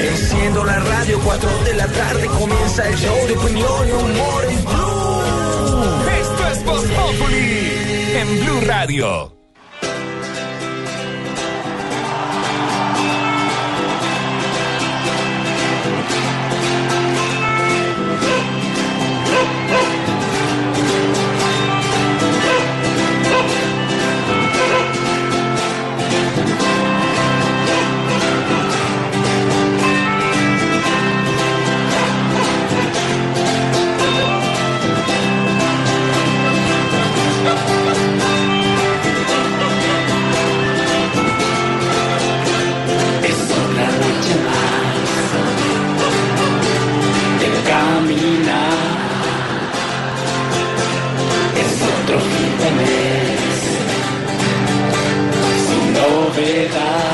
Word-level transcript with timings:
Enciendo 0.00 0.64
la 0.64 0.78
radio, 0.78 1.18
4 1.24 1.50
de 1.64 1.74
la 1.74 1.86
tarde 1.86 2.26
comienza 2.26 2.86
el 2.86 2.96
show 2.96 3.26
de 3.26 3.36
opinión 3.36 3.88
y 3.88 3.92
humor 3.92 4.44
en 4.44 4.64
Blue. 4.64 5.22
Esto 6.20 6.48
es 6.48 6.64
Voz 6.64 6.84
Populi 6.84 7.72
en 8.14 8.44
Blue 8.44 8.60
Radio. 8.66 9.37
Sin 56.44 57.07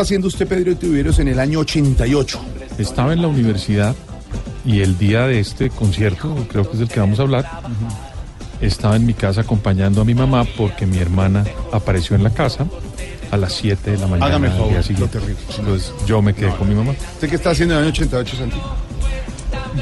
estaba 0.00 0.06
haciendo 0.06 0.28
usted, 0.28 0.48
Pedro 0.48 0.74
Tibueros, 0.76 1.18
en 1.18 1.28
el 1.28 1.38
año 1.38 1.58
88? 1.58 2.40
Estaba 2.78 3.12
en 3.12 3.20
la 3.20 3.28
universidad 3.28 3.94
y 4.64 4.80
el 4.80 4.96
día 4.96 5.26
de 5.26 5.40
este 5.40 5.68
concierto, 5.68 6.34
creo 6.48 6.64
que 6.64 6.72
es 6.72 6.78
del 6.78 6.88
que 6.88 7.00
vamos 7.00 7.18
a 7.18 7.22
hablar, 7.22 7.46
estaba 8.62 8.96
en 8.96 9.04
mi 9.04 9.12
casa 9.12 9.42
acompañando 9.42 10.00
a 10.00 10.06
mi 10.06 10.14
mamá 10.14 10.46
porque 10.56 10.86
mi 10.86 10.96
hermana 10.96 11.44
apareció 11.70 12.16
en 12.16 12.22
la 12.22 12.30
casa 12.30 12.66
a 13.30 13.36
las 13.36 13.52
7 13.52 13.90
de 13.90 13.98
la 13.98 14.06
mañana. 14.06 14.24
Hágame 14.24 14.46
el 14.46 14.54
favor, 14.54 14.70
día 14.70 14.82
siguiente. 14.82 15.18
lo 15.18 15.20
terrible. 15.20 15.42
Entonces 15.58 15.92
yo 16.06 16.22
me 16.22 16.32
quedé 16.32 16.50
con 16.56 16.66
mi 16.66 16.74
mamá. 16.74 16.92
¿Usted 16.92 17.28
qué 17.28 17.36
está 17.36 17.50
haciendo 17.50 17.74
en 17.74 17.80
el 17.80 17.84
año 17.88 17.92
88, 17.92 18.36
Santi? 18.38 18.56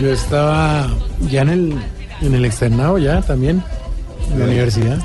Yo 0.00 0.12
estaba 0.12 0.88
ya 1.30 1.42
en 1.42 1.48
el, 1.48 1.74
en 2.22 2.34
el 2.34 2.44
externado, 2.44 2.98
ya 2.98 3.22
también, 3.22 3.62
en 4.32 4.38
la 4.40 4.46
universidad. 4.46 4.98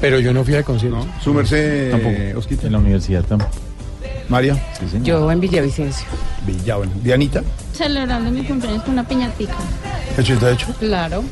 Pero 0.00 0.18
yo 0.18 0.32
no 0.32 0.42
fui 0.42 0.56
a 0.56 0.64
concierto. 0.64 0.98
¿No? 0.98 1.22
¿Su 1.22 1.32
merced, 1.32 1.92
Tampoco. 1.92 2.38
Osquita? 2.40 2.66
En 2.66 2.72
la 2.72 2.78
universidad 2.78 3.22
tampoco. 3.22 3.52
María? 4.32 4.56
Yo 5.04 5.30
en 5.30 5.38
Villavicencio. 5.40 6.06
Villa, 6.46 6.76
bueno. 6.76 6.92
¿Dianita? 7.02 7.42
Celebrando 7.72 8.30
mi 8.30 8.42
cumpleaños 8.44 8.82
con 8.82 8.94
una 8.94 9.06
piñatica. 9.06 9.54
88. 10.18 10.66
Claro. 10.80 11.22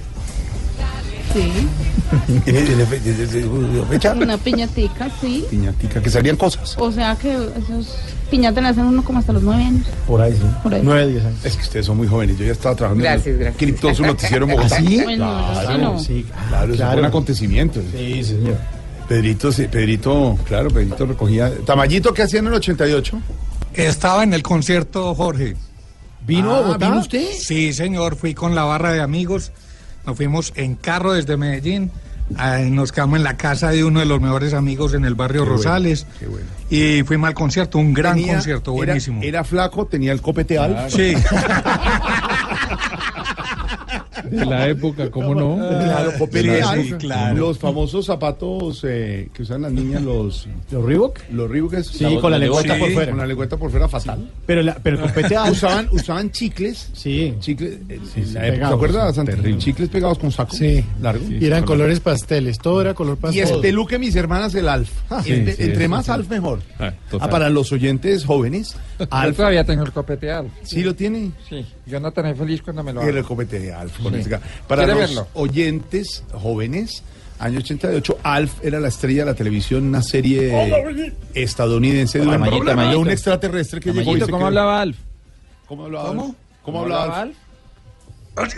Sí, 1.32 1.48
¿Tiene, 2.44 2.62
tiene 2.62 2.84
fe- 2.86 2.98
tiene- 2.98 3.24
tiene 3.26 3.84
fecha? 3.88 4.12
una 4.14 4.36
piñatica, 4.36 5.08
sí. 5.20 5.44
Piñatica, 5.48 6.02
que 6.02 6.10
salían 6.10 6.36
cosas. 6.36 6.74
O 6.76 6.90
sea 6.90 7.14
que 7.14 7.32
esos 7.32 7.94
piñatas 8.32 8.64
hacen 8.64 8.84
uno 8.86 9.04
como 9.04 9.20
hasta 9.20 9.32
los 9.32 9.42
nueve 9.44 9.62
años. 9.62 9.86
Por 10.08 10.20
ahí, 10.20 10.32
sí. 10.32 10.42
Por 10.60 10.74
ahí. 10.74 10.80
Nueve, 10.82 11.06
diez 11.06 11.24
años. 11.24 11.44
Es 11.44 11.54
que 11.56 11.62
ustedes 11.62 11.86
son 11.86 11.98
muy 11.98 12.08
jóvenes. 12.08 12.36
Yo 12.36 12.44
ya 12.46 12.50
estaba 12.52 12.74
trabajando 12.74 13.04
Gracias, 13.04 13.26
en 13.26 13.32
el 13.34 13.38
gracias. 13.38 13.58
Criptoso 13.58 14.02
Noticiero 14.04 14.44
en 14.44 14.50
Bogotá. 14.56 14.76
¿Ah, 14.76 14.80
sí? 14.80 15.00
Bueno, 15.04 15.40
sí 15.54 15.60
Claro, 15.60 15.78
no. 15.78 15.98
Sí, 16.00 16.26
Claro, 16.48 16.74
eso 16.74 16.86
fue 16.90 16.98
un 16.98 17.04
acontecimiento. 17.04 17.80
Sí, 17.92 18.24
señor. 18.24 18.56
Pedrito, 19.10 19.50
sí, 19.50 19.66
Pedrito, 19.66 20.38
claro, 20.46 20.70
Pedrito 20.70 21.04
recogía. 21.04 21.50
Tamayito, 21.66 22.14
¿qué 22.14 22.22
hacía 22.22 22.38
en 22.38 22.46
el 22.46 22.54
88? 22.54 23.20
Estaba 23.74 24.22
en 24.22 24.32
el 24.34 24.42
concierto, 24.44 25.12
Jorge. 25.16 25.56
¿Vino 26.24 26.54
Ah? 26.54 26.76
¿vino 26.78 27.00
usted? 27.00 27.26
Sí, 27.36 27.72
señor, 27.72 28.14
fui 28.14 28.34
con 28.34 28.54
la 28.54 28.62
barra 28.62 28.92
de 28.92 29.00
amigos. 29.00 29.50
Nos 30.06 30.16
fuimos 30.16 30.52
en 30.54 30.76
carro 30.76 31.12
desde 31.12 31.36
Medellín. 31.36 31.90
Nos 32.70 32.92
quedamos 32.92 33.16
en 33.16 33.24
la 33.24 33.36
casa 33.36 33.70
de 33.70 33.82
uno 33.82 33.98
de 33.98 34.06
los 34.06 34.20
mejores 34.20 34.54
amigos 34.54 34.94
en 34.94 35.04
el 35.04 35.16
barrio 35.16 35.42
Qué 35.42 35.48
bueno, 35.48 35.56
Rosales. 35.56 36.06
qué 36.20 36.26
bueno. 36.28 36.46
Y 36.70 37.02
fuimos 37.02 37.26
al 37.26 37.34
concierto, 37.34 37.78
un 37.78 37.92
gran 37.92 38.14
Tenía- 38.14 38.34
concierto, 38.34 38.70
buenísimo. 38.70 39.20
Era, 39.24 39.42
flaco, 39.42 39.86
tenía 39.86 40.12
el 40.12 40.22
copete 40.22 40.56
alto. 40.56 40.88
Sí, 40.96 41.14
De 44.30 44.46
la 44.46 44.68
época, 44.68 45.10
¿cómo 45.10 45.34
no? 45.34 45.56
Claro, 45.56 46.12
copete 46.18 46.56
Sí, 46.56 46.62
alto. 46.66 46.84
sí, 46.84 46.92
claro. 47.06 47.36
Los 47.38 47.58
famosos 47.58 48.06
zapatos 48.06 48.84
eh, 48.88 49.28
que 49.34 49.42
usan 49.42 49.62
las 49.62 49.72
niñas, 49.72 50.02
los, 50.02 50.48
¿Los 50.70 50.84
Reebok? 50.84 51.18
los 51.32 51.50
Reebok. 51.50 51.74
Sí, 51.82 52.04
con 52.20 52.30
la 52.30 52.38
lengüeta 52.38 52.78
por 52.78 52.90
fuera. 52.92 53.10
Con 53.10 53.18
la 53.20 53.26
lengüeta 53.26 53.56
por 53.56 53.70
fuera 53.70 53.88
fatal. 53.88 54.30
Pero, 54.46 54.62
la, 54.62 54.74
pero 54.76 54.96
el 54.96 55.02
copete 55.02 55.36
alto. 55.36 55.52
Usaban, 55.52 55.88
usaban 55.92 56.30
chicles. 56.30 56.90
Sí. 56.92 57.34
Chicles, 57.40 57.78
en 57.88 58.06
sí, 58.06 58.32
la 58.32 58.46
época, 58.48 58.68
¿te 58.68 58.74
acuerdas? 58.74 59.14
Terrible. 59.24 59.58
Chicles 59.58 59.88
pegados 59.88 60.18
con 60.18 60.30
saco. 60.32 60.54
Sí. 60.56 60.84
Largo. 61.02 61.24
Y 61.28 61.44
eran 61.44 61.64
colores 61.64 62.00
pasteles. 62.00 62.58
Todo 62.58 62.80
era 62.80 62.94
color 62.94 63.16
Y 63.18 63.22
pastel. 63.22 63.42
espeluque 63.42 63.98
mis 63.98 64.14
hermanas 64.16 64.54
el 64.54 64.68
Alf. 64.68 64.90
Sí, 65.24 65.32
Entre, 65.32 65.54
sí, 65.54 65.62
entre 65.64 65.82
eso 65.84 65.90
más 65.90 66.06
sí. 66.06 66.12
Alf 66.12 66.28
mejor. 66.30 66.60
Ah. 66.78 66.92
Ah, 67.20 67.28
para 67.28 67.48
los 67.50 67.72
oyentes 67.72 68.24
jóvenes, 68.24 68.76
Alf 69.10 69.36
todavía 69.36 69.64
tengo 69.64 69.84
el 69.84 69.92
copeteado. 69.92 70.48
sí 70.62 70.82
lo 70.82 70.94
tiene. 70.94 71.30
Sí, 71.48 71.64
yo 71.86 72.00
no 72.00 72.10
tan 72.12 72.34
feliz 72.36 72.62
cuando 72.62 72.82
me 72.84 72.92
lo 72.92 73.04
Y 73.04 73.08
el 73.08 73.18
hago. 73.18 73.28
copete 73.28 73.58
de 73.58 73.72
Alf. 73.72 73.98
con 74.02 74.14
Para 74.68 74.84
¿Quiere 74.84 75.00
los 75.00 75.10
verlo? 75.10 75.28
oyentes 75.34 76.24
jóvenes, 76.32 77.02
año 77.38 77.58
88, 77.58 78.18
Alf 78.22 78.52
era 78.64 78.80
la 78.80 78.88
estrella 78.88 79.24
de 79.24 79.30
la 79.30 79.34
televisión, 79.36 79.84
una 79.84 80.02
serie 80.02 80.52
estadounidense 81.34 82.18
de 82.18 82.26
un, 82.26 83.06
de 83.06 83.12
extraterrestre 83.12 83.80
que 83.80 83.92
llegó 83.92 84.16
y 84.16 84.20
se 84.20 84.26
¿cómo 84.26 84.38
quedó. 84.38 84.46
hablaba 84.48 84.80
Alf? 84.82 84.96
¿Cómo 85.66 85.84
hablaba? 85.86 86.08
¿Cómo? 86.08 86.24
Alf? 86.24 86.34
¿Cómo 86.62 86.80
hablaba? 86.82 87.20
Alf? 87.22 87.36
Alf? 88.36 88.54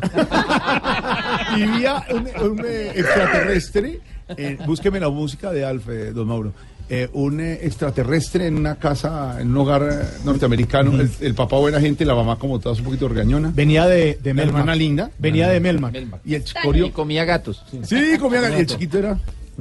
Vivía 1.56 2.04
un, 2.10 2.28
un, 2.50 2.64
eh, 2.66 2.92
extraterrestre. 2.96 4.00
eh, 4.36 4.58
búsqueme 4.66 5.00
la 5.00 5.08
música 5.08 5.50
de 5.50 5.64
Alf, 5.64 5.88
eh, 5.88 6.12
don 6.12 6.26
Mauro. 6.28 6.52
Eh, 6.92 7.08
un 7.12 7.38
eh, 7.40 7.60
extraterrestre 7.62 8.48
en 8.48 8.56
una 8.56 8.74
casa, 8.74 9.36
en 9.40 9.52
un 9.52 9.58
hogar 9.58 9.88
eh, 9.88 10.04
norteamericano. 10.24 11.00
el, 11.00 11.08
el 11.20 11.34
papá 11.36 11.56
buena 11.56 11.80
gente, 11.80 12.04
la 12.04 12.16
mamá 12.16 12.34
como 12.36 12.58
todas 12.58 12.80
un 12.80 12.84
poquito 12.86 13.06
regañona. 13.08 13.52
Venía 13.54 13.86
de, 13.86 14.18
de 14.20 14.34
Melmac. 14.34 14.54
hermana 14.56 14.74
linda. 14.74 15.08
Venía 15.16 15.48
de 15.48 15.60
Melmac. 15.60 15.94
Y 16.24 16.34
el 16.34 16.40
Y 16.42 16.44
chicorio. 16.44 16.92
comía 16.92 17.24
gatos. 17.24 17.64
Sí, 17.84 18.18
comía 18.18 18.40
y 18.50 18.54
el 18.60 18.66
chiquito 18.66 18.98
era 18.98 19.16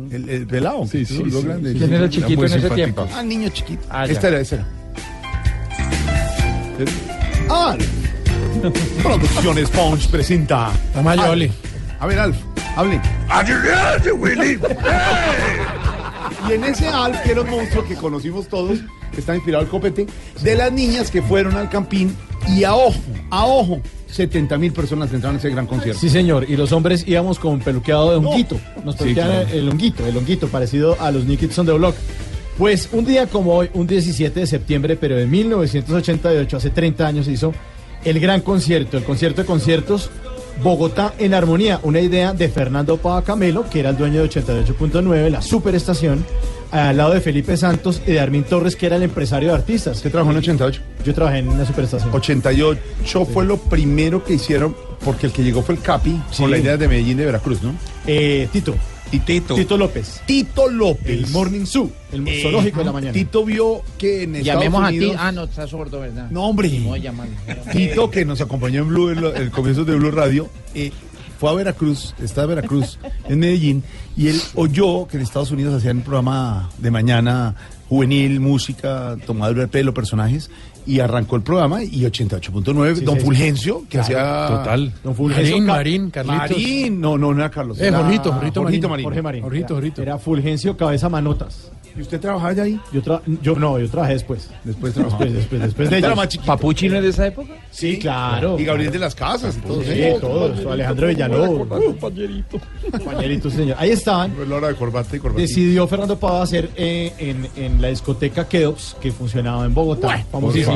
el, 0.09 0.27
el 0.27 0.47
pelado. 0.47 0.87
Sí, 0.87 1.05
sí, 1.05 1.23
lo 1.23 1.41
sí. 1.41 1.45
grande. 1.47 1.73
¿Quién 1.73 1.93
era 1.93 2.09
chiquito 2.09 2.45
en 2.47 2.53
ese 2.53 2.69
tiempo? 2.71 3.07
Ah, 3.13 3.21
niño 3.21 3.49
chiquito. 3.49 3.83
Ah, 3.91 4.05
esta 4.07 4.29
era, 4.29 4.39
esa 4.39 4.55
era. 4.55 4.67
Alf. 7.49 7.87
Producciones 9.03 9.69
Punch 9.69 10.09
presenta. 10.09 10.71
Tamayo, 10.95 11.21
Alf. 11.25 11.51
A 11.99 12.07
ver, 12.07 12.17
Alf, 12.17 12.37
hable. 12.75 12.99
Y 16.47 16.53
en 16.53 16.63
ese 16.63 16.87
Alf, 16.87 17.21
que 17.21 17.31
era 17.31 17.41
un 17.41 17.49
monstruo 17.49 17.85
que 17.85 17.95
conocimos 17.95 18.47
todos, 18.47 18.79
que 19.13 19.19
está 19.19 19.35
inspirado 19.35 19.63
al 19.63 19.69
copete, 19.69 20.07
de 20.41 20.55
las 20.55 20.71
niñas 20.71 21.11
que 21.11 21.21
fueron 21.21 21.55
al 21.55 21.69
campín 21.69 22.15
Y 22.47 22.63
a 22.63 22.75
ojo, 22.75 22.99
a 23.29 23.45
ojo, 23.45 23.81
70 24.07 24.57
mil 24.57 24.71
personas 24.71 25.13
entraron 25.13 25.35
a 25.35 25.39
ese 25.39 25.49
gran 25.49 25.67
concierto. 25.67 25.99
Sí, 25.99 26.09
señor. 26.09 26.49
Y 26.49 26.55
los 26.55 26.71
hombres 26.71 27.03
íbamos 27.07 27.37
con 27.39 27.59
peluqueado 27.59 28.11
de 28.11 28.17
honguito. 28.17 28.59
Nos 28.83 28.95
Sí, 28.95 29.13
claro. 29.13 29.47
el 29.51 29.69
honguito, 29.69 30.05
el 30.05 30.17
honguito, 30.17 30.47
parecido 30.47 30.97
a 30.99 31.11
los 31.11 31.23
on 31.23 31.65
the 31.65 31.73
Block. 31.73 31.95
Pues 32.57 32.89
un 32.91 33.05
día 33.05 33.27
como 33.27 33.55
hoy, 33.55 33.69
un 33.73 33.87
17 33.87 34.39
de 34.39 34.47
septiembre, 34.47 34.97
pero 34.97 35.15
de 35.15 35.25
1988, 35.25 36.57
hace 36.57 36.69
30 36.71 37.07
años, 37.07 37.25
se 37.25 37.31
hizo 37.31 37.53
el 38.03 38.19
gran 38.19 38.41
concierto, 38.41 38.97
el 38.97 39.03
concierto 39.03 39.41
de 39.41 39.47
conciertos 39.47 40.09
Bogotá 40.63 41.13
en 41.17 41.33
Armonía, 41.33 41.79
una 41.83 41.99
idea 42.01 42.33
de 42.33 42.49
Fernando 42.49 42.97
Pava 42.97 43.23
Camelo, 43.23 43.69
que 43.69 43.79
era 43.79 43.91
el 43.91 43.97
dueño 43.97 44.21
de 44.21 44.29
88.9, 44.29 45.29
la 45.29 45.41
superestación, 45.41 46.25
al 46.71 46.97
lado 46.97 47.13
de 47.13 47.21
Felipe 47.21 47.55
Santos 47.57 48.01
y 48.05 48.11
de 48.11 48.19
Armin 48.19 48.43
Torres, 48.43 48.75
que 48.75 48.85
era 48.87 48.97
el 48.97 49.03
empresario 49.03 49.49
de 49.49 49.55
artistas. 49.55 49.97
¿Usted 49.97 50.11
trabajó 50.11 50.31
en 50.31 50.37
88? 50.37 50.81
Yo 51.05 51.13
trabajé 51.13 51.39
en 51.39 51.47
una 51.49 51.65
superestación. 51.65 52.09
88 52.13 53.25
fue 53.25 53.45
lo 53.45 53.57
primero 53.57 54.23
que 54.23 54.33
hicieron, 54.33 54.75
porque 55.03 55.27
el 55.27 55.31
que 55.31 55.43
llegó 55.43 55.61
fue 55.63 55.75
el 55.75 55.81
Capi, 55.81 56.19
Sí. 56.31 56.41
con 56.43 56.51
la 56.51 56.57
idea 56.57 56.77
de 56.77 56.87
Medellín 56.87 57.17
de 57.17 57.25
Veracruz, 57.25 57.61
¿no? 57.63 57.73
Eh, 58.05 58.47
Tito. 58.51 58.75
Y 59.11 59.19
Tito. 59.19 59.55
Tito 59.55 59.77
López. 59.77 60.21
Tito 60.25 60.69
López. 60.69 61.23
El 61.25 61.27
Morning 61.31 61.65
Zoo, 61.65 61.91
el 62.11 62.27
Eh, 62.27 62.41
zoológico 62.41 62.79
de 62.79 62.85
la 62.85 62.91
mañana. 62.91 63.13
Tito 63.13 63.43
vio 63.43 63.81
que 63.97 64.23
en 64.23 64.35
Estados 64.35 64.63
Llamemos 64.63 64.83
a 64.83 64.89
ti. 64.89 65.11
Ah, 65.17 65.31
no, 65.31 65.43
está 65.45 65.67
sordo, 65.67 65.99
¿verdad? 66.01 66.29
No, 66.29 66.45
hombre. 66.45 66.69
Voy 66.83 66.99
a 66.99 67.03
llamar. 67.03 67.27
Tito, 67.71 68.11
que 68.11 68.23
nos 68.25 68.39
acompañó 68.41 68.81
en 68.83 68.87
Blue, 68.89 69.09
en 69.11 69.23
el 69.35 69.51
comienzo 69.51 69.83
de 69.85 69.95
Blue 69.95 70.11
Radio, 70.11 70.47
eh, 70.75 70.91
fue 71.39 71.49
a 71.49 71.53
Veracruz, 71.53 72.13
está 72.21 72.43
en 72.43 72.49
Veracruz, 72.49 72.99
en 73.27 73.39
Medellín, 73.39 73.83
y 74.17 74.27
él 74.27 74.41
oyó 74.55 75.07
que 75.07 75.17
en 75.17 75.23
Estados 75.23 75.51
Unidos 75.51 75.73
hacían 75.73 75.97
un 75.97 76.03
programa 76.03 76.69
de 76.77 76.91
mañana 76.91 77.55
juvenil, 77.87 78.39
música, 78.41 79.15
tomadura 79.25 79.61
de 79.61 79.67
pelo, 79.69 79.93
personajes, 79.93 80.51
y 80.85 80.99
arrancó 80.99 81.35
el 81.35 81.41
programa, 81.43 81.83
y 81.83 82.01
88.9, 82.03 82.95
Sí, 82.95 83.05
Don 83.05 83.17
sí. 83.19 83.25
Fulgencio, 83.25 83.81
que 83.89 83.99
Claro, 83.99 84.03
hacía... 84.03 84.47
Total. 84.57 84.93
Don 85.03 85.15
Fulgencio 85.15 85.55
Marín, 85.57 85.65
Marín, 85.67 86.09
Carlitos. 86.11 86.39
Marín, 86.49 87.01
no, 87.01 87.17
no, 87.17 87.33
no 87.33 87.39
era 87.39 87.49
Carlos. 87.51 87.79
Eh, 87.79 87.87
era 87.87 87.99
Jorgito, 87.99 88.31
Jorgito 88.33 88.61
Jorgito 88.61 88.89
Marín. 88.89 89.03
Jorge 89.03 89.21
Marín. 89.21 89.43
Jorgito, 89.43 89.73
Jorgito. 89.75 90.01
Era 90.01 90.17
Fulgencio 90.17 90.75
Cabeza 90.77 91.09
Manotas. 91.09 91.71
¿Y 91.97 92.01
usted 92.01 92.19
trabajaba 92.21 92.53
ya 92.53 92.63
ahí? 92.63 92.79
Yo, 92.93 93.01
tra- 93.01 93.21
yo 93.41 93.55
no, 93.55 93.77
yo 93.79 93.89
trabajé 93.89 94.13
después. 94.13 94.49
Después 94.63 94.93
trabajaba. 94.93 95.25
Después, 95.25 95.39
después, 95.49 95.61
después 95.63 95.89
de 95.89 95.97
Era 95.97 96.07
ellos. 96.09 96.17
más. 96.17 96.37
¿Papuchi 96.45 96.87
no 96.87 96.97
es 96.97 97.03
de 97.03 97.09
esa 97.09 97.27
época? 97.27 97.49
Sí, 97.71 97.97
claro. 97.99 98.57
Y 98.59 98.63
Gabriel 98.63 98.91
de 98.91 98.99
las 98.99 99.15
Casas, 99.15 99.57
y 99.57 99.83
Sí, 99.83 100.03
todos. 100.21 100.65
Alejandro 100.65 101.07
Villalobos. 101.07 101.67
Compañerito. 101.67 102.59
Compañerito, 102.91 103.49
señor. 103.49 103.75
Ahí 103.79 103.89
estaban. 103.89 104.31
Fue 104.33 104.45
la 104.45 104.55
hora 104.57 104.67
de 104.69 104.75
corbata 104.75 105.15
y 105.15 105.19
corbata. 105.19 105.41
Decidió 105.41 105.87
Fernando 105.87 106.17
Pava 106.17 106.43
hacer 106.43 106.69
eh, 106.75 107.11
en, 107.17 107.47
en 107.61 107.81
la 107.81 107.89
discoteca 107.89 108.47
Keops, 108.47 108.95
que 109.01 109.11
funcionaba 109.11 109.65
en 109.65 109.73
Bogotá, 109.73 110.23
famosísima. 110.31 110.68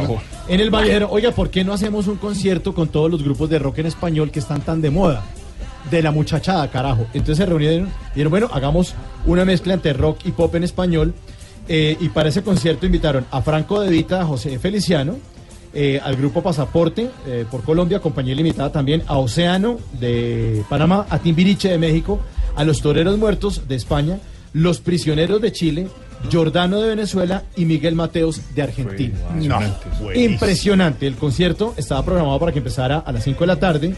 En 0.48 0.60
el 0.60 0.70
Valle 0.70 0.88
dijeron, 0.88 1.10
oiga, 1.12 1.32
¿por 1.32 1.50
qué 1.50 1.64
no 1.64 1.74
hacemos 1.74 2.08
un 2.08 2.18
concierto 2.18 2.74
con 2.74 2.90
todos 2.90 3.10
los 3.10 3.24
grupos 3.24 3.50
de 3.50 3.60
rock 3.60 3.80
en 3.80 3.86
español 3.88 4.32
que 4.32 4.40
están 4.40 4.62
tan 4.62 4.82
de 4.82 4.90
moda? 4.90 5.24
De 5.90 6.02
la 6.02 6.12
muchachada, 6.12 6.70
carajo. 6.70 7.06
Entonces 7.14 7.38
se 7.38 7.46
reunieron 7.46 7.88
y 7.88 8.16
dijeron, 8.16 8.32
bueno, 8.32 8.50
hagamos 8.52 8.96
una 9.26 9.46
mezcla 9.46 9.74
entre 9.74 9.94
rock 9.94 10.20
y 10.26 10.32
pop 10.32 10.54
en 10.56 10.64
español. 10.64 11.14
Eh, 11.68 11.98
y 12.00 12.10
para 12.10 12.30
ese 12.30 12.44
concierto 12.44 12.86
invitaron 12.86 13.26
a 13.32 13.42
Franco 13.42 13.80
De 13.80 13.90
Vita, 13.90 14.22
a 14.22 14.26
José 14.26 14.60
Feliciano, 14.60 15.16
eh, 15.74 16.00
al 16.04 16.16
grupo 16.16 16.44
Pasaporte 16.44 17.10
eh, 17.26 17.46
por 17.50 17.64
Colombia, 17.64 18.00
compañía 18.00 18.36
limitada 18.36 18.72
también, 18.72 19.02
a 19.08 19.18
Océano 19.18 19.80
de 20.00 20.64
Panamá, 20.70 21.08
a 21.10 21.20
Timbiriche 21.20 21.70
de 21.70 21.78
México, 21.80 22.20
a 22.56 22.64
los 22.64 22.82
Toreros 22.82 23.18
Muertos 23.18 23.68
de 23.68 23.76
España, 23.76 24.20
los 24.54 24.80
Prisioneros 24.82 25.42
de 25.42 25.52
Chile, 25.52 25.88
Jordano 26.32 26.80
de 26.82 26.90
Venezuela 26.90 27.44
y 27.56 27.66
Miguel 27.66 27.96
Mateos 27.96 28.42
de 28.56 28.62
Argentina. 28.62 29.16
No, 29.36 29.60
Impresionante. 30.16 31.08
El 31.08 31.16
concierto 31.16 31.74
estaba 31.78 32.04
programado 32.04 32.40
para 32.40 32.52
que 32.52 32.60
empezara 32.60 33.00
a 33.00 33.12
las 33.12 33.24
5 33.24 33.40
de 33.42 33.48
la 33.48 33.56
tarde. 33.58 33.96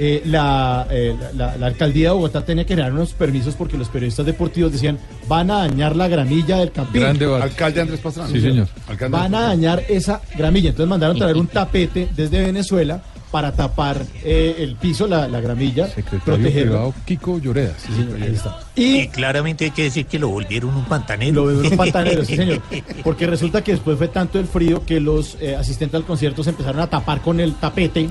Eh, 0.00 0.22
la, 0.26 0.86
eh, 0.90 1.16
la- 1.34 1.56
la 1.56 1.66
alcaldía 1.66 2.10
de 2.10 2.14
Bogotá 2.14 2.44
tenía 2.44 2.64
que 2.64 2.74
generar 2.74 2.92
unos 2.92 3.14
permisos 3.14 3.56
porque 3.56 3.76
los 3.76 3.88
periodistas 3.88 4.24
deportivos 4.24 4.70
decían 4.70 4.96
van 5.26 5.50
a 5.50 5.58
dañar 5.66 5.96
la 5.96 6.06
gramilla 6.06 6.58
del 6.58 6.70
campín. 6.70 7.00
Gran 7.02 7.18
debate. 7.18 7.42
Alcalde 7.42 7.80
Andrés 7.80 7.98
Pastrana. 8.00 8.30
Sí, 8.30 8.40
señor. 8.40 8.68
Alcalde 8.86 9.16
Van 9.16 9.34
a 9.34 9.40
dañar 9.48 9.82
esa 9.88 10.20
gramilla. 10.36 10.70
Entonces 10.70 10.88
mandaron 10.88 11.18
traer 11.18 11.36
un 11.36 11.48
tapete 11.48 12.08
desde 12.14 12.40
Venezuela 12.44 13.02
para 13.30 13.52
tapar 13.52 14.02
eh, 14.24 14.56
el 14.58 14.76
piso, 14.76 15.06
la, 15.06 15.28
la 15.28 15.40
gramilla, 15.40 15.86
Secretario 15.88 16.24
protegerlo. 16.24 16.72
privado 16.72 16.94
Kiko 17.04 17.38
Lloreda. 17.38 17.74
Sí, 17.78 17.92
señor, 17.92 18.22
ahí 18.22 18.34
está. 18.34 18.60
Y 18.74 19.00
Y 19.02 19.08
claramente 19.08 19.64
hay 19.66 19.70
que 19.70 19.84
decir 19.84 20.06
que 20.06 20.18
lo 20.18 20.28
volvieron 20.28 20.74
un 20.74 20.84
pantanero. 20.84 21.34
lo 21.34 21.46
veo 21.46 21.60
unos 21.60 21.72
pantaneros, 21.72 22.26
sí, 22.26 22.36
señor. 22.36 22.60
Porque 23.04 23.26
resulta 23.26 23.62
que 23.62 23.72
después 23.72 23.98
fue 23.98 24.08
tanto 24.08 24.38
el 24.38 24.46
frío 24.46 24.84
que 24.86 25.00
los 25.00 25.36
eh, 25.40 25.56
asistentes 25.56 25.96
al 25.98 26.04
concierto 26.06 26.42
se 26.42 26.50
empezaron 26.50 26.80
a 26.80 26.86
tapar 26.88 27.20
con 27.20 27.40
el 27.40 27.54
tapete, 27.54 28.08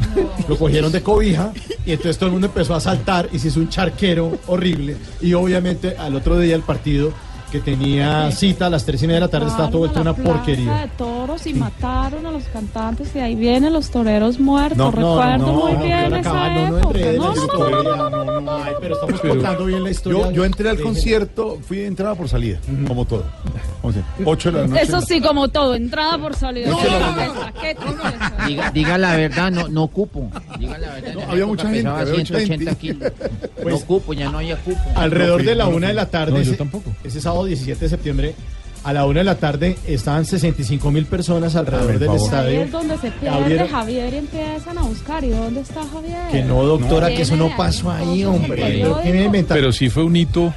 lo 0.48 0.58
cogieron 0.58 0.92
de 0.92 1.02
cobija 1.02 1.52
y 1.86 1.92
entonces 1.92 2.18
todo 2.18 2.28
el 2.28 2.34
mundo 2.34 2.48
empezó 2.48 2.75
a 2.75 2.80
saltar 2.80 3.30
y 3.31 3.40
se 3.40 3.48
hizo 3.50 3.60
un 3.60 3.69
charquero 3.69 4.38
horrible. 4.48 4.98
Y 5.22 5.34
obviamente 5.34 5.96
al 5.98 6.16
otro 6.16 6.38
día 6.40 6.56
el 6.56 6.62
partido 6.62 7.12
que 7.51 7.59
tenía 7.61 8.29
cita 8.31 8.65
a 8.65 8.69
las 8.69 8.83
tres 8.85 9.01
y 9.03 9.07
media 9.07 9.15
de 9.21 9.21
la 9.21 9.27
tarde 9.29 9.47
estaba 9.47 9.69
todo 9.69 9.79
vuelto 9.79 10.01
una 10.01 10.13
porquería. 10.13 10.73
de 10.81 10.88
toros 10.97 11.47
y 11.47 11.53
mataron 11.53 12.25
a 12.25 12.31
los 12.31 12.44
cantantes 12.45 13.09
y 13.15 13.19
ahí 13.19 13.35
vienen 13.35 13.71
los 13.73 13.89
toreros 13.89 14.39
muertos. 14.39 14.94
Recuerdo 14.94 15.38
no, 15.38 15.53
muy 15.53 15.71
no, 15.73 15.79
bien 15.83 16.09
no, 16.09 16.15
esa 16.17 16.33
no, 16.33 16.38
no 16.38 16.49
No, 16.49 16.53
la 16.53 16.69
no, 16.69 16.71
no, 16.71 16.79
historia, 16.79 17.11
no, 17.83 18.09
no, 18.09 18.25
no, 18.25 18.41
no, 18.41 18.51
Ay, 18.57 18.73
pero 18.81 18.95
estamos 18.95 19.21
Pero- 19.21 19.33
contando 19.35 19.65
bien 19.65 19.83
la 19.83 19.89
historia. 19.91 20.23
Yo, 20.25 20.31
yo 20.31 20.45
entré 20.45 20.69
al 20.69 20.79
concierto, 20.81 21.57
fui 21.65 21.77
de 21.77 21.88
entrada 21.88 22.15
por 22.15 22.27
salida, 22.27 22.59
como 22.88 23.05
todo. 23.05 23.23
Como 23.81 23.94
siempre. 23.94 24.25
Ocho 24.25 24.51
de 24.51 24.61
la 24.61 24.67
noche. 24.67 24.81
Eso 24.83 25.01
sí, 25.01 25.21
como 25.21 25.47
todo, 25.47 25.75
entrada 25.75 26.17
por 26.17 26.35
salida. 26.35 26.69
No, 26.69 26.77
Qué 26.79 26.89
no, 26.89 26.99
no, 26.99 27.05
tristeza, 27.15 27.53
qué 27.61 27.75
tristeza. 27.75 28.45
Diga, 28.47 28.71
diga 28.71 28.97
la 28.97 29.15
verdad, 29.15 29.51
no, 29.51 29.67
no 29.69 29.88
cupo. 29.88 30.29
Diga 30.59 30.77
la 30.77 30.94
verdad. 30.95 31.23
había 31.29 31.45
mucha 31.45 31.69
gente, 31.69 31.88
había 31.88 32.13
mucha 32.13 32.39
180 32.39 32.71
gente. 32.71 32.75
kilos. 32.75 33.11
Pues- 33.61 33.79
no 33.81 33.85
cupo, 33.85 34.13
ya 34.13 34.29
no 34.31 34.39
había 34.39 34.57
cupo. 34.57 34.79
Alrededor 34.95 35.44
No, 35.44 35.49
de 35.49 35.55
la 35.55 35.63
no, 35.65 35.69
una 35.71 35.79
no. 35.79 35.88
de 35.88 35.94
la 35.94 36.05
tarde, 36.09 36.31
No, 36.33 36.41
yo 36.41 36.57
tampoco. 36.57 36.91
ese 37.03 37.21
sábado 37.21 37.37
17 37.45 37.80
de 37.86 37.89
septiembre, 37.89 38.36
a 38.84 38.94
la 38.94 39.06
una 39.06 39.19
de 39.19 39.24
la 39.25 39.36
tarde 39.36 39.75
estaban 39.88 40.24
65 40.25 40.92
mil 40.92 41.06
personas 41.06 41.56
alrededor 41.56 42.00
del 42.00 42.07
favor. 42.07 42.19
Ahí 42.19 42.25
estadio. 42.25 42.62
es 42.62 42.72
donde 42.72 42.98
se 43.00 43.12
pierde 43.12 43.68
Javier 43.68 44.13
y 44.13 44.18
empiezan 44.18 44.78
a 44.78 44.81
buscar. 44.84 45.24
¿Y 45.24 45.30
dónde 45.30 45.62
está 45.62 45.81
Javier? 45.92 46.18
Que 46.31 46.44
no, 46.44 46.63
doctora, 46.63 47.10
No. 47.10 47.16
que 47.16 47.22
eso 47.24 47.36
no 47.36 47.56
pasó 47.57 47.92
ahí, 47.92 48.24
hombre. 48.24 48.86
Pero 49.50 49.72
sí 49.72 49.89
fue 49.89 50.04
un 50.04 50.16
hito 50.16 50.54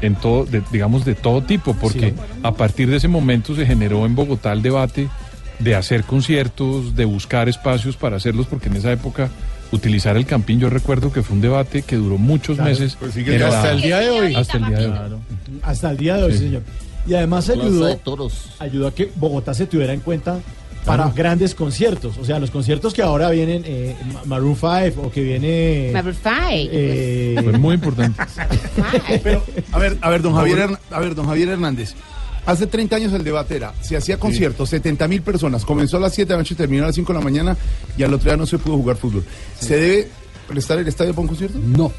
en 0.00 0.14
todo, 0.16 0.44
de- 0.44 0.62
digamos, 0.70 1.04
de 1.04 1.14
todo 1.14 1.42
tipo, 1.42 1.74
porque 1.74 2.10
Sí. 2.10 2.14
a 2.42 2.52
partir 2.52 2.88
de 2.90 2.96
ese 2.96 3.08
momento 3.08 3.54
se 3.56 3.64
generó 3.66 4.04
en 4.06 4.14
Bogotá 4.14 4.52
el 4.52 4.62
debate 4.62 5.08
de 5.58 5.74
hacer 5.74 6.04
conciertos, 6.04 6.94
de 6.94 7.04
buscar 7.06 7.48
espacios 7.48 7.96
para 7.96 8.16
hacerlos, 8.16 8.46
porque 8.46 8.68
en 8.68 8.76
esa 8.76 8.92
época 8.92 9.30
utilizar 9.76 10.16
el 10.16 10.26
campín, 10.26 10.58
yo 10.58 10.68
recuerdo 10.70 11.12
que 11.12 11.22
fue 11.22 11.36
un 11.36 11.40
debate 11.42 11.82
que 11.82 11.96
duró 11.96 12.18
muchos 12.18 12.56
Claro, 12.56 12.70
meses. 12.70 12.96
pues 12.98 13.14
sigue 13.14 13.34
Era- 13.36 13.48
hasta 13.48 13.72
el 13.72 13.82
día 13.82 13.98
de 14.00 14.10
hoy. 14.10 14.34
Hasta 14.34 14.56
el 14.58 14.66
día 14.66 14.78
de 14.78 14.86
hoy. 14.88 14.98
Hasta 15.62 15.90
el 15.90 15.96
día 15.96 16.16
de 16.16 16.22
hoy, 16.24 16.32
sí, 16.32 16.38
señor. 16.38 16.62
Y 17.06 17.14
además 17.14 17.48
ayudó, 17.48 17.86
de 17.86 17.96
toros. 17.96 18.50
ayudó 18.58 18.88
a 18.88 18.94
que 18.94 19.10
Bogotá 19.14 19.54
se 19.54 19.66
tuviera 19.66 19.92
en 19.92 20.00
cuenta 20.00 20.40
para 20.84 21.08
grandes 21.10 21.54
conciertos. 21.54 22.16
O 22.18 22.24
sea, 22.24 22.38
los 22.38 22.50
conciertos 22.50 22.94
que 22.94 23.02
ahora 23.02 23.30
vienen, 23.30 23.62
eh, 23.66 23.96
Ma- 24.12 24.22
Maroon 24.24 24.54
5 24.56 25.02
o 25.02 25.10
que 25.10 25.20
viene... 25.22 25.92
eh, 25.92 27.36
Fue 27.42 27.58
muy 27.58 27.74
importante. 27.74 28.22
Pero, 29.22 29.44
a 29.72 29.78
ver, 29.78 29.96
a 30.00 30.10
ver, 30.10 30.22
don 30.22 30.34
Javier, 30.34 30.58
Hern- 30.58 30.78
a 30.90 31.00
ver, 31.00 31.14
don 31.14 31.26
Javier 31.26 31.48
Hernández. 31.50 31.94
Hace 32.46 32.66
30 32.68 32.96
años 32.96 33.12
el 33.12 33.24
debate 33.24 33.56
era, 33.56 33.74
se 33.80 33.96
hacía 33.96 34.18
conciertos, 34.18 34.68
70 34.70 35.08
mil 35.08 35.20
personas, 35.22 35.64
comenzó 35.64 35.96
a 35.96 36.00
las 36.00 36.14
7 36.14 36.28
de 36.28 36.34
la 36.34 36.38
noche, 36.38 36.54
terminó 36.54 36.84
a 36.84 36.86
las 36.86 36.94
5 36.94 37.12
de 37.12 37.18
la 37.18 37.24
mañana 37.24 37.56
y 37.98 38.02
al 38.04 38.14
otro 38.14 38.30
día 38.30 38.36
no 38.36 38.46
se 38.46 38.56
pudo 38.58 38.76
jugar 38.76 38.96
fútbol. 38.96 39.24
¿Se 39.58 39.76
debe 39.76 40.08
prestar 40.46 40.78
el 40.78 40.86
estadio 40.86 41.10
para 41.12 41.22
un 41.22 41.28
concierto? 41.28 41.58
No. 41.58 41.90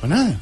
Para 0.00 0.14
nada. 0.16 0.38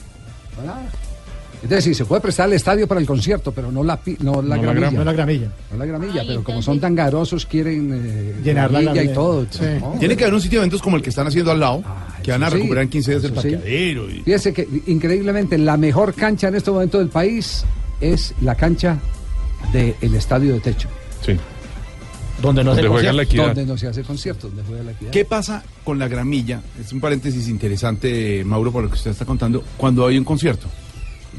Es 1.63 1.69
decir, 1.71 1.95
se 1.95 2.05
puede 2.05 2.21
prestar 2.21 2.49
el 2.49 2.55
estadio 2.55 2.89
para 2.89 3.01
el 3.01 3.07
concierto, 3.07 3.53
pero 3.53 3.71
no 3.71 3.85
la, 3.85 4.01
no 4.19 4.43
la 4.43 4.57
No 4.57 4.57
la 4.57 4.57
gramilla. 4.57 4.81
grama. 4.81 4.99
no 4.99 5.05
la 5.05 5.13
gramilla. 5.13 5.49
No 5.71 5.79
la 5.79 5.87
gramilla, 5.87 6.23
pero 6.27 6.43
como 6.45 6.61
son 6.61 6.81
tan 6.81 6.95
garosos, 6.97 7.47
quieren 7.47 7.91
eh, 8.05 8.35
Llenar 8.43 8.71
la 8.73 8.81
gramilla 8.83 9.05
y 9.05 9.15
todo. 9.15 9.47
Sí. 9.49 9.61
No. 9.81 9.95
Tiene 9.99 10.17
que 10.17 10.25
haber 10.25 10.35
un 10.35 10.41
sitio 10.41 10.59
de 10.59 10.65
eventos 10.65 10.83
como 10.83 10.97
el 10.97 11.03
que 11.03 11.11
están 11.11 11.29
haciendo 11.29 11.53
al 11.53 11.61
lado, 11.61 11.85
que 12.23 12.33
van 12.33 12.43
a 12.43 12.49
sí, 12.51 12.57
recuperar 12.57 12.83
en 12.83 12.91
15 12.91 13.11
días 13.13 13.25
el 13.25 13.33
eso 13.33 13.41
sí. 13.43 13.51
parqueadero. 13.51 14.11
y- 14.11 14.23
Fíjese 14.23 14.53
que 14.53 14.69
increíblemente 14.89 15.57
la 15.57 15.77
mejor 15.77 16.15
cancha 16.15 16.49
en 16.49 16.57
este 16.57 16.71
momento 16.73 16.99
del 16.99 17.09
país 17.09 17.65
es 18.01 18.35
la 18.41 18.57
cancha 18.57 18.99
del 19.73 20.15
estadio 20.15 20.55
de 20.55 20.61
techo, 20.61 20.89
Sí. 21.25 21.37
Donde 22.41 22.65
no 22.65 22.75
se 22.75 22.89
juega 22.89 23.13
la 23.13 23.23
equidad. 23.23 23.47
donde 23.49 23.67
no 23.67 23.77
se 23.77 23.87
hace 23.87 24.03
conciertos, 24.03 24.51
donde 24.51 24.67
juega 24.67 24.83
la 24.83 24.93
equidad. 24.93 25.13
¿Qué 25.13 25.25
pasa 25.25 25.63
con 25.85 25.99
la 25.99 26.09
gramilla? 26.09 26.61
Es 26.81 26.93
un 26.93 27.01
paréntesis 27.01 27.47
interesante, 27.49 28.43
Mauro, 28.45 28.73
por 28.73 28.83
lo 28.83 28.89
que 28.89 28.97
usted 28.97 29.13
está 29.13 29.25
contando, 29.25 29.63
cuando 29.77 30.07
hay 30.07 30.19
un 30.19 30.25
concierto. 30.25 30.67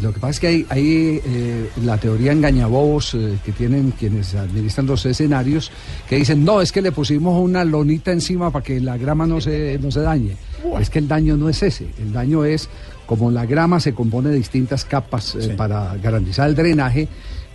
Lo 0.02 0.12
que 0.12 0.20
pasa 0.20 0.32
es 0.32 0.40
que 0.40 0.48
hay, 0.48 0.66
hay 0.70 1.22
eh, 1.24 1.70
la 1.84 1.98
teoría 1.98 2.32
engañabobos 2.32 3.14
eh, 3.14 3.38
que 3.46 3.52
tienen 3.52 3.92
quienes 3.92 4.34
administran 4.34 4.88
los 4.88 5.06
escenarios 5.06 5.72
que 6.10 6.16
dicen, 6.16 6.44
no, 6.44 6.62
es 6.62 6.72
que 6.72 6.82
le 6.82 6.92
pusimos 6.92 7.40
una 7.40 7.64
lonita 7.64 8.12
encima 8.12 8.50
para 8.50 8.64
que 8.64 8.80
la 8.80 8.98
grama 8.98 9.28
no 9.28 9.40
se, 9.40 9.78
no 9.80 9.92
se 9.92 10.00
dañe. 10.00 10.36
Es 10.80 10.90
que 10.90 11.00
el 11.00 11.08
daño 11.08 11.38
no 11.38 11.50
es 11.50 11.62
ese, 11.62 11.88
el 12.00 12.12
daño 12.12 12.44
es 12.44 12.70
como 13.06 13.30
la 13.30 13.46
grama 13.46 13.80
se 13.80 13.94
compone 13.94 14.30
de 14.30 14.38
distintas 14.38 14.86
capas 14.86 15.36
eh, 15.36 15.54
para 15.56 15.96
garantizar 15.98 16.50
el 16.50 16.56
drenaje, 16.56 17.08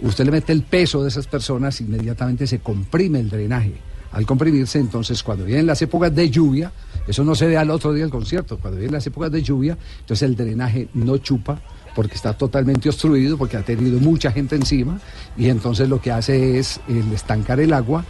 usted 0.03 0.25
le 0.25 0.31
mete 0.31 0.53
el 0.53 0.63
peso 0.63 1.03
de 1.03 1.09
esas 1.09 1.27
personas, 1.27 1.81
inmediatamente 1.81 2.47
se 2.47 2.61
comprime 2.61 3.21
el 3.21 3.31
drenaje. 3.31 3.75
al 4.11 4.25
comprimirse, 4.25 4.79
entonces 4.79 5.23
cuando 5.23 5.45
vienen 5.45 5.67
las 5.67 5.83
épocas 5.83 6.15
de 6.15 6.31
lluvia, 6.31 6.73
eso 7.07 7.25
no 7.25 7.35
se 7.35 7.47
ve 7.47 7.59
al 7.59 7.71
otro 7.71 7.93
día 7.93 8.05
del 8.05 8.11
concierto, 8.11 8.59
cuando 8.59 8.79
vienen 8.79 8.95
las 8.95 9.07
épocas 9.07 9.31
de 9.31 9.43
lluvia, 9.43 9.77
entonces 10.01 10.23
el 10.23 10.35
drenaje 10.35 10.89
no 10.95 11.19
chupa 11.19 11.61
porque 11.99 12.15
está 12.15 12.33
totalmente 12.33 12.89
obstruido, 12.89 13.37
porque 13.37 13.57
ha 13.57 13.63
tenido 13.63 13.99
mucha 13.99 14.31
gente 14.31 14.55
encima, 14.55 15.01
y 15.37 15.49
entonces 15.49 15.89
lo 15.89 16.01
que 16.01 16.13
hace 16.13 16.57
es 16.57 16.79
el 16.89 17.13
estancar 17.13 17.59
el 17.59 17.73
agua 17.73 18.05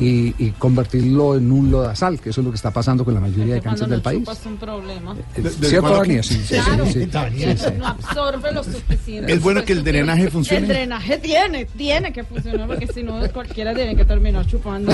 y, 0.00 0.34
y 0.38 0.52
convertirlo 0.58 1.36
en 1.36 1.52
un 1.52 1.70
lodazal, 1.70 2.18
que 2.20 2.30
eso 2.30 2.40
es 2.40 2.44
lo 2.46 2.50
que 2.50 2.56
está 2.56 2.70
pasando 2.70 3.04
con 3.04 3.12
la 3.12 3.20
mayoría 3.20 3.56
de 3.56 3.60
no 3.60 3.86
del 3.86 4.00
país. 4.00 4.26
es 4.26 4.46
un 4.46 4.56
problema. 4.56 5.14
Eh, 5.36 5.42
¿Cierto, 5.60 5.90
Dani? 5.94 6.22
Sí, 6.22 6.34
sí, 6.36 6.42
sí, 6.46 6.54
Claro. 6.56 6.86
sí, 6.86 6.92
sí, 6.92 7.44
sí, 7.44 7.56
sí. 7.58 7.70
No 7.78 7.86
absorbe 7.88 8.50
lo 8.50 8.64
suficiente. 8.64 9.30
Es 9.30 9.42
bueno 9.42 9.62
que 9.62 9.74
el 9.74 9.84
drenaje 9.84 10.30
funcione. 10.30 10.62
El 10.62 10.68
drenaje 10.68 11.18
tiene, 11.18 11.66
tiene 11.66 12.14
que 12.14 12.24
funcionar 12.24 12.66
porque 12.66 12.86
si 12.94 13.02
no 13.02 13.20
cualquiera 13.30 13.74
tiene 13.74 13.94
que 13.94 14.06
terminar 14.06 14.46
chupando. 14.46 14.90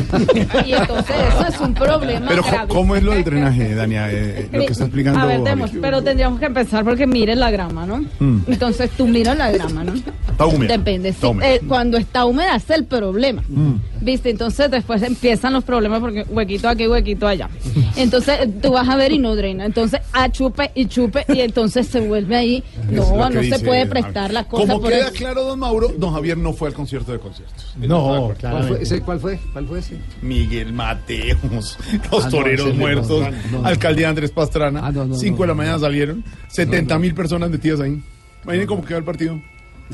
Y 0.66 0.73
entonces 0.73 1.14
eso 1.28 1.47
es 1.49 1.61
un 1.61 1.73
problema 1.75 2.26
Pero 2.26 2.42
¿cómo- 2.42 2.52
grave. 2.57 2.69
¿cómo 2.75 2.97
es 2.97 3.02
lo 3.04 3.12
del 3.12 3.23
drenaje, 3.23 3.76
Dania? 3.76 4.11
Eh, 4.11 4.49
lo 4.52 4.59
que 4.66 4.73
está 4.73 4.85
explicando 4.87 5.21
A 5.21 5.26
ver. 5.26 5.40
Demos, 5.42 5.71
pero 5.80 6.02
tendríamos 6.02 6.40
que 6.40 6.47
empezar 6.47 6.83
porque 6.85 7.07
mires 7.07 7.37
la 7.38 7.52
grama, 7.52 7.87
¿no? 7.87 7.99
Mm. 8.19 8.39
Entonces 8.47 8.90
tú 8.97 9.06
miras 9.06 9.37
la 9.37 9.50
grama, 9.50 9.85
¿no? 9.85 9.94
Está 9.94 10.47
húmeda. 10.47 10.76
Depende. 10.76 11.09
Está 11.11 11.26
sí, 11.26 11.32
húmeda. 11.32 11.54
eh, 11.54 11.61
cuando 11.66 11.97
está 11.99 12.25
húmeda 12.25 12.56
es 12.56 12.68
el 12.70 12.85
problema. 12.85 13.42
Mm. 13.49 13.75
¿Viste? 14.00 14.30
Entonces 14.30 14.70
después 14.70 15.02
empiezan 15.02 15.52
los 15.52 15.64
problemas 15.64 16.00
porque 16.00 16.25
huequito 16.28 16.68
aquí, 16.68 16.87
huequito 16.88 17.26
allá. 17.26 17.50
Entonces 17.97 18.38
tú 18.62 18.73
vas 18.73 18.88
a 18.88 18.97
ver 18.97 19.12
y 19.12 19.18
no 19.18 19.37
drena. 19.37 19.66
Entonces 19.66 20.00
a 20.12 20.30
chupe 20.30 20.70
y 20.75 20.87
chupe 20.87 21.25
y 21.28 21.40
entonces 21.40 21.87
se 21.87 22.00
vuelve 22.00 22.37
ahí. 22.37 22.64
No, 22.90 23.28
no 23.30 23.42
se 23.42 23.59
puede 23.59 23.87
prestar 23.87 24.32
la 24.32 24.44
cosa. 24.44 24.66
Como 24.66 24.80
por 24.80 24.90
queda 24.90 25.06
eso. 25.09 25.14
claro, 25.14 25.44
don 25.44 25.59
Mauro, 25.59 25.88
don 25.99 26.12
Javier 26.14 26.38
no 26.38 26.52
fue 26.52 26.68
al 26.68 26.75
concierto 26.75 27.12
de 27.12 27.18
conciertos. 27.18 27.75
No, 27.78 28.32
¿Cuál 28.40 28.64
fue 28.64 28.82
ese? 28.82 29.00
¿Cuál 29.02 29.20
fue? 29.20 29.38
¿Cuál 29.52 29.66
fue 29.66 29.78
ese? 29.80 29.97
Miguel 30.23 30.73
Mateos, 30.73 31.78
los 32.12 32.25
Ah, 32.25 32.28
toreros 32.30 32.68
no, 32.68 32.75
muertos, 32.75 33.26
no, 33.52 33.61
no. 33.61 33.66
alcaldía 33.66 34.09
Andrés 34.09 34.30
Pastrana, 34.30 34.80
Ah, 34.87 34.92
no, 34.92 35.04
no, 35.04 35.14
5 35.14 35.42
de 35.42 35.47
la 35.49 35.54
mañana 35.54 35.78
salieron, 35.78 36.25
70 36.49 36.99
mil 36.99 37.14
personas 37.14 37.50
metidas 37.50 37.80
ahí. 37.80 38.00
Imaginen 38.44 38.66
cómo 38.66 38.85
quedó 38.85 38.99
el 38.99 39.04
partido. 39.04 39.40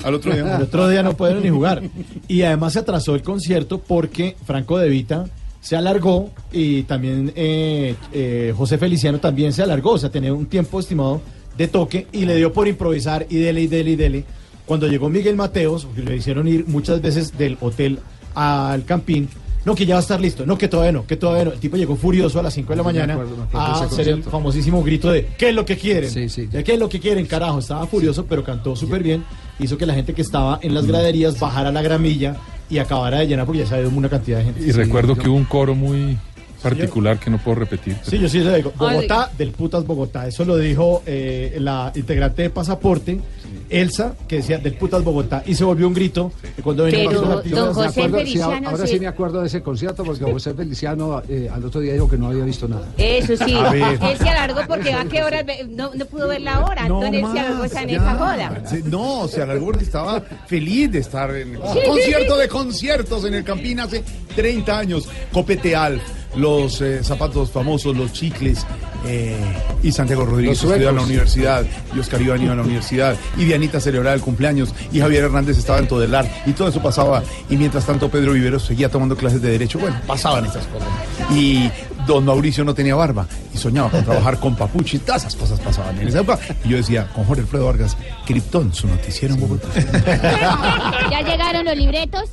Al 0.05 0.15
otro 0.15 0.33
día. 0.33 0.57
El 0.57 0.63
otro 0.63 0.89
día 0.89 1.03
no 1.03 1.17
pudieron 1.17 1.43
ni 1.43 1.49
jugar. 1.49 1.83
Y 2.29 2.43
además 2.43 2.75
se 2.75 2.81
atrasó 2.81 3.15
el 3.15 3.23
concierto 3.23 3.79
porque 3.79 4.37
Franco 4.45 4.79
De 4.79 4.89
Vita 4.89 5.27
se 5.61 5.75
alargó 5.75 6.31
y 6.53 6.83
también 6.85 7.33
eh, 7.35 7.95
eh, 8.13 8.55
José 8.57 8.79
Feliciano 8.79 9.19
también 9.19 9.53
se 9.53 9.63
alargó. 9.63 9.93
O 9.93 9.99
sea, 9.99 10.11
tenía 10.11 10.33
un 10.33 10.47
tiempo 10.47 10.81
estimado 10.81 11.23
de 11.57 11.69
toque 11.69 12.07
y 12.13 12.27
le 12.27 12.37
dio 12.37 12.53
por 12.53 12.69
improvisar 12.69 13.27
y 13.29 13.39
dele 13.39 13.63
y 13.63 13.67
dele 13.67 13.91
y 13.91 13.97
dele. 13.97 14.25
Cuando 14.67 14.87
llegó 14.87 15.09
Miguel 15.09 15.37
Mateos, 15.37 15.87
le 15.97 16.17
hicieron 16.17 16.47
ir 16.49 16.67
muchas 16.67 17.01
veces 17.01 17.37
del 17.39 17.57
hotel 17.61 18.01
al 18.35 18.85
campín. 18.85 19.29
No, 19.67 19.75
que 19.75 19.85
ya 19.85 19.97
va 19.97 19.99
a 19.99 20.03
estar 20.03 20.21
listo. 20.21 20.47
No, 20.47 20.57
que 20.57 20.69
todavía 20.69 20.93
no, 20.93 21.05
que 21.05 21.17
todavía 21.17 21.47
no. 21.47 21.53
El 21.53 21.59
tipo 21.59 21.77
llegó 21.77 21.97
furioso 21.97 22.39
a 22.39 22.43
las 22.45 22.55
5 22.55 22.71
de 22.73 22.77
la 22.77 22.83
mañana 22.85 23.15
acuerdo, 23.15 23.49
a 23.53 23.83
hacer 23.83 24.09
el 24.09 24.23
famosísimo 24.23 24.81
grito 24.85 25.11
de 25.11 25.27
¿qué 25.37 25.49
es 25.49 25.55
lo 25.57 25.65
que 25.65 25.77
quieren? 25.77 26.09
Sí, 26.09 26.29
sí. 26.29 26.47
¿De 26.47 26.63
¿Qué 26.63 26.75
es 26.75 26.79
lo 26.79 26.89
que 26.89 27.01
quieren, 27.01 27.27
carajo? 27.27 27.59
Estaba 27.59 27.85
furioso, 27.89 28.27
pero 28.27 28.45
cantó 28.45 28.77
súper 28.77 29.03
bien. 29.03 29.25
Hizo 29.59 29.77
que 29.77 29.85
la 29.85 29.95
gente 29.95 30.15
que 30.15 30.23
estaba 30.23 30.61
en 30.63 30.73
las 30.73 30.87
graderías 30.87 31.41
bajara 31.41 31.73
la 31.73 31.83
gramilla 31.83 32.37
y 32.71 32.79
acabara 32.79 33.19
de 33.19 33.27
llenar 33.27 33.45
porque 33.45 33.63
ya 33.63 33.67
se 33.67 33.75
había 33.75 33.89
una 33.89 34.09
cantidad 34.09 34.39
de 34.39 34.45
gente. 34.45 34.61
Y 34.65 34.71
recuerdo 34.71 35.17
que 35.17 35.29
hubo 35.29 35.37
un 35.37 35.45
coro 35.45 35.75
muy 35.75 36.17
particular 36.71 37.19
que 37.19 37.31
no 37.31 37.39
puedo 37.39 37.57
repetir. 37.57 37.97
Sí, 38.03 38.19
yo 38.19 38.29
sí 38.29 38.41
lo 38.41 38.55
digo. 38.55 38.73
Ay, 38.79 38.97
Bogotá, 38.97 39.31
del 39.37 39.51
putas 39.53 39.85
Bogotá. 39.87 40.27
Eso 40.27 40.45
lo 40.45 40.57
dijo 40.57 41.03
eh, 41.07 41.57
la 41.61 41.93
integrante 41.95 42.43
de 42.43 42.51
Pasaporte, 42.51 43.21
Elsa, 43.69 44.15
que 44.29 44.37
decía 44.37 44.59
del 44.59 44.75
putas 44.75 45.03
Bogotá. 45.03 45.43
Y 45.47 45.55
se 45.55 45.65
volvió 45.65 45.89
un 45.89 45.95
grito. 45.95 46.33
que 46.55 46.63
cuando 46.63 46.85
venía 46.85 47.09
Pero, 47.09 47.39
artistas- 47.39 47.59
don 47.61 47.69
Me 47.69 47.75
José 47.75 47.89
acuerdo- 48.01 48.19
sí, 48.19 48.25
Feliciano, 48.25 48.69
ahora 48.71 48.87
sí. 48.87 48.93
sí 48.95 49.01
me 49.01 49.07
acuerdo 49.07 49.41
de 49.41 49.47
ese 49.49 49.63
concierto 49.63 50.05
porque 50.05 50.25
José 50.25 50.55
Feliciano 50.55 51.23
eh, 51.29 51.49
al 51.53 51.65
otro 51.65 51.81
día 51.81 51.93
dijo 51.95 52.09
que 52.09 52.17
no 52.17 52.29
había 52.29 52.45
visto 52.45 52.69
nada. 52.69 52.87
Eso 52.97 53.37
sí, 53.37 53.55
él 53.55 54.19
se 54.19 54.29
alargó 54.29 54.61
porque 54.69 54.93
a 54.93 55.05
qué 55.07 55.23
hora 55.23 55.43
ve- 55.43 55.67
no, 55.69 55.91
no 55.95 56.05
pudo 56.07 56.29
ver 56.29 56.41
la 56.43 56.61
hora, 56.65 56.89
No 56.89 57.05
entonces 57.05 57.13
él 57.15 57.17
se 57.17 57.23
más, 57.23 57.37
alargó 57.47 57.65
esa 57.65 57.83
en 57.83 57.91
esa 57.91 58.15
joda. 58.15 58.63
Sí, 58.71 58.81
No, 58.85 59.29
se 59.29 59.43
alargó 59.43 59.67
porque 59.67 59.85
estaba 59.85 60.21
feliz 60.47 60.91
de 60.93 60.99
estar 61.01 61.35
en 61.35 61.55
el 61.55 61.61
concierto 61.61 62.37
de 62.37 62.49
conciertos 62.49 63.25
en 63.25 63.35
el 63.35 63.45
Campín 63.45 63.81
hace 63.81 64.03
30 64.35 64.79
años. 64.79 65.09
Copete 65.33 65.75
Alf, 65.75 66.03
los 66.37 66.81
eh, 66.81 67.03
zapatos 67.03 67.51
famosos, 67.51 67.97
los 67.97 68.13
chicles, 68.13 68.67
eh, 69.07 69.37
y 69.83 69.93
Santiago 69.93 70.25
Rodríguez 70.25 70.63
Los 70.63 70.71
estudiaba 70.71 70.91
en 70.91 70.97
la 70.97 71.03
universidad, 71.03 71.65
y 71.95 71.99
Oscar 71.99 72.21
Iván 72.21 72.43
iba 72.43 72.53
a 72.53 72.57
la 72.57 72.63
universidad, 72.63 73.17
y 73.37 73.45
Dianita 73.45 73.81
celebraba 73.81 74.15
el 74.15 74.21
cumpleaños, 74.21 74.75
y 74.93 75.01
Javier 75.01 75.25
Hernández 75.25 75.59
estaba 75.59 75.79
en 75.79 75.89
Todelar, 75.89 76.29
y 76.47 76.53
todo 76.53 76.69
eso 76.69 76.83
pasaba, 76.83 77.23
y 77.49 77.57
mientras 77.57 77.87
tanto 77.87 78.11
Pedro 78.11 78.33
Viveros 78.33 78.65
seguía 78.65 78.89
tomando 78.89 79.17
clases 79.17 79.41
de 79.43 79.51
Derecho, 79.51 79.79
bueno, 79.79 79.97
pasaban 80.07 80.45
esas 80.45 80.67
cosas. 80.67 80.89
Y 81.33 81.71
don 82.07 82.25
Mauricio 82.25 82.65
no 82.65 82.75
tenía 82.75 82.95
barba, 82.95 83.27
y 83.55 83.59
soñaba 83.59 83.91
con 83.91 84.05
trabajar 84.05 84.39
con 84.39 84.57
Papuchi, 84.57 84.99
todas 84.99 85.23
esas 85.23 85.37
cosas 85.37 85.61
pasaban 85.61 85.99
en 86.01 86.09
esa 86.09 86.21
época. 86.21 86.39
Y 86.65 86.71
yo 86.71 86.77
decía, 86.77 87.09
con 87.15 87.25
Jorge 87.25 87.43
Alfredo 87.43 87.67
Vargas, 87.67 87.97
Krypton, 88.27 88.75
su 88.75 88.87
noticiero 88.87 89.35
en 89.35 89.41
Bogotá. 89.41 89.69
¿Ya 91.11 91.23
llegaron 91.23 91.65
los 91.65 91.77
libretos? 91.77 92.29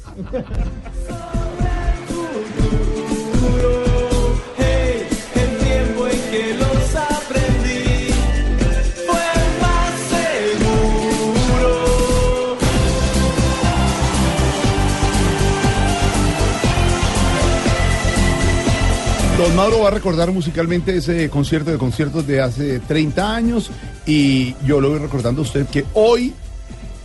Don 19.43 19.57
Mauro 19.57 19.81
va 19.81 19.89
a 19.89 19.91
recordar 19.91 20.31
musicalmente 20.31 20.95
ese 20.95 21.29
concierto 21.29 21.69
de 21.69 21.77
conciertos 21.77 22.25
de 22.25 22.39
hace 22.39 22.79
30 22.79 23.35
años 23.35 23.71
y 24.05 24.55
yo 24.65 24.79
lo 24.79 24.91
voy 24.91 24.99
recordando 24.99 25.41
a 25.41 25.43
usted 25.43 25.65
que 25.67 25.83
hoy 25.95 26.31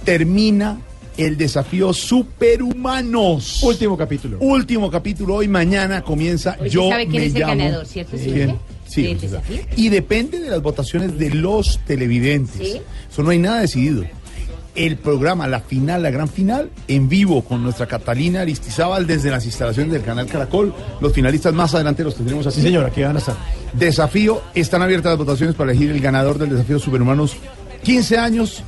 termina 0.04 0.78
el 1.16 1.36
desafío 1.36 1.92
Superhumanos. 1.92 3.60
Último 3.64 3.96
capítulo. 3.96 4.38
Último 4.38 4.88
capítulo 4.88 5.34
hoy, 5.34 5.48
mañana 5.48 6.02
comienza 6.02 6.56
Hoy 6.60 6.70
Yo 6.70 6.88
sabe 6.88 7.08
quién 7.08 7.22
me 7.22 7.26
es 7.26 7.34
el 7.34 7.40
llamo. 7.40 7.56
ganador, 7.56 7.86
¿cierto? 7.86 8.16
¿Quién? 8.16 8.56
Sí. 8.86 9.16
Y 9.74 9.88
depende 9.88 10.38
de 10.38 10.48
las 10.48 10.62
votaciones 10.62 11.18
de 11.18 11.30
los 11.30 11.80
televidentes. 11.86 12.56
Sí. 12.56 12.80
Eso 13.10 13.22
no 13.24 13.30
hay 13.30 13.38
nada 13.38 13.62
decidido. 13.62 14.04
El 14.78 14.96
programa, 14.96 15.48
la 15.48 15.58
final, 15.58 16.04
la 16.04 16.10
gran 16.12 16.28
final, 16.28 16.70
en 16.86 17.08
vivo 17.08 17.42
con 17.42 17.64
nuestra 17.64 17.86
Catalina 17.86 18.42
Aristizábal 18.42 19.08
desde 19.08 19.28
las 19.28 19.44
instalaciones 19.44 19.92
del 19.92 20.02
canal 20.02 20.26
Caracol. 20.26 20.72
Los 21.00 21.12
finalistas 21.12 21.52
más 21.52 21.74
adelante 21.74 22.04
los 22.04 22.14
tendremos 22.14 22.46
así. 22.46 22.60
Sí, 22.60 22.68
señora, 22.68 22.86
aquí 22.86 23.02
van 23.02 23.16
a 23.16 23.18
estar. 23.18 23.34
Desafío, 23.72 24.40
están 24.54 24.80
abiertas 24.82 25.10
las 25.10 25.18
votaciones 25.18 25.56
para 25.56 25.72
elegir 25.72 25.90
el 25.90 26.00
ganador 26.00 26.38
del 26.38 26.50
desafío 26.50 26.78
Superhumanos. 26.78 27.36
15 27.82 28.18
años, 28.18 28.62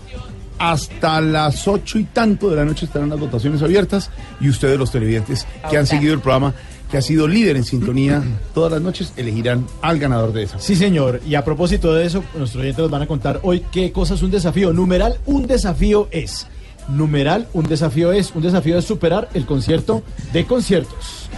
hasta 0.58 1.20
las 1.20 1.68
8 1.68 2.00
y 2.00 2.04
tanto 2.04 2.50
de 2.50 2.56
la 2.56 2.64
noche 2.64 2.86
estarán 2.86 3.08
las 3.08 3.20
votaciones 3.20 3.62
abiertas 3.62 4.10
y 4.40 4.48
ustedes 4.48 4.76
los 4.78 4.90
televidentes 4.90 5.46
que 5.70 5.78
han 5.78 5.86
seguido 5.86 6.12
el 6.12 6.20
programa, 6.20 6.54
que 6.90 6.98
ha 6.98 7.02
sido 7.02 7.28
líder 7.28 7.56
en 7.56 7.64
sintonía 7.64 8.22
todas 8.52 8.72
las 8.72 8.82
noches, 8.82 9.12
elegirán 9.16 9.66
al 9.80 9.98
ganador 9.98 10.32
de 10.32 10.42
esa. 10.42 10.58
Sí, 10.58 10.74
señor. 10.74 11.20
Y 11.26 11.36
a 11.36 11.44
propósito 11.44 11.94
de 11.94 12.04
eso, 12.04 12.24
nuestros 12.36 12.62
oyentes 12.62 12.82
nos 12.82 12.90
van 12.90 13.02
a 13.02 13.06
contar 13.06 13.40
hoy 13.42 13.64
qué 13.70 13.92
cosa 13.92 14.14
es 14.14 14.22
un 14.22 14.30
desafío. 14.30 14.72
Numeral, 14.72 15.18
un 15.26 15.46
desafío 15.46 16.08
es. 16.10 16.46
Numeral, 16.88 17.46
un 17.52 17.66
desafío 17.66 18.12
es. 18.12 18.34
Un 18.34 18.42
desafío 18.42 18.76
es 18.76 18.84
superar 18.84 19.28
el 19.34 19.46
concierto 19.46 20.02
de 20.32 20.44
conciertos. 20.44 21.28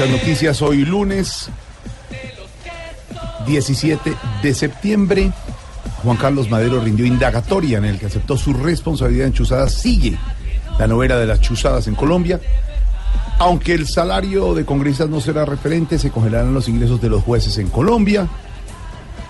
Muchas 0.00 0.18
noticias 0.18 0.62
hoy 0.62 0.86
lunes 0.86 1.50
17 3.46 4.14
de 4.42 4.54
septiembre. 4.54 5.30
Juan 6.02 6.16
Carlos 6.16 6.48
Madero 6.48 6.80
rindió 6.80 7.04
indagatoria 7.04 7.76
en 7.76 7.84
el 7.84 7.98
que 7.98 8.06
aceptó 8.06 8.38
su 8.38 8.54
responsabilidad 8.54 9.26
en 9.26 9.34
Chuzadas. 9.34 9.74
Sigue 9.74 10.16
la 10.78 10.86
novela 10.86 11.18
de 11.18 11.26
las 11.26 11.42
Chuzadas 11.42 11.86
en 11.86 11.96
Colombia. 11.96 12.40
Aunque 13.40 13.74
el 13.74 13.86
salario 13.86 14.54
de 14.54 14.64
congresistas 14.64 15.10
no 15.10 15.20
será 15.20 15.44
referente, 15.44 15.98
se 15.98 16.10
congelarán 16.10 16.54
los 16.54 16.66
ingresos 16.66 16.98
de 17.02 17.10
los 17.10 17.22
jueces 17.22 17.58
en 17.58 17.68
Colombia. 17.68 18.26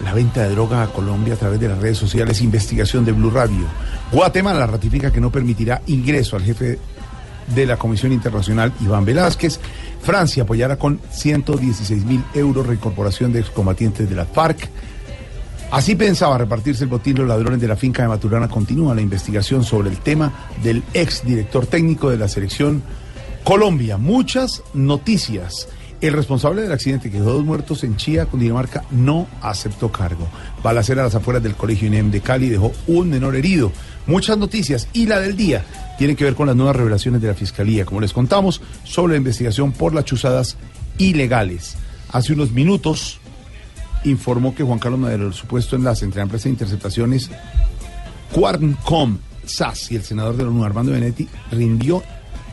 La 0.04 0.14
venta 0.14 0.44
de 0.44 0.50
droga 0.50 0.84
a 0.84 0.92
Colombia 0.92 1.34
a 1.34 1.36
través 1.36 1.58
de 1.58 1.66
las 1.66 1.78
redes 1.78 1.98
sociales, 1.98 2.42
investigación 2.42 3.04
de 3.04 3.10
Blue 3.10 3.30
Radio. 3.30 3.66
Guatemala 4.12 4.68
ratifica 4.68 5.10
que 5.10 5.20
no 5.20 5.32
permitirá 5.32 5.82
ingreso 5.88 6.36
al 6.36 6.44
jefe 6.44 6.78
de 7.54 7.66
la 7.66 7.76
Comisión 7.76 8.12
Internacional 8.12 8.72
Iván 8.80 9.04
Velázquez. 9.04 9.58
Francia 10.02 10.44
apoyará 10.44 10.76
con 10.76 11.00
116 11.10 12.04
mil 12.04 12.24
euros 12.34 12.66
reincorporación 12.66 13.32
de 13.32 13.40
excombatientes 13.40 14.08
de 14.08 14.16
la 14.16 14.24
FARC. 14.24 14.68
Así 15.70 15.94
pensaba 15.94 16.36
repartirse 16.38 16.84
el 16.84 16.90
botín 16.90 17.18
los 17.18 17.28
ladrones 17.28 17.60
de 17.60 17.68
la 17.68 17.76
finca 17.76 18.02
de 18.02 18.08
Maturana. 18.08 18.48
Continúa 18.48 18.94
la 18.94 19.02
investigación 19.02 19.62
sobre 19.62 19.90
el 19.90 19.98
tema 19.98 20.48
del 20.64 20.82
ex 20.94 21.24
director 21.24 21.66
técnico 21.66 22.10
de 22.10 22.16
la 22.16 22.26
selección 22.26 22.82
Colombia. 23.44 23.96
Muchas 23.96 24.62
noticias. 24.74 25.68
El 26.00 26.14
responsable 26.14 26.62
del 26.62 26.72
accidente 26.72 27.10
que 27.10 27.18
dejó 27.18 27.34
dos 27.34 27.44
muertos 27.44 27.84
en 27.84 27.96
Chía, 27.96 28.24
Cundinamarca, 28.24 28.84
no 28.90 29.26
aceptó 29.42 29.92
cargo. 29.92 30.26
Balacera 30.62 31.02
a 31.02 31.04
las 31.04 31.14
afueras 31.14 31.42
del 31.42 31.54
colegio 31.54 31.88
INEM 31.88 32.10
de 32.10 32.22
Cali 32.22 32.48
dejó 32.48 32.72
un 32.86 33.10
menor 33.10 33.36
herido. 33.36 33.70
Muchas 34.10 34.36
noticias 34.38 34.88
y 34.92 35.06
la 35.06 35.20
del 35.20 35.36
día 35.36 35.64
tiene 35.96 36.16
que 36.16 36.24
ver 36.24 36.34
con 36.34 36.48
las 36.48 36.56
nuevas 36.56 36.74
revelaciones 36.74 37.22
de 37.22 37.28
la 37.28 37.34
Fiscalía, 37.34 37.84
como 37.84 38.00
les 38.00 38.12
contamos, 38.12 38.60
sobre 38.82 39.12
la 39.12 39.18
investigación 39.18 39.70
por 39.70 39.94
las 39.94 40.04
chuzadas 40.04 40.56
ilegales. 40.98 41.76
Hace 42.10 42.32
unos 42.32 42.50
minutos 42.50 43.20
informó 44.02 44.52
que 44.52 44.64
Juan 44.64 44.80
Carlos 44.80 44.98
Madero, 44.98 45.28
el 45.28 45.32
supuesto 45.32 45.76
enlace 45.76 46.04
entre 46.04 46.24
la 46.24 46.26
de 46.26 46.48
interceptaciones 46.48 47.30
Quarncom 48.32 49.18
SAS 49.44 49.92
y 49.92 49.94
el 49.94 50.02
senador 50.02 50.36
de 50.36 50.42
la 50.42 50.48
ONU, 50.48 50.64
Armando 50.64 50.90
Benetti, 50.90 51.28
rindió 51.52 52.02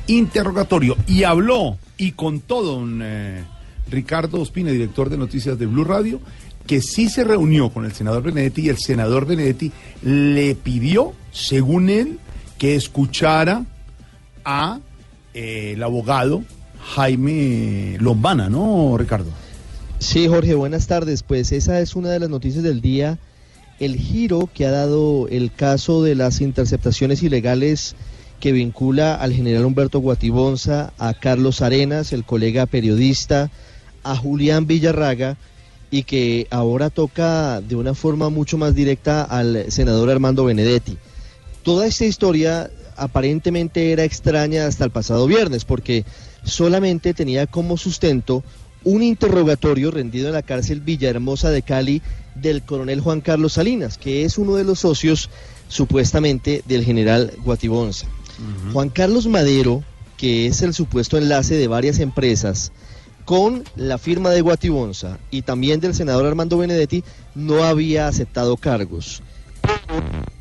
interrogatorio 0.05 0.95
y 1.07 1.23
habló 1.23 1.79
y 1.97 2.11
contó 2.11 2.61
don 2.61 3.01
eh, 3.01 3.43
Ricardo 3.89 4.41
Ospina, 4.41 4.69
director 4.69 5.09
de 5.09 5.17
noticias 5.17 5.57
de 5.57 5.65
Blue 5.65 5.85
Radio, 5.85 6.21
que 6.67 6.81
sí 6.81 7.09
se 7.09 7.23
reunió 7.23 7.69
con 7.69 7.85
el 7.85 7.93
senador 7.93 8.23
Benedetti 8.23 8.63
y 8.63 8.69
el 8.69 8.77
senador 8.77 9.25
Benedetti 9.25 9.71
le 10.03 10.53
pidió, 10.55 11.13
según 11.31 11.89
él, 11.89 12.19
que 12.57 12.75
escuchara 12.75 13.65
a 14.45 14.79
eh, 15.33 15.71
el 15.73 15.83
abogado 15.83 16.43
Jaime 16.95 17.97
Lombana, 17.99 18.49
¿no, 18.49 18.97
Ricardo? 18.97 19.31
Sí, 19.99 20.27
Jorge, 20.27 20.53
buenas 20.53 20.87
tardes. 20.87 21.23
Pues 21.23 21.51
esa 21.51 21.79
es 21.79 21.95
una 21.95 22.09
de 22.09 22.19
las 22.19 22.29
noticias 22.29 22.63
del 22.63 22.81
día. 22.81 23.17
El 23.79 23.95
giro 23.95 24.49
que 24.53 24.65
ha 24.65 24.71
dado 24.71 25.27
el 25.29 25.51
caso 25.51 26.03
de 26.03 26.15
las 26.15 26.41
interceptaciones 26.41 27.23
ilegales 27.23 27.95
que 28.39 28.51
vincula 28.51 29.15
al 29.15 29.33
general 29.33 29.65
Humberto 29.65 29.99
Guatibonza, 29.99 30.93
a 30.99 31.13
Carlos 31.13 31.61
Arenas, 31.61 32.13
el 32.13 32.23
colega 32.23 32.65
periodista, 32.67 33.49
a 34.03 34.15
Julián 34.15 34.67
Villarraga 34.67 35.37
y 35.89 36.03
que 36.03 36.47
ahora 36.49 36.89
toca 36.89 37.61
de 37.61 37.75
una 37.75 37.93
forma 37.93 38.29
mucho 38.29 38.57
más 38.57 38.75
directa 38.75 39.23
al 39.23 39.71
senador 39.71 40.09
Armando 40.09 40.45
Benedetti. 40.45 40.97
Toda 41.63 41.87
esta 41.87 42.05
historia 42.05 42.69
aparentemente 42.95 43.91
era 43.91 44.03
extraña 44.03 44.67
hasta 44.67 44.83
el 44.83 44.91
pasado 44.91 45.27
viernes 45.27 45.65
porque 45.65 46.03
solamente 46.43 47.13
tenía 47.13 47.47
como 47.47 47.77
sustento 47.77 48.43
un 48.83 49.03
interrogatorio 49.03 49.91
rendido 49.91 50.27
en 50.27 50.33
la 50.33 50.41
cárcel 50.41 50.81
Villahermosa 50.81 51.49
de 51.49 51.61
Cali 51.61 52.01
del 52.35 52.63
coronel 52.63 53.01
Juan 53.01 53.21
Carlos 53.21 53.53
Salinas, 53.53 53.97
que 53.97 54.23
es 54.23 54.37
uno 54.37 54.55
de 54.55 54.63
los 54.63 54.79
socios 54.79 55.29
supuestamente 55.67 56.63
del 56.65 56.83
general 56.83 57.33
Guatibonza. 57.43 58.07
Juan 58.71 58.89
Carlos 58.89 59.27
Madero, 59.27 59.83
que 60.15 60.47
es 60.47 60.61
el 60.61 60.73
supuesto 60.73 61.17
enlace 61.17 61.55
de 61.55 61.67
varias 61.67 61.99
empresas 61.99 62.71
con 63.27 63.65
la 63.75 63.97
firma 63.97 64.29
de 64.29 64.39
Guatibonza 64.39 65.19
y 65.31 65.41
también 65.41 65.81
del 65.81 65.93
senador 65.93 66.25
Armando 66.25 66.57
Benedetti, 66.59 67.03
no 67.35 67.65
había 67.65 68.07
aceptado 68.07 68.55
cargos. 68.55 69.21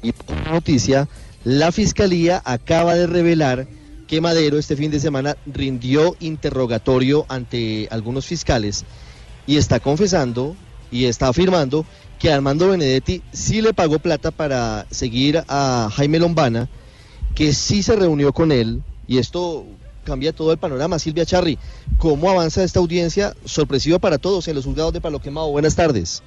Y 0.05 0.13
por 0.13 0.53
noticia, 0.53 1.09
la 1.43 1.73
fiscalía 1.73 2.41
acaba 2.45 2.95
de 2.95 3.09
revelar 3.09 3.67
que 4.07 4.21
Madero 4.21 4.57
este 4.57 4.77
fin 4.77 4.93
de 4.93 5.01
semana 5.01 5.37
rindió 5.47 6.15
interrogatorio 6.21 7.27
ante 7.29 7.89
algunos 7.91 8.25
fiscales 8.25 8.85
y 9.49 9.57
está 9.57 9.81
confesando 9.81 10.55
y 10.93 11.07
está 11.07 11.27
afirmando 11.27 11.85
que 12.21 12.33
Armando 12.33 12.69
Benedetti 12.69 13.21
sí 13.33 13.63
le 13.63 13.75
pagó 13.75 13.99
plata 13.99 14.31
para 14.31 14.87
seguir 14.93 15.43
a 15.49 15.91
Jaime 15.93 16.21
Lombana, 16.21 16.69
que 17.35 17.53
sí 17.53 17.83
se 17.83 17.97
reunió 17.97 18.33
con 18.33 18.53
él, 18.53 18.85
y 19.09 19.19
esto 19.19 19.67
cambia 20.07 20.33
todo 20.33 20.53
el 20.53 20.59
panorama. 20.59 20.99
Silvia 20.99 21.27
Charri, 21.27 21.59
¿cómo 21.99 22.31
avanza 22.31 22.65
esta 22.65 22.81
audiencia 22.81 23.35
sorpresiva 23.45 23.99
para 23.99 24.17
todos 24.17 24.49
en 24.49 24.55
los 24.55 24.65
juzgados 24.65 24.95
de 24.95 25.03
Palo 25.03 25.21
Quemado? 25.21 25.51
Buenas 25.51 25.77
tardes. 25.77 26.23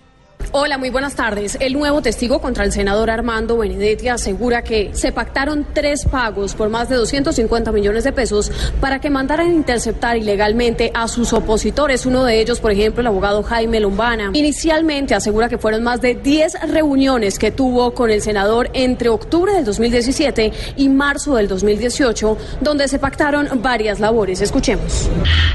Hola, 0.52 0.80
muy 0.80 0.90
buenas 0.90 1.14
tardes. 1.14 1.58
El 1.60 1.74
nuevo 1.74 2.02
testigo 2.02 2.42
contra 2.42 2.64
el 2.64 2.72
senador 2.72 3.12
Armando 3.12 3.56
Benedetti 3.56 4.08
asegura 4.08 4.64
que 4.64 4.90
se 4.94 5.12
pactaron 5.12 5.68
tres 5.76 6.06
pagos 6.06 6.56
por 6.56 6.70
más 6.70 6.90
de 6.90 6.96
250 6.96 7.72
millones 7.72 8.04
de 8.04 8.12
pesos 8.12 8.52
para 8.82 9.00
que 9.00 9.12
mandaran 9.12 9.54
interceptar 9.54 10.18
ilegalmente 10.18 10.90
a 10.96 11.08
sus 11.08 11.34
opositores. 11.34 12.08
Uno 12.08 12.24
de 12.26 12.42
ellos, 12.42 12.60
por 12.60 12.72
ejemplo, 12.72 13.02
el 13.02 13.08
abogado 13.08 13.44
Jaime 13.44 13.80
Lombana. 13.80 14.32
Inicialmente 14.34 15.14
asegura 15.14 15.50
que 15.50 15.60
fueron 15.60 15.84
más 15.84 16.02
de 16.02 16.16
10 16.16 16.72
reuniones 16.72 17.38
que 17.38 17.52
tuvo 17.52 17.94
con 17.94 18.10
el 18.10 18.24
senador 18.24 18.72
entre 18.74 19.10
octubre 19.10 19.54
del 19.54 19.66
2017 19.66 20.52
y 20.78 20.90
marzo 20.90 21.36
del 21.36 21.48
2018, 21.48 22.38
donde 22.62 22.88
se 22.88 22.98
pactaron 22.98 23.62
varias 23.62 24.00
labores. 24.00 24.42
Escuchemos. 24.42 25.12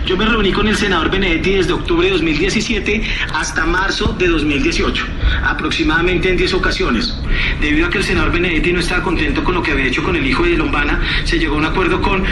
Yo 0.06 0.16
me 0.16 0.24
reuní 0.24 0.52
con 0.52 0.68
el 0.68 0.76
senador 0.76 1.10
Benedetti 1.10 1.54
desde 1.54 1.72
octubre 1.72 2.06
de 2.06 2.12
2017 2.12 3.02
hasta 3.32 3.64
marzo 3.64 4.12
de 4.18 4.28
2018, 4.28 4.73
aproximadamente 5.44 6.30
en 6.30 6.36
10 6.36 6.54
ocasiones. 6.54 7.14
Debido 7.60 7.86
a 7.86 7.90
que 7.90 7.98
el 7.98 8.04
senador 8.04 8.32
Benedetti 8.32 8.72
no 8.72 8.80
estaba 8.80 9.02
contento 9.02 9.44
con 9.44 9.54
lo 9.54 9.62
que 9.62 9.72
había 9.72 9.86
hecho 9.86 10.02
con 10.02 10.16
el 10.16 10.26
hijo 10.26 10.42
de 10.44 10.56
Lombana, 10.56 11.00
se 11.24 11.38
llegó 11.38 11.54
a 11.54 11.58
un 11.58 11.64
acuerdo 11.64 12.00
con 12.00 12.24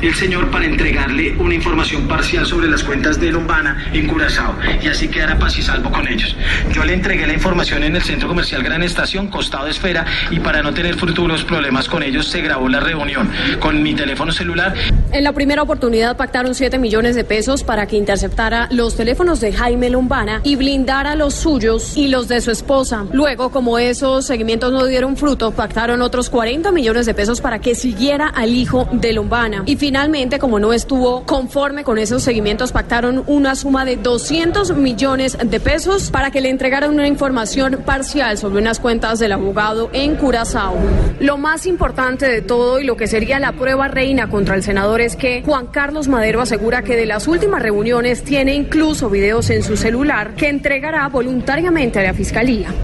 el 0.00 0.14
señor 0.14 0.50
para 0.50 0.66
entregarle 0.66 1.34
una 1.38 1.54
información 1.54 2.06
parcial 2.06 2.46
sobre 2.46 2.68
las 2.68 2.84
cuentas 2.84 3.20
de 3.20 3.32
Lombana 3.32 3.90
en 3.92 4.06
Curazao 4.06 4.54
y 4.82 4.86
así 4.86 5.08
quedara 5.08 5.38
paz 5.38 5.58
y 5.58 5.62
salvo 5.62 5.90
con 5.90 6.06
ellos. 6.06 6.36
Yo 6.72 6.84
le 6.84 6.94
entregué 6.94 7.26
la 7.26 7.34
información 7.34 7.82
en 7.82 7.96
el 7.96 8.02
centro 8.02 8.28
comercial 8.28 8.62
Gran 8.62 8.82
Estación, 8.82 9.28
costado 9.28 9.66
esfera, 9.66 10.04
y 10.30 10.38
para 10.40 10.62
no 10.62 10.72
tener 10.72 10.94
futuros 10.96 11.44
problemas 11.44 11.88
con 11.88 12.02
ellos 12.02 12.28
se 12.28 12.40
grabó 12.40 12.68
la 12.68 12.80
reunión 12.80 13.28
con 13.58 13.82
mi 13.82 13.94
teléfono 13.94 14.32
celular. 14.32 14.74
En 15.10 15.24
la 15.24 15.32
primera 15.32 15.62
oportunidad 15.62 16.16
pactaron 16.16 16.54
7 16.54 16.78
millones 16.78 17.16
de 17.16 17.24
pesos 17.24 17.64
para 17.64 17.86
que 17.86 17.96
interceptara 17.96 18.68
los 18.70 18.96
teléfonos 18.96 19.40
de 19.40 19.52
Jaime 19.52 19.90
Lombana 19.90 20.40
y 20.44 20.56
blindara 20.56 21.14
los 21.14 21.34
suyos 21.34 21.87
y 21.96 22.08
los 22.08 22.28
de 22.28 22.40
su 22.40 22.50
esposa. 22.50 23.06
Luego, 23.12 23.50
como 23.50 23.78
esos 23.78 24.26
seguimientos 24.26 24.72
no 24.72 24.84
dieron 24.86 25.16
fruto, 25.16 25.50
pactaron 25.52 26.02
otros 26.02 26.30
40 26.30 26.72
millones 26.72 27.06
de 27.06 27.14
pesos 27.14 27.40
para 27.40 27.60
que 27.60 27.74
siguiera 27.74 28.28
al 28.28 28.50
hijo 28.50 28.88
de 28.92 29.12
Lombana. 29.12 29.62
Y 29.66 29.76
finalmente, 29.76 30.38
como 30.38 30.58
no 30.58 30.72
estuvo 30.72 31.24
conforme 31.24 31.84
con 31.84 31.98
esos 31.98 32.22
seguimientos, 32.22 32.72
pactaron 32.72 33.24
una 33.26 33.54
suma 33.54 33.84
de 33.84 33.96
200 33.96 34.76
millones 34.76 35.38
de 35.42 35.60
pesos 35.60 36.10
para 36.10 36.30
que 36.30 36.40
le 36.40 36.50
entregaran 36.50 36.92
una 36.92 37.06
información 37.06 37.82
parcial 37.84 38.38
sobre 38.38 38.60
unas 38.60 38.80
cuentas 38.80 39.18
del 39.18 39.32
abogado 39.32 39.90
en 39.92 40.16
Curazao. 40.16 40.76
Lo 41.20 41.38
más 41.38 41.66
importante 41.66 42.26
de 42.26 42.42
todo 42.42 42.80
y 42.80 42.84
lo 42.84 42.96
que 42.96 43.06
sería 43.06 43.38
la 43.38 43.52
prueba 43.52 43.88
reina 43.88 44.28
contra 44.28 44.54
el 44.54 44.62
senador 44.62 45.00
es 45.00 45.16
que 45.16 45.42
Juan 45.44 45.66
Carlos 45.68 46.08
Madero 46.08 46.40
asegura 46.40 46.82
que 46.82 46.96
de 46.96 47.06
las 47.06 47.28
últimas 47.28 47.62
reuniones 47.62 48.22
tiene 48.22 48.54
incluso 48.54 49.10
videos 49.10 49.50
en 49.50 49.62
su 49.62 49.76
celular 49.76 50.34
que 50.34 50.48
entregará 50.48 51.08
voluntariamente 51.08 51.77
a 51.78 52.02
la 52.02 52.12
fiscalía. 52.12 52.74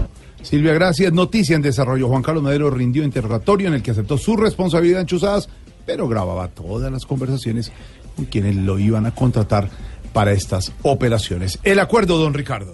Silvia, 0.41 0.73
gracias. 0.73 1.11
Noticia 1.11 1.57
en 1.57 1.61
desarrollo. 1.61 2.07
Juan 2.07 2.23
Carlos 2.23 2.41
Madero 2.41 2.69
rindió 2.69 3.03
interrogatorio 3.03 3.67
en 3.67 3.73
el 3.73 3.83
que 3.83 3.91
aceptó 3.91 4.17
su 4.17 4.37
responsabilidad 4.37 5.01
en 5.01 5.07
Chuzadas, 5.07 5.49
pero 5.85 6.07
grababa 6.07 6.47
todas 6.47 6.89
las 6.89 7.05
conversaciones 7.05 7.73
con 8.15 8.23
quienes 8.23 8.55
lo 8.55 8.79
iban 8.79 9.05
a 9.05 9.13
contratar 9.13 9.69
para 10.13 10.31
estas 10.31 10.71
operaciones. 10.81 11.59
El 11.63 11.79
acuerdo, 11.79 12.17
don 12.17 12.33
Ricardo. 12.33 12.73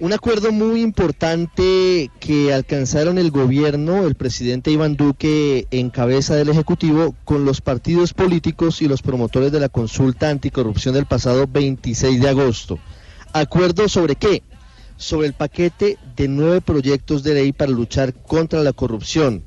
Un 0.00 0.12
acuerdo 0.12 0.50
muy 0.50 0.82
importante 0.82 2.10
que 2.18 2.52
alcanzaron 2.52 3.16
el 3.16 3.30
gobierno, 3.30 4.08
el 4.08 4.16
presidente 4.16 4.72
Iván 4.72 4.96
Duque 4.96 5.68
en 5.70 5.90
cabeza 5.90 6.34
del 6.34 6.48
Ejecutivo, 6.48 7.14
con 7.24 7.44
los 7.44 7.60
partidos 7.60 8.12
políticos 8.12 8.82
y 8.82 8.88
los 8.88 9.02
promotores 9.02 9.52
de 9.52 9.60
la 9.60 9.68
consulta 9.68 10.30
anticorrupción 10.30 10.94
del 10.94 11.06
pasado 11.06 11.46
26 11.46 12.20
de 12.20 12.28
agosto. 12.28 12.80
¿Acuerdo 13.32 13.88
sobre 13.88 14.16
qué? 14.16 14.42
Sobre 14.96 15.26
el 15.26 15.34
paquete 15.34 15.98
de 16.16 16.28
nueve 16.28 16.60
proyectos 16.60 17.22
de 17.22 17.34
ley 17.34 17.52
para 17.52 17.70
luchar 17.70 18.14
contra 18.14 18.62
la 18.62 18.72
corrupción. 18.72 19.44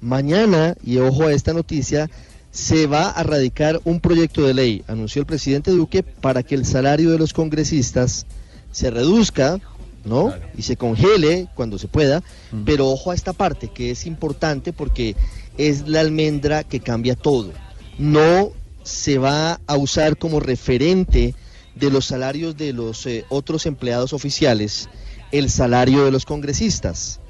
Mañana, 0.00 0.74
y 0.82 0.98
ojo 0.98 1.24
a 1.24 1.32
esta 1.32 1.52
noticia, 1.52 2.10
se 2.50 2.86
va 2.86 3.10
a 3.10 3.22
radicar 3.22 3.80
un 3.84 4.00
proyecto 4.00 4.42
de 4.42 4.54
ley, 4.54 4.84
anunció 4.88 5.20
el 5.20 5.26
presidente 5.26 5.70
Duque, 5.70 6.02
para 6.02 6.42
que 6.42 6.54
el 6.54 6.64
salario 6.64 7.10
de 7.10 7.18
los 7.18 7.32
congresistas 7.32 8.26
se 8.72 8.90
reduzca 8.90 9.60
¿no? 10.04 10.32
Y 10.56 10.62
se 10.62 10.76
congele 10.76 11.48
cuando 11.54 11.78
se 11.78 11.88
pueda, 11.88 12.22
pero 12.64 12.88
ojo 12.88 13.10
a 13.10 13.14
esta 13.14 13.32
parte 13.32 13.68
que 13.68 13.90
es 13.90 14.06
importante 14.06 14.72
porque 14.72 15.14
es 15.56 15.86
la 15.88 16.00
almendra 16.00 16.64
que 16.64 16.80
cambia 16.80 17.14
todo. 17.14 17.52
No 17.98 18.50
se 18.82 19.18
va 19.18 19.60
a 19.66 19.76
usar 19.76 20.16
como 20.16 20.40
referente 20.40 21.34
de 21.78 21.90
los 21.90 22.06
salarios 22.06 22.56
de 22.56 22.72
los 22.72 23.06
eh, 23.06 23.24
otros 23.28 23.66
empleados 23.66 24.12
oficiales 24.12 24.88
el 25.32 25.50
salario 25.50 26.04
de 26.04 26.10
los 26.10 26.24
congresistas. 26.24 27.20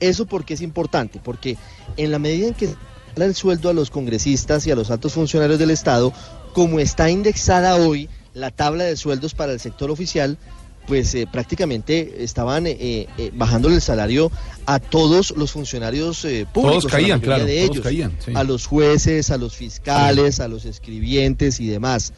Eso 0.00 0.26
porque 0.26 0.54
es 0.54 0.62
importante, 0.62 1.20
porque 1.22 1.56
en 1.96 2.10
la 2.10 2.18
medida 2.18 2.48
en 2.48 2.54
que 2.54 2.74
el 3.16 3.34
sueldo 3.34 3.68
a 3.68 3.74
los 3.74 3.90
congresistas 3.90 4.66
y 4.66 4.70
a 4.70 4.74
los 4.74 4.90
altos 4.90 5.12
funcionarios 5.12 5.58
del 5.58 5.70
Estado, 5.70 6.12
como 6.54 6.80
está 6.80 7.10
indexada 7.10 7.76
hoy 7.76 8.08
la 8.34 8.50
tabla 8.50 8.84
de 8.84 8.96
sueldos 8.96 9.34
para 9.34 9.52
el 9.52 9.60
sector 9.60 9.90
oficial, 9.90 10.38
pues 10.86 11.14
eh, 11.14 11.28
prácticamente 11.30 12.24
estaban 12.24 12.66
eh, 12.66 12.76
eh, 13.16 13.30
bajándole 13.34 13.76
el 13.76 13.82
salario 13.82 14.32
a 14.66 14.78
todos 14.80 15.34
los 15.36 15.52
funcionarios 15.52 16.22
públicos. 16.52 16.52
Todos 16.52 16.86
caían, 16.86 17.20
claro, 17.20 17.44
de 17.44 17.60
todos 17.60 17.70
ellos, 17.70 17.84
caían, 17.84 18.16
sí. 18.24 18.32
A 18.34 18.42
los 18.42 18.66
jueces, 18.66 19.30
a 19.30 19.36
los 19.36 19.54
fiscales, 19.54 20.40
a 20.40 20.48
los 20.48 20.64
escribientes 20.64 21.60
y 21.60 21.68
demás. 21.68 22.12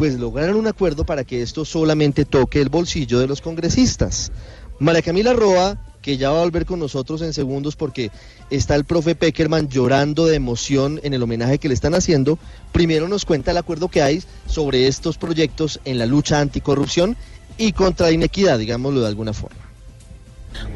Pues 0.00 0.18
lograron 0.18 0.56
un 0.56 0.66
acuerdo 0.66 1.04
para 1.04 1.24
que 1.24 1.42
esto 1.42 1.66
solamente 1.66 2.24
toque 2.24 2.62
el 2.62 2.70
bolsillo 2.70 3.18
de 3.18 3.26
los 3.26 3.42
congresistas. 3.42 4.32
María 4.78 5.02
Camila 5.02 5.34
Roa, 5.34 5.76
que 6.00 6.16
ya 6.16 6.30
va 6.30 6.38
a 6.40 6.44
volver 6.44 6.64
con 6.64 6.78
nosotros 6.78 7.20
en 7.20 7.34
segundos 7.34 7.76
porque 7.76 8.10
está 8.48 8.76
el 8.76 8.86
profe 8.86 9.14
Peckerman 9.14 9.68
llorando 9.68 10.24
de 10.24 10.36
emoción 10.36 11.00
en 11.02 11.12
el 11.12 11.22
homenaje 11.22 11.58
que 11.58 11.68
le 11.68 11.74
están 11.74 11.94
haciendo, 11.94 12.38
primero 12.72 13.08
nos 13.08 13.26
cuenta 13.26 13.50
el 13.50 13.58
acuerdo 13.58 13.88
que 13.88 14.00
hay 14.00 14.22
sobre 14.46 14.86
estos 14.86 15.18
proyectos 15.18 15.80
en 15.84 15.98
la 15.98 16.06
lucha 16.06 16.40
anticorrupción 16.40 17.14
y 17.58 17.72
contra 17.72 18.06
la 18.06 18.12
inequidad, 18.12 18.58
digámoslo 18.58 19.02
de 19.02 19.08
alguna 19.08 19.34
forma. 19.34 19.69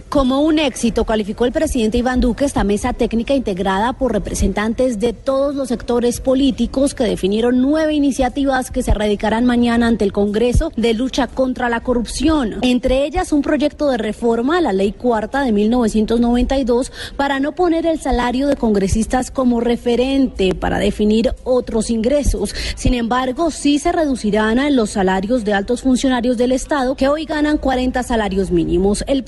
Como 0.08 0.40
un 0.40 0.58
éxito 0.58 1.04
calificó 1.04 1.44
el 1.44 1.52
presidente 1.52 1.98
Iván 1.98 2.20
Duque 2.20 2.44
esta 2.44 2.62
mesa 2.62 2.92
técnica 2.92 3.34
integrada 3.34 3.94
por 3.94 4.12
representantes 4.12 5.00
de 5.00 5.12
todos 5.12 5.54
los 5.54 5.68
sectores 5.68 6.20
políticos 6.20 6.94
que 6.94 7.04
definieron 7.04 7.60
nueve 7.60 7.94
iniciativas 7.94 8.70
que 8.70 8.82
se 8.82 8.94
radicarán 8.94 9.44
mañana 9.44 9.88
ante 9.88 10.04
el 10.04 10.12
Congreso 10.12 10.70
de 10.76 10.94
lucha 10.94 11.26
contra 11.26 11.68
la 11.68 11.80
corrupción. 11.80 12.56
Entre 12.62 13.04
ellas 13.04 13.32
un 13.32 13.42
proyecto 13.42 13.88
de 13.88 13.98
reforma 13.98 14.58
a 14.58 14.60
la 14.60 14.72
ley 14.72 14.92
cuarta 14.92 15.42
de 15.42 15.50
1992 15.50 16.92
para 17.16 17.40
no 17.40 17.52
poner 17.52 17.86
el 17.86 18.00
salario 18.00 18.46
de 18.46 18.56
congresistas 18.56 19.30
como 19.30 19.60
referente 19.60 20.54
para 20.54 20.78
definir 20.78 21.34
otros 21.42 21.90
ingresos. 21.90 22.54
Sin 22.76 22.94
embargo, 22.94 23.50
sí 23.50 23.78
se 23.78 23.90
reducirán 23.90 24.54
los 24.76 24.90
salarios 24.90 25.44
de 25.44 25.54
altos 25.54 25.82
funcionarios 25.82 26.36
del 26.36 26.52
Estado 26.52 26.94
que 26.94 27.08
hoy 27.08 27.24
ganan 27.24 27.58
40 27.58 28.02
salarios 28.02 28.50
mínimos. 28.50 29.04
El 29.06 29.24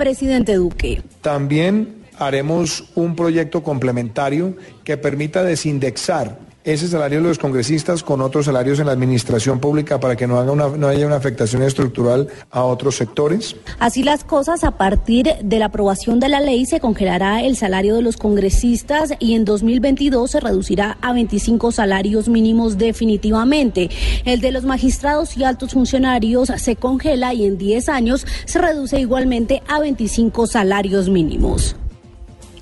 También 1.20 2.04
haremos 2.18 2.84
un 2.94 3.14
proyecto 3.14 3.62
complementario 3.62 4.56
que 4.84 4.96
permita 4.96 5.42
desindexar 5.42 6.45
ese 6.66 6.88
salario 6.88 7.22
de 7.22 7.28
los 7.28 7.38
congresistas 7.38 8.02
con 8.02 8.20
otros 8.20 8.44
salarios 8.46 8.78
en 8.80 8.86
la 8.86 8.92
administración 8.92 9.60
pública 9.60 9.98
para 10.00 10.16
que 10.16 10.26
no, 10.26 10.38
haga 10.38 10.50
una- 10.52 10.68
no 10.68 10.88
haya 10.88 11.06
una 11.06 11.16
afectación 11.16 11.62
estructural 11.62 12.28
a 12.50 12.64
otros 12.64 12.96
sectores. 12.96 13.56
Así 13.78 14.02
las 14.02 14.24
cosas, 14.24 14.64
a 14.64 14.72
partir 14.72 15.28
de 15.42 15.58
la 15.58 15.66
aprobación 15.66 16.18
de 16.20 16.28
la 16.28 16.40
ley 16.40 16.66
se 16.66 16.80
congelará 16.80 17.42
el 17.42 17.56
salario 17.56 17.94
de 17.94 18.02
los 18.02 18.16
congresistas 18.16 19.12
y 19.20 19.34
en 19.34 19.44
2022 19.44 20.30
se 20.30 20.40
reducirá 20.40 20.98
a 21.00 21.12
25 21.12 21.70
salarios 21.72 22.28
mínimos 22.28 22.76
definitivamente. 22.76 23.88
El 24.24 24.40
de 24.40 24.50
los 24.50 24.64
magistrados 24.64 25.36
y 25.36 25.44
altos 25.44 25.72
funcionarios 25.72 26.50
se 26.56 26.74
congela 26.76 27.32
y 27.32 27.46
en 27.46 27.58
10 27.58 27.88
años 27.88 28.26
se 28.44 28.58
reduce 28.60 28.98
igualmente 29.00 29.62
a 29.68 29.78
25 29.78 30.46
salarios 30.48 31.08
mínimos. 31.08 31.76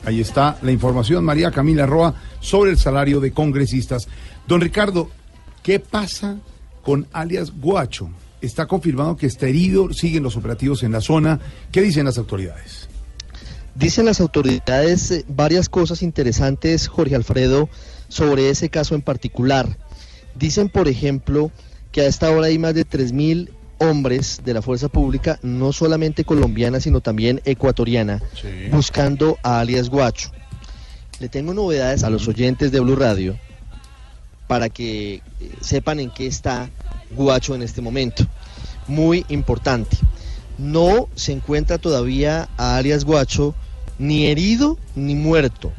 Ahí 0.07 0.21
está 0.21 0.59
la 0.61 0.71
información, 0.71 1.25
María 1.25 1.51
Camila 1.51 1.87
Roa, 1.87 2.15
sobre 2.45 2.71
el 2.71 2.79
salario 2.79 3.21
de 3.21 3.33
congresistas. 3.33 4.07
Don 4.47 4.61
Ricardo, 4.61 5.09
¿qué 5.63 5.81
pasa 5.81 6.37
con 6.83 7.09
alias 7.13 7.51
Guacho? 7.51 8.11
Está 8.43 8.67
confirmado 8.67 9.17
que 9.17 9.27
está 9.27 9.47
herido, 9.47 9.93
siguen 9.95 10.23
los 10.23 10.37
operativos 10.37 10.83
en 10.83 10.93
la 10.93 11.01
zona. 11.01 11.41
¿Qué 11.73 11.81
dicen 11.81 12.05
las 12.05 12.19
autoridades? 12.19 12.87
Dicen 13.75 14.05
las 14.05 14.21
autoridades 14.21 15.11
eh, 15.11 15.25
varias 15.27 15.71
cosas 15.71 16.03
interesantes, 16.03 16.87
Jorge 16.87 17.17
Alfredo, 17.17 17.71
sobre 18.09 18.51
ese 18.51 18.69
caso 18.69 18.95
en 18.95 19.01
particular. 19.01 19.79
Dicen, 20.35 20.69
por 20.69 20.87
ejemplo, 20.87 21.51
que 21.93 22.03
a 22.03 22.07
esta 22.07 22.31
hora 22.31 22.49
hay 22.49 22.59
más 22.59 22.75
de 22.75 22.87
3.000 22.87 23.49
hombres 23.79 24.43
de 24.45 24.53
la 24.53 24.61
fuerza 24.61 24.89
pública, 24.89 25.39
no 25.43 25.73
solamente 25.73 26.25
colombiana, 26.25 26.79
sino 26.79 27.01
también 27.01 27.41
ecuatoriana, 27.47 28.23
buscando 28.71 29.39
a 29.43 29.61
alias 29.61 29.89
Guacho. 29.89 30.31
Le 31.21 31.29
tengo 31.29 31.55
novedades 31.55 32.03
a 32.03 32.11
los 32.11 32.27
oyentes 32.29 32.73
de 32.73 32.81
Blue 32.81 32.97
Radio 32.97 33.39
para 34.47 34.69
que 34.69 35.15
eh, 35.15 35.23
sepan 35.61 36.01
en 36.01 36.11
qué 36.11 36.27
está 36.27 36.71
Guacho 37.13 37.55
en 37.55 37.63
este 37.63 37.81
momento. 37.81 38.27
Muy 38.89 39.25
importante. 39.29 39.97
No 40.59 41.09
se 41.15 41.33
encuentra 41.33 41.79
todavía 41.79 42.49
a 42.57 42.77
alias 42.77 43.05
Guacho 43.05 43.55
ni 43.99 44.27
herido 44.27 44.79
ni 44.95 45.15
muerto. 45.15 45.73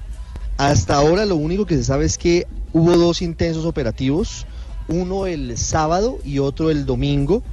Hasta 0.58 0.96
ahora 0.96 1.26
lo 1.26 1.36
único 1.36 1.66
que 1.66 1.76
se 1.76 1.84
sabe 1.84 2.06
es 2.06 2.18
que 2.18 2.48
hubo 2.72 2.98
dos 2.98 3.22
intensos 3.22 3.66
operativos, 3.66 4.46
uno 4.88 5.28
el 5.28 5.58
sábado 5.58 6.20
y 6.24 6.40
otro 6.40 6.70
el 6.70 6.86
domingo, 6.86 7.44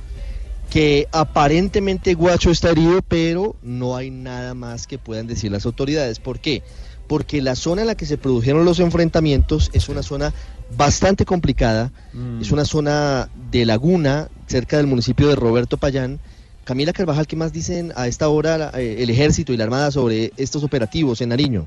que 0.71 1.09
aparentemente 1.13 2.15
Guacho 2.15 2.51
está 2.51 2.71
herido, 2.71 3.03
pero 3.07 3.57
no 3.63 3.97
hay 3.97 4.11
nada 4.11 4.55
más 4.55 4.87
que 4.87 4.99
puedan 4.99 5.27
decir 5.27 5.51
las 5.53 5.67
autoridades. 5.67 6.19
¿Por 6.19 6.41
qué? 6.41 6.63
Porque 6.63 6.71
la 7.43 7.55
zona 7.57 7.83
en 7.83 7.89
la 7.89 7.95
que 7.95 8.07
se 8.07 8.17
produjeron 8.17 8.65
los 8.65 8.81
enfrentamientos 8.81 9.71
es 9.73 9.89
una 9.89 10.03
zona 10.03 10.33
bastante 10.77 11.25
complicada, 11.25 11.93
es 12.41 12.51
una 12.53 12.65
zona 12.65 13.29
de 13.51 13.67
laguna 13.67 14.29
cerca 14.47 14.79
del 14.79 14.87
municipio 14.87 15.29
de 15.29 15.37
Roberto 15.37 15.77
Payán. 15.77 16.21
Camila 16.65 16.93
Carvajal, 16.93 17.27
¿qué 17.27 17.37
más 17.37 17.53
dicen 17.53 17.93
a 17.97 18.07
esta 18.07 18.29
hora 18.29 18.71
eh, 18.75 18.97
el 19.01 19.11
ejército 19.11 19.53
y 19.53 19.57
la 19.57 19.65
armada 19.65 19.91
sobre 19.91 20.33
estos 20.37 20.63
operativos 20.65 21.21
en 21.21 21.31
Nariño? 21.31 21.67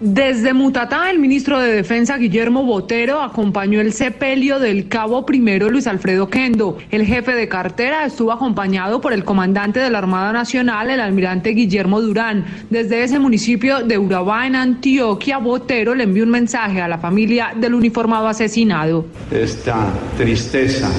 Desde 0.00 0.52
Mutatá, 0.52 1.08
el 1.08 1.20
ministro 1.20 1.60
de 1.60 1.72
Defensa 1.72 2.16
Guillermo 2.16 2.64
Botero 2.64 3.22
acompañó 3.22 3.80
el 3.80 3.92
sepelio 3.92 4.58
del 4.58 4.88
cabo 4.88 5.24
primero 5.24 5.70
Luis 5.70 5.86
Alfredo 5.86 6.28
Kendo. 6.28 6.78
El 6.90 7.06
jefe 7.06 7.32
de 7.36 7.46
cartera 7.46 8.04
estuvo 8.04 8.32
acompañado 8.32 9.00
por 9.00 9.12
el 9.12 9.24
comandante 9.24 9.78
de 9.78 9.90
la 9.90 9.98
Armada 9.98 10.32
Nacional, 10.32 10.90
el 10.90 10.98
almirante 10.98 11.50
Guillermo 11.50 12.00
Durán. 12.00 12.44
Desde 12.70 13.04
ese 13.04 13.20
municipio 13.20 13.84
de 13.84 13.96
Urabá, 13.96 14.48
en 14.48 14.56
Antioquia, 14.56 15.38
Botero 15.38 15.94
le 15.94 16.02
envió 16.02 16.24
un 16.24 16.30
mensaje 16.30 16.82
a 16.82 16.88
la 16.88 16.98
familia 16.98 17.52
del 17.54 17.74
uniformado 17.74 18.26
asesinado. 18.26 19.06
esta 19.30 19.92
tristeza 20.18 20.90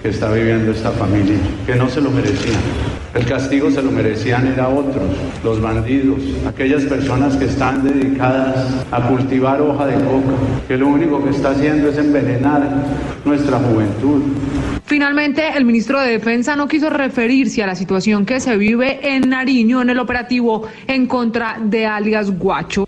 que 0.00 0.10
está 0.10 0.30
viviendo 0.30 0.70
esta 0.70 0.92
familia, 0.92 1.36
que 1.66 1.74
no 1.74 1.88
se 1.88 2.00
lo 2.00 2.10
merecían. 2.12 2.93
El 3.14 3.26
castigo 3.26 3.70
se 3.70 3.80
lo 3.80 3.92
merecían 3.92 4.48
era 4.48 4.68
otros, 4.68 5.04
los 5.44 5.60
bandidos, 5.60 6.18
aquellas 6.48 6.82
personas 6.82 7.36
que 7.36 7.44
están 7.44 7.84
dedicadas 7.84 8.84
a 8.90 9.08
cultivar 9.08 9.60
hoja 9.60 9.86
de 9.86 9.94
coca, 9.94 10.34
que 10.66 10.76
lo 10.76 10.88
único 10.88 11.22
que 11.22 11.30
está 11.30 11.50
haciendo 11.50 11.90
es 11.90 11.96
envenenar 11.96 12.68
nuestra 13.24 13.58
juventud. 13.58 14.20
Finalmente, 14.84 15.48
el 15.56 15.64
ministro 15.64 16.00
de 16.00 16.10
Defensa 16.10 16.56
no 16.56 16.66
quiso 16.66 16.90
referirse 16.90 17.62
a 17.62 17.68
la 17.68 17.76
situación 17.76 18.26
que 18.26 18.40
se 18.40 18.56
vive 18.56 18.98
en 19.02 19.30
Nariño 19.30 19.80
en 19.80 19.90
el 19.90 20.00
operativo 20.00 20.66
en 20.88 21.06
contra 21.06 21.58
de 21.62 21.86
alias 21.86 22.36
Guacho. 22.36 22.84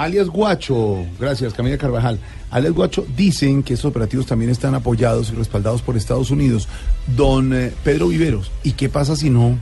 Alias 0.00 0.28
Guacho, 0.28 1.04
gracias 1.18 1.52
Camila 1.52 1.76
Carvajal. 1.76 2.18
Alias 2.50 2.72
Guacho 2.72 3.06
dicen 3.14 3.62
que 3.62 3.74
estos 3.74 3.90
operativos 3.90 4.24
también 4.24 4.50
están 4.50 4.74
apoyados 4.74 5.30
y 5.30 5.34
respaldados 5.34 5.82
por 5.82 5.94
Estados 5.94 6.30
Unidos. 6.30 6.68
Don 7.06 7.52
eh, 7.52 7.70
Pedro 7.84 8.08
Viveros, 8.08 8.50
¿y 8.62 8.72
qué 8.72 8.88
pasa 8.88 9.14
si 9.14 9.28
no, 9.28 9.58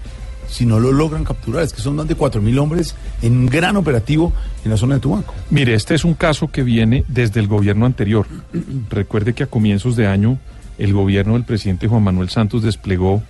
si 0.48 0.64
no 0.64 0.78
lo 0.78 0.92
logran 0.92 1.24
capturar? 1.24 1.64
Es 1.64 1.72
que 1.72 1.80
son 1.80 1.96
más 1.96 2.06
de 2.06 2.16
4.000 2.16 2.56
hombres 2.60 2.94
en 3.20 3.36
un 3.36 3.46
gran 3.46 3.76
operativo 3.76 4.32
en 4.64 4.70
la 4.70 4.76
zona 4.76 4.94
de 4.94 5.00
Tumaco. 5.00 5.34
Mire, 5.50 5.74
este 5.74 5.96
es 5.96 6.04
un 6.04 6.14
caso 6.14 6.46
que 6.46 6.62
viene 6.62 7.04
desde 7.08 7.40
el 7.40 7.48
gobierno 7.48 7.84
anterior. 7.84 8.28
Recuerde 8.90 9.34
que 9.34 9.42
a 9.42 9.48
comienzos 9.48 9.96
de 9.96 10.06
año 10.06 10.38
el 10.78 10.92
gobierno 10.92 11.32
del 11.32 11.42
presidente 11.42 11.88
Juan 11.88 12.04
Manuel 12.04 12.28
Santos 12.28 12.62
desplegó, 12.62 13.24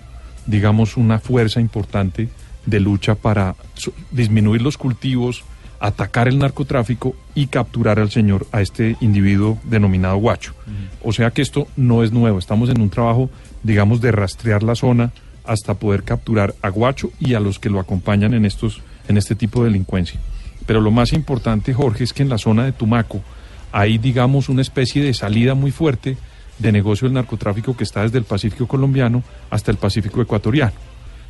digamos, 0.45 0.95
una 0.95 1.17
fuerza 1.17 1.59
importante 1.59 2.29
de 2.67 2.79
lucha 2.79 3.15
para 3.15 3.55
disminuir 4.11 4.61
los 4.61 4.77
cultivos, 4.77 5.43
atacar 5.79 6.27
el 6.27 6.39
narcotráfico 6.39 7.15
y 7.35 7.47
capturar 7.47 7.99
al 7.99 8.11
señor, 8.11 8.47
a 8.51 8.61
este 8.61 8.97
individuo 9.01 9.57
denominado 9.63 10.17
Guacho. 10.17 10.53
O 11.03 11.13
sea 11.13 11.31
que 11.31 11.41
esto 11.41 11.67
no 11.75 12.03
es 12.03 12.11
nuevo, 12.11 12.39
estamos 12.39 12.69
en 12.69 12.81
un 12.81 12.89
trabajo, 12.89 13.29
digamos, 13.63 14.01
de 14.01 14.11
rastrear 14.11 14.63
la 14.63 14.75
zona 14.75 15.11
hasta 15.45 15.73
poder 15.75 16.03
capturar 16.03 16.53
a 16.61 16.69
Guacho 16.69 17.11
y 17.19 17.33
a 17.33 17.39
los 17.39 17.59
que 17.59 17.69
lo 17.69 17.79
acompañan 17.79 18.33
en 18.33 18.45
estos, 18.45 18.81
en 19.07 19.17
este 19.17 19.35
tipo 19.35 19.61
de 19.61 19.69
delincuencia. 19.69 20.19
Pero 20.65 20.81
lo 20.81 20.91
más 20.91 21.13
importante, 21.13 21.73
Jorge, 21.73 22.03
es 22.03 22.13
que 22.13 22.23
en 22.23 22.29
la 22.29 22.37
zona 22.37 22.65
de 22.65 22.71
Tumaco 22.71 23.21
hay, 23.71 23.97
digamos, 23.97 24.49
una 24.49 24.61
especie 24.61 25.03
de 25.03 25.13
salida 25.13 25.55
muy 25.55 25.71
fuerte 25.71 26.17
de 26.59 26.71
negocio 26.71 27.07
del 27.07 27.15
narcotráfico 27.15 27.75
que 27.75 27.85
está 27.85 28.03
desde 28.03 28.17
el 28.17 28.25
Pacífico 28.25 28.67
colombiano 28.67 29.23
hasta 29.49 29.71
el 29.71 29.77
Pacífico 29.77 30.21
ecuatoriano. 30.21 30.73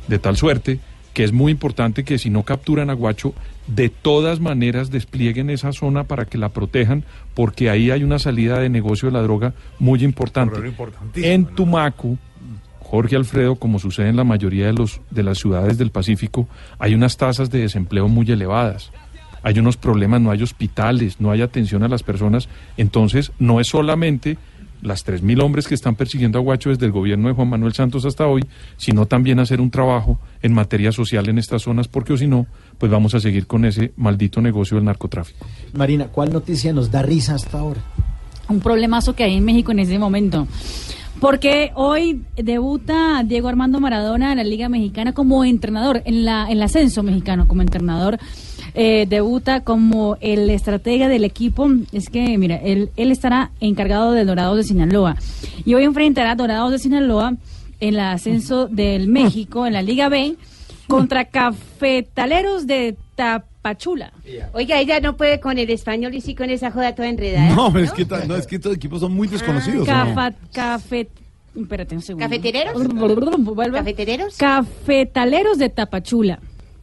De 0.08 0.18
tal 0.18 0.36
suerte 0.36 0.80
que 1.12 1.24
es 1.24 1.32
muy 1.32 1.52
importante 1.52 2.04
que 2.04 2.18
si 2.18 2.30
no 2.30 2.44
capturan 2.44 2.90
a 2.90 2.94
Guacho, 2.94 3.34
de 3.66 3.88
todas 3.88 4.40
maneras 4.40 4.90
desplieguen 4.90 5.50
esa 5.50 5.72
zona 5.72 6.04
para 6.04 6.24
que 6.24 6.38
la 6.38 6.50
protejan, 6.50 7.04
porque 7.34 7.70
ahí 7.70 7.90
hay 7.90 8.04
una 8.04 8.18
salida 8.18 8.58
de 8.58 8.68
negocio 8.68 9.08
de 9.08 9.12
la 9.12 9.22
droga 9.22 9.54
muy 9.78 10.02
importante. 10.04 10.60
En 11.16 11.46
Tumaco, 11.46 12.16
Jorge 12.80 13.16
Alfredo, 13.16 13.56
como 13.56 13.78
sucede 13.78 14.08
en 14.08 14.16
la 14.16 14.24
mayoría 14.24 14.66
de, 14.66 14.72
los, 14.72 15.00
de 15.10 15.22
las 15.22 15.38
ciudades 15.38 15.78
del 15.78 15.90
Pacífico, 15.90 16.48
hay 16.78 16.94
unas 16.94 17.16
tasas 17.16 17.50
de 17.50 17.60
desempleo 17.60 18.08
muy 18.08 18.30
elevadas. 18.30 18.90
hay 19.42 19.58
unos 19.58 19.76
problemas, 19.76 20.20
no 20.20 20.30
hay 20.30 20.42
hospitales, 20.42 21.20
no 21.20 21.30
hay 21.30 21.40
atención 21.40 21.82
a 21.82 21.88
las 21.88 22.02
personas. 22.02 22.48
Entonces, 22.76 23.32
no 23.38 23.58
es 23.58 23.68
solamente 23.68 24.36
las 24.82 25.06
3.000 25.06 25.42
hombres 25.42 25.68
que 25.68 25.74
están 25.74 25.96
persiguiendo 25.96 26.38
a 26.38 26.42
Guacho 26.42 26.70
desde 26.70 26.86
el 26.86 26.92
gobierno 26.92 27.28
de 27.28 27.34
Juan 27.34 27.48
Manuel 27.48 27.72
Santos 27.72 28.04
hasta 28.04 28.26
hoy, 28.26 28.44
sino 28.76 29.06
también 29.06 29.38
hacer 29.38 29.60
un 29.60 29.70
trabajo 29.70 30.18
en 30.42 30.52
materia 30.52 30.92
social 30.92 31.28
en 31.28 31.38
estas 31.38 31.62
zonas, 31.62 31.88
porque 31.88 32.12
o 32.12 32.16
si 32.16 32.26
no, 32.26 32.46
pues 32.78 32.90
vamos 32.90 33.14
a 33.14 33.20
seguir 33.20 33.46
con 33.46 33.64
ese 33.64 33.92
maldito 33.96 34.40
negocio 34.40 34.76
del 34.76 34.84
narcotráfico. 34.84 35.46
Marina, 35.74 36.08
¿cuál 36.08 36.32
noticia 36.32 36.72
nos 36.72 36.90
da 36.90 37.02
risa 37.02 37.34
hasta 37.34 37.58
ahora? 37.58 37.82
un 38.50 38.60
problemazo 38.60 39.14
que 39.14 39.24
hay 39.24 39.36
en 39.36 39.44
México 39.44 39.72
en 39.72 39.78
ese 39.78 39.98
momento. 39.98 40.46
Porque 41.20 41.70
hoy 41.74 42.22
debuta 42.36 43.22
Diego 43.24 43.48
Armando 43.48 43.78
Maradona 43.78 44.32
en 44.32 44.38
la 44.38 44.44
Liga 44.44 44.68
Mexicana 44.68 45.12
como 45.12 45.44
entrenador, 45.44 46.02
en, 46.04 46.24
la, 46.24 46.46
en 46.46 46.52
el 46.52 46.62
ascenso 46.62 47.02
mexicano 47.02 47.46
como 47.46 47.62
entrenador. 47.62 48.18
Eh, 48.74 49.06
debuta 49.08 49.60
como 49.62 50.16
el 50.20 50.48
estratega 50.50 51.08
del 51.08 51.24
equipo. 51.24 51.68
Es 51.92 52.08
que, 52.08 52.36
mira, 52.38 52.56
él, 52.56 52.90
él 52.96 53.10
estará 53.10 53.50
encargado 53.60 54.12
de 54.12 54.24
Dorados 54.24 54.56
de 54.56 54.64
Sinaloa. 54.64 55.16
Y 55.64 55.74
hoy 55.74 55.84
enfrentará 55.84 56.32
a 56.32 56.36
Dorados 56.36 56.70
de 56.72 56.78
Sinaloa 56.78 57.34
en 57.80 57.88
el 57.94 58.00
ascenso 58.00 58.66
del 58.68 59.08
México, 59.08 59.66
en 59.66 59.72
la 59.72 59.82
Liga 59.82 60.08
B, 60.08 60.34
contra 60.86 61.24
Cafetaleros 61.24 62.66
de 62.66 62.96
Tapachula. 63.14 64.12
Oiga, 64.52 64.78
ella 64.80 65.00
no 65.00 65.16
puede 65.16 65.40
con 65.40 65.58
el 65.58 65.70
español 65.70 66.14
y 66.14 66.20
sí 66.20 66.34
con 66.34 66.50
esa 66.50 66.70
joda 66.70 66.94
toda 66.94 67.08
enredada. 67.08 67.54
No, 67.54 67.76
es 67.78 67.92
que, 67.92 68.04
ta- 68.04 68.24
no, 68.26 68.36
es 68.36 68.46
que 68.46 68.56
estos 68.56 68.74
equipos 68.74 69.00
son 69.00 69.12
muy 69.12 69.28
desconocidos. 69.28 69.88
¿o 69.88 69.90
no? 69.92 70.14
Cafa, 70.14 70.32
cafet, 70.52 71.08
espérate 71.58 71.94
un 71.94 72.02
segundo. 72.02 72.24
¿Cafetereros? 72.26 72.86
Vuelve. 73.42 73.78
¿Cafetereros? 73.78 74.36
Cafetaleros 74.36 75.58
de 75.58 75.68
Tapachula. 75.68 76.38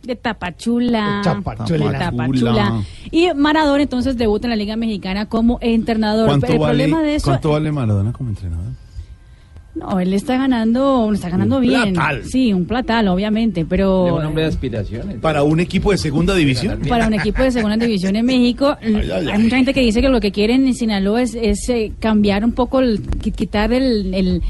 De 0.08 0.16
Tapachula. 0.16 1.20
Tapachula. 1.22 1.92
De 1.92 2.00
Tapachula. 2.00 2.82
Y 3.12 3.28
Maradona 3.36 3.84
entonces 3.84 4.16
debuta 4.16 4.48
en 4.48 4.52
la 4.52 4.56
Liga 4.56 4.78
Mexicana 4.78 5.26
como 5.26 5.58
entrenador. 5.60 6.28
¿Cuánto, 6.28 6.48
El 6.48 6.60
vale, 6.60 6.86
problema 6.86 7.02
de 7.02 7.16
eso. 7.16 7.26
¿Cuánto 7.26 7.52
vale 7.52 7.74
Maradona 7.74 8.14
como 8.14 8.30
entrenador? 8.30 8.72
No, 9.76 10.00
él 10.00 10.14
está 10.14 10.38
ganando, 10.38 11.12
está 11.14 11.30
ganando 11.30 11.58
Un 11.58 11.62
bien. 11.64 11.94
platal. 11.94 12.24
Sí, 12.24 12.54
un 12.54 12.66
platal, 12.66 13.10
obviamente, 13.10 13.66
pero 13.66 14.16
un 14.16 14.26
hombre 14.26 14.44
de 14.44 14.50
aspiraciones. 14.50 15.18
Para 15.20 15.44
un 15.44 15.60
equipo 15.60 15.92
de 15.92 15.98
segunda 15.98 16.34
división. 16.34 16.80
para 16.88 17.06
un 17.08 17.14
equipo 17.14 17.44
de 17.44 17.52
segunda 17.52 17.76
división 17.76 18.16
en 18.16 18.26
México. 18.26 18.78
ay, 18.82 19.12
ay. 19.12 19.28
Hay 19.28 19.44
mucha 19.44 19.58
gente 19.58 19.74
que 19.74 19.82
dice 19.82 20.02
que 20.02 20.08
lo 20.08 20.22
que 20.22 20.32
quieren 20.32 20.66
en 20.66 20.74
Sinaloa 20.74 21.22
es, 21.22 21.36
es, 21.36 21.68
eh, 21.68 21.92
cambiar 22.00 22.46
un 22.46 22.54
poco, 22.54 22.80
el, 22.80 23.02
quitar 23.02 23.74
el, 23.74 24.14
el, 24.14 24.42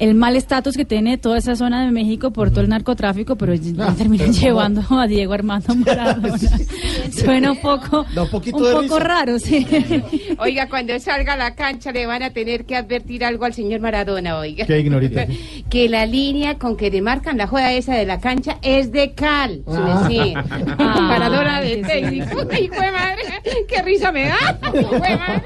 el 0.00 0.14
mal 0.14 0.34
estatus 0.34 0.76
que 0.76 0.84
tiene 0.84 1.18
toda 1.18 1.38
esa 1.38 1.54
zona 1.54 1.84
de 1.84 1.92
México 1.92 2.32
por 2.32 2.50
todo 2.50 2.62
el 2.62 2.68
narcotráfico, 2.70 3.36
pero 3.36 3.52
Ah, 3.78 3.94
terminan 3.96 4.26
pero 4.28 4.32
¿cómo? 4.32 4.40
llevando 4.40 4.82
a 4.98 5.06
Diego 5.06 5.32
Armando 5.34 5.74
Maradona. 5.76 6.38
Suena 7.12 7.52
un 7.52 7.60
poco, 7.60 8.04
Da 8.14 8.22
un 8.22 8.30
poquito 8.30 8.56
un 8.56 8.64
de 8.64 8.72
poco 8.88 8.98
raro, 8.98 9.38
sí. 9.38 9.66
Oiga, 10.38 10.68
cuando 10.68 10.98
salga 10.98 11.34
a 11.34 11.36
la 11.36 11.54
cancha 11.54 11.92
le 11.92 12.06
van 12.06 12.22
a 12.22 12.30
tener 12.30 12.64
que 12.64 12.74
advertir 12.76 13.24
algo 13.24 13.44
al 13.44 13.52
señor 13.54 13.80
Maradona, 13.80 14.38
oiga. 14.38 14.66
¿Qué, 14.66 14.80
Ignorita? 14.80 15.26
Que 15.70 15.88
la 15.88 16.04
línea 16.06 16.58
con 16.58 16.76
que 16.76 16.90
demarcan 16.90 17.36
la 17.38 17.46
joda 17.46 17.72
esa 17.72 17.94
de 17.94 18.04
la 18.06 18.18
cancha 18.20 18.58
es 18.62 18.90
de 18.90 19.12
cal. 19.14 19.62
su 19.66 19.72
decir. 20.08 20.34
Ah, 20.78 21.00
Maradona 21.02 21.60
de 21.60 21.74
sí, 21.76 21.82
sí, 21.82 21.82
técnico. 21.88 22.40
Hijo 22.60 22.74
de 22.80 22.90
madre, 22.90 23.22
qué 23.68 23.82
risa 23.82 24.10
me 24.10 24.24
da. 24.28 24.58
Hijo 24.74 24.94
de 24.94 25.16
madre. 25.16 25.44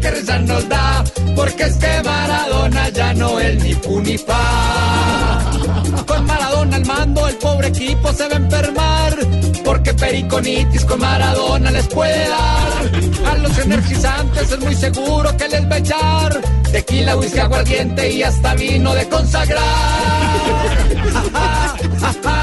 Que 0.00 0.10
risa 0.10 0.38
nos 0.38 0.68
da, 0.68 1.04
porque 1.34 1.64
es 1.64 1.76
que 1.76 2.02
Maradona 2.02 2.88
ya 2.90 3.14
no 3.14 3.38
es 3.40 3.62
ni 3.62 3.74
fu 3.74 4.00
ni 4.00 4.18
fa. 4.18 5.40
Con 6.06 6.26
Maradona 6.26 6.76
al 6.76 6.84
mando, 6.84 7.28
el 7.28 7.34
pobre 7.36 7.68
equipo 7.68 8.12
se 8.12 8.28
va 8.28 8.34
a 8.34 8.36
enfermar, 8.36 9.16
porque 9.64 9.94
periconitis 9.94 10.84
con 10.84 11.00
Maradona 11.00 11.70
les 11.70 11.86
puede 11.88 12.28
dar. 12.28 13.32
A 13.32 13.38
los 13.38 13.58
energizantes 13.58 14.52
es 14.52 14.60
muy 14.60 14.74
seguro 14.74 15.36
que 15.36 15.48
les 15.48 15.70
va 15.70 15.74
a 15.74 15.78
echar 15.78 16.40
tequila, 16.72 17.16
whisky, 17.16 17.38
aguardiente 17.38 18.10
y 18.10 18.22
hasta 18.22 18.54
vino 18.54 18.94
de 18.94 19.08
consagrar. 19.08 19.64
Ja, 21.12 21.76
ja, 22.00 22.14
ja, 22.22 22.37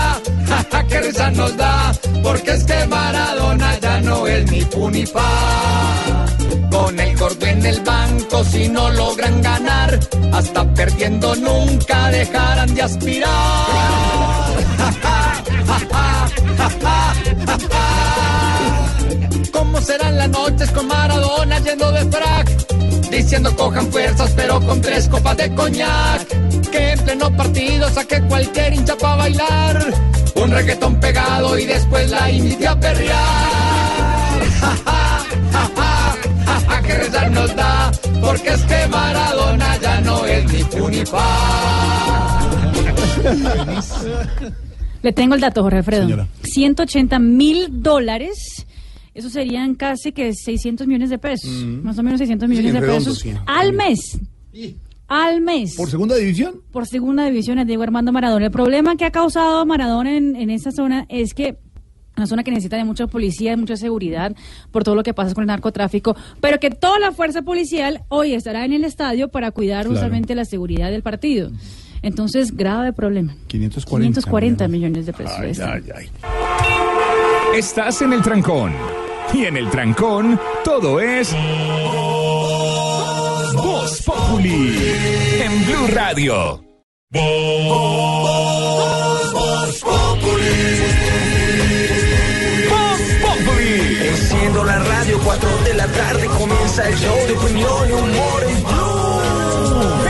qué 0.95 1.01
risa 1.01 1.29
nos 1.31 1.57
da, 1.57 1.91
porque 2.23 2.51
es 2.51 2.63
que 2.63 2.85
Maradona 2.87 3.77
ya 3.79 3.99
no 4.01 4.25
es 4.27 4.51
ni 4.51 4.61
fu 4.61 4.89
ni 4.89 5.05
fa. 5.05 6.25
Con 6.71 6.97
el 6.99 7.17
gordo 7.17 7.45
en 7.45 7.65
el 7.65 7.79
banco, 7.81 8.43
si 8.45 8.69
no 8.69 8.89
logran 8.91 9.41
ganar, 9.41 9.99
hasta 10.33 10.73
perdiendo 10.73 11.35
nunca 11.35 12.09
dejarán 12.11 12.73
de 12.73 12.81
aspirar. 12.81 13.25
¿Cómo 19.51 19.81
serán 19.81 20.17
las 20.17 20.29
noches 20.29 20.71
con 20.71 20.87
Maradona 20.87 21.59
yendo 21.59 21.91
de 21.91 22.05
frac? 22.05 22.74
Diciendo 23.11 23.55
cojan 23.55 23.91
fuerzas, 23.91 24.31
pero 24.35 24.59
con 24.61 24.81
tres 24.81 25.07
copas 25.07 25.37
de 25.37 25.53
coñac. 25.53 26.27
Que 26.71 26.91
en 26.91 26.99
pleno 26.99 27.35
partido 27.35 27.89
saque 27.89 28.21
cualquier 28.23 28.73
hincha 28.73 28.95
para 28.97 29.15
bailar. 29.15 29.93
Un 30.35 30.51
reggaetón 30.51 30.99
pegado 30.99 31.57
y 31.57 31.65
después 31.65 32.09
la 32.09 32.29
invite 32.31 32.67
a 32.67 32.79
perrear. 32.79 33.15
Ja, 34.59 34.75
ja, 34.85 35.25
ja, 35.51 35.69
ja, 35.75 36.15
ja, 36.45 36.59
ja, 36.67 36.81
que 36.81 36.93
rezar 36.95 37.31
nos 37.31 37.55
da, 37.55 37.91
porque 38.21 38.49
es 38.49 38.61
que 38.63 38.87
Maradona 38.87 39.77
ya 39.77 40.01
no 40.01 40.25
es 40.25 40.51
ni 40.51 40.63
fu 40.63 40.89
ni 40.89 41.05
fa. 41.05 42.39
Le 45.01 45.13
tengo 45.13 45.35
el 45.35 45.41
dato, 45.41 45.61
Jorge 45.61 45.77
Alfredo. 45.79 46.03
Señora. 46.03 46.27
180 46.43 47.19
mil 47.19 47.67
dólares. 47.83 48.65
Eso 49.15 49.29
serían 49.29 49.73
casi 49.75 50.11
que 50.11 50.33
600 50.33 50.85
millones 50.85 51.09
de 51.09 51.17
pesos. 51.17 51.49
Mm. 51.49 51.83
Más 51.83 51.97
o 51.97 52.03
menos 52.03 52.19
600 52.19 52.47
millones 52.47 52.73
de 52.73 52.79
redondo, 52.81 52.99
pesos 53.05 53.19
sí. 53.19 53.31
al 53.47 53.73
mes. 53.73 54.19
Al 55.07 55.41
mes. 55.41 55.75
¿Por 55.75 55.89
segunda 55.89 56.15
división? 56.15 56.61
por 56.71 56.85
segunda 56.85 57.25
división 57.25 57.57
a 57.57 57.65
Diego 57.65 57.81
Armando 57.83 58.11
Maradona. 58.11 58.45
El 58.45 58.51
problema 58.51 58.95
que 58.95 59.05
ha 59.05 59.11
causado 59.11 59.65
Maradona 59.65 60.15
en, 60.17 60.35
en 60.35 60.49
esa 60.51 60.71
zona 60.71 61.05
es 61.09 61.33
que 61.33 61.57
una 62.17 62.27
zona 62.27 62.43
que 62.43 62.51
necesita 62.51 62.77
de 62.77 62.83
mucha 62.85 63.07
policía, 63.07 63.51
de 63.51 63.57
mucha 63.57 63.75
seguridad 63.77 64.33
por 64.71 64.83
todo 64.83 64.95
lo 64.95 65.03
que 65.03 65.13
pasa 65.13 65.33
con 65.33 65.43
el 65.43 65.47
narcotráfico, 65.47 66.15
pero 66.41 66.59
que 66.59 66.69
toda 66.69 66.97
la 66.99 67.11
fuerza 67.11 67.41
policial 67.41 68.03
hoy 68.09 68.33
estará 68.33 68.63
en 68.65 68.73
el 68.73 68.83
estadio 68.83 69.27
para 69.29 69.51
cuidar 69.51 69.83
Claro. 69.85 69.91
justamente 69.91 70.33
la 70.35 70.45
seguridad 70.45 70.91
del 70.91 71.03
partido. 71.03 71.51
Entonces, 72.01 72.55
grave 72.55 72.91
problema. 72.93 73.35
540. 73.47 74.21
540 74.21 74.67
millones 74.67 75.05
de 75.05 75.13
pesos. 75.13 75.33
Ay, 75.37 75.51
Está. 75.51 75.73
ay, 75.73 75.83
ay. 75.95 76.07
Estás 77.57 78.01
en 78.01 78.13
el 78.13 78.21
trancón. 78.21 78.71
Y 79.33 79.45
en 79.45 79.57
el 79.57 79.69
trancón, 79.69 80.39
todo 80.63 80.99
es. 81.01 81.35
Voz 83.53 84.01
Populi. 84.03 84.93
En 85.41 85.65
Blue 85.65 85.87
Radio. 85.93 86.63
Voz 87.11 87.71
Populi. 93.21 94.07
Enciendo 94.07 94.63
la 94.63 94.79
radio, 94.79 95.19
4 95.23 95.49
de 95.65 95.73
la 95.73 95.87
tarde 95.87 96.27
comienza 96.27 96.87
el 96.87 96.95
show 96.95 97.17
de 97.27 97.33
opinión 97.33 97.89
y 97.89 97.91
humor 97.91 98.43
en 98.47 98.63
Blue. 98.63 99.21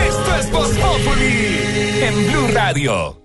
Esto 0.08 0.36
es 0.40 0.52
Voz 0.52 0.70
Populi. 0.70 2.04
En 2.04 2.32
Blue 2.32 2.48
Radio. 2.54 3.25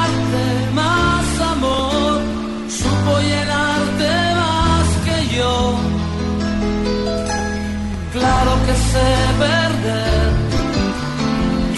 sé 8.91 9.09
perder, 9.43 10.31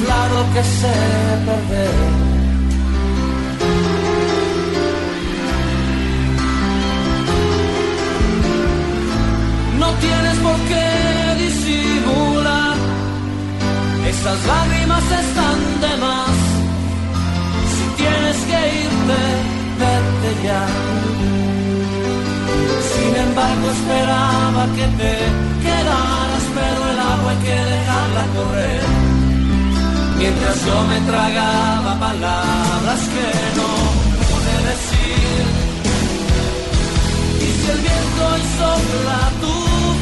claro 0.02 0.38
que 0.54 0.62
sé 0.80 0.96
perder. 1.48 2.34
No 9.82 9.90
tienes 10.06 10.38
por 10.48 10.58
qué 10.70 10.90
disimular. 11.44 12.78
Esas 14.12 14.40
lágrimas 14.52 15.04
están 15.24 15.60
de 15.84 15.94
más. 16.06 16.36
Si 17.74 17.86
tienes 18.02 18.38
que 18.50 18.60
irte, 18.86 19.22
vete 19.82 20.32
ya. 20.48 20.64
Sin 22.94 23.14
embargo, 23.26 23.66
esperaba 23.78 24.64
que 24.78 24.86
te 25.00 25.14
quedaras, 25.66 26.33
pero 26.56 26.90
el 26.92 27.00
agua 27.00 27.32
hay 27.32 27.38
que 27.38 27.58
dejarla 27.74 28.24
correr. 28.36 28.82
Mientras 30.18 30.66
yo 30.66 30.78
me 30.88 31.00
tragaba 31.02 32.00
palabras 32.00 33.02
que 33.14 33.28
no 33.60 33.70
pude 34.30 34.56
decir. 34.70 35.42
Y 37.42 37.48
si 37.60 37.66
el 37.72 37.80
viento 37.88 38.22
hoy 38.32 38.44
sopla 38.58 39.18
a 39.28 39.32
tu 39.44 39.56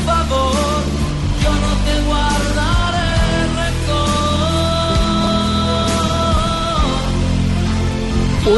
favor, 0.06 0.80
yo 1.44 1.52
no 1.64 1.72
te 1.86 1.94
guardaré 2.08 3.12
rencor. 3.60 4.12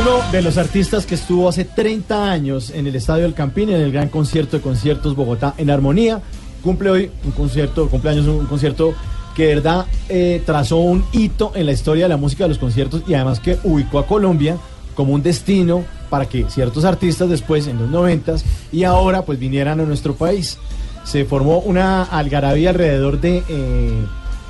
Uno 0.02 0.14
de 0.32 0.42
los 0.42 0.58
artistas 0.58 1.06
que 1.06 1.16
estuvo 1.16 1.48
hace 1.48 1.64
30 1.66 2.30
años 2.30 2.72
en 2.72 2.88
el 2.88 2.96
Estadio 2.96 3.24
del 3.24 3.34
Campín, 3.34 3.70
en 3.70 3.82
el 3.82 3.92
gran 3.92 4.10
concierto 4.10 4.58
de 4.58 4.64
conciertos 4.64 5.16
Bogotá 5.16 5.54
en 5.58 5.70
Armonía, 5.70 6.22
cumple 6.64 6.90
hoy 6.90 7.12
un 7.26 7.32
concierto, 7.32 7.88
cumpleaños, 7.90 8.26
un 8.28 8.46
concierto 8.46 8.94
que 9.36 9.48
de 9.48 9.56
verdad 9.56 9.86
eh, 10.10 10.42
trazó 10.46 10.78
un 10.78 11.04
hito 11.12 11.52
en 11.56 11.66
la 11.66 11.72
historia 11.72 12.06
de 12.06 12.10
la 12.10 12.18
música 12.18 12.44
de 12.46 12.50
los 12.50 12.60
conciertos 12.60 13.04
y 13.08 13.14
además 13.16 13.40
que 13.40 13.58
ubicó 13.64 14.00
a 14.00 14.06
Colombia 14.08 14.58
como 14.96 15.14
un 15.14 15.24
destino 15.24 15.84
para 16.10 16.28
que 16.28 16.46
ciertos 16.50 16.86
artistas 16.86 17.30
después, 17.30 17.66
en 17.68 17.80
los 17.80 17.90
noventas 17.90 18.46
y 18.72 18.84
ahora, 18.84 19.24
pues 19.24 19.40
vinieran 19.40 19.80
a 19.80 19.84
nuestro 19.86 20.14
país. 20.16 20.60
Se 21.04 21.26
formó 21.26 21.58
una 21.60 22.04
algarabía 22.04 22.70
alrededor 22.70 23.20
de 23.20 23.38
eh, 23.50 24.06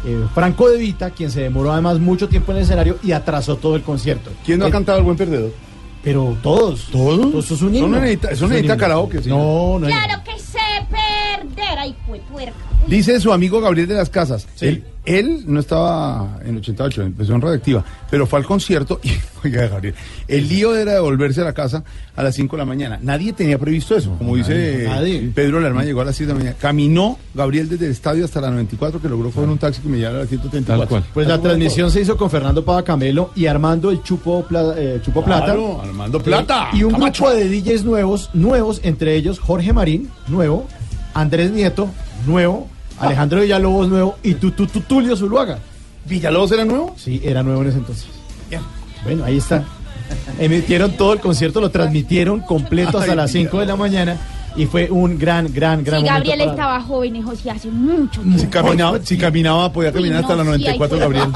eh, 0.06 0.23
Franco 0.36 0.69
De 0.69 0.78
Vita, 0.78 1.12
quien 1.12 1.32
se 1.32 1.41
demoró 1.41 1.71
además 1.71 1.99
mucho 1.99 2.28
tiempo 2.28 2.52
en 2.52 2.58
el 2.58 2.63
escenario 2.63 2.97
y 3.02 3.13
atrasó 3.13 3.56
todo 3.56 3.78
el 3.78 3.82
concierto. 3.84 4.30
¿Quién 4.45 4.60
no 4.60 4.65
ha 4.65 4.69
cantado 4.71 4.97
el 4.97 5.06
buen 5.06 5.15
perdedor? 5.15 5.52
Pero 6.04 6.36
todos. 6.43 6.89
¿Todos? 6.91 7.45
Eso 7.45 7.54
es 7.56 7.62
un 7.62 7.73
Eso 7.73 7.86
himno. 7.86 7.97
no 7.97 8.02
necesita- 8.04 8.32
eso 8.32 8.47
necesita 8.49 8.76
karaoke, 8.76 9.23
sí. 9.23 9.30
No, 9.30 9.80
no. 9.80 9.88
Claro 9.88 10.21
que 10.26 10.38
sé 10.38 10.60
fue 12.07 12.19
puerca. 12.31 12.53
Dice 12.88 13.19
su 13.19 13.31
amigo 13.31 13.62
Gabriel 13.62 13.88
de 13.88 13.95
las 13.95 14.09
Casas. 14.09 14.47
Él, 14.62 14.83
él 15.05 15.43
no 15.47 15.59
estaba 15.59 16.39
en 16.45 16.57
88, 16.57 17.01
empezó 17.01 17.33
en 17.33 17.41
Radioactiva, 17.41 17.83
pero 18.09 18.25
fue 18.27 18.39
al 18.39 18.45
concierto 18.45 18.99
y, 19.03 19.12
oiga, 19.45 19.67
Gabriel, 19.67 19.95
el 20.27 20.47
lío 20.49 20.75
era 20.75 20.93
de 20.93 20.99
volverse 20.99 21.41
a 21.41 21.45
la 21.45 21.53
casa 21.53 21.83
a 22.15 22.23
las 22.23 22.36
5 22.36 22.55
de 22.55 22.62
la 22.62 22.65
mañana. 22.65 22.99
Nadie 23.01 23.33
tenía 23.33 23.57
previsto 23.57 23.95
eso. 23.95 24.15
Como 24.17 24.36
dice 24.36 24.86
nadie. 24.88 25.31
Pedro 25.33 25.59
Lerma, 25.59 25.83
llegó 25.83 26.01
a 26.01 26.05
las 26.05 26.15
6 26.15 26.27
de 26.27 26.33
la 26.33 26.39
mañana. 26.39 26.55
Caminó 26.59 27.17
Gabriel 27.33 27.67
desde 27.69 27.86
el 27.86 27.91
estadio 27.91 28.25
hasta 28.25 28.39
la 28.41 28.49
94, 28.51 29.01
que 29.01 29.09
logró 29.09 29.31
coger 29.31 29.49
un 29.49 29.57
taxi 29.57 29.81
que 29.81 29.89
me 29.89 29.97
llevara 29.97 30.17
a 30.17 30.21
las 30.21 30.29
134. 30.29 31.03
Pues 31.13 31.27
la 31.27 31.39
transmisión 31.41 31.89
se 31.89 32.01
hizo 32.01 32.15
con 32.17 32.29
Fernando 32.29 32.63
Pava 32.63 32.83
Camelo 32.83 33.31
y 33.36 33.45
Armando 33.47 33.89
el 33.91 34.03
Chupo, 34.03 34.45
Pla- 34.45 34.73
eh, 34.77 34.99
Chupo 35.03 35.23
Plata. 35.23 35.55
Armando 35.81 36.21
Plata. 36.21 36.69
Y 36.73 36.83
un 36.83 36.91
Camacho. 36.91 37.23
grupo 37.25 37.38
de 37.38 37.49
DJs 37.49 37.83
nuevos, 37.86 38.29
nuevos, 38.33 38.79
entre 38.83 39.15
ellos 39.15 39.39
Jorge 39.39 39.73
Marín, 39.73 40.09
nuevo, 40.27 40.67
Andrés 41.13 41.52
Nieto, 41.52 41.89
nuevo, 42.26 42.67
Alejandro 42.99 43.41
Villalobos, 43.41 43.88
nuevo, 43.89 44.17
y 44.23 44.36
tu, 44.36 44.52
tu, 44.52 44.67
tu- 44.67 44.82
Tulio 44.82 45.15
Zuluaga. 45.15 45.60
¿Villalobos 46.06 46.52
era 46.52 46.65
nuevo? 46.65 46.95
Sí, 46.97 47.21
era 47.23 47.43
nuevo 47.43 47.62
en 47.62 47.67
ese 47.69 47.78
entonces. 47.78 48.06
Bueno, 49.04 49.26
ahí 49.26 49.38
está. 49.38 49.63
Emitieron 50.39 50.91
todo 50.93 51.13
el 51.13 51.19
concierto, 51.19 51.60
lo 51.60 51.69
transmitieron 51.71 52.39
completo 52.41 52.97
hasta 52.99 53.12
Ay, 53.12 53.17
las 53.17 53.32
5 53.32 53.60
de 53.60 53.65
la 53.65 53.76
mañana 53.76 54.17
y 54.56 54.66
fue 54.66 54.89
un 54.92 55.18
gran, 55.18 55.52
gran, 55.54 55.84
gran 55.84 56.02
Si 56.02 56.06
momento 56.06 56.13
Gabriel 56.30 56.39
para- 56.39 56.52
estaba 56.52 56.82
joven, 56.82 57.16
hijo, 57.16 57.36
sí, 57.36 57.50
hace 57.50 57.70
mucho 57.70 58.22
Si 58.24 58.30
tiempo. 58.30 58.50
caminaba, 58.52 59.00
si 59.04 59.18
caminaba 59.18 59.72
podía 59.74 59.89
Uy, 59.89 59.96
caminar 59.96 60.22
hasta 60.22 60.36
no, 60.36 60.44
la 60.44 60.44
sí, 60.58 60.63
94, 60.63 60.96
ahí 60.96 61.02
Gabriel. 61.02 61.28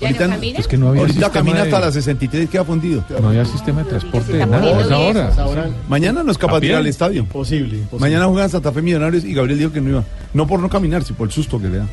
¿Ya 0.00 0.10
no 0.10 0.16
camina? 0.18 0.58
Es 0.58 0.68
que 0.68 0.76
no 0.76 0.88
había 0.88 1.00
Ahorita 1.00 1.14
sistema 1.14 1.32
camina 1.32 1.56
de- 1.58 1.62
hasta 1.62 1.80
la 1.80 1.92
63 1.92 2.44
y 2.44 2.46
queda 2.48 2.64
fundido. 2.64 3.04
No 3.20 3.28
había 3.28 3.44
sistema 3.44 3.82
de 3.82 3.88
transporte 3.90 4.32
de 4.34 4.46
nada. 4.46 4.80
Es 4.80 5.38
ahora. 5.38 5.70
Mañana 5.88 6.22
no 6.22 6.30
es 6.32 6.38
capaz 6.38 6.56
¿A 6.56 6.60
de 6.60 6.66
ir 6.66 6.74
al 6.74 6.86
estadio. 6.86 7.20
imposible, 7.20 7.76
imposible. 7.78 8.00
Mañana 8.00 8.26
juegan 8.26 8.50
Santa 8.50 8.72
Fe 8.72 8.82
Millonarios 8.82 9.24
y 9.24 9.32
Gabriel 9.34 9.58
dijo 9.58 9.72
que 9.72 9.80
no 9.80 9.90
iba. 9.90 10.04
No 10.34 10.46
por 10.46 10.60
no 10.60 10.68
caminar, 10.68 11.02
sino 11.04 11.16
por 11.16 11.28
el 11.28 11.32
susto 11.32 11.60
que 11.60 11.68
le 11.68 11.78
da. 11.78 11.86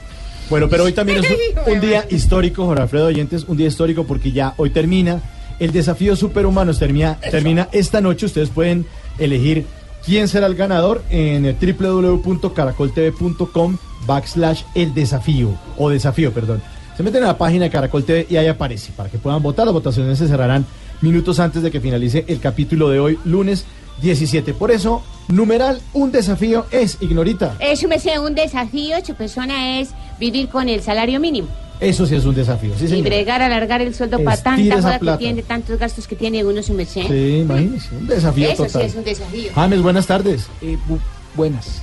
Bueno, 0.50 0.68
pero 0.68 0.84
hoy 0.84 0.92
también 0.92 1.20
es 1.24 1.30
un, 1.66 1.74
un 1.74 1.80
día 1.80 2.06
histórico, 2.10 2.66
Jorge 2.66 2.82
Alfredo 2.84 3.06
Oyentes, 3.08 3.46
un 3.48 3.56
día 3.56 3.68
histórico 3.68 4.04
porque 4.06 4.32
ya 4.34 4.54
hoy 4.58 4.70
termina 4.72 5.22
el 5.60 5.72
desafío 5.72 6.16
superhumanos, 6.16 6.80
termina, 6.80 7.18
termina 7.20 7.70
esta 7.72 8.02
noche. 8.02 8.26
Ustedes 8.26 8.50
pueden 8.50 8.86
elegir 9.20 9.66
quién 10.06 10.28
será 10.28 10.48
el 10.48 10.56
ganador 10.56 11.02
en 11.10 11.44
www.caracoltv.com 11.44 13.78
backslash 14.06 14.64
el 14.76 14.94
desafío, 14.94 15.58
o 15.78 15.90
desafío, 15.90 16.34
perdón. 16.34 16.62
Se 16.98 17.04
meten 17.04 17.24
a 17.24 17.28
la 17.28 17.38
página 17.38 17.66
de 17.66 17.72
Caracol 17.72 18.04
TV 18.04 18.28
y 18.30 18.38
ahí 18.38 18.48
aparece 18.48 18.92
para 18.92 19.10
que 19.10 19.18
puedan 19.18 19.42
votar. 19.42 19.66
Las 19.66 19.74
votaciones 19.74 20.18
se 20.18 20.28
cerrarán 20.28 20.66
minutos 21.02 21.40
antes 21.40 21.64
de 21.64 21.72
que 21.72 21.80
finalice 21.80 22.26
el 22.28 22.40
capítulo 22.40 22.90
de 22.90 23.00
hoy, 23.00 23.20
lunes 23.26 23.66
17. 24.02 24.54
Por 24.54 24.72
eso, 24.72 25.04
numeral, 25.28 25.82
un 25.94 26.12
desafío 26.12 26.66
es, 26.72 26.98
Ignorita. 27.02 27.58
Sé 27.76 28.20
un 28.20 28.36
desafío, 28.36 29.04
su 29.06 29.16
persona 29.16 29.80
es 29.80 29.90
vivir 30.20 30.50
con 30.50 30.70
el 30.70 30.82
salario 30.82 31.20
mínimo. 31.20 31.48
Eso 31.82 32.06
sí 32.06 32.16
es 32.16 32.24
un 32.26 32.36
desafío. 32.36 32.72
Sí, 32.78 32.86
y 32.86 33.02
bregar, 33.02 33.42
alargar 33.42 33.82
el 33.82 33.94
sueldo 33.96 34.24
para 34.24 34.38
tanta 34.38 34.82
joda 34.82 35.00
que 35.00 35.18
tiene, 35.18 35.42
tantos 35.42 35.80
gastos 35.80 36.08
que 36.08 36.16
tiene 36.16 36.46
uno 36.46 36.62
su 36.62 36.74
merced. 36.74 37.02
Sí, 37.08 37.40
imagínese, 37.40 37.96
un 37.96 38.06
desafío 38.08 38.50
Eso 38.50 38.66
total. 38.66 38.82
sí 38.84 38.88
es 38.88 38.96
un 38.96 39.04
desafío. 39.04 39.52
James, 39.56 39.82
buenas 39.82 40.06
tardes. 40.06 40.48
buenas. 41.36 41.82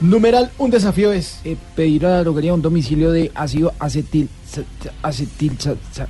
Numeral, 0.00 0.50
un 0.58 0.70
desafío 0.70 1.12
es 1.12 1.38
Eh, 1.44 1.56
pedir 1.76 2.04
a 2.06 2.10
la 2.10 2.20
droguería 2.24 2.52
un 2.52 2.60
domicilio 2.60 3.12
de 3.12 3.30
ácido 3.34 3.72
acetil, 3.78 4.28
acetil, 5.02 5.56
sa- 5.58 5.76
sa- 5.92 6.08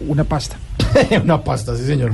una 0.00 0.24
pasta. 0.24 0.58
una 1.24 1.42
pasta, 1.42 1.74
sí, 1.76 1.84
señor. 1.86 2.12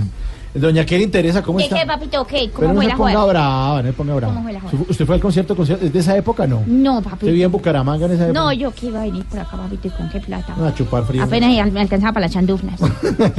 Doña 0.54 0.84
Kelly 0.84 1.04
interesa, 1.04 1.42
¿cómo 1.42 1.58
¿Qué, 1.58 1.64
está? 1.64 1.80
qué, 1.80 1.86
papito? 1.86 2.26
¿Qué? 2.26 2.50
Pero 2.54 2.68
¿Cómo 2.68 2.68
no 2.68 2.74
fue 2.74 2.84
se 2.84 2.90
la 2.90 2.96
ponga 2.96 3.24
brava, 3.24 3.82
no 3.82 3.88
se 3.88 3.92
ponga 3.94 4.14
brava. 4.14 4.32
¿Cómo 4.34 4.44
fue 4.44 4.52
la 4.52 4.60
joda? 4.60 4.82
¿Usted 4.88 5.06
fue 5.06 5.14
al 5.14 5.20
concierto, 5.20 5.56
concierto? 5.56 5.86
¿Es 5.86 5.92
de 5.92 5.98
esa 5.98 6.16
época 6.16 6.46
no? 6.46 6.62
No, 6.66 6.98
¿Usted 6.98 7.10
papito. 7.10 7.26
vivía 7.26 7.46
en 7.46 7.52
Bucaramanga 7.52 8.04
en 8.06 8.12
esa 8.12 8.24
época? 8.24 8.38
No, 8.38 8.52
yo 8.52 8.70
que 8.74 8.86
iba 8.86 9.00
a 9.00 9.04
venir 9.04 9.24
por 9.24 9.38
acá, 9.40 9.56
papito, 9.56 9.88
¿y 9.88 9.90
con 9.90 10.10
qué 10.10 10.20
plata? 10.20 10.54
A 10.66 10.74
chupar 10.74 11.04
frío. 11.04 11.22
Apenas 11.22 11.72
me 11.72 11.80
alcanzaba 11.80 12.12
para 12.12 12.26
las 12.26 12.32
chandufnas. 12.32 12.78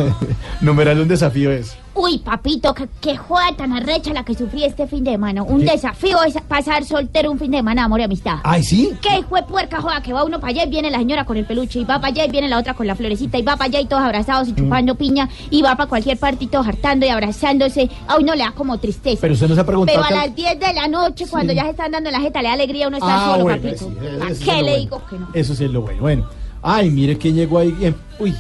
Numeral, 0.62 1.00
un 1.02 1.08
desafío 1.08 1.52
es. 1.52 1.78
Uy, 1.96 2.18
papito, 2.18 2.74
qué, 2.74 2.88
qué 3.00 3.16
joda 3.18 3.56
tan 3.56 3.72
arrecha 3.72 4.12
la 4.14 4.24
que 4.26 4.34
sufrí 4.34 4.64
este 4.64 4.88
fin 4.88 5.04
de 5.04 5.12
semana. 5.12 5.44
Un 5.44 5.60
¿Qué? 5.60 5.72
desafío 5.74 6.24
es 6.24 6.34
pasar 6.48 6.84
soltero 6.86 7.30
un 7.32 7.38
fin 7.38 7.52
de 7.52 7.58
semana, 7.58 7.84
amor 7.84 8.00
y 8.00 8.04
amistad. 8.04 8.38
¿Ay, 8.44 8.64
sí? 8.64 8.94
¿Qué 9.00 9.20
hijo 9.20 9.36
de 9.36 9.44
puerca 9.44 9.80
joda? 9.80 10.02
Que 10.02 10.12
va 10.12 10.24
uno 10.24 10.40
para 10.40 10.50
allá 10.52 10.64
y 10.66 10.70
viene 10.72 10.90
la 10.90 10.98
señora 10.98 11.24
con 11.24 11.38
el 11.38 11.46
peluche, 11.46 11.80
y 11.80 11.84
va 11.84 11.98
para 12.02 12.08
allá 12.08 12.26
y 12.26 12.32
viene 12.32 12.50
la 12.50 12.58
otra 12.58 12.74
con 12.74 12.88
la 12.88 12.96
florecita, 12.96 13.38
y 13.38 13.44
va 13.44 13.58
para 13.58 13.66
allá 13.66 13.80
y 13.80 13.86
todos 13.86 14.02
abrazados 14.02 14.48
Mm. 14.48 14.52
y 14.52 14.56
chupando 14.56 14.96
piña, 14.96 15.30
y 15.52 15.62
va 15.62 15.76
para 15.76 15.88
cualquier 15.88 16.18
parte 16.18 16.46
y 16.46 16.48
todos 16.48 16.68
hartando 16.68 17.06
y 17.06 17.10
abrazándose. 17.10 17.88
A 18.08 18.18
uno 18.18 18.34
le 18.34 18.44
da 18.44 18.54
como 18.54 18.80
tristeza. 18.80 19.20
Pero 19.22 19.36
usted 19.36 19.48
no 19.50 19.54
se 19.54 19.62
ha 19.62 19.66
preguntado. 19.66 20.02
Pero 20.02 20.06
a 20.18 20.20
que- 20.22 20.28
las 20.28 20.36
10 20.36 20.60
de 20.60 20.74
la 20.74 20.88
noche, 20.88 21.26
cuando 21.30 21.54
ya 21.54 21.64
se 21.66 21.70
están 21.70 21.92
dando 21.92 22.10
la 22.10 22.22
jeta, 22.22 22.42
le 22.42 22.48
da 22.48 22.54
alegría 22.56 22.86
a 22.86 22.88
uno 22.88 22.98
estar 22.98 23.20
Ah, 23.20 23.26
solo, 23.34 23.44
bueno, 23.44 23.62
papito. 23.62 23.86
sí, 23.86 23.98
eso 24.02 24.20
¿Para 24.20 24.32
es 24.32 24.40
qué 24.40 24.46
le 24.54 24.62
bueno. 24.64 24.78
digo 24.78 25.02
que 25.10 25.20
no? 25.20 25.28
Eso 25.36 25.54
sí 25.54 25.64
es 25.66 25.72
lo 25.72 25.82
bueno. 25.84 26.02
Bueno. 26.02 26.26
Ay, 26.64 26.90
mire 26.90 27.20
quién 27.20 27.36
llegó 27.36 27.60
ahí. 27.60 27.76
eh, 27.82 27.94
Uy, 28.20 28.34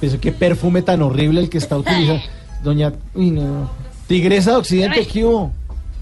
pensé 0.00 0.18
qué 0.18 0.32
perfume 0.32 0.82
tan 0.82 1.00
horrible 1.02 1.38
el 1.40 1.48
que 1.48 1.58
está 1.58 1.76
utilizando. 1.78 2.20
Doña. 2.62 2.92
Uy, 3.14 3.30
no. 3.30 3.70
Tigresa 4.06 4.52
de 4.52 4.56
Occidente, 4.56 5.06
¿qué 5.06 5.24
hubo? 5.24 5.52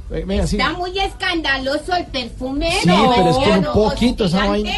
Sí. 0.08 0.56
Está 0.56 0.72
muy 0.74 0.96
escandaloso 0.98 1.94
el 1.96 2.06
perfume. 2.06 2.70
Sí, 2.82 2.88
pero 2.88 3.30
es 3.30 3.36
que 3.38 3.50
un 3.50 3.64
poquito 3.72 4.26
esa 4.26 4.46
vaina. 4.46 4.70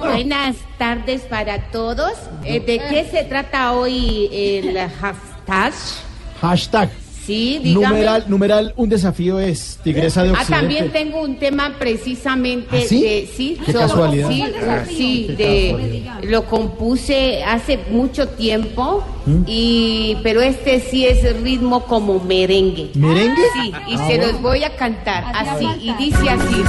Buenas 0.00 0.56
tardes 0.78 1.22
para 1.22 1.70
todos. 1.70 2.12
Eh, 2.44 2.58
¿De 2.60 2.78
qué 2.78 3.08
se 3.10 3.24
trata 3.24 3.72
hoy 3.72 4.28
el 4.32 4.76
hashtag? 4.90 5.72
Hashtag. 6.40 6.90
Sí, 7.28 7.60
dígame. 7.62 7.88
Numeral, 7.94 8.24
numeral, 8.28 8.72
un 8.76 8.88
desafío 8.88 9.38
es 9.38 9.78
Tigresa 9.84 10.22
de 10.22 10.30
Ah, 10.30 10.32
Occidente. 10.32 10.54
también 10.60 10.90
tengo 10.92 11.20
un 11.20 11.36
tema 11.38 11.74
precisamente 11.78 12.78
¿Ah, 12.78 12.86
sí? 12.88 13.02
de 13.02 13.28
sí, 13.36 13.58
Qué 13.66 13.72
so- 13.72 13.80
casualidad. 13.80 14.30
sí, 14.30 14.44
sí, 14.88 15.24
Qué 15.36 16.06
de 16.22 16.26
lo 16.26 16.46
compuse 16.46 17.44
hace 17.44 17.78
mucho 17.90 18.28
tiempo 18.28 19.04
¿Mm? 19.26 19.42
y 19.46 20.16
pero 20.22 20.40
este 20.40 20.80
sí 20.80 21.04
es 21.04 21.38
ritmo 21.42 21.84
como 21.84 22.18
merengue. 22.18 22.92
¿Merengue? 22.94 23.42
Sí, 23.52 23.72
y 23.88 23.94
Ah, 23.96 24.08
se 24.08 24.16
bueno. 24.16 24.32
los 24.32 24.40
voy 24.40 24.64
a 24.64 24.74
cantar 24.76 25.24
así 25.34 25.66
y 25.82 25.92
dice 26.02 26.30
así. 26.30 26.62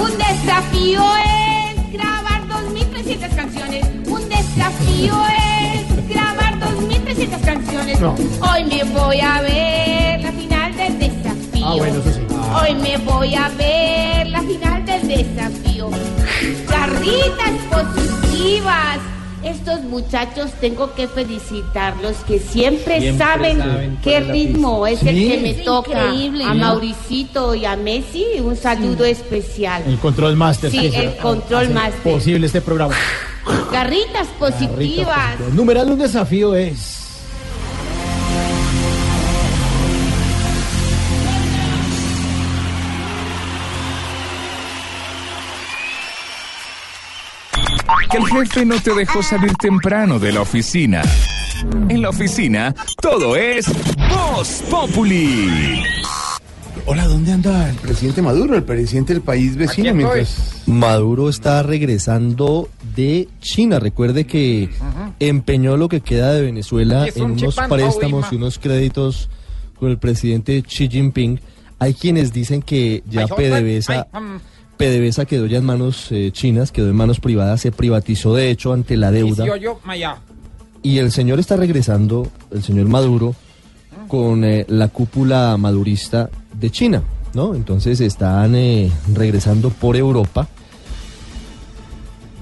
Un 0.00 0.16
desafío 0.16 1.02
es 1.26 1.92
grabar 1.92 2.48
2.300 2.48 3.34
canciones. 3.36 3.86
Un 4.06 4.26
desafío 4.26 5.12
es 5.12 5.12
grabar 5.12 5.18
2.300 5.18 5.20
canciones. 5.36 5.39
No. 8.00 8.14
Hoy 8.50 8.64
me 8.64 8.82
voy 8.84 9.20
a 9.20 9.42
ver 9.42 10.20
la 10.22 10.32
final 10.32 10.76
del 10.76 10.98
desafío. 10.98 11.66
Ah, 11.66 11.74
bueno, 11.76 11.98
eso 11.98 12.12
sí. 12.12 12.20
Hoy 12.62 12.74
me 12.76 12.96
voy 12.98 13.34
a 13.34 13.48
ver 13.50 14.26
la 14.28 14.40
final 14.40 14.86
del 14.86 15.08
desafío. 15.08 15.90
Garritas 16.68 17.52
positivas, 17.70 18.98
Estos 19.42 19.82
muchachos 19.84 20.50
tengo 20.60 20.94
que 20.94 21.08
felicitarlos 21.08 22.16
que 22.28 22.38
siempre, 22.38 23.00
Siempre 23.00 23.18
saben, 23.26 23.58
saben 23.58 23.98
qué 24.02 24.20
ritmo 24.20 24.86
es 24.86 25.02
el 25.02 25.14
que 25.14 25.38
me 25.42 25.50
Es 25.50 25.64
toca. 25.64 25.90
increíble. 25.90 26.44
A. 26.44 26.52
Mauricito 26.54 27.54
y 27.54 27.64
a 27.64 27.74
Messi 27.76 28.24
un 28.42 28.54
saludo 28.56 29.04
especial. 29.06 29.82
El 29.86 29.98
control 29.98 30.36
master. 30.36 30.70
Sí, 30.70 30.78
el 30.86 30.94
hace 31.08 31.16
control 31.18 31.70
master. 31.70 32.02
Posible 32.02 32.46
este 32.46 32.60
programa. 32.60 32.94
Garritas 33.72 34.28
positivas. 34.38 35.40
El 35.48 35.56
numeral 35.56 35.86
de 35.86 35.92
un 35.94 35.98
desafío 35.98 36.54
es. 36.54 36.99
Que 48.10 48.18
el 48.18 48.26
jefe 48.26 48.64
no 48.64 48.80
te 48.80 48.94
dejó 48.94 49.22
salir 49.22 49.52
temprano 49.54 50.18
de 50.18 50.32
la 50.32 50.40
oficina. 50.40 51.02
En 51.88 52.02
la 52.02 52.08
oficina, 52.08 52.74
todo 53.00 53.36
es 53.36 53.66
Voz 54.08 54.62
Populi. 54.68 55.82
Hola, 56.86 57.06
¿dónde 57.06 57.32
anda 57.32 57.70
el 57.70 57.76
presidente 57.76 58.20
Maduro, 58.22 58.56
el 58.56 58.64
presidente 58.64 59.12
del 59.12 59.22
país 59.22 59.54
vecino? 59.56 59.94
Mientras... 59.94 60.62
Maduro 60.66 61.28
está 61.28 61.62
regresando 61.62 62.68
de 62.96 63.28
China. 63.40 63.78
Recuerde 63.78 64.26
que 64.26 64.70
empeñó 65.20 65.76
lo 65.76 65.88
que 65.88 66.00
queda 66.00 66.32
de 66.32 66.42
Venezuela 66.42 67.06
en 67.14 67.22
un 67.22 67.32
unos 67.32 67.56
préstamos 67.68 68.26
y 68.32 68.36
unos 68.36 68.58
créditos 68.58 69.28
con 69.78 69.90
el 69.90 69.98
presidente 69.98 70.62
Xi 70.62 70.88
Jinping. 70.88 71.40
Hay 71.78 71.94
quienes 71.94 72.32
dicen 72.32 72.62
que 72.62 73.04
ya 73.08 73.26
PDVSA. 73.26 74.08
PDVSA 74.80 75.26
quedó 75.26 75.44
ya 75.44 75.58
en 75.58 75.66
manos 75.66 76.10
eh, 76.10 76.30
chinas, 76.32 76.72
quedó 76.72 76.88
en 76.88 76.96
manos 76.96 77.20
privadas, 77.20 77.60
se 77.60 77.70
privatizó 77.70 78.34
de 78.34 78.50
hecho 78.50 78.72
ante 78.72 78.96
la 78.96 79.10
deuda. 79.10 79.44
Y 80.82 80.96
el 80.96 81.12
señor 81.12 81.38
está 81.38 81.56
regresando, 81.56 82.26
el 82.50 82.62
señor 82.62 82.88
Maduro, 82.88 83.34
con 84.08 84.42
eh, 84.42 84.64
la 84.68 84.88
cúpula 84.88 85.58
madurista 85.58 86.30
de 86.54 86.70
China, 86.70 87.02
¿no? 87.34 87.54
Entonces 87.54 88.00
están 88.00 88.54
eh, 88.54 88.90
regresando 89.12 89.68
por 89.68 89.96
Europa 89.96 90.48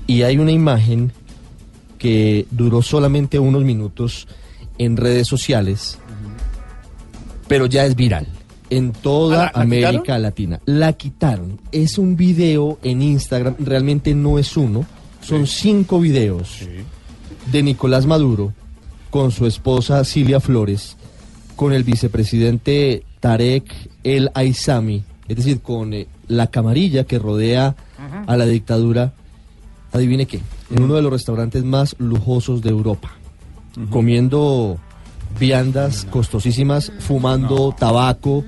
y 0.07 0.23
hay 0.23 0.39
una 0.39 0.53
imagen 0.53 1.11
que 1.99 2.47
duró 2.53 2.83
solamente 2.83 3.41
unos 3.41 3.65
minutos 3.65 4.29
en 4.79 4.97
redes 4.97 5.27
sociales, 5.27 5.99
pero 7.49 7.67
ya 7.67 7.85
es 7.85 7.97
viral 7.97 8.29
en 8.71 8.93
toda 8.93 9.45
¿Ah, 9.45 9.45
la- 9.47 9.53
la 9.59 9.63
América 9.63 9.93
quitaron? 10.03 10.23
Latina. 10.23 10.61
La 10.67 10.93
quitaron. 10.93 11.61
Es 11.73 11.99
un 11.99 12.17
video 12.17 12.79
en 12.83 13.03
Instagram, 13.03 13.55
realmente 13.59 14.15
no 14.15 14.39
es 14.39 14.57
uno, 14.57 14.85
son 15.23 15.47
cinco 15.47 16.01
videos 16.01 16.61
de 17.53 17.63
Nicolás 17.63 18.07
Maduro 18.07 18.53
con 19.11 19.31
su 19.31 19.47
esposa 19.47 20.05
Cilia 20.05 20.39
Flores, 20.41 20.97
con 21.57 21.73
el 21.73 21.83
vicepresidente 21.85 23.05
Tarek 23.21 23.65
El 24.05 24.31
Aizami, 24.35 25.03
es 25.29 25.37
decir, 25.37 25.61
con 25.61 25.93
eh, 25.95 26.07
la 26.29 26.47
camarilla 26.49 27.05
que 27.05 27.19
rodea 27.19 27.75
a 28.27 28.37
la 28.37 28.47
dictadura, 28.47 29.13
adivine 29.93 30.27
qué, 30.27 30.41
en 30.71 30.83
uno 30.83 30.95
de 30.95 31.03
los 31.03 31.11
restaurantes 31.13 31.65
más 31.65 31.97
lujosos 31.99 32.63
de 32.63 32.71
Europa, 32.71 33.11
comiendo 33.91 34.79
viandas 35.39 36.07
costosísimas, 36.11 36.93
fumando 37.01 37.75
tabaco. 37.79 38.45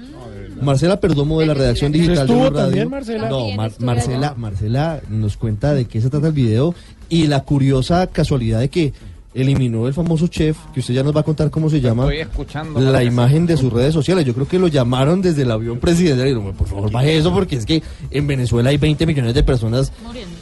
Marcela 0.62 1.00
Perdomo 1.00 1.40
de 1.40 1.46
la 1.46 1.54
redacción 1.54 1.90
digital 1.90 2.16
de 2.16 2.22
¿Estuvo 2.22 2.40
Blue 2.40 2.50
Radio. 2.50 2.64
también, 2.66 2.90
Marcela? 2.90 3.28
No, 3.30 3.50
Mar- 3.52 3.72
Marcela. 3.78 4.34
Marcela 4.36 5.00
nos 5.08 5.38
cuenta 5.38 5.72
de 5.72 5.86
qué 5.86 6.02
se 6.02 6.10
trata 6.10 6.26
el 6.26 6.32
video 6.34 6.74
y 7.08 7.28
la 7.28 7.40
curiosa 7.44 8.06
casualidad 8.08 8.60
de 8.60 8.68
que 8.68 8.92
eliminó 9.32 9.86
el 9.86 9.94
famoso 9.94 10.26
chef, 10.26 10.56
que 10.74 10.80
usted 10.80 10.94
ya 10.94 11.02
nos 11.02 11.14
va 11.14 11.20
a 11.20 11.22
contar 11.22 11.50
cómo 11.50 11.70
se 11.70 11.80
llama, 11.80 12.02
Estoy 12.04 12.18
escuchando. 12.20 12.80
la 12.80 13.04
imagen 13.04 13.46
de 13.46 13.56
sus 13.56 13.72
redes 13.72 13.94
sociales. 13.94 14.24
Yo 14.24 14.34
creo 14.34 14.48
que 14.48 14.58
lo 14.58 14.66
llamaron 14.68 15.22
desde 15.22 15.42
el 15.42 15.50
avión 15.52 15.78
presidencial 15.78 16.26
y 16.26 16.34
dijeron, 16.34 16.54
por 16.54 16.66
favor, 16.66 16.90
baje 16.90 17.16
eso 17.16 17.32
porque 17.32 17.56
es 17.56 17.64
que 17.66 17.82
en 18.10 18.26
Venezuela 18.26 18.70
hay 18.70 18.76
20 18.76 19.06
millones 19.06 19.34
de 19.34 19.42
personas 19.42 19.92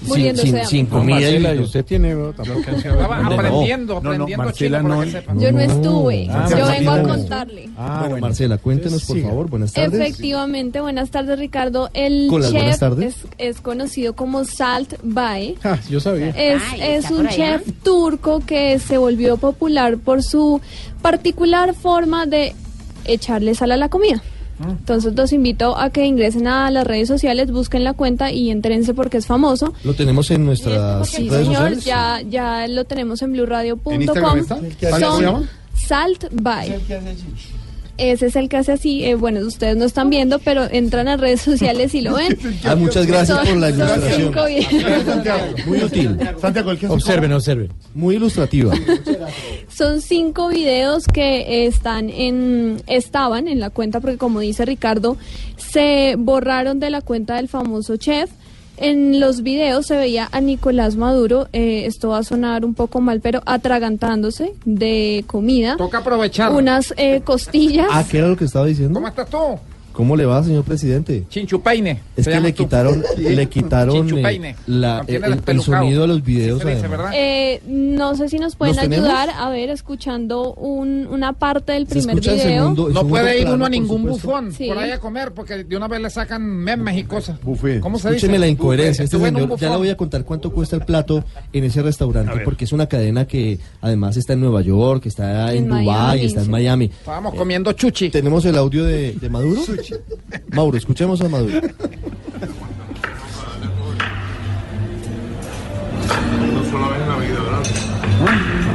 sin, 0.07 0.37
sin, 0.37 0.65
sin 0.67 0.87
comida. 0.87 1.17
Marcela, 1.17 1.55
y 1.55 1.59
usted 1.59 1.85
tiene 1.85 2.13
aprendiendo, 2.13 4.01
no, 4.01 4.15
no, 4.15 4.25
aprendiendo. 4.25 5.05
Yo 5.39 5.53
no 5.53 5.61
estuve, 5.61 6.29
Ah, 6.31 6.47
yo 6.51 6.67
vengo 6.67 6.91
a 6.91 7.03
contarle. 7.03 7.69
Ah, 7.77 8.07
bueno, 8.09 8.19
Marcela, 8.27 8.59
cuéntenos 8.59 9.05
por 9.05 9.21
favor. 9.21 9.49
Buenas 9.51 9.73
tardes. 9.73 10.01
Efectivamente, 10.01 10.81
buenas 10.81 11.11
tardes 11.11 11.39
Ricardo. 11.39 11.91
El 11.95 12.29
chef 12.51 12.79
tardes. 12.79 13.17
es, 13.39 13.57
es 13.57 13.61
conocido 13.61 14.15
como 14.15 14.45
Salt 14.45 14.95
Bae. 15.03 15.57
Ah, 15.65 15.79
yo 15.91 16.01
sabía. 16.01 16.29
Es, 16.31 16.63
Ay, 16.73 16.81
es 16.83 17.11
un 17.11 17.29
chef 17.29 17.63
turco 17.83 18.41
que 18.47 18.78
se 18.81 18.99
volvió 18.99 19.37
popular 19.37 19.99
por 19.99 20.23
su 20.23 20.61
particular 21.03 21.75
forma 21.75 22.27
de 22.27 22.55
echarle 23.05 23.55
sal 23.55 23.73
a 23.73 23.77
la 23.77 23.89
comida. 23.89 24.23
Entonces 24.61 25.15
los 25.15 25.33
invito 25.33 25.79
a 25.79 25.91
que 25.91 26.05
ingresen 26.05 26.49
a 26.49 26.69
las 26.73 26.85
redes 26.85 27.07
sociales, 27.07 27.53
busquen 27.53 27.85
la 27.85 27.93
cuenta 27.93 28.33
y 28.33 28.51
entrense 28.51 28.93
porque 28.93 29.19
es 29.19 29.27
famoso. 29.27 29.73
Lo 29.85 29.95
tenemos 29.95 30.31
en 30.33 30.45
nuestras 30.45 31.09
Sí, 31.09 31.29
redes 31.29 31.47
señor, 31.47 31.75
sociales. 31.77 31.85
ya, 31.85 32.21
ya 32.29 32.67
lo 32.67 32.85
tenemos 32.85 33.23
en 33.23 33.27
¿En 33.27 33.33
blueradio.com. 33.35 33.95
Instagram 33.95 34.39
está? 34.39 34.59
¿Qué 34.81 34.87
hace? 34.89 35.05
¿Cómo 35.05 35.17
se 35.17 35.23
llama? 35.23 35.39
Son 35.39 35.49
Salt 35.77 36.25
By. 36.33 36.75
Ese 37.99 38.27
es 38.27 38.37
el 38.37 38.49
que 38.49 38.57
hace 38.57 38.73
así. 38.73 39.05
eh, 39.05 39.15
bueno, 39.17 39.41
ustedes 39.41 39.77
no 39.77 39.85
están 39.85 40.09
viendo, 40.09 40.39
pero 40.39 40.65
entran 40.71 41.09
a 41.09 41.17
redes 41.17 41.41
sociales 41.41 41.95
y 41.95 42.01
lo 42.01 42.15
ven. 42.15 42.39
Ah, 42.65 42.75
muchas 42.77 43.07
gracias 43.07 43.37
Son- 43.39 43.47
por 43.49 43.57
la 43.57 43.71
son 43.71 43.79
ilustración. 43.81 44.33
cinco 44.33 44.47
videos. 44.47 45.67
Muy 45.67 45.79
útil. 45.83 46.19
Santiago. 46.41 46.73
Observen, 46.89 47.33
observen. 47.33 47.73
Muy 47.95 48.17
ilustrativa. 48.17 48.73
Son 49.69 50.01
cinco 50.01 50.49
videos 50.49 51.07
que 51.07 51.67
están 51.67 52.11
en, 52.11 52.83
estaban 52.87 53.49
en 53.49 53.61
la 53.61 53.71
cuenta, 53.71 54.01
porque 54.01 54.17
como 54.19 54.41
dice 54.41 54.65
Ricardo, 54.65 55.17
se 55.57 56.15
borraron 56.19 56.81
de 56.81 56.91
la 56.91 57.01
cuenta 57.01 57.37
del 57.37 57.49
famoso 57.49 57.97
chef. 57.97 58.31
En 58.81 59.19
los 59.19 59.43
videos 59.43 59.87
se 59.87 59.97
veía 59.97 60.29
a 60.31 60.41
Nicolás 60.41 60.95
Maduro, 60.95 61.49
eh, 61.53 61.85
esto 61.87 62.11
va 62.11 62.19
a 62.19 62.23
sonar 62.23 62.65
un 62.65 62.75
poco 62.75 63.01
mal, 63.01 63.21
pero 63.21 63.43
atragantándose 63.45 64.55
de 64.65 65.25
comida. 65.27 65.77
Toca 65.77 65.99
aprovechar. 65.99 66.53
Unas 66.53 66.95
eh, 66.97 67.21
costillas. 67.23 67.89
Ah, 67.91 68.05
¿qué 68.09 68.19
era 68.19 68.29
lo 68.29 68.37
que 68.37 68.45
estaba 68.45 68.67
diciendo? 68.67 68.95
¿Cómo 68.95 69.09
estás 69.09 69.29
tú? 69.29 69.59
¿Cómo 69.99 70.15
le 70.15 70.27
va, 70.27 70.45
señor 70.45 70.63
presidente? 70.63 71.25
Chinchupaine. 71.29 71.99
Es 72.17 72.29
que 72.29 72.41
le 72.41 72.55
quitaron, 72.55 73.03
le 73.19 73.49
quitaron 73.49 74.17
eh, 74.17 74.55
la, 74.69 75.05
el, 75.09 75.61
sonido 75.61 76.03
de 76.03 76.07
los 76.07 76.23
videos. 76.23 76.65
dice. 76.65 76.87
Eh, 77.15 77.61
no 77.67 78.15
sé 78.15 78.29
si 78.29 78.39
nos 78.39 78.55
pueden 78.55 78.79
ayudar 78.79 79.29
a 79.37 79.51
ver 79.51 79.71
escuchando 79.71 80.55
un- 80.55 81.09
una 81.11 81.33
parte 81.33 81.73
del 81.73 81.87
primer 81.87 82.21
video. 82.21 82.39
segundo- 82.39 82.87
el 82.87 82.95
No 82.95 83.09
puede 83.09 83.39
ir 83.39 83.41
plano, 83.43 83.57
uno 83.57 83.67
a 83.67 83.69
ningún 83.71 84.03
supuesto. 84.03 84.29
bufón 84.29 84.53
Sí. 84.53 84.69
por 84.69 84.79
ahí 84.79 84.93
a 84.93 85.01
comer 85.01 85.33
porque 85.33 85.65
de 85.65 85.77
una 85.77 85.89
vez 85.89 86.01
le 86.01 86.11
sacan 86.11 86.43
memes 86.47 86.97
y 86.97 87.03
cosas. 87.03 87.41
Buffet. 87.43 87.81
¿Cómo 87.81 87.99
se 87.99 88.07
dice? 88.11 88.19
Escúcheme 88.19 88.39
la 88.39 88.47
incoherencia. 88.47 89.03
Este 89.05 89.19
señor, 89.19 89.59
ya 89.59 89.71
le 89.71 89.77
voy 89.79 89.89
a 89.91 89.97
contar 89.97 90.23
cuánto 90.25 90.53
cuesta 90.53 90.77
el 90.77 90.83
plato 90.85 91.25
en 91.53 91.65
ese 91.65 91.83
restaurante, 91.83 92.39
porque 92.45 92.67
es 92.67 92.73
una 92.73 92.87
cadena 92.87 93.27
que 93.27 93.59
además 93.81 94.17
está 94.17 94.35
en 94.35 94.41
Nueva 94.43 94.63
York, 94.63 95.07
está 95.07 95.53
en, 95.53 95.65
En 95.65 95.69
Dubái, 95.85 96.25
está 96.25 96.43
en. 96.43 96.51
Miami. 96.53 96.85
Estábamos 96.85 97.35
comiendo 97.35 97.73
chuchi. 97.73 98.11
¿Tenemos 98.11 98.45
el 98.45 98.57
audio 98.57 98.85
de, 98.85 99.15
de 99.15 99.29
Maduro? 99.29 99.63
Mauro, 100.53 100.77
escuchemos 100.77 101.21
a 101.21 101.29
Maduro. 101.29 101.61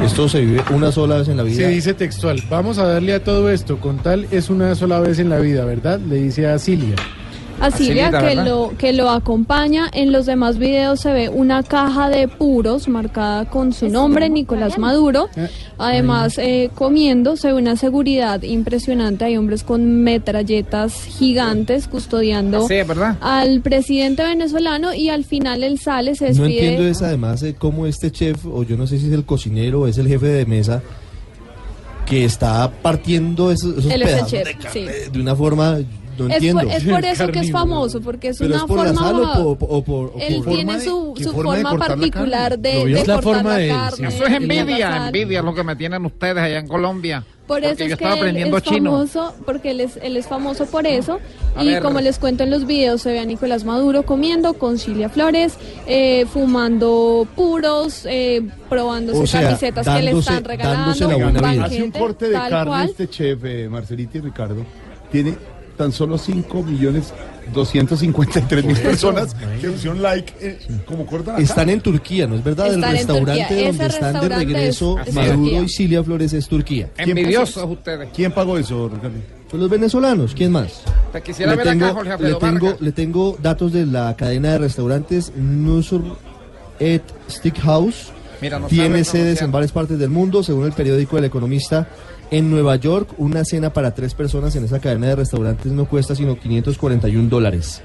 Esto 0.04 0.28
se 0.28 0.40
vive 0.42 0.62
una 0.70 0.92
sola 0.92 1.16
vez 1.16 1.28
en 1.28 1.36
la 1.38 1.42
vida. 1.42 1.56
Se 1.56 1.68
dice 1.68 1.94
textual, 1.94 2.42
vamos 2.50 2.78
a 2.78 2.86
darle 2.86 3.14
a 3.14 3.24
todo 3.24 3.50
esto, 3.50 3.80
con 3.80 3.98
tal 3.98 4.26
es 4.30 4.50
una 4.50 4.74
sola 4.74 5.00
vez 5.00 5.18
en 5.18 5.30
la 5.30 5.38
vida, 5.38 5.64
¿verdad? 5.64 5.98
Le 5.98 6.16
dice 6.16 6.46
a 6.46 6.58
Cilia. 6.58 6.94
A 7.60 7.70
Silvia 7.70 8.10
que 8.10 8.34
lo 8.34 8.72
que 8.76 8.92
lo 8.92 9.10
acompaña. 9.10 9.90
En 9.92 10.12
los 10.12 10.26
demás 10.26 10.58
videos 10.58 11.00
se 11.00 11.12
ve 11.12 11.28
una 11.28 11.62
caja 11.62 12.08
de 12.08 12.28
puros 12.28 12.88
marcada 12.88 13.48
con 13.48 13.72
su 13.72 13.88
nombre, 13.88 14.28
Nicolás 14.28 14.78
Maduro. 14.78 15.28
Además, 15.78 16.38
eh, 16.38 16.70
comiendo 16.74 17.36
se 17.36 17.48
ve 17.48 17.54
una 17.54 17.76
seguridad 17.76 18.42
impresionante. 18.42 19.24
Hay 19.24 19.36
hombres 19.36 19.62
con 19.62 20.02
metralletas 20.02 21.04
gigantes 21.04 21.88
custodiando 21.88 22.66
al 23.20 23.60
presidente 23.60 24.22
venezolano 24.22 24.94
y 24.94 25.08
al 25.08 25.24
final 25.24 25.62
él 25.62 25.78
sale, 25.78 26.14
se 26.14 26.32
No 26.32 26.46
entiendo 26.46 26.84
es 26.84 27.02
además 27.02 27.42
eh, 27.42 27.54
cómo 27.58 27.86
este 27.86 28.10
chef, 28.10 28.44
o 28.46 28.62
yo 28.62 28.76
no 28.76 28.86
sé 28.86 28.98
si 28.98 29.06
es 29.06 29.12
el 29.12 29.24
cocinero 29.24 29.82
o 29.82 29.86
es 29.86 29.98
el 29.98 30.08
jefe 30.08 30.26
de 30.26 30.46
mesa, 30.46 30.82
que 32.06 32.24
está 32.24 32.70
partiendo 32.70 33.50
esos, 33.50 33.84
pedazos 33.86 34.30
chef, 34.30 34.46
de 34.46 34.54
carne 34.54 34.70
sí. 34.72 35.10
de 35.12 35.20
una 35.20 35.34
forma, 35.34 35.78
No 36.18 36.28
Es 36.28 36.34
entiendo. 36.34 36.62
por, 36.62 36.72
es 36.72 36.84
por 36.84 37.04
eso 37.04 37.26
que 37.28 37.38
es 37.40 37.50
famoso, 37.50 38.00
porque 38.00 38.28
es 38.28 38.38
¿Pero 38.38 38.50
una 38.54 38.56
es 38.58 38.62
por 38.64 38.76
la 38.78 38.84
forma... 38.94 39.00
sal 39.00 39.20
o 39.46 39.56
por, 39.58 39.68
o 39.70 39.82
por- 39.84 40.12
o 40.14 40.18
él 40.20 40.42
tiene 40.46 40.80
su, 40.80 41.14
¿Qué 41.16 41.24
su 41.24 41.32
forma 41.32 41.56
de 41.56 41.62
forma, 41.62 41.78
la 41.78 41.86
particular 41.94 42.58
de, 42.58 42.74
Lo 42.74 42.84
de 42.84 42.92
Es 42.92 43.06
la 43.08 43.14
cortar 43.16 43.22
forma 43.22 43.50
la 43.50 43.56
de 43.58 43.64
él, 43.70 43.76
carne. 43.76 44.08
Eso 44.08 44.26
es 44.26 44.32
envidia, 44.32 44.90
la 44.90 45.06
envidia 45.06 45.38
es 45.40 45.44
lo 45.44 45.54
que 45.54 45.64
me 45.64 45.76
tienen 45.76 46.04
ustedes 46.06 46.38
allá 46.38 46.58
en 46.58 46.68
Colombia. 46.68 47.24
Por 47.46 47.60
Porque 47.60 47.66
eso 47.72 47.82
es 47.82 47.88
que 47.88 47.92
estaba 47.92 48.12
él 48.14 48.18
aprendiendo 48.20 48.56
es 48.56 48.62
chino. 48.62 48.90
famoso, 48.92 49.34
porque 49.44 49.72
él 49.72 49.80
es, 49.80 49.98
él 50.02 50.16
es 50.16 50.26
famoso 50.26 50.64
por 50.64 50.86
eso. 50.86 51.20
A 51.54 51.62
y 51.62 51.68
ver. 51.68 51.82
como 51.82 52.00
les 52.00 52.18
cuento 52.18 52.42
en 52.42 52.50
los 52.50 52.66
videos, 52.66 53.02
se 53.02 53.12
ve 53.12 53.18
a 53.18 53.26
Nicolás 53.26 53.64
Maduro 53.64 54.04
comiendo 54.04 54.54
con 54.54 54.78
Cilia 54.78 55.10
Flores, 55.10 55.58
eh, 55.86 56.24
fumando 56.32 57.26
puros, 57.36 58.06
eh, 58.06 58.40
probándose 58.70 59.18
O 59.20 59.26
sea, 59.26 59.42
camisetas 59.42 59.86
que 59.86 60.02
le 60.02 60.12
están 60.18 60.42
regalando, 60.42 60.80
dándose 60.84 61.04
la 61.06 61.16
un 61.16 61.22
buena 61.22 61.38
vida. 61.40 61.42
banquete, 61.62 61.74
Hace 61.74 61.82
un 61.82 61.90
corte 61.90 62.28
de 62.30 62.32
carne 62.34 62.66
cual. 62.70 62.88
este 62.88 63.08
chef, 63.10 63.44
eh, 63.44 63.68
Marcelita 63.68 64.16
y 64.16 64.20
Ricardo, 64.22 64.64
tiene 65.12 65.36
tan 65.76 65.92
solo 65.92 66.18
5 66.18 66.62
millones 66.62 67.12
253 67.52 68.64
mil 68.64 68.76
personas 68.76 69.34
que 69.60 69.68
pusieron 69.68 70.00
like 70.02 70.32
eh, 70.40 70.58
como 70.86 71.04
cortan 71.06 71.34
la 71.36 71.40
Están 71.40 71.68
en 71.70 71.80
Turquía, 71.80 72.26
¿no 72.26 72.36
es 72.36 72.44
verdad? 72.44 72.66
Están 72.68 72.84
el 72.90 72.96
restaurante 72.96 73.64
donde 73.66 73.86
están 73.86 74.20
de 74.20 74.28
regreso 74.28 74.98
es- 75.00 75.08
es 75.08 75.14
Maduro 75.14 75.36
Turquía. 75.36 75.60
y 75.62 75.68
Cilia 75.68 76.04
Flores 76.04 76.32
es 76.32 76.48
Turquía. 76.48 76.88
Envidiosos 76.96 77.64
ustedes. 77.70 78.08
¿Quién 78.14 78.32
pagó 78.32 78.56
eso, 78.58 78.88
Ricardo? 78.88 79.16
Pues 79.50 79.60
los 79.60 79.70
venezolanos, 79.70 80.34
¿quién 80.34 80.50
más? 80.52 80.82
Te 81.12 81.22
quisiera 81.22 81.52
le 81.52 81.58
ver 81.58 81.66
tengo, 81.68 81.84
acá, 81.86 81.94
Jorge 81.94 82.10
le, 82.18 82.34
tengo, 82.34 82.40
Vargas. 82.66 82.80
le 82.80 82.92
tengo 82.92 83.38
datos 83.42 83.72
de 83.72 83.86
la 83.86 84.16
cadena 84.16 84.52
de 84.52 84.58
restaurantes 84.58 85.32
Nusur 85.36 86.02
et 86.80 87.02
Steakhouse. 87.30 88.10
Mira, 88.40 88.58
no 88.58 88.66
Tiene 88.66 89.04
sedes 89.04 89.40
en 89.42 89.52
varias 89.52 89.70
partes 89.72 89.98
del 89.98 90.10
mundo, 90.10 90.42
según 90.42 90.66
el 90.66 90.72
periódico 90.72 91.16
El 91.18 91.24
Economista. 91.24 91.88
En 92.30 92.50
Nueva 92.50 92.76
York, 92.76 93.10
una 93.18 93.44
cena 93.44 93.72
para 93.72 93.94
tres 93.94 94.14
personas 94.14 94.56
en 94.56 94.64
esa 94.64 94.80
cadena 94.80 95.08
de 95.08 95.16
restaurantes 95.16 95.72
no 95.72 95.86
cuesta 95.86 96.14
sino 96.14 96.38
541 96.38 97.28
dólares. 97.28 97.82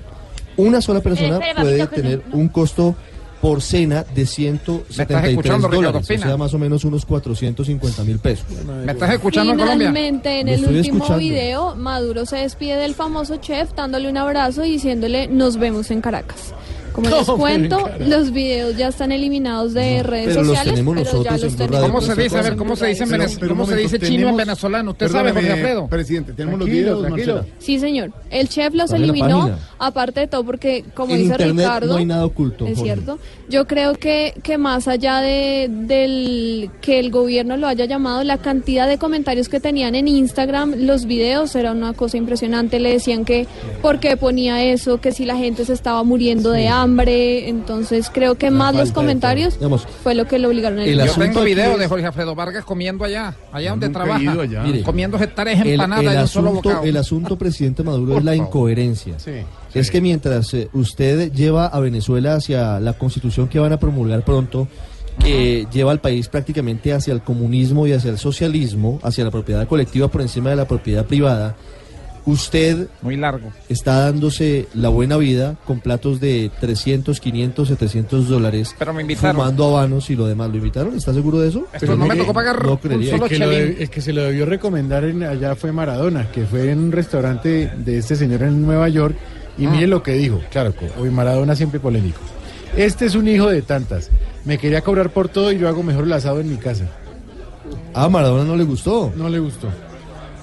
Una 0.57 0.81
sola 0.81 1.01
persona 1.01 1.37
Eh, 1.37 1.39
espere, 1.39 1.61
puede 1.61 1.79
papito, 1.79 2.01
tener 2.01 2.23
un 2.33 2.47
costo 2.49 2.95
por 3.41 3.61
cena 3.61 4.03
de 4.03 4.25
173 4.25 5.29
escuchando, 5.29 5.67
Ricardo 5.69 5.91
dólares, 5.91 6.09
o 6.09 6.27
sea, 6.27 6.37
más 6.37 6.53
o 6.53 6.59
menos 6.59 6.83
unos 6.83 7.05
450 7.05 8.03
mil 8.03 8.19
pesos. 8.19 8.45
¿Me 8.85 8.91
estás 8.91 9.13
escuchando 9.13 9.53
en 9.53 9.59
Colombia? 9.59 9.87
Finalmente, 9.87 10.39
en 10.41 10.47
Lo 10.47 10.53
el 10.53 10.75
último 10.77 10.97
escuchando. 10.97 11.17
video, 11.19 11.75
Maduro 11.75 12.25
se 12.25 12.37
despide 12.37 12.75
del 12.75 12.95
famoso 12.95 13.37
chef 13.37 13.71
dándole 13.75 14.09
un 14.09 14.17
abrazo 14.17 14.65
y 14.65 14.71
diciéndole 14.71 15.27
nos 15.27 15.57
vemos 15.57 15.89
en 15.91 16.01
Caracas. 16.01 16.53
Como 16.93 17.09
les 17.15 17.25
cuento, 17.29 17.89
los 17.99 18.31
videos 18.31 18.75
ya 18.77 18.87
están 18.89 19.11
eliminados 19.11 19.73
de 19.73 20.03
redes 20.03 20.27
pero 20.29 20.39
los 20.41 20.47
sociales, 20.47 20.73
tenemos 20.73 20.95
pero 20.95 21.23
ya 21.23 21.31
los 21.31 21.41
tenemos. 21.55 21.69
Radio. 21.71 21.87
¿Cómo 21.87 22.01
se 22.01 22.15
dice? 22.21 22.37
A 22.37 22.41
ver, 22.41 22.55
¿cómo 22.55 22.75
se 22.75 22.85
dice 22.87 23.03
en 23.03 23.09
Pero- 23.09 23.23
Venez- 23.23 23.37
pero 23.39 23.51
un 23.51 23.57
cómo 23.57 23.65
se 23.65 23.71
momento, 23.71 23.91
dice 23.93 23.99
chino 24.05 24.13
en 24.13 24.19
tenemos- 24.19 24.37
venezolano? 24.37 24.91
¿Usted 24.91 25.07
sabe, 25.09 25.29
Jorge 25.31 25.33
Perdóneme, 25.47 25.61
Alfredo? 25.69 25.87
Presidente, 25.87 26.33
tenemos 26.33 26.59
los 26.59 26.67
Tranquilo, 26.67 26.85
videos, 26.97 27.07
tranquilo. 27.07 27.33
Marcela. 27.35 27.55
Sí, 27.59 27.79
señor. 27.79 28.11
El 28.29 28.49
chef 28.49 28.73
los 28.73 28.91
la 28.91 28.97
eliminó, 28.97 29.39
página. 29.39 29.59
aparte 29.79 30.19
de 30.21 30.27
todo, 30.27 30.43
porque, 30.43 30.83
como 30.93 31.13
En 31.13 31.19
dice 31.21 31.31
internet 31.33 31.65
Ricardo, 31.65 31.87
no 31.93 31.97
hay 31.97 32.05
nada 32.05 32.25
oculto, 32.25 32.65
es 32.65 32.77
Jorge. 32.77 32.93
cierto. 32.93 33.19
Yo 33.49 33.65
creo 33.67 33.93
que, 33.95 34.33
que 34.43 34.57
más 34.57 34.87
allá 34.87 35.19
de 35.21 35.67
del 35.69 36.69
que 36.81 36.99
el 36.99 37.09
gobierno 37.11 37.57
lo 37.57 37.67
haya 37.67 37.85
llamado, 37.85 38.23
la 38.23 38.37
cantidad 38.37 38.87
de 38.87 38.97
comentarios 38.97 39.49
que 39.49 39.59
tenían 39.59 39.95
en 39.95 40.07
Instagram, 40.07 40.75
los 40.77 41.05
videos, 41.05 41.55
era 41.55 41.71
una 41.71 41.93
cosa 41.93 42.17
impresionante. 42.17 42.79
Le 42.79 42.91
decían 42.93 43.25
que, 43.25 43.47
¿por 43.81 43.99
qué 43.99 44.17
ponía 44.17 44.63
eso? 44.63 45.01
Que 45.01 45.11
si 45.11 45.25
la 45.25 45.35
gente 45.35 45.65
se 45.65 45.73
estaba 45.73 46.03
muriendo 46.03 46.51
de 46.51 46.67
hambre. 46.81 47.49
Entonces, 47.49 48.09
creo 48.13 48.35
que 48.35 48.51
más 48.51 48.75
los 48.75 48.91
comentarios. 48.91 49.55
Digamos, 49.55 49.85
fue 50.03 50.15
lo 50.15 50.25
que 50.27 50.39
lo 50.39 50.47
obligaron 50.49 50.79
a 50.79 50.85
el 50.85 50.97
Yo 51.05 51.13
tengo 51.13 51.39
aquí 51.41 51.49
video 51.53 51.73
es- 51.73 51.79
de 51.79 51.87
Jorge 51.87 52.05
Alfredo 52.05 52.35
Vargas 52.35 52.65
comiendo 52.65 53.03
allá, 53.05 53.35
allá 53.51 53.69
donde 53.71 53.89
trabaja, 53.89 54.21
ido 54.21 54.41
allá. 54.41 54.63
Mire, 54.63 54.83
comiendo 54.83 55.17
hectáreas 55.17 55.61
El, 55.61 55.67
empanadas 55.71 56.13
el 56.15 56.21
un 56.21 56.27
solo 56.27 56.51
bocado. 56.53 56.83
el 56.83 56.97
asunto, 56.97 57.37
presidente 57.37 57.83
Maduro, 57.83 58.17
es 58.17 58.23
la 58.23 58.35
incoherencia. 58.35 59.15
Es 59.73 59.91
que 59.91 60.01
mientras 60.01 60.53
eh, 60.53 60.69
usted 60.73 61.31
lleva 61.31 61.67
a 61.67 61.79
Venezuela 61.79 62.35
hacia 62.35 62.79
la 62.79 62.93
constitución 62.93 63.47
que 63.47 63.59
van 63.59 63.71
a 63.73 63.77
promulgar 63.79 64.23
pronto, 64.23 64.67
que 65.19 65.67
lleva 65.71 65.91
al 65.91 65.99
país 65.99 66.27
prácticamente 66.29 66.93
hacia 66.93 67.13
el 67.13 67.21
comunismo 67.21 67.85
y 67.85 67.91
hacia 67.91 68.09
el 68.09 68.17
socialismo, 68.17 68.99
hacia 69.03 69.23
la 69.25 69.31
propiedad 69.31 69.67
colectiva 69.67 70.07
por 70.07 70.21
encima 70.21 70.49
de 70.49 70.55
la 70.55 70.65
propiedad 70.65 71.05
privada, 71.05 71.55
usted 72.25 72.87
Muy 73.01 73.15
largo. 73.17 73.51
está 73.69 73.99
dándose 74.05 74.67
la 74.73 74.89
buena 74.89 75.17
vida 75.17 75.55
con 75.65 75.79
platos 75.79 76.19
de 76.19 76.51
300, 76.59 77.19
500, 77.19 77.67
700 77.67 78.27
dólares, 78.29 78.75
Pero 78.77 78.93
me 78.93 79.01
invitaron. 79.01 79.35
fumando 79.35 79.65
habanos 79.67 80.09
y 80.09 80.15
lo 80.15 80.27
demás. 80.27 80.49
¿Lo 80.49 80.57
invitaron? 80.57 80.95
¿Está 80.95 81.13
seguro 81.13 81.39
de 81.39 81.49
eso? 81.49 81.65
Esto 81.73 81.95
no 81.95 82.05
me 82.05 82.15
tocó 82.15 82.33
pagar 82.33 82.63
no 82.63 82.71
un 82.71 82.77
creería. 82.77 83.11
solo 83.11 83.25
El 83.25 83.29
que, 83.31 83.37
lo 83.39 83.51
el 83.51 83.89
que 83.89 84.01
se 84.01 84.13
lo 84.13 84.23
debió 84.23 84.45
recomendar 84.45 85.03
en- 85.05 85.23
allá 85.23 85.55
fue 85.55 85.71
Maradona, 85.71 86.31
que 86.31 86.45
fue 86.45 86.71
en 86.71 86.79
un 86.79 86.91
restaurante 86.91 87.71
de 87.77 87.97
este 87.97 88.15
señor 88.15 88.43
en 88.43 88.61
Nueva 88.61 88.89
York. 88.89 89.15
Y 89.57 89.65
Ah. 89.65 89.71
mire 89.71 89.87
lo 89.87 90.01
que 90.03 90.13
dijo. 90.13 90.39
Claro, 90.51 90.73
hoy 90.99 91.09
Maradona 91.09 91.55
siempre 91.55 91.79
polémico. 91.79 92.19
Este 92.77 93.05
es 93.05 93.15
un 93.15 93.27
hijo 93.27 93.47
de 93.49 93.61
tantas. 93.61 94.09
Me 94.45 94.57
quería 94.57 94.81
cobrar 94.81 95.09
por 95.09 95.27
todo 95.27 95.51
y 95.51 95.57
yo 95.57 95.67
hago 95.67 95.83
mejor 95.83 96.05
el 96.05 96.13
asado 96.13 96.39
en 96.39 96.49
mi 96.49 96.57
casa. 96.57 96.85
Ah, 97.93 98.07
Maradona 98.09 98.43
no 98.45 98.55
le 98.55 98.63
gustó. 98.63 99.11
No 99.15 99.27
le 99.27 99.39
gustó. 99.39 99.67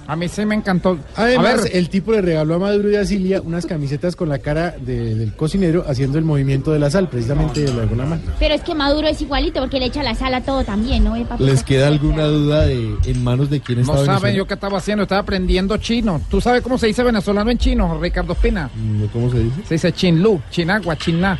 A 0.06 0.16
mí 0.16 0.28
sí 0.28 0.44
me 0.46 0.54
encantó. 0.54 0.98
Además, 1.16 1.60
a 1.60 1.62
ver, 1.64 1.76
el 1.76 1.88
tipo 1.88 2.12
le 2.12 2.20
regaló 2.22 2.54
a 2.54 2.58
Maduro 2.58 2.90
y 2.90 2.96
a 2.96 3.04
Cilia 3.04 3.40
unas 3.42 3.66
camisetas 3.66 4.14
con 4.16 4.28
la 4.28 4.38
cara 4.38 4.74
de- 4.80 5.14
del 5.14 5.34
cocinero 5.34 5.84
haciendo 5.88 6.18
el 6.18 6.24
movimiento 6.24 6.70
de 6.72 6.78
la 6.78 6.90
sal, 6.90 7.08
precisamente 7.08 7.60
de 7.62 7.72
la, 7.74 7.86
con 7.86 7.98
la 7.98 8.04
mano. 8.06 8.22
Pero 8.38 8.54
es 8.54 8.62
que 8.62 8.74
Maduro 8.74 9.06
es 9.08 9.20
igualito 9.20 9.60
porque 9.60 9.78
le 9.80 9.86
echa 9.86 10.02
la 10.02 10.14
sal 10.14 10.34
a 10.34 10.40
todo 10.42 10.64
también, 10.64 11.04
¿no? 11.04 11.16
eh, 11.16 11.24
papito? 11.28 11.44
¿Les 11.50 11.62
queda 11.64 11.88
alguna 11.88 12.24
duda 12.24 12.66
de 12.66 12.94
en 13.04 13.24
manos 13.24 13.50
de 13.50 13.60
quién 13.60 13.78
no 13.78 13.82
estaba 13.82 13.98
saben 13.98 14.10
Venezuela? 14.14 14.36
yo 14.36 14.46
qué 14.46 14.54
estaba 14.54 14.78
haciendo, 14.78 15.02
estaba 15.02 15.20
aprendiendo 15.22 15.76
chino. 15.78 16.20
¿Tú 16.30 16.40
sabes 16.40 16.62
cómo 16.62 16.78
se 16.78 16.86
dice 16.86 17.02
venezolano 17.02 17.50
en 17.50 17.58
chino, 17.58 17.98
Ricardo 18.00 18.32
Espina? 18.34 18.70
Mm, 18.74 19.04
¿Cómo 19.12 19.30
se 19.30 19.38
dice? 19.40 19.56
Se 19.66 19.74
dice 19.74 19.92
chinlu, 19.92 20.40
chinagua, 20.50 20.96
chiná. 20.96 21.38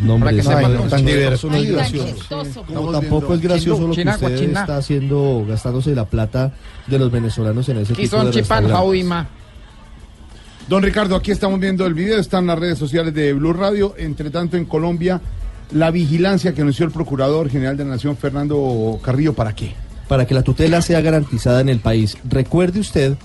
No, 0.00 0.14
hombre, 0.14 0.30
Para 0.30 0.36
que 0.36 0.42
sepan 0.42 0.74
no 0.74 0.82
tan 0.82 1.04
diverso, 1.04 1.48
no 1.48 1.56
es 1.56 1.70
gracioso. 1.70 2.08
Estamos 2.08 2.92
tampoco 2.92 3.34
es 3.34 3.40
gracioso 3.40 3.86
lo 3.86 3.94
que 3.94 4.02
usted 4.02 4.42
está 4.42 4.76
haciendo, 4.76 5.44
gastándose 5.48 5.94
la 5.94 6.04
plata 6.04 6.52
de 6.86 6.98
los 6.98 7.10
venezolanos 7.10 7.68
en 7.68 7.78
ese 7.78 7.94
tipo 7.94 8.02
Kison 8.30 8.30
de 8.30 8.68
jauima. 8.68 9.28
Don 10.68 10.82
Ricardo, 10.82 11.16
aquí 11.16 11.30
estamos 11.30 11.58
viendo 11.58 11.86
el 11.86 11.94
video, 11.94 12.18
está 12.18 12.38
en 12.38 12.46
las 12.46 12.58
redes 12.58 12.78
sociales 12.78 13.14
de 13.14 13.32
Blue 13.32 13.54
Radio. 13.54 13.94
Entre 13.96 14.28
tanto, 14.28 14.56
en 14.58 14.66
Colombia, 14.66 15.20
la 15.72 15.90
vigilancia 15.90 16.54
que 16.54 16.60
anunció 16.60 16.84
el 16.84 16.92
Procurador 16.92 17.48
General 17.48 17.76
de 17.76 17.84
la 17.84 17.92
Nación, 17.92 18.16
Fernando 18.16 19.00
Carrillo, 19.02 19.32
¿para 19.32 19.54
qué? 19.54 19.74
Para 20.08 20.26
que 20.26 20.34
la 20.34 20.42
tutela 20.42 20.82
sea 20.82 21.00
garantizada 21.00 21.62
en 21.62 21.70
el 21.70 21.80
país. 21.80 22.18
Recuerde 22.28 22.80
usted 22.80 23.16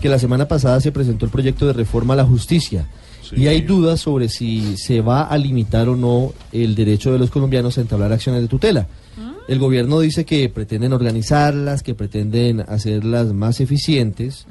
que 0.00 0.08
la 0.08 0.18
semana 0.18 0.46
pasada 0.46 0.80
se 0.80 0.92
presentó 0.92 1.24
el 1.24 1.32
proyecto 1.32 1.66
de 1.66 1.72
reforma 1.72 2.14
a 2.14 2.18
la 2.18 2.24
justicia. 2.24 2.86
Y 3.36 3.48
hay 3.48 3.62
dudas 3.62 4.00
sobre 4.00 4.28
si 4.28 4.76
se 4.76 5.00
va 5.00 5.24
a 5.24 5.36
limitar 5.36 5.88
o 5.88 5.96
no 5.96 6.32
el 6.52 6.74
derecho 6.74 7.12
de 7.12 7.18
los 7.18 7.30
colombianos 7.30 7.78
a 7.78 7.80
entablar 7.80 8.12
acciones 8.12 8.42
de 8.42 8.48
tutela. 8.48 8.86
El 9.46 9.58
gobierno 9.58 10.00
dice 10.00 10.24
que 10.24 10.48
pretenden 10.48 10.92
organizarlas, 10.92 11.82
que 11.82 11.94
pretenden 11.94 12.60
hacerlas 12.60 13.32
más 13.34 13.60
eficientes. 13.60 14.46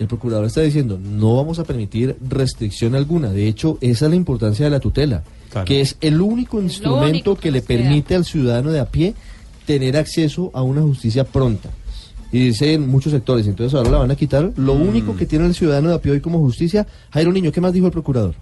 El 0.00 0.08
procurador 0.08 0.46
está 0.46 0.62
diciendo, 0.62 0.98
no 0.98 1.36
vamos 1.36 1.58
a 1.58 1.64
permitir 1.64 2.16
restricción 2.20 2.94
alguna. 2.94 3.30
De 3.30 3.46
hecho, 3.46 3.78
esa 3.80 4.06
es 4.06 4.10
la 4.10 4.16
importancia 4.16 4.64
de 4.64 4.70
la 4.70 4.80
tutela, 4.80 5.22
que 5.64 5.80
es 5.80 5.96
el 6.00 6.20
único 6.20 6.60
instrumento 6.60 7.36
que, 7.36 7.50
le 7.50 7.62
permite 7.62 8.14
al 8.14 8.24
ciudadano 8.24 8.72
de 8.72 8.80
a 8.80 8.86
pie 8.86 9.14
tener 9.64 9.96
acceso 9.96 10.50
a 10.54 10.62
una 10.62 10.82
justicia 10.82 11.24
pronta. 11.24 11.70
Y 12.36 12.48
dicen 12.48 12.86
muchos 12.86 13.12
sectores, 13.12 13.46
entonces 13.46 13.72
ahora 13.72 13.88
la 13.88 13.96
van 13.96 14.10
a 14.10 14.14
quitar. 14.14 14.52
Lo 14.58 14.74
único 14.74 15.16
que 15.16 15.24
tiene 15.24 15.46
el 15.46 15.54
ciudadano 15.54 15.88
de 15.88 15.94
a 15.94 16.02
pie 16.02 16.12
hoy 16.12 16.20
como 16.20 16.38
justicia, 16.38 16.86
Jairo 17.10 17.32
Niño, 17.32 17.50
¿qué 17.50 17.62
más 17.62 17.72
dijo 17.72 17.86
el 17.86 17.92
procurador? 17.92 18.34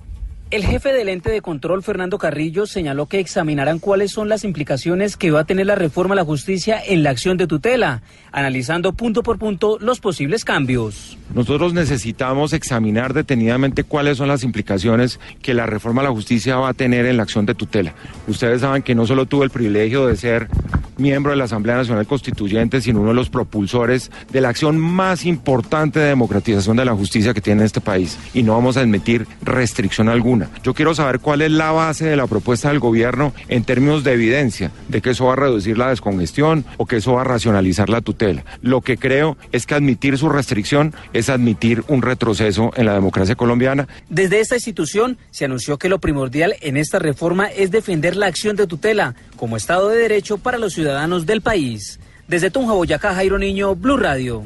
El 0.51 0.65
jefe 0.65 0.93
del 0.93 1.09
ente 1.09 1.31
de 1.31 1.41
control, 1.41 1.83
Fernando 1.83 2.19
Carrillo, 2.19 2.67
señaló 2.67 3.07
que 3.07 3.19
examinarán 3.19 3.79
cuáles 3.81 4.13
son 4.13 4.29
las 4.29 4.45
implicaciones 4.45 5.17
que 5.17 5.31
va 5.31 5.41
a 5.41 5.45
tener 5.45 5.67
la 5.67 5.75
reforma 5.75 6.15
a 6.15 6.17
la 6.17 6.25
justicia 6.25 6.81
en 6.87 7.03
la 7.03 7.11
acción 7.11 7.37
de 7.37 7.47
tutela, 7.47 8.03
analizando 8.31 8.93
punto 8.93 9.23
por 9.23 9.39
punto 9.39 9.79
los 9.81 10.01
posibles 10.01 10.45
cambios. 10.45 11.19
Nosotros 11.35 11.73
necesitamos 11.73 12.53
examinar 12.53 13.15
detenidamente 13.15 13.83
cuáles 13.83 14.19
son 14.19 14.29
las 14.29 14.45
implicaciones 14.45 15.19
que 15.43 15.55
la 15.55 15.67
reforma 15.67 16.03
a 16.03 16.05
la 16.05 16.11
justicia 16.11 16.57
va 16.57 16.69
a 16.69 16.75
tener 16.75 17.07
en 17.07 17.17
la 17.17 17.25
acción 17.25 17.47
de 17.47 17.55
tutela. 17.55 17.95
Ustedes 18.29 18.61
saben 18.61 18.83
que 18.83 18.95
no 18.95 19.07
solo 19.07 19.27
tuve 19.27 19.47
el 19.47 19.51
privilegio 19.51 20.07
de 20.07 20.17
ser 20.17 20.49
miembro 20.97 21.33
de 21.33 21.37
la 21.37 21.45
Asamblea 21.45 21.77
Nacional 21.77 22.07
Constituyente, 22.07 22.81
sino 22.81 23.01
uno 23.01 23.09
de 23.09 23.15
los 23.17 23.31
propulsores 23.31 24.11
de 24.31 24.41
la 24.41 24.51
acción 24.51 24.79
más 24.79 25.25
importante 25.25 25.99
de 25.99 26.07
democratización 26.07 26.77
de 26.77 26.85
la 26.85 26.95
justicia 26.95 27.35
que 27.35 27.41
tiene 27.41 27.65
este 27.65 27.81
país. 27.81 28.19
Y 28.33 28.43
no 28.43 28.53
vamos 28.53 28.77
a 28.77 28.81
admitir 28.81 29.27
restricción 29.43 30.09
alguna. 30.09 30.34
Yo 30.63 30.75
quiero 30.75 30.95
saber 30.95 31.21
cuál 31.21 31.43
es 31.43 31.51
la 31.51 31.73
base 31.73 32.07
de 32.07 32.17
la 32.17 32.27
propuesta 32.27 32.69
del 32.69 32.79
gobierno 32.79 33.33
en 33.49 33.65
términos 33.65 34.05
de 34.05 34.13
evidencia 34.13 34.71
de 34.89 35.01
que 35.01 35.11
eso 35.11 35.27
va 35.27 35.35
a 35.35 35.37
reducir 35.37 35.79
la 35.79 35.91
descongestión 35.91 36.65
o 36.77 36.87
que 36.87 36.97
eso 36.97 37.15
va 37.15 37.23
a 37.23 37.25
racionalizar 37.25 37.89
la 37.89 38.01
tutela. 38.01 38.45
Lo 38.63 38.81
que 38.81 38.97
creo 38.97 39.37
es 39.53 39.67
que 39.67 39.75
admitir 39.75 40.19
su 40.19 40.29
restricción 40.29 40.95
es 41.13 41.29
admitir 41.29 41.85
un 41.89 42.03
retroceso 42.03 42.71
en 42.77 42.87
la 42.87 42.95
democracia 42.95 43.35
colombiana. 43.35 43.89
Desde 44.09 44.41
esta 44.41 44.57
institución 44.57 45.19
se 45.31 45.45
anunció 45.45 45.79
que 45.79 45.89
lo 45.89 46.01
primordial 46.01 46.57
en 46.61 46.77
esta 46.77 46.99
reforma 46.99 47.47
es 47.47 47.71
defender 47.71 48.17
la 48.17 48.27
acción 48.27 48.57
de 48.57 48.67
tutela 48.67 49.15
como 49.37 49.57
Estado 49.57 49.89
de 49.89 49.99
Derecho 49.99 50.39
para 50.39 50.59
los 50.59 50.73
ciudadanos 50.73 51.27
del 51.27 51.41
país. 51.41 52.01
Desde 52.29 52.51
Tunja, 52.51 52.73
Boyacá, 52.73 53.15
Jairo 53.15 53.39
Niño, 53.39 53.75
Blue 53.75 53.97
Radio. 53.97 54.45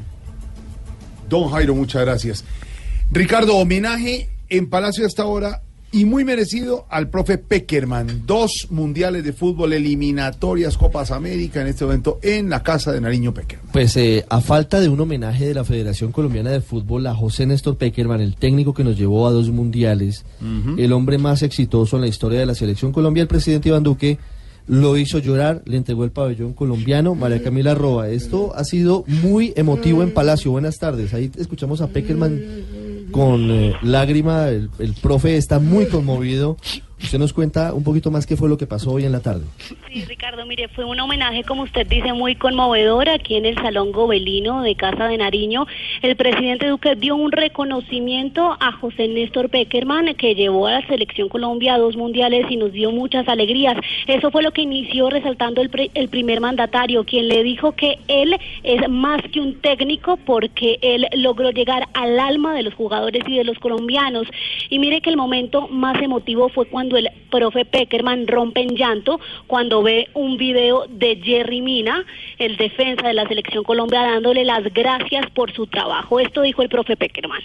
Don 1.29 1.49
Jairo, 1.51 1.75
muchas 1.75 2.03
gracias. 2.03 2.45
Ricardo, 3.11 3.57
homenaje 3.57 4.29
en 4.49 4.69
Palacio 4.69 5.07
hasta 5.07 5.23
ahora 5.23 5.63
y 5.91 6.05
muy 6.05 6.25
merecido 6.25 6.87
al 6.91 7.09
profe 7.09 7.39
Peckerman. 7.39 8.27
Dos 8.27 8.69
mundiales 8.71 9.25
de 9.25 9.33
fútbol, 9.33 9.73
eliminatorias, 9.73 10.77
Copas 10.77 11.11
América 11.11 11.61
en 11.61 11.69
este 11.69 11.85
evento 11.85 12.19
en 12.23 12.51
la 12.51 12.63
casa 12.63 12.93
de 12.93 13.01
Nariño 13.01 13.33
Peckerman. 13.33 13.73
Pues 13.73 13.97
eh, 13.97 14.25
a 14.29 14.41
falta 14.41 14.81
de 14.81 14.89
un 14.89 15.01
homenaje 15.01 15.47
de 15.47 15.55
la 15.55 15.65
Federación 15.65 16.13
Colombiana 16.13 16.51
de 16.51 16.61
Fútbol 16.61 17.07
a 17.07 17.15
José 17.15 17.47
Néstor 17.47 17.77
Peckerman, 17.77 18.21
el 18.21 18.37
técnico 18.37 18.75
que 18.75 18.85
nos 18.85 18.99
llevó 18.99 19.27
a 19.27 19.31
dos 19.31 19.51
mundiales, 19.51 20.25
el 20.77 20.93
hombre 20.93 21.19
más 21.19 21.43
exitoso 21.43 21.97
en 21.97 22.03
la 22.03 22.09
historia 22.09 22.41
de 22.41 22.47
la 22.47 22.55
selección 22.55 22.93
Colombia, 22.93 23.23
el 23.23 23.29
presidente 23.29 23.69
Iván 23.69 23.83
Duque, 23.83 24.19
lo 24.69 24.99
hizo 24.99 25.19
llorar, 25.19 25.63
le 25.65 25.79
entregó 25.79 26.05
el 26.05 26.11
pabellón 26.11 26.53
colombiano, 26.53 27.15
María 27.15 27.43
Camila 27.43 27.75
Roa. 27.75 28.11
Esto 28.11 28.55
ha 28.55 28.65
sido 28.65 29.03
muy 29.07 29.55
emotivo 29.57 30.03
en 30.03 30.13
Palacio. 30.13 30.51
Buenas 30.51 30.77
tardes. 30.77 31.15
Ahí 31.15 31.31
escuchamos 31.39 31.81
a 31.81 31.89
Peckerman 31.89 32.39
con 33.11 33.51
eh, 33.51 33.75
lágrima. 33.83 34.49
El, 34.49 34.71
el 34.79 34.95
profe 34.95 35.37
está 35.37 35.59
muy 35.59 35.87
conmovido. 35.87 36.57
Usted 37.01 37.19
nos 37.19 37.33
cuenta 37.33 37.73
un 37.73 37.85
poquito 37.85 38.11
más 38.11 38.27
qué 38.27 38.37
fue 38.37 38.49
lo 38.49 38.59
que 38.59 38.67
pasó 38.67 38.93
hoy 38.93 39.05
en 39.05 39.13
la 39.13 39.21
tarde. 39.21 39.45
Sí, 39.93 40.05
Ricardo, 40.05 40.45
mire, 40.45 40.69
fue 40.69 40.85
un 40.85 40.99
homenaje, 40.99 41.45
como 41.45 41.63
usted 41.63 41.87
dice, 41.87 42.13
muy 42.13 42.35
conmovedor 42.35 43.09
aquí 43.09 43.37
en 43.37 43.47
el 43.47 43.55
Salón 43.55 43.93
Gobelino 43.93 44.63
de 44.63 44.75
Casa 44.75 45.07
de 45.09 45.17
Nariño. 45.17 45.67
El 46.03 46.17
presidente 46.17 46.67
Duque 46.69 46.97
dio 46.97 47.17
un 47.17 47.33
reconocimiento 47.33 48.57
a 48.61 48.73
José 48.73 49.09
Néstor 49.09 49.49
Peckerman, 49.49 50.15
que 50.15 50.35
llevó 50.35 50.67
a 50.67 50.73
la 50.73 50.87
Selección 50.87 51.29
Colombia 51.29 51.79
dos 51.79 51.97
mundiales 51.97 52.47
y 52.51 52.57
nos 52.57 52.73
dio 52.73 52.91
muchas 52.91 53.29
alegrías. 53.29 53.77
Eso 54.07 54.31
fue 54.31 54.43
lo 54.43 54.51
que 54.51 54.63
inició 54.63 55.09
resaltando 55.09 55.63
el, 55.63 55.71
pre- 55.71 55.91
el 55.95 56.09
primer 56.09 56.41
mandatario, 56.41 57.05
quien 57.05 57.29
le 57.29 57.43
dijo 57.43 57.73
que 57.73 57.99
él 58.09 58.37
es 58.65 58.89
más 58.89 59.23
que 59.33 59.41
un 59.41 59.61
técnico 59.61 60.17
porque 60.17 60.79
él 60.83 61.07
logró 61.15 61.51
llegar 61.51 61.89
al 61.95 62.19
alma 62.19 62.55
de 62.55 62.65
los 62.65 62.75
jugadores 62.75 63.23
y 63.27 63.37
de 63.37 63.45
los 63.45 63.59
colombianos. 63.59 64.27
Y 64.69 64.79
mire 64.79 65.01
que 65.01 65.11
el 65.11 65.17
momento 65.17 65.69
más 65.69 66.01
emotivo 66.03 66.49
fue 66.49 66.67
cuando 66.67 66.88
el 66.97 67.11
profe 67.31 67.65
Peckerman 67.65 68.27
rompe 68.27 68.63
en 68.63 68.75
llanto 68.77 69.21
cuando 69.47 69.83
ve 69.83 70.09
un 70.15 70.37
video 70.37 70.87
de 70.89 71.21
Jerry 71.23 71.61
Mina, 71.61 72.05
el 72.39 72.57
defensa 72.57 73.09
de 73.09 73.15
la 73.15 73.27
selección 73.27 73.65
Colombia, 73.65 74.03
dándole 74.03 74.45
las 74.45 74.65
gracias 74.73 75.31
por 75.35 75.53
su 75.53 75.67
trabajo. 75.67 76.21
Esto 76.21 76.43
dijo 76.43 76.63
el 76.63 76.69
profe 76.69 76.97
Peckerman. 76.97 77.43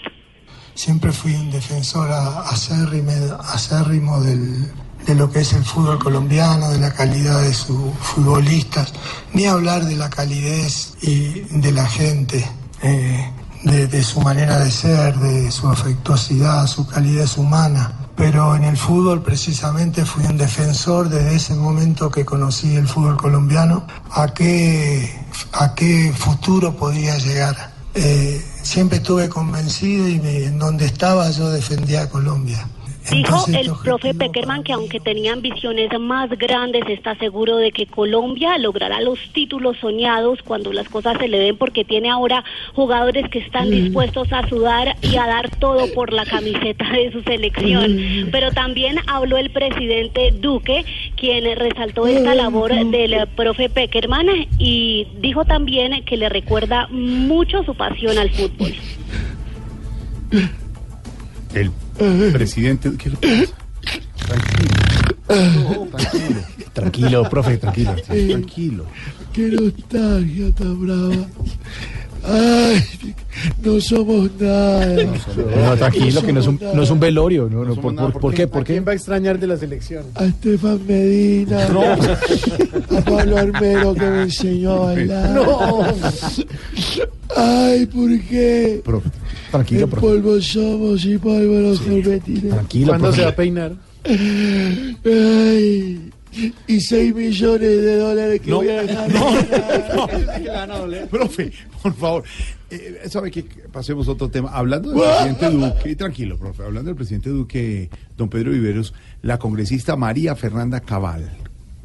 Siempre 0.73 1.11
fui 1.11 1.33
un 1.33 1.51
defensor 1.51 2.09
acérrimo, 2.11 3.11
acérrimo 3.53 4.19
del, 4.21 4.71
de 5.05 5.15
lo 5.15 5.31
que 5.31 5.41
es 5.41 5.53
el 5.53 5.63
fútbol 5.63 5.99
colombiano, 5.99 6.71
de 6.71 6.79
la 6.79 6.93
calidad 6.93 7.41
de 7.41 7.53
sus 7.53 7.93
futbolistas, 7.99 8.93
ni 9.33 9.45
hablar 9.45 9.85
de 9.85 9.95
la 9.95 10.09
calidez 10.09 10.95
y 11.01 11.41
de 11.59 11.71
la 11.71 11.85
gente, 11.85 12.43
eh, 12.81 13.31
de 13.63 14.03
su 14.03 14.19
manera 14.21 14.59
de 14.59 14.71
ser, 14.71 15.15
de 15.15 15.51
su 15.51 15.67
afectuosidad, 15.67 16.65
su 16.67 16.87
calidez 16.87 17.37
humana. 17.37 18.02
Pero 18.15 18.55
en 18.55 18.63
el 18.63 18.77
fútbol 18.77 19.23
precisamente 19.23 20.05
fui 20.05 20.23
un 20.25 20.37
defensor 20.37 21.09
desde 21.09 21.35
ese 21.35 21.55
momento 21.55 22.11
que 22.11 22.23
conocí 22.23 22.75
el 22.75 22.87
fútbol 22.87 23.17
colombiano, 23.17 23.85
a 24.11 24.27
qué, 24.33 25.19
a 25.53 25.73
qué 25.73 26.13
futuro 26.15 26.75
podía 26.75 27.17
llegar. 27.17 27.73
Eh, 27.95 28.43
siempre 28.61 28.97
estuve 28.97 29.29
convencido 29.29 30.07
y 30.07 30.19
me- 30.19 30.45
en 30.45 30.59
donde 30.59 30.85
estaba 30.85 31.29
yo 31.31 31.49
defendía 31.49 32.03
a 32.03 32.09
Colombia. 32.09 32.67
Dijo 33.11 33.45
el 33.53 33.69
profe 33.83 34.13
Peckerman 34.13 34.63
que 34.63 34.73
aunque 34.73 34.99
tenía 34.99 35.33
ambiciones 35.33 35.89
más 35.99 36.29
grandes, 36.31 36.83
está 36.87 37.15
seguro 37.15 37.57
de 37.57 37.71
que 37.71 37.85
Colombia 37.85 38.57
logrará 38.57 39.01
los 39.01 39.19
títulos 39.33 39.77
soñados 39.77 40.39
cuando 40.43 40.71
las 40.71 40.87
cosas 40.87 41.17
se 41.19 41.27
le 41.27 41.39
den, 41.39 41.57
porque 41.57 41.83
tiene 41.83 42.09
ahora 42.09 42.43
jugadores 42.73 43.29
que 43.29 43.39
están 43.39 43.69
dispuestos 43.69 44.31
a 44.31 44.47
sudar 44.47 44.95
y 45.01 45.17
a 45.17 45.27
dar 45.27 45.49
todo 45.57 45.91
por 45.93 46.13
la 46.13 46.25
camiseta 46.25 46.89
de 46.91 47.11
su 47.11 47.21
selección. 47.23 48.29
Pero 48.31 48.51
también 48.51 48.97
habló 49.07 49.37
el 49.37 49.51
presidente 49.51 50.31
Duque, 50.31 50.85
quien 51.15 51.43
resaltó 51.57 52.07
esta 52.07 52.35
labor 52.35 52.73
del 52.73 53.27
profe 53.35 53.69
Peckerman 53.69 54.27
y 54.57 55.07
dijo 55.19 55.45
también 55.45 56.03
que 56.05 56.17
le 56.17 56.29
recuerda 56.29 56.87
mucho 56.89 57.63
su 57.63 57.75
pasión 57.75 58.17
al 58.17 58.29
fútbol. 58.31 58.73
El 61.53 61.71
presidente. 62.33 62.91
¿Qué 62.97 63.09
le 63.09 63.15
pasa? 63.17 63.53
Tranquilo. 64.27 64.71
No, 65.29 65.87
tranquilo. 65.97 66.41
Tranquilo, 66.73 67.29
profe, 67.29 67.57
tranquilo. 67.57 67.95
Sí, 68.11 68.27
tranquilo. 68.29 68.85
Qué 69.31 69.41
nostalgia 69.49 70.51
tan 70.53 70.79
brava. 70.81 71.25
Ay, 72.25 72.81
no 73.63 73.81
somos 73.81 74.29
nada. 74.39 74.95
No, 74.95 75.75
tranquilo, 75.75 76.21
que 76.21 76.31
no 76.31 76.39
es 76.39 76.47
un, 76.47 76.57
no 76.73 76.81
es 76.83 76.89
un 76.89 76.99
velorio. 76.99 77.49
No, 77.49 77.65
no, 77.65 77.75
por, 77.75 77.93
por- 77.95 78.13
¿por 78.21 78.33
qué? 78.33 78.47
¿Por 78.47 78.63
qué? 78.63 78.79
va 78.79 78.93
a 78.93 78.95
extrañar 78.95 79.37
de 79.37 79.47
la 79.47 79.57
selección? 79.57 80.05
A 80.15 80.23
Estefan 80.25 80.79
Medina. 80.87 81.65
A 81.65 83.01
Pablo 83.01 83.37
Armero 83.37 83.93
que 83.93 84.05
me 84.09 84.21
enseñó 84.23 84.71
a 84.71 84.93
bailar. 84.93 85.29
No. 85.31 85.81
Ay, 87.35 87.85
¿por 87.87 88.19
qué? 88.21 88.81
Tranquilo, 89.53 89.87
profe. 89.87 90.07
polvo 90.07 90.41
somos 90.41 91.05
y 91.05 91.17
polvo 91.17 91.53
nos 91.59 91.79
convertiremos. 91.79 92.49
Tranquilo, 92.57 92.87
¿Cuándo 92.87 93.07
profe. 93.07 93.17
se 93.19 93.23
va 93.23 93.29
a 93.31 93.35
peinar? 93.35 93.71
Ay, 95.05 96.09
y 96.67 96.79
6 96.81 97.15
millones 97.15 97.61
de 97.61 97.97
dólares 97.97 98.41
que 98.41 98.49
No, 98.49 98.57
voy 98.57 98.69
a 98.69 98.81
dejar. 98.83 99.09
Profe, 101.09 101.51
por 101.81 101.93
favor. 101.95 102.23
Eh, 102.71 103.01
¿Sabe 103.07 103.29
qué? 103.29 103.45
Pasemos 103.71 104.07
a 104.07 104.11
otro 104.11 104.29
tema. 104.29 104.49
Hablando 104.49 104.89
del 104.91 104.99
presidente 105.01 105.49
Duque, 105.51 105.95
tranquilo, 105.95 106.37
profe, 106.37 106.63
hablando 106.63 106.89
del 106.89 106.95
presidente 106.95 107.29
Duque, 107.29 107.89
don 108.17 108.29
Pedro 108.29 108.51
Viveros, 108.51 108.93
la 109.21 109.37
congresista 109.37 109.95
María 109.95 110.35
Fernanda 110.35 110.79
Cabal, 110.79 111.29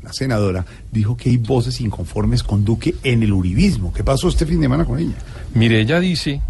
la 0.02 0.12
senadora, 0.14 0.64
dijo 0.90 1.14
que 1.16 1.28
hay 1.28 1.36
voces 1.36 1.80
inconformes 1.82 2.42
con 2.42 2.64
Duque 2.64 2.94
en 3.04 3.22
el 3.22 3.32
uribismo. 3.34 3.92
¿Qué 3.92 4.02
pasó 4.02 4.28
este 4.28 4.46
fin 4.46 4.60
de 4.60 4.64
semana 4.64 4.86
con 4.86 4.98
ella? 4.98 5.14
Mire, 5.54 5.80
ella 5.82 6.00
dice 6.00 6.40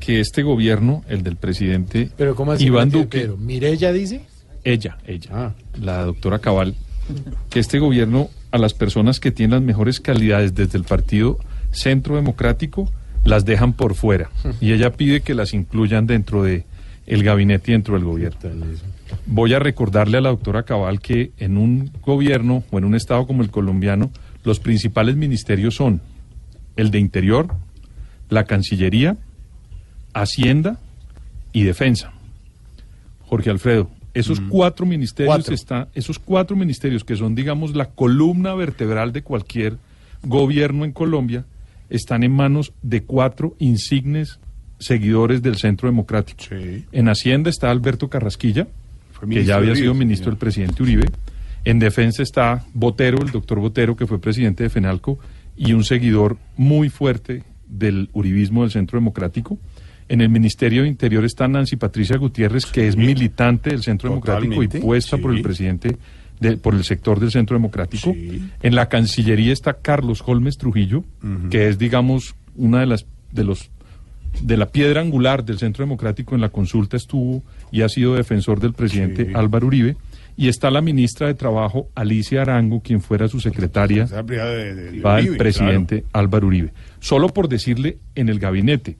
que 0.00 0.20
este 0.20 0.42
gobierno, 0.42 1.02
el 1.08 1.22
del 1.22 1.36
presidente 1.36 2.10
Pero 2.16 2.34
¿cómo 2.34 2.52
así? 2.52 2.66
Iván 2.66 2.90
Duque, 2.90 3.30
Mirella 3.38 3.92
dice. 3.92 4.22
ella, 4.64 4.98
ella, 5.06 5.54
la 5.80 6.04
doctora 6.04 6.38
Cabal, 6.38 6.74
que 7.50 7.60
este 7.60 7.78
gobierno 7.78 8.28
a 8.50 8.58
las 8.58 8.74
personas 8.74 9.20
que 9.20 9.30
tienen 9.30 9.52
las 9.52 9.62
mejores 9.62 10.00
calidades 10.00 10.54
desde 10.54 10.78
el 10.78 10.84
Partido 10.84 11.38
Centro 11.72 12.16
Democrático 12.16 12.88
las 13.24 13.44
dejan 13.44 13.72
por 13.72 13.94
fuera 13.94 14.30
y 14.60 14.72
ella 14.72 14.92
pide 14.92 15.22
que 15.22 15.34
las 15.34 15.54
incluyan 15.54 16.06
dentro 16.06 16.42
de 16.42 16.64
el 17.06 17.22
gabinete 17.22 17.70
y 17.70 17.74
dentro 17.74 17.94
del 17.94 18.04
gobierno. 18.04 18.38
Voy 19.26 19.52
a 19.54 19.58
recordarle 19.58 20.18
a 20.18 20.20
la 20.20 20.30
doctora 20.30 20.62
Cabal 20.62 21.00
que 21.00 21.32
en 21.38 21.56
un 21.58 21.90
gobierno 22.02 22.64
o 22.70 22.78
en 22.78 22.84
un 22.84 22.94
estado 22.94 23.26
como 23.26 23.42
el 23.42 23.50
colombiano 23.50 24.10
los 24.44 24.60
principales 24.60 25.16
ministerios 25.16 25.74
son 25.74 26.00
el 26.76 26.90
de 26.90 26.98
Interior, 26.98 27.48
la 28.28 28.44
Cancillería, 28.44 29.16
Hacienda 30.14 30.78
y 31.52 31.64
Defensa. 31.64 32.12
Jorge 33.26 33.50
Alfredo, 33.50 33.90
esos 34.14 34.40
cuatro 34.40 34.86
ministerios 34.86 35.34
Cuatro. 35.34 35.54
está- 35.54 35.88
esos 35.94 36.18
cuatro 36.18 36.56
ministerios 36.56 37.04
que 37.04 37.16
son, 37.16 37.34
digamos, 37.34 37.74
la 37.74 37.86
columna 37.86 38.54
vertebral 38.54 39.12
de 39.12 39.22
cualquier 39.22 39.76
gobierno 40.22 40.84
en 40.84 40.92
Colombia, 40.92 41.44
están 41.90 42.22
en 42.22 42.32
manos 42.32 42.72
de 42.82 43.02
cuatro 43.02 43.54
insignes 43.58 44.38
seguidores 44.78 45.42
del 45.42 45.56
Centro 45.56 45.88
Democrático. 45.88 46.44
En 46.92 47.08
Hacienda 47.08 47.50
está 47.50 47.70
Alberto 47.70 48.08
Carrasquilla, 48.08 48.66
que 49.28 49.44
ya 49.44 49.56
había 49.56 49.74
sido 49.76 49.94
ministro 49.94 50.30
del 50.30 50.38
presidente 50.38 50.82
Uribe. 50.82 51.10
En 51.64 51.78
defensa 51.78 52.22
está 52.22 52.64
Botero, 52.74 53.18
el 53.22 53.30
doctor 53.30 53.58
Botero, 53.58 53.96
que 53.96 54.06
fue 54.06 54.20
presidente 54.20 54.62
de 54.64 54.70
FENALCO 54.70 55.18
y 55.56 55.72
un 55.72 55.84
seguidor 55.84 56.36
muy 56.56 56.88
fuerte 56.90 57.42
del 57.66 58.10
uribismo 58.12 58.62
del 58.62 58.70
Centro 58.70 58.98
Democrático. 58.98 59.58
En 60.08 60.20
el 60.20 60.28
Ministerio 60.28 60.82
de 60.82 60.88
Interior 60.88 61.24
está 61.24 61.48
Nancy 61.48 61.76
Patricia 61.76 62.16
Gutiérrez, 62.16 62.66
que 62.66 62.86
es 62.88 62.96
militante 62.96 63.70
del 63.70 63.82
Centro 63.82 64.10
Democrático 64.10 64.62
y 64.62 64.68
puesta 64.80 65.16
por 65.18 65.30
el 65.34 65.42
presidente, 65.42 65.96
de- 66.40 66.56
por 66.58 66.74
el 66.74 66.84
sector 66.84 67.20
del 67.20 67.30
Centro 67.30 67.56
Democrático. 67.56 68.14
En 68.62 68.74
la 68.74 68.88
Cancillería 68.88 69.52
está 69.52 69.74
Carlos 69.74 70.22
Holmes 70.26 70.58
Trujillo, 70.58 71.04
que 71.50 71.68
es, 71.68 71.78
digamos, 71.78 72.34
una 72.56 72.80
de 72.80 72.86
las 72.86 73.06
de 73.32 73.44
los 73.44 73.70
de 74.42 74.56
la 74.56 74.66
piedra 74.66 75.00
angular 75.00 75.44
del 75.44 75.58
Centro 75.58 75.84
Democrático. 75.84 76.34
En 76.34 76.40
la 76.40 76.48
consulta 76.48 76.96
estuvo 76.96 77.42
y 77.70 77.82
ha 77.82 77.88
sido 77.88 78.14
defensor 78.16 78.58
del 78.60 78.72
presidente 78.72 79.30
Álvaro 79.34 79.68
Uribe. 79.68 79.96
Y 80.36 80.48
está 80.48 80.68
la 80.72 80.80
ministra 80.80 81.28
de 81.28 81.34
Trabajo, 81.34 81.88
Alicia 81.94 82.42
Arango, 82.42 82.80
quien 82.80 83.00
fuera 83.00 83.28
su 83.28 83.38
secretaria 83.38 84.04
de- 84.04 84.74
de- 84.74 84.90
de 84.90 85.00
para 85.00 85.20
el 85.20 85.36
presidente 85.38 86.04
Álvaro 86.12 86.48
Uribe. 86.48 86.72
Solo 86.98 87.28
por 87.28 87.48
decirle 87.48 87.98
en 88.16 88.28
el 88.28 88.40
gabinete, 88.40 88.96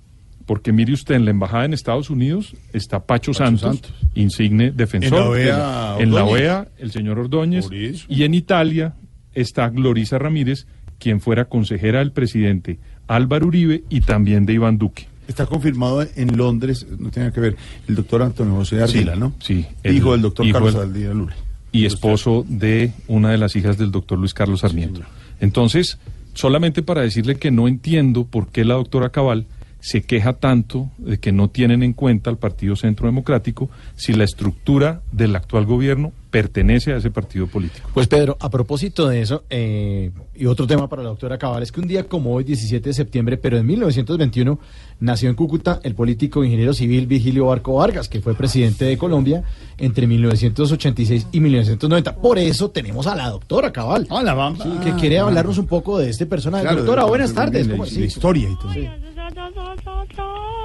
porque 0.47 0.73
mire 0.73 0.93
usted, 0.93 1.15
en 1.15 1.25
la 1.25 1.31
embajada 1.31 1.65
en 1.65 1.75
Estados 1.75 2.11
Unidos 2.11 2.55
está 2.73 3.07
Pacho, 3.07 3.33
Santos, 3.33 3.61
Santos. 3.81 3.93
insigne 4.15 4.71
defensor. 4.71 5.19
En 5.19 5.25
la 5.25 5.29
OEA, 5.29 5.97
en 5.99 6.15
la. 6.15 6.25
OEA, 6.25 6.69
el 6.79 6.91
señor 6.93 7.19
Ordóñez. 7.19 7.67
Y 8.09 8.25
en 8.25 8.35
Italia 8.35 8.95
está 9.35 9.69
Glorisa 9.69 10.19
Ramírez, 10.19 10.67
quien 10.99 11.21
fuera 11.21 11.47
consejera 11.47 12.01
del 12.01 12.13
presidente 12.13 12.79
Álvaro 13.09 13.47
Uribe 13.47 13.85
y 13.89 14.01
también 14.01 14.47
de 14.47 14.55
Iván 14.55 14.79
Duque. 14.79 15.07
Está 15.27 15.47
confirmado 15.47 16.07
en 16.17 16.37
Londres, 16.37 16.87
no 16.99 17.11
tiene 17.11 17.33
que 17.33 17.41
ver, 17.41 17.57
el 17.89 17.95
doctor 17.95 18.23
Antonio 18.23 18.55
José 18.57 18.83
Ardila, 18.83 19.15
Sí, 19.15 19.21
¿no? 19.21 19.33
Sí. 19.41 19.67
Hijo 19.85 20.13
del 20.13 20.21
doctor 20.21 20.45
hijo 20.47 20.55
Carlos 20.59 20.75
Ardila 20.75 21.15
Lule. 21.15 21.33
Y 21.73 21.87
esposo 21.87 22.45
de 22.49 22.93
una 23.09 23.31
de 23.31 23.39
las 23.39 23.57
hijas 23.57 23.79
del 23.79 23.91
doctor 23.91 24.19
Luis 24.19 24.35
Carlos 24.35 24.61
Sarmiento. 24.61 25.01
Entonces, 25.41 25.99
solamente 26.35 26.83
para 26.83 27.01
decirle 27.01 27.37
que 27.37 27.51
no 27.51 27.67
entiendo 27.69 28.25
por 28.25 28.49
qué 28.49 28.65
la 28.65 28.75
doctora 28.75 29.09
Cabal 29.09 29.47
se 29.85 30.01
queja 30.03 30.33
tanto 30.33 30.89
de 30.97 31.19
que 31.19 31.31
no 31.31 31.49
tienen 31.51 31.83
en 31.83 31.93
cuenta 31.93 32.31
al 32.31 32.39
Partido 32.39 32.75
Centro 32.75 33.05
Democrático 33.07 33.69
si 33.97 34.15
la 34.15 34.25
estructura 34.25 35.03
del 35.13 35.37
actual 35.37 35.67
gobierno 35.67 36.11
pertenece 36.31 36.95
a 36.95 36.97
ese 36.97 37.11
partido 37.11 37.47
político. 37.49 37.91
Pues 37.93 38.07
Pedro, 38.09 38.39
a 38.41 38.49
propósito 38.49 39.07
de 39.07 39.21
eso, 39.21 39.45
eh, 39.51 40.11
y 40.35 40.47
otro 40.47 40.67
tema 40.67 40.89
para 40.89 41.03
la 41.03 41.11
doctora 41.11 41.37
Cabal, 41.37 41.63
es 41.63 41.71
que 41.71 41.81
un 41.81 41.87
día 41.87 42.05
como 42.09 42.33
hoy, 42.33 42.45
17 42.45 42.89
de 42.89 42.95
septiembre, 42.95 43.37
pero 43.37 43.59
en 43.59 43.67
1921, 43.67 44.59
nació 45.01 45.29
en 45.29 45.37
Cúcuta 45.37 45.81
el 45.85 45.95
político 45.95 46.43
e 46.43 46.47
ingeniero 46.47 46.73
civil 46.73 47.07
Vigilio 47.07 47.45
Barco 47.47 47.75
Vargas, 47.75 48.09
que 48.09 48.21
fue 48.23 48.35
presidente 48.35 48.87
de 48.87 48.97
Colombia 48.97 49.45
entre 49.77 50.07
1986 50.07 51.27
y 51.31 51.41
1990. 51.41 52.17
Por 52.17 52.39
eso 52.39 52.71
tenemos 52.71 53.07
a 53.07 53.15
la 53.15 53.29
doctora 53.29 53.71
Cabal, 53.71 54.07
Hola, 54.09 54.55
sí, 54.63 54.71
que 54.83 54.93
quiere 54.95 55.19
hablarnos 55.19 55.59
un 55.59 55.67
poco 55.67 55.99
de 55.99 56.09
este 56.11 56.25
personaje. 56.27 56.63
Claro, 56.65 56.79
doctora, 56.79 57.03
de- 57.05 57.09
buenas 57.11 57.31
de- 57.31 57.35
tardes. 57.37 57.67
de- 57.67 57.73
¿cómo 57.73 57.85
de 57.85 57.91
así? 57.91 58.03
historia 58.05 58.49
y 58.51 58.57
todo. 58.57 58.73
Sí. 58.73 58.89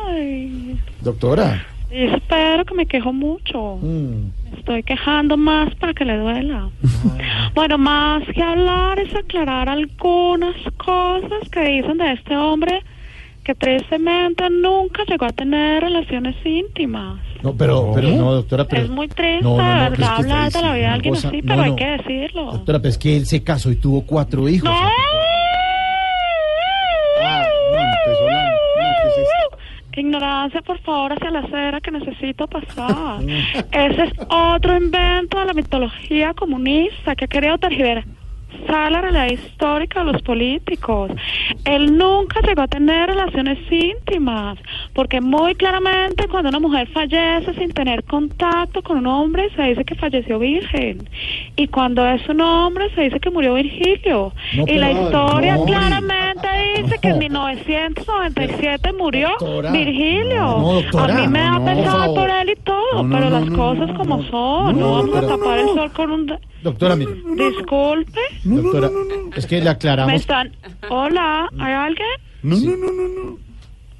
Ay, 0.08 0.80
Doctora. 1.02 1.66
espero 1.92 2.66
que 2.66 2.74
me 2.76 2.86
quejo 2.86 3.12
mucho. 3.14 3.78
mm, 3.82 4.32
Me 4.52 4.60
estoy 4.60 4.84
quejando 4.84 5.38
más 5.38 5.74
para 5.76 5.94
que 5.94 6.06
le 6.06 6.18
duela. 6.18 6.70
Bueno, 7.56 7.78
más 7.78 8.24
que 8.34 8.42
hablar 8.44 9.00
es 9.00 9.14
aclarar 9.16 9.70
algunas 9.70 10.56
cosas 10.78 11.50
que 11.52 11.62
dicen 11.62 11.98
de 11.98 12.14
este 12.14 12.36
hombre 12.38 12.82
que 13.44 13.56
tristemente 13.56 14.48
nunca 14.50 15.04
llegó 15.06 15.26
a 15.26 15.30
tener 15.32 15.82
relaciones 15.84 16.36
íntimas. 16.46 17.20
No, 17.42 17.54
pero, 17.56 17.92
pero 17.96 18.10
no, 18.10 18.34
doctora, 18.34 18.66
pero... 18.68 18.84
es 18.84 18.90
muy 18.90 19.08
triste, 19.08 19.42
No, 19.44 19.58
no, 19.58 19.64
es 19.64 20.00
hablar 20.04 20.52
de 20.52 20.62
la 20.62 20.74
vida 20.74 20.74
de 20.74 20.86
alguien 20.86 21.16
así, 21.16 21.42
no, 21.42 21.48
pero 21.48 21.62
hay 21.64 21.76
que 21.76 21.86
decirlo. 21.86 22.46
Doctora, 22.52 22.80
pero 22.80 22.90
es 22.90 22.98
que 23.00 23.18
él 23.18 23.26
se 23.26 23.42
casó 23.44 23.72
y 23.72 23.76
tuvo 23.78 24.02
cuatro 24.06 24.48
hijos. 24.48 24.70
¡No! 24.70 24.76
Ah, 27.22 27.48
no, 27.72 27.80
empezó 27.80 28.26
la- 28.30 28.50
no, 28.50 28.58
¿qué 29.02 29.08
es 29.08 29.18
esto? 29.18 29.58
Ignorancia, 30.00 30.62
por 30.62 30.80
favor, 30.80 31.14
hacia 31.14 31.32
la 31.32 31.40
acera 31.40 31.82
que 31.82 31.92
necesito 31.92 32.48
pasar. 32.48 33.22
Ese 33.72 34.04
es 34.04 34.14
otro 34.30 34.78
invento 34.78 35.40
de 35.40 35.46
la 35.46 35.54
mitología 35.54 36.34
comunista 36.34 37.16
que 37.16 37.26
ha 37.26 37.28
querido 37.28 37.58
tergiversar 37.58 38.19
la 38.90 39.02
realidad 39.02 39.30
histórica 39.30 40.04
de 40.04 40.14
los 40.14 40.22
políticos. 40.22 41.12
Él 41.66 41.98
nunca 41.98 42.42
llegó 42.42 42.62
a 42.62 42.68
tener 42.68 43.10
relaciones 43.10 43.58
íntimas, 43.72 44.58
porque 44.94 45.22
muy 45.22 45.56
claramente 45.56 46.28
cuando 46.28 46.50
una 46.50 46.60
mujer 46.60 46.88
fallece 46.90 47.54
sin 47.56 47.72
tener 47.72 48.04
contacto 48.04 48.82
con 48.82 48.98
un 48.98 49.08
hombre, 49.08 49.50
se 49.56 49.64
dice 49.64 49.86
que 49.86 49.96
falleció 49.96 50.40
virgen. 50.40 51.08
Y 51.56 51.68
cuando 51.68 52.08
es 52.08 52.28
un 52.30 52.42
hombre, 52.42 52.90
se 52.96 53.02
dice 53.02 53.20
que 53.20 53.30
murió 53.30 53.56
Virgilio. 53.56 54.34
No, 54.56 54.66
y 54.68 54.76
la 54.76 54.92
historia 54.92 55.56
no, 55.56 55.66
claramente 55.66 56.48
dice 56.84 56.98
que 57.02 57.10
en 57.10 57.20
1997 57.20 58.94
murió 58.94 59.30
Doctora. 59.40 59.72
Virgilio. 59.72 60.46
Doctora. 60.46 61.14
a 61.14 61.18
mí 61.18 61.28
me 61.28 61.40
da 61.40 61.66
pesar 61.66 62.08
por 62.14 62.30
él 62.30 62.50
y 62.50 62.56
todo, 62.64 63.10
pero 63.10 63.30
las 63.30 63.50
cosas 63.50 63.92
como 63.98 64.24
son. 64.24 64.80
No, 64.80 64.92
vamos 64.92 65.16
a 65.16 65.28
tapar 65.28 65.60
el 65.60 65.68
sol 65.68 65.92
con 65.92 66.12
un... 66.12 66.40
Doctora, 66.64 66.96
mire. 66.96 67.14
Disculpe. 67.14 68.20
Doctora, 68.44 68.90
es 69.36 69.46
que 69.46 69.58
le 69.58 69.64
Me 69.64 69.70
aclaramos... 69.70 70.14
están... 70.14 70.56
Hola, 70.90 71.50
¿hay 71.60 71.74
alguien? 71.74 72.08
No, 72.44 72.58
no, 72.58 72.76
no, 72.78 72.92
no, 72.92 73.08
no. 73.08 73.38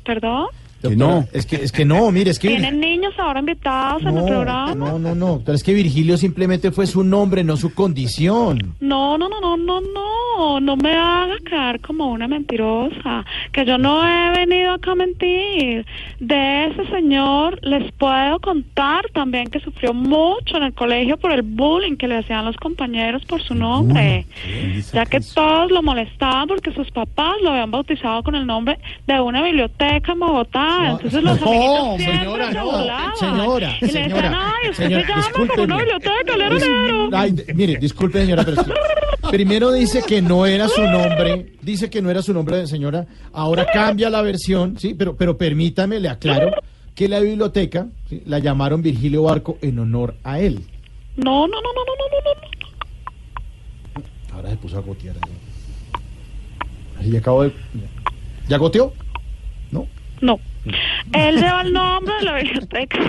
¿Perdón? 0.06 0.48
No. 0.96 1.28
Es 1.34 1.46
que, 1.46 1.58
es 1.58 1.72
que 1.72 1.86
no, 1.86 2.12
mire, 2.12 2.32
es 2.32 2.40
que... 2.40 2.50
¿Tienen 2.50 2.80
niños 2.80 3.14
ahora 3.18 3.40
invitados 3.40 4.02
en 4.04 4.18
el 4.18 4.26
programa? 4.26 4.76
No, 4.76 5.00
no, 5.00 5.16
no, 5.16 5.28
doctora, 5.28 5.56
es 5.56 5.64
que 5.64 5.74
Virgilio 5.74 6.18
simplemente 6.18 6.72
fue 6.72 6.88
su 6.88 7.04
nombre, 7.04 7.44
no 7.44 7.58
su 7.58 7.74
condición. 7.74 8.76
No, 8.80 9.18
no, 9.18 9.30
no, 9.30 9.42
no, 9.42 9.58
no, 9.58 9.82
no, 9.82 10.60
no 10.60 10.76
me 10.78 10.94
haga 10.94 11.36
quedar 11.46 11.80
como 11.82 12.12
una 12.12 12.28
mentirosa, 12.28 13.26
que 13.52 13.66
yo 13.66 13.78
no 13.78 14.08
he 14.08 14.32
venido 14.38 14.74
acá 14.74 14.92
a 14.92 14.96
mentir. 14.96 15.86
De 16.20 16.68
ese 16.68 16.88
señor 16.88 17.60
les 17.62 17.92
puedo 17.94 18.40
contar 18.40 19.06
también 19.14 19.50
que 19.50 19.60
sufrió 19.60 19.94
mucho 19.94 20.58
en 20.58 20.64
el 20.64 20.74
colegio 20.74 21.18
por 21.18 21.32
el 21.32 21.42
bullying 21.42 21.98
que 21.98 22.08
le 22.08 22.18
hacían 22.18 22.46
los 22.46 22.56
compañeros 22.58 23.24
por 23.26 23.42
su 23.42 23.56
nombre, 23.56 24.26
ya 24.94 25.06
que 25.06 25.20
todos 25.20 25.72
lo 25.72 25.82
molestaban 25.82 26.48
porque 26.48 26.72
sus 26.72 26.90
papás 26.92 27.36
lo 27.42 27.52
habían 27.52 27.72
bautizado 27.72 28.24
con 28.24 28.36
el 28.36 28.46
nombre 28.46 28.80
de 29.08 29.20
una 29.20 29.42
biblioteca 29.44 30.12
en 30.12 30.20
Bogotá. 30.20 30.69
Entonces 30.92 31.24
los 31.24 31.42
no, 31.42 31.98
señora, 31.98 32.48
se 32.48 32.54
no, 32.54 33.16
señora, 33.16 33.80
señora, 33.80 34.52
ay, 34.62 34.70
usted 34.70 34.84
señora, 34.84 35.04
se 35.06 35.08
llama 35.08 35.32
como 35.32 35.44
discúlpeme. 35.46 35.64
una 35.64 35.78
biblioteca, 35.78 36.38
lero, 36.38 36.58
lero". 36.58 37.10
Ay, 37.14 37.32
de- 37.32 37.54
mire, 37.54 37.78
disculpe, 37.78 38.20
señora, 38.22 38.44
pero 38.46 38.64
primero 39.32 39.72
dice 39.72 40.02
que 40.08 40.22
no 40.22 40.46
era 40.46 40.68
su 40.68 40.82
nombre, 40.82 41.54
dice 41.62 41.90
que 41.90 42.02
no 42.02 42.10
era 42.10 42.22
su 42.22 42.34
nombre, 42.34 42.66
señora, 42.68 43.06
ahora 43.34 43.66
cambia 43.72 44.10
la 44.10 44.22
versión, 44.22 44.78
sí, 44.80 44.94
pero, 44.94 45.16
pero 45.16 45.38
permítame, 45.38 46.00
le 46.00 46.10
aclaro 46.10 46.52
que 46.96 47.08
la 47.08 47.20
biblioteca 47.20 47.88
¿sí? 48.10 48.22
la 48.26 48.40
llamaron 48.40 48.82
Virgilio 48.82 49.24
Barco 49.24 49.58
en 49.62 49.80
honor 49.80 50.16
a 50.24 50.40
él. 50.40 50.60
No, 51.16 51.48
no, 51.48 51.62
no, 51.62 51.62
no, 51.62 51.84
no, 51.86 51.94
no, 51.96 52.20
no, 52.24 52.42
no. 54.02 54.36
Ahora 54.36 54.50
se 54.52 54.58
puso 54.58 54.78
a 54.78 54.82
gotear. 54.82 55.16
Así 57.00 57.16
acabo 57.16 57.44
de... 57.44 57.54
¿Ya 58.48 58.58
goteó? 58.58 58.94
¿No? 59.72 59.88
No. 60.22 60.40
Él 61.14 61.38
lleva 61.38 61.62
el 61.62 61.74
nombre 61.74 62.14
de 62.16 62.24
la 62.24 62.36
biblioteca. 62.38 63.00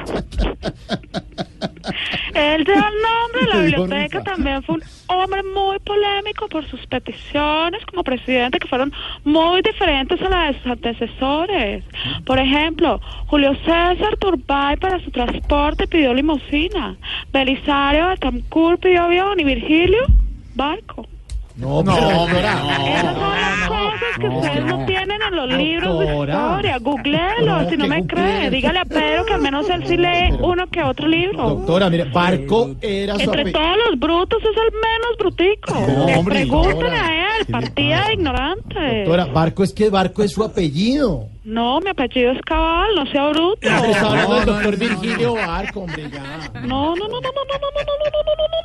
Él 2.35 2.65
lleva 2.65 2.89
el 2.89 3.03
nombre 3.03 3.41
de 3.41 3.47
la 3.47 3.61
biblioteca. 3.61 4.23
También 4.23 4.63
fue 4.63 4.77
un 4.77 4.83
hombre 5.09 5.43
muy 5.43 5.79
polémico 5.81 6.49
por 6.49 6.69
sus 6.69 6.87
peticiones 6.87 7.85
como 7.87 8.05
presidente, 8.05 8.59
que 8.59 8.69
fueron 8.69 8.93
muy 9.25 9.63
diferentes 9.63 10.21
a 10.23 10.29
las 10.29 10.55
de 10.55 10.63
sus 10.63 10.73
antecesores. 10.73 11.85
Por 12.25 12.39
ejemplo, 12.39 13.01
Julio 13.27 13.55
César 13.65 14.17
Turbay 14.19 14.77
para 14.77 15.01
su 15.01 15.11
transporte 15.11 15.87
pidió 15.87 16.15
limusina. 16.15 16.97
Belisario 17.33 18.09
Betancourt 18.09 18.81
pidió 18.81 19.03
avión 19.03 19.41
y 19.41 19.45
Virgilio, 19.45 20.07
barco. 20.55 21.10
No, 21.61 21.83
No, 21.83 21.95
pero- 21.95 22.09
hombre, 22.23 22.39
Esas 22.39 23.15
son 23.15 23.31
las 23.41 23.69
cosas 23.69 24.19
que 24.19 24.29
no, 24.29 24.39
ustedes 24.39 24.65
no. 24.65 24.79
no 24.79 24.87
tienen 24.87 25.19
en 25.29 25.37
los 25.37 25.49
libros 25.53 25.99
de 25.99 26.05
historia. 26.07 26.79
Googleelo, 26.81 27.63
No, 27.63 27.71
si 27.71 27.77
no 27.77 27.87
me 27.87 28.07
cree. 28.07 28.51
Dígale 28.51 28.79
a 28.81 28.85
Pedro 28.85 29.25
que 29.27 29.35
al 29.35 29.41
menos 29.43 29.69
él 29.71 29.87
sí 29.87 29.97
lee 29.97 30.35
uno 30.41 30.67
que 30.69 30.83
otro 30.83 31.07
libro. 31.07 31.49
Doctora, 31.51 31.91
mire, 31.91 32.05
Barco 32.05 32.71
era 32.81 33.15
su 33.17 33.23
Entre 33.23 33.53
todos 33.53 33.77
los 33.89 33.99
brutos 33.99 34.39
es 34.43 34.57
el 34.57 34.73
menos 34.73 35.17
brutico. 35.19 35.75
No, 35.75 36.07
Que 36.07 36.15
hombre, 36.17 36.35
Pregúntale 36.41 36.73
doctora. 36.75 37.07
a 37.07 37.39
él, 37.39 37.47
partida 37.51 38.07
de 38.09 38.15
ignorantes. 38.15 39.07
Doctora, 39.07 39.25
Barco 39.27 39.63
es 39.65 39.73
que 39.75 39.91
Barco 39.91 40.23
es 40.23 40.33
su 40.33 40.43
apellido. 40.43 41.27
No, 41.45 41.81
mi 41.81 41.89
apellido 41.89 42.33
es 42.33 42.41
Cabal, 42.43 42.95
no 42.95 43.07
sea 43.07 43.29
bruto. 43.29 43.69
Del 43.69 44.47
doctor 44.47 44.77
Virgilio 44.77 45.35
Barco, 45.35 45.81
hombre, 45.81 46.11
ya. 46.11 46.51
No, 46.67 46.95
no, 46.95 47.09
no, 47.09 47.21
no, 47.21 47.21
no, 47.21 47.45
no, 47.49 47.59
no, 47.61 47.71
no, 47.71 47.83
no, 47.87 47.95
no, 47.97 48.21
no, 48.21 48.35
no, 48.37 48.45
no, 48.45 48.61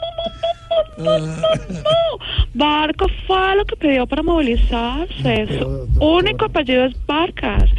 no, 0.97 1.19
no, 1.19 1.19
no, 1.19 1.25
no, 1.27 1.81
no. 1.81 2.25
Barco 2.53 3.07
fue 3.27 3.55
lo 3.57 3.65
que 3.65 3.75
pidió 3.75 4.07
para 4.07 4.23
movilizarse. 4.23 5.59
Su 5.59 5.87
único 5.99 6.45
apellido 6.45 6.85
es 6.85 7.05
Barcas. 7.05 7.69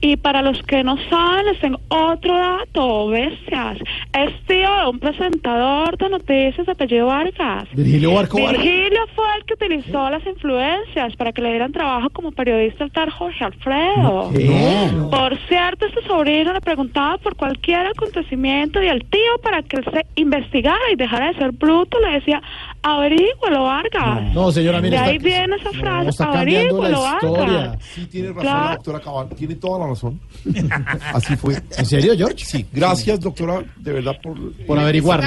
Y 0.00 0.16
para 0.16 0.42
los 0.42 0.60
que 0.64 0.82
no 0.82 0.96
saben, 1.08 1.46
les 1.46 1.60
tengo 1.60 1.78
otro 1.88 2.36
dato, 2.36 3.08
bestias. 3.08 3.78
Es 4.12 4.32
tío 4.46 4.74
de 4.74 4.88
un 4.90 4.98
presentador 4.98 5.96
de 5.96 6.08
noticias 6.10 6.66
de 6.66 6.72
apellido 6.72 7.06
Vargas. 7.06 7.68
Virgilio 7.72 8.14
Barco 8.14 8.38
Vargas. 8.42 8.62
Virgilio 8.62 9.00
fue 9.14 9.24
el 9.38 9.44
que 9.44 9.54
utilizó 9.54 10.10
las 10.10 10.26
influencias 10.26 11.16
para 11.16 11.32
que 11.32 11.42
le 11.42 11.50
dieran 11.50 11.72
trabajo 11.72 12.10
como 12.10 12.32
periodista 12.32 12.84
al 12.84 12.90
tal 12.90 13.10
Jorge 13.10 13.44
Alfredo. 13.44 14.30
¿Qué? 14.48 14.90
No. 14.94 15.10
Por 15.10 15.38
cierto, 15.48 15.86
este 15.86 16.02
sobrino 16.06 16.52
le 16.52 16.60
preguntaba 16.60 17.18
por 17.18 17.36
cualquier 17.36 17.86
acontecimiento 17.86 18.82
y 18.82 18.88
el 18.88 19.00
tío 19.06 19.38
para 19.42 19.62
que 19.62 19.76
él 19.78 19.84
se 19.92 20.06
investigara 20.16 20.78
y 20.92 20.96
dejara 20.96 21.28
de 21.28 21.34
ser 21.38 21.52
bruto 21.52 21.98
le 22.00 22.18
decía, 22.18 22.42
averígualo 22.82 23.64
Vargas. 23.64 24.32
No, 24.34 24.50
señora, 24.52 24.80
mire, 24.80 24.96
De 24.98 25.02
ahí 25.02 25.16
está- 25.16 25.26
viene 25.28 25.56
esa 25.56 25.70
frase, 25.70 26.08
está 26.10 26.26
la 26.28 26.40
averígualo. 26.40 27.00
Vargas. 27.02 27.78
Sí, 27.94 28.06
tiene 28.06 28.28
razón 28.28 28.42
Claro. 28.42 28.64
la 28.64 28.70
doctora 28.76 29.00
Cabal, 29.00 29.28
tiene 29.36 29.54
toda 29.56 29.78
la 29.80 29.86
razón. 29.88 30.20
Así 31.14 31.36
fue. 31.36 31.54
¿En 31.78 31.86
serio, 31.86 32.14
George? 32.16 32.44
Sí, 32.44 32.66
gracias, 32.72 33.20
doctora, 33.20 33.62
de 33.76 33.92
verdad, 33.92 34.16
por... 34.22 34.34
Por 34.66 34.78
averiguarlo. 34.78 35.26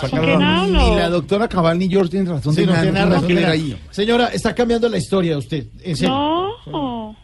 ¿Con 0.00 0.10
quién 0.20 0.38
la- 0.40 0.60
hablo? 0.62 0.78
Ni 0.90 0.96
la 0.96 1.08
doctora 1.08 1.48
Cabal 1.48 1.78
ni 1.78 1.88
George 1.88 2.10
tienen 2.10 2.28
razón 2.32 2.54
Sí, 2.54 2.60
de 2.62 2.66
no 2.66 2.72
nada, 2.72 2.82
tiene 2.82 3.00
no 3.00 3.46
razón. 3.46 3.78
Señora, 3.90 4.26
está 4.28 4.54
cambiando 4.54 4.88
la 4.88 4.98
historia 4.98 5.36
usted. 5.38 5.66
En 5.82 5.96
serio. 5.96 6.14
No, 6.66 7.16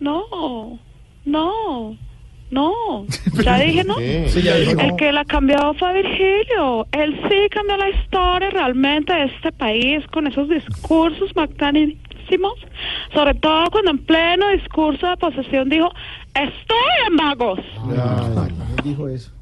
no, 0.00 0.78
no, 1.24 1.96
no. 2.50 2.72
Ya 3.44 3.58
dije 3.58 3.84
no. 3.84 3.96
Sí, 4.28 4.42
ya 4.42 4.56
dijo. 4.56 4.80
El 4.80 4.96
que 4.96 5.12
la 5.12 5.24
cambió 5.24 5.74
fue 5.74 5.92
Virgilio. 6.02 6.86
Él 6.92 7.20
sí 7.28 7.48
cambió 7.50 7.76
la 7.76 7.90
historia 7.90 8.50
realmente 8.50 9.12
de 9.12 9.24
este 9.24 9.52
país 9.52 10.04
con 10.12 10.26
esos 10.26 10.48
discursos 10.48 11.34
magnanísimos. 11.36 12.54
Sobre 13.12 13.34
todo 13.34 13.70
cuando 13.70 13.90
en 13.92 13.98
pleno 13.98 14.48
discurso 14.50 15.06
de 15.06 15.16
posesión 15.16 15.68
dijo, 15.68 15.90
Estoy 16.34 16.76
en 17.08 17.16
vagos. 17.16 17.58
dijo 18.84 19.08
eso? 19.08 19.32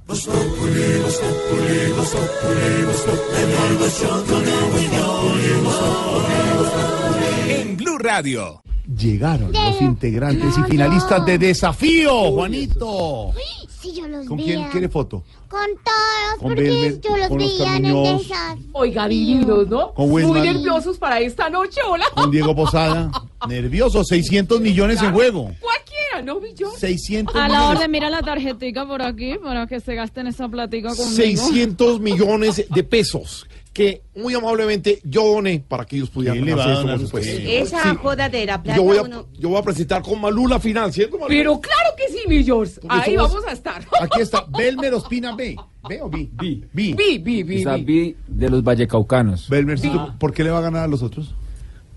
En 7.48 7.76
Blue 7.76 7.98
Radio. 7.98 8.62
Llegaron 8.86 9.52
los 9.52 9.80
integrantes 9.80 10.54
y 10.58 10.62
finalistas 10.70 11.24
de 11.26 11.38
Desafío, 11.38 12.30
Juanito. 12.32 13.32
Sí, 13.80 13.92
yo 13.96 14.06
los 14.08 14.26
¿Con 14.26 14.36
vi. 14.38 14.44
quién 14.44 14.68
quiere 14.68 14.88
foto? 14.88 15.24
Con 15.48 15.60
todos, 15.84 16.38
Con 16.38 16.48
porque 16.48 16.62
Belmer, 16.62 17.00
yo 17.00 17.16
los 17.16 17.28
con 17.28 17.38
vi 17.38 17.44
Oscar 17.46 17.76
en 17.76 17.84
el 17.86 18.02
desafío. 18.18 18.66
Oiga, 18.72 19.08
divinos, 19.08 19.68
¿no? 19.68 19.92
Con 19.92 20.08
Muy 20.10 20.24
nerviosos 20.24 20.98
para 20.98 21.20
esta 21.20 21.50
noche, 21.50 21.80
hola. 21.88 22.04
Con 22.14 22.30
Diego 22.30 22.54
Posada. 22.54 23.10
Nervioso, 23.48 24.04
600 24.04 24.60
millones 24.60 25.02
en 25.02 25.12
juego. 25.12 25.50
Cualquiera, 25.60 26.22
¿no, 26.24 26.40
Millón? 26.40 26.70
600 26.76 27.34
A 27.34 27.38
la 27.38 27.46
millones. 27.58 27.76
orden, 27.78 27.90
mira 27.90 28.10
la 28.10 28.22
tarjetica 28.22 28.86
por 28.86 29.02
aquí 29.02 29.34
para 29.42 29.66
que 29.66 29.78
se 29.80 29.94
gasten 29.94 30.26
esa 30.28 30.48
platica 30.48 30.88
conmigo. 30.90 31.10
600 31.10 32.00
millones 32.00 32.64
de 32.68 32.82
pesos 32.84 33.46
que 33.76 34.00
muy 34.14 34.32
amablemente 34.34 35.00
yo 35.04 35.22
doné 35.34 35.62
para 35.68 35.84
que 35.84 35.96
ellos 35.96 36.08
pudieran 36.08 36.38
¿Quién 36.38 36.46
le 36.46 36.54
va 36.54 36.64
a 36.64 36.66
ganarse 36.68 37.04
esto, 37.04 37.10
por 37.12 37.22
supuesto. 37.22 37.42
Esa 37.46 37.82
Sí. 37.92 37.98
jodadera, 38.02 38.62
plata 38.62 38.76
Yo 38.78 38.82
voy, 38.84 38.96
a, 38.96 39.02
uno. 39.02 39.26
yo 39.38 39.48
voy 39.50 39.58
a 39.58 39.62
presentar 39.62 40.00
con 40.00 40.18
Malú 40.18 40.48
la 40.48 40.58
final, 40.58 40.90
¿cierto, 40.94 41.18
Malú? 41.18 41.28
Pero 41.28 41.60
claro 41.60 41.90
que 41.94 42.08
sí, 42.10 42.20
mi 42.26 42.42
George. 42.42 42.80
Ahí 42.88 43.14
somos- 43.16 43.32
vamos 43.34 43.46
a 43.46 43.52
estar. 43.52 43.84
Aquí 44.00 44.22
está, 44.22 44.46
Belmer 44.48 44.94
Ospina 44.94 45.36
B. 45.36 45.56
¿B 45.86 46.00
o 46.00 46.08
B? 46.08 46.26
B. 46.32 46.62
B. 46.72 46.94
Vi, 46.96 47.18
vi, 47.18 47.42
vi, 47.42 47.60
Esa 47.60 47.76
vi. 47.76 47.84
vi 47.84 48.16
de 48.26 48.48
los 48.48 48.64
vallecaucanos. 48.64 49.46
Belmercito, 49.50 50.14
¿por 50.18 50.32
qué 50.32 50.42
le 50.42 50.50
va 50.50 50.58
a 50.58 50.62
ganar 50.62 50.84
a 50.84 50.88
los 50.88 51.02
otros? 51.02 51.34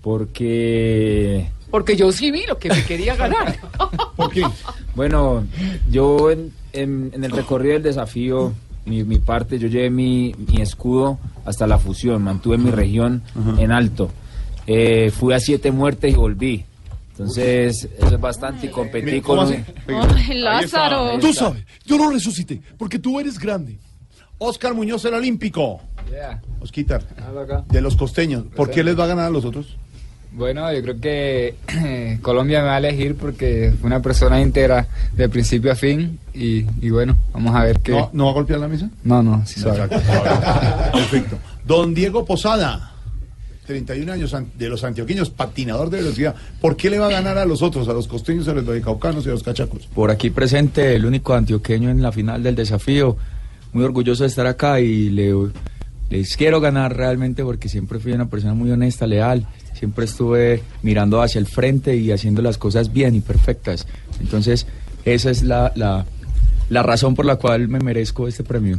Porque, 0.02 1.48
Porque 1.70 1.96
yo 1.96 2.12
sí 2.12 2.30
vi 2.30 2.44
lo 2.46 2.58
que 2.58 2.68
me 2.68 2.84
quería 2.84 3.16
ganar. 3.16 3.58
¿Por 4.16 4.30
qué? 4.30 4.42
bueno, 4.94 5.44
yo 5.90 6.30
en, 6.30 6.52
en- 6.74 7.10
en 7.14 7.24
el 7.24 7.30
recorrido 7.30 7.72
del 7.74 7.82
desafío, 7.84 8.52
mi, 8.86 9.04
mi 9.04 9.18
parte, 9.18 9.58
yo 9.58 9.68
llevé 9.68 9.90
mi, 9.90 10.34
mi 10.48 10.60
escudo 10.60 11.18
hasta 11.44 11.66
la 11.66 11.78
fusión, 11.78 12.22
mantuve 12.22 12.58
mi 12.58 12.70
región 12.70 13.22
en 13.58 13.72
alto. 13.72 14.10
Eh, 14.66 15.10
fui 15.10 15.34
a 15.34 15.40
siete 15.40 15.70
muertes 15.70 16.12
y 16.12 16.16
volví. 16.16 16.64
Entonces, 17.12 17.88
eso 17.98 18.14
es 18.14 18.20
bastante 18.20 18.66
y 18.66 18.70
competí 18.70 19.20
con... 19.20 19.36
¿Cómo 19.36 19.48
un- 19.48 19.54
hace? 19.54 20.30
Ay, 20.30 20.38
Lázaro. 20.38 21.18
Tú 21.18 21.32
sabes, 21.34 21.64
yo 21.84 21.98
lo 21.98 22.10
resucité 22.10 22.62
porque 22.78 22.98
tú 22.98 23.20
eres 23.20 23.38
grande. 23.38 23.78
Oscar 24.38 24.72
Muñoz, 24.74 25.04
el 25.04 25.14
olímpico. 25.14 25.80
Yeah. 26.10 26.40
Osquitar, 26.60 27.04
de 27.68 27.80
los 27.80 27.94
costeños. 27.96 28.44
¿Por 28.56 28.70
qué 28.70 28.82
les 28.82 28.98
va 28.98 29.04
a 29.04 29.08
ganar 29.08 29.26
a 29.26 29.30
los 29.30 29.44
otros? 29.44 29.76
Bueno, 30.32 30.72
yo 30.72 30.82
creo 30.82 31.00
que 31.00 32.18
Colombia 32.22 32.60
me 32.60 32.66
va 32.66 32.76
a 32.76 32.78
elegir 32.78 33.16
porque 33.16 33.72
fue 33.80 33.88
una 33.88 34.00
persona 34.00 34.40
íntegra 34.40 34.86
de 35.12 35.28
principio 35.28 35.72
a 35.72 35.74
fin 35.74 36.18
y, 36.32 36.64
y 36.80 36.90
bueno, 36.90 37.16
vamos 37.32 37.54
a 37.54 37.64
ver 37.64 37.80
qué... 37.80 37.92
¿No, 37.92 38.10
¿No 38.12 38.24
va 38.26 38.30
a 38.30 38.34
golpear 38.34 38.60
la 38.60 38.68
mesa? 38.68 38.88
No, 39.02 39.22
no, 39.22 39.44
sí. 39.44 39.60
Perfecto. 40.92 41.36
Don 41.66 41.94
Diego 41.94 42.24
Posada, 42.24 42.92
31 43.66 44.12
años 44.12 44.36
de 44.56 44.68
los 44.68 44.82
antioqueños, 44.82 45.30
patinador 45.30 45.90
de 45.90 45.98
velocidad. 45.98 46.34
¿Por 46.60 46.76
qué 46.76 46.90
le 46.90 46.98
va 46.98 47.06
a 47.06 47.10
ganar 47.10 47.38
a 47.38 47.44
los 47.44 47.62
otros, 47.62 47.88
a 47.88 47.92
los 47.92 48.08
costeños, 48.08 48.48
a 48.48 48.52
los 48.52 48.66
vallecaucanos 48.66 49.24
y 49.26 49.28
a 49.28 49.32
los 49.32 49.42
cachacos? 49.42 49.86
Por 49.94 50.10
aquí 50.10 50.30
presente, 50.30 50.94
el 50.94 51.06
único 51.06 51.34
antioqueño 51.34 51.90
en 51.90 52.02
la 52.02 52.12
final 52.12 52.42
del 52.42 52.54
desafío. 52.56 53.16
Muy 53.72 53.84
orgulloso 53.84 54.24
de 54.24 54.28
estar 54.28 54.46
acá 54.46 54.80
y 54.80 55.10
le, 55.10 55.32
les 56.08 56.36
quiero 56.36 56.60
ganar 56.60 56.96
realmente 56.96 57.44
porque 57.44 57.68
siempre 57.68 58.00
fui 58.00 58.10
una 58.10 58.28
persona 58.28 58.54
muy 58.54 58.70
honesta, 58.72 59.06
leal. 59.06 59.46
Siempre 59.80 60.04
estuve 60.04 60.62
mirando 60.82 61.22
hacia 61.22 61.38
el 61.38 61.46
frente 61.46 61.96
y 61.96 62.12
haciendo 62.12 62.42
las 62.42 62.58
cosas 62.58 62.92
bien 62.92 63.14
y 63.14 63.20
perfectas. 63.22 63.86
Entonces, 64.20 64.66
esa 65.06 65.30
es 65.30 65.42
la, 65.42 65.72
la, 65.74 66.04
la 66.68 66.82
razón 66.82 67.14
por 67.14 67.24
la 67.24 67.36
cual 67.36 67.66
me 67.68 67.78
merezco 67.80 68.28
este 68.28 68.44
premio. 68.44 68.78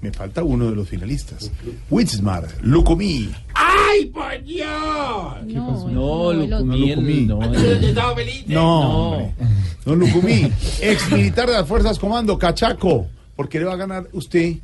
Me 0.00 0.10
falta 0.10 0.42
uno 0.42 0.70
de 0.70 0.74
los 0.74 0.88
finalistas. 0.88 1.52
Witzmar, 1.88 2.48
Lucumí. 2.62 3.30
¡Ay, 3.54 4.06
por 4.06 4.42
Dios! 4.42 4.66
No, 5.46 6.32
Lucumí, 6.32 6.88
Lucumí. 6.96 7.20
no. 7.26 7.54
Estaba 7.54 8.16
feliz. 8.16 8.44
No. 8.48 9.32
Don 9.84 10.00
Lucumí, 10.00 10.50
ex 10.80 11.12
militar 11.12 11.46
de 11.46 11.52
las 11.52 11.68
Fuerzas 11.68 11.96
Comando, 11.96 12.36
Cachaco. 12.36 13.06
¿Por 13.36 13.48
qué 13.48 13.60
le 13.60 13.66
va 13.66 13.74
a 13.74 13.76
ganar 13.76 14.08
usted, 14.12 14.56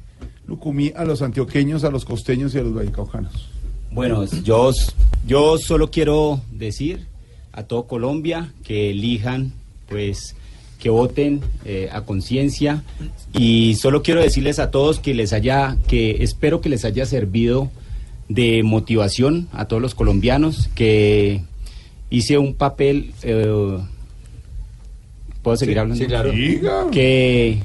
Lucumí, 0.48 0.92
a 0.96 1.04
los 1.04 1.22
antioqueños, 1.22 1.84
a 1.84 1.90
los 1.90 2.04
costeños 2.04 2.52
y 2.56 2.58
a 2.58 2.62
los 2.62 2.74
vallecaucanos? 2.74 3.53
Bueno, 3.94 4.24
yo, 4.42 4.72
yo 5.26 5.56
solo 5.58 5.90
quiero 5.90 6.40
decir 6.50 7.06
a 7.52 7.62
todo 7.62 7.84
Colombia 7.86 8.52
que 8.64 8.90
elijan, 8.90 9.52
pues, 9.88 10.34
que 10.80 10.90
voten 10.90 11.40
eh, 11.64 11.88
a 11.92 12.00
conciencia 12.02 12.82
y 13.32 13.76
solo 13.76 14.02
quiero 14.02 14.20
decirles 14.20 14.58
a 14.58 14.70
todos 14.72 14.98
que 14.98 15.14
les 15.14 15.32
haya, 15.32 15.76
que 15.86 16.22
espero 16.24 16.60
que 16.60 16.68
les 16.68 16.84
haya 16.84 17.06
servido 17.06 17.70
de 18.28 18.62
motivación 18.64 19.48
a 19.52 19.66
todos 19.66 19.80
los 19.80 19.94
colombianos, 19.94 20.68
que 20.74 21.42
hice 22.10 22.36
un 22.38 22.54
papel, 22.54 23.12
eh, 23.22 23.78
¿puedo 25.42 25.56
seguir 25.56 25.74
Sí, 25.74 25.78
hablando? 25.78 26.02
sí, 26.02 26.08
claro. 26.08 26.32
Diga. 26.32 26.86
que 26.90 27.60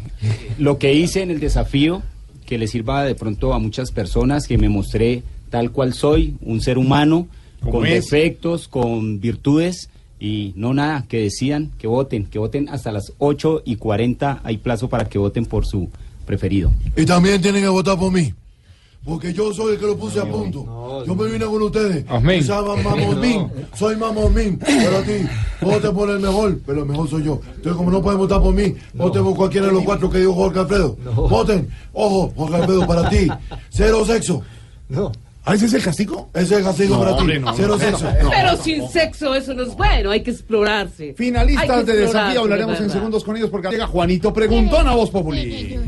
lo 0.60 0.78
que 0.78 0.94
hice 0.94 1.24
en 1.24 1.32
el 1.32 1.40
desafío, 1.40 2.04
que 2.46 2.58
le 2.60 2.68
sirva 2.68 3.04
de 3.04 3.16
pronto 3.16 3.54
a 3.54 3.60
muchas 3.60 3.92
personas, 3.92 4.48
que 4.48 4.58
me 4.58 4.70
mostré 4.70 5.24
tal 5.50 5.72
cual 5.72 5.94
soy, 5.94 6.36
un 6.42 6.62
ser 6.62 6.78
humano, 6.78 7.28
¿Cómo 7.60 7.72
con 7.74 7.86
es? 7.86 8.06
defectos, 8.06 8.68
con 8.68 9.20
virtudes, 9.20 9.90
y 10.20 10.54
no 10.56 10.74
nada, 10.74 11.06
que 11.08 11.22
decían, 11.22 11.72
que 11.78 11.88
voten, 11.88 12.26
que 12.26 12.40
voten 12.40 12.70
hasta 12.70 12.92
las 12.92 13.14
8 13.20 13.64
y 13.66 13.78
40, 13.78 14.42
hay 14.44 14.58
plazo 14.58 14.90
para 14.90 15.06
que 15.08 15.18
voten 15.18 15.46
por 15.46 15.66
su 15.66 15.90
preferido. 16.26 16.72
Y 16.96 17.06
también 17.06 17.42
tienen 17.42 17.64
que 17.64 17.70
votar 17.70 17.98
por 17.98 18.12
mí. 18.12 18.34
Porque 19.04 19.34
yo 19.34 19.54
soy 19.54 19.74
el 19.76 19.80
que 19.80 19.86
lo 19.86 19.98
puse 19.98 20.20
a 20.20 20.26
punto. 20.26 21.04
yo 21.08 21.16
me 21.16 21.32
vine 21.32 21.46
con 21.46 21.62
ustedes. 21.62 22.06
Llama 22.46 22.76
Mamosmin. 22.76 23.50
Soy 23.74 23.96
Mamosmin. 23.96 24.60
Pero 24.60 24.98
a 24.98 25.02
ti, 25.02 25.26
vote 25.62 25.90
por 25.92 26.10
el 26.10 26.20
mejor. 26.20 26.60
Pero 26.66 26.82
el 26.82 26.86
mejor 26.86 27.10
soy 27.10 27.24
yo. 27.24 27.40
Entonces, 27.48 27.74
como 27.78 27.92
no 27.92 28.02
pueden 28.02 28.20
votar 28.20 28.42
por 28.42 28.54
mí, 28.54 28.76
voten 28.94 29.24
por 29.24 29.36
cualquiera 29.38 29.68
de 29.68 29.74
los 29.74 29.84
cuatro 29.84 30.10
que 30.10 30.20
dijo 30.20 30.34
Jorge 30.34 30.60
Alfredo. 30.60 30.98
Voten. 31.16 31.70
Ojo, 31.94 32.34
Jorge 32.36 32.56
Alfredo, 32.58 32.86
para 32.86 33.10
ti. 33.10 33.28
Cero 33.70 34.04
sexo. 34.06 34.44
No. 34.90 35.14
¿Ah, 35.50 35.56
ese 35.56 35.66
es 35.66 35.74
el 35.74 35.82
castigo? 35.84 36.30
Ese 36.36 36.44
es 36.44 36.52
el 36.60 36.64
castigo 36.64 36.94
No, 36.96 37.00
para 37.02 37.14
ti. 37.14 37.20
hombre, 37.22 37.40
no, 37.40 37.54
Cero 37.56 37.70
no, 37.70 37.80
sexo. 37.80 38.06
no. 38.22 38.30
Pero 38.30 38.58
sin 38.58 38.88
sexo 38.88 39.34
eso 39.34 39.54
no 39.56 39.64
es 39.64 39.76
bueno, 39.76 40.12
hay 40.12 40.22
que 40.22 40.30
explorarse. 40.30 41.16
Finalistas 41.18 41.86
que 41.86 41.92
de 41.92 41.98
desafío, 42.02 42.42
hablaremos 42.42 42.78
de 42.78 42.86
en 42.86 42.92
segundos 42.92 43.24
con 43.24 43.36
ellos 43.36 43.50
porque 43.50 43.70
llega 43.70 43.88
Juanito 43.88 44.32
Preguntón 44.32 44.88
a 44.88 44.92
Voz 44.94 45.10
Populi. 45.10 45.80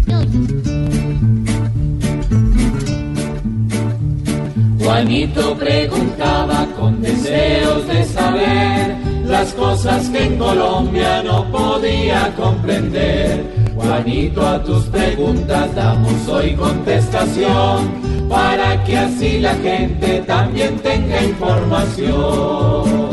Juanito 4.80 5.56
preguntaba 5.58 6.66
con 6.78 7.02
deseos 7.02 7.88
de 7.88 8.04
saber 8.06 8.96
las 9.26 9.54
cosas 9.54 10.10
que 10.10 10.26
en 10.26 10.38
Colombia 10.38 11.22
no 11.24 11.50
podía 11.52 12.34
comprender. 12.36 13.44
Juanito, 13.82 14.48
a 14.48 14.64
tus 14.64 14.86
preguntas 14.86 15.76
damos 15.76 16.28
hoy 16.28 16.56
contestación 16.56 17.92
para 18.30 18.84
que 18.84 18.98
así 18.98 19.40
la 19.40 19.56
gente 19.56 20.24
también 20.26 20.78
tenga 20.80 21.24
información. 21.24 23.10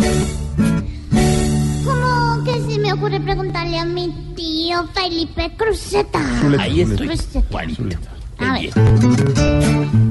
¿Cómo 1.85 2.45
que 2.45 2.61
se 2.61 2.79
me 2.79 2.93
ocurre 2.93 3.21
preguntarle 3.21 3.79
a 3.79 3.85
mi 3.85 4.13
tío 4.37 4.87
Felipe 4.95 5.53
Cruzeta? 5.57 6.21
Ahí 6.59 6.83
estoy. 6.83 7.11
Juanito. 7.51 7.97
A 8.39 8.53
ver. 8.53 10.08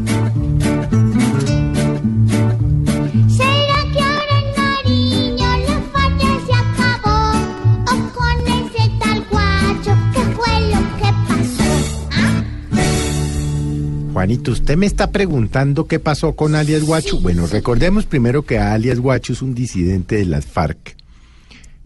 Juanito, 14.18 14.52
usted 14.52 14.76
me 14.78 14.88
está 14.88 15.12
preguntando 15.12 15.86
qué 15.86 16.00
pasó 16.00 16.36
con 16.36 16.56
alias 16.56 16.84
Guacho. 16.84 17.20
Bueno, 17.20 17.46
recordemos 17.46 18.08
primero 18.08 18.42
que 18.42 18.58
alias 18.58 19.00
Guacho 19.00 19.34
es 19.34 19.44
un 19.44 19.54
disidente 19.54 20.16
de 20.16 20.26
las 20.26 20.44
FARC, 20.44 20.96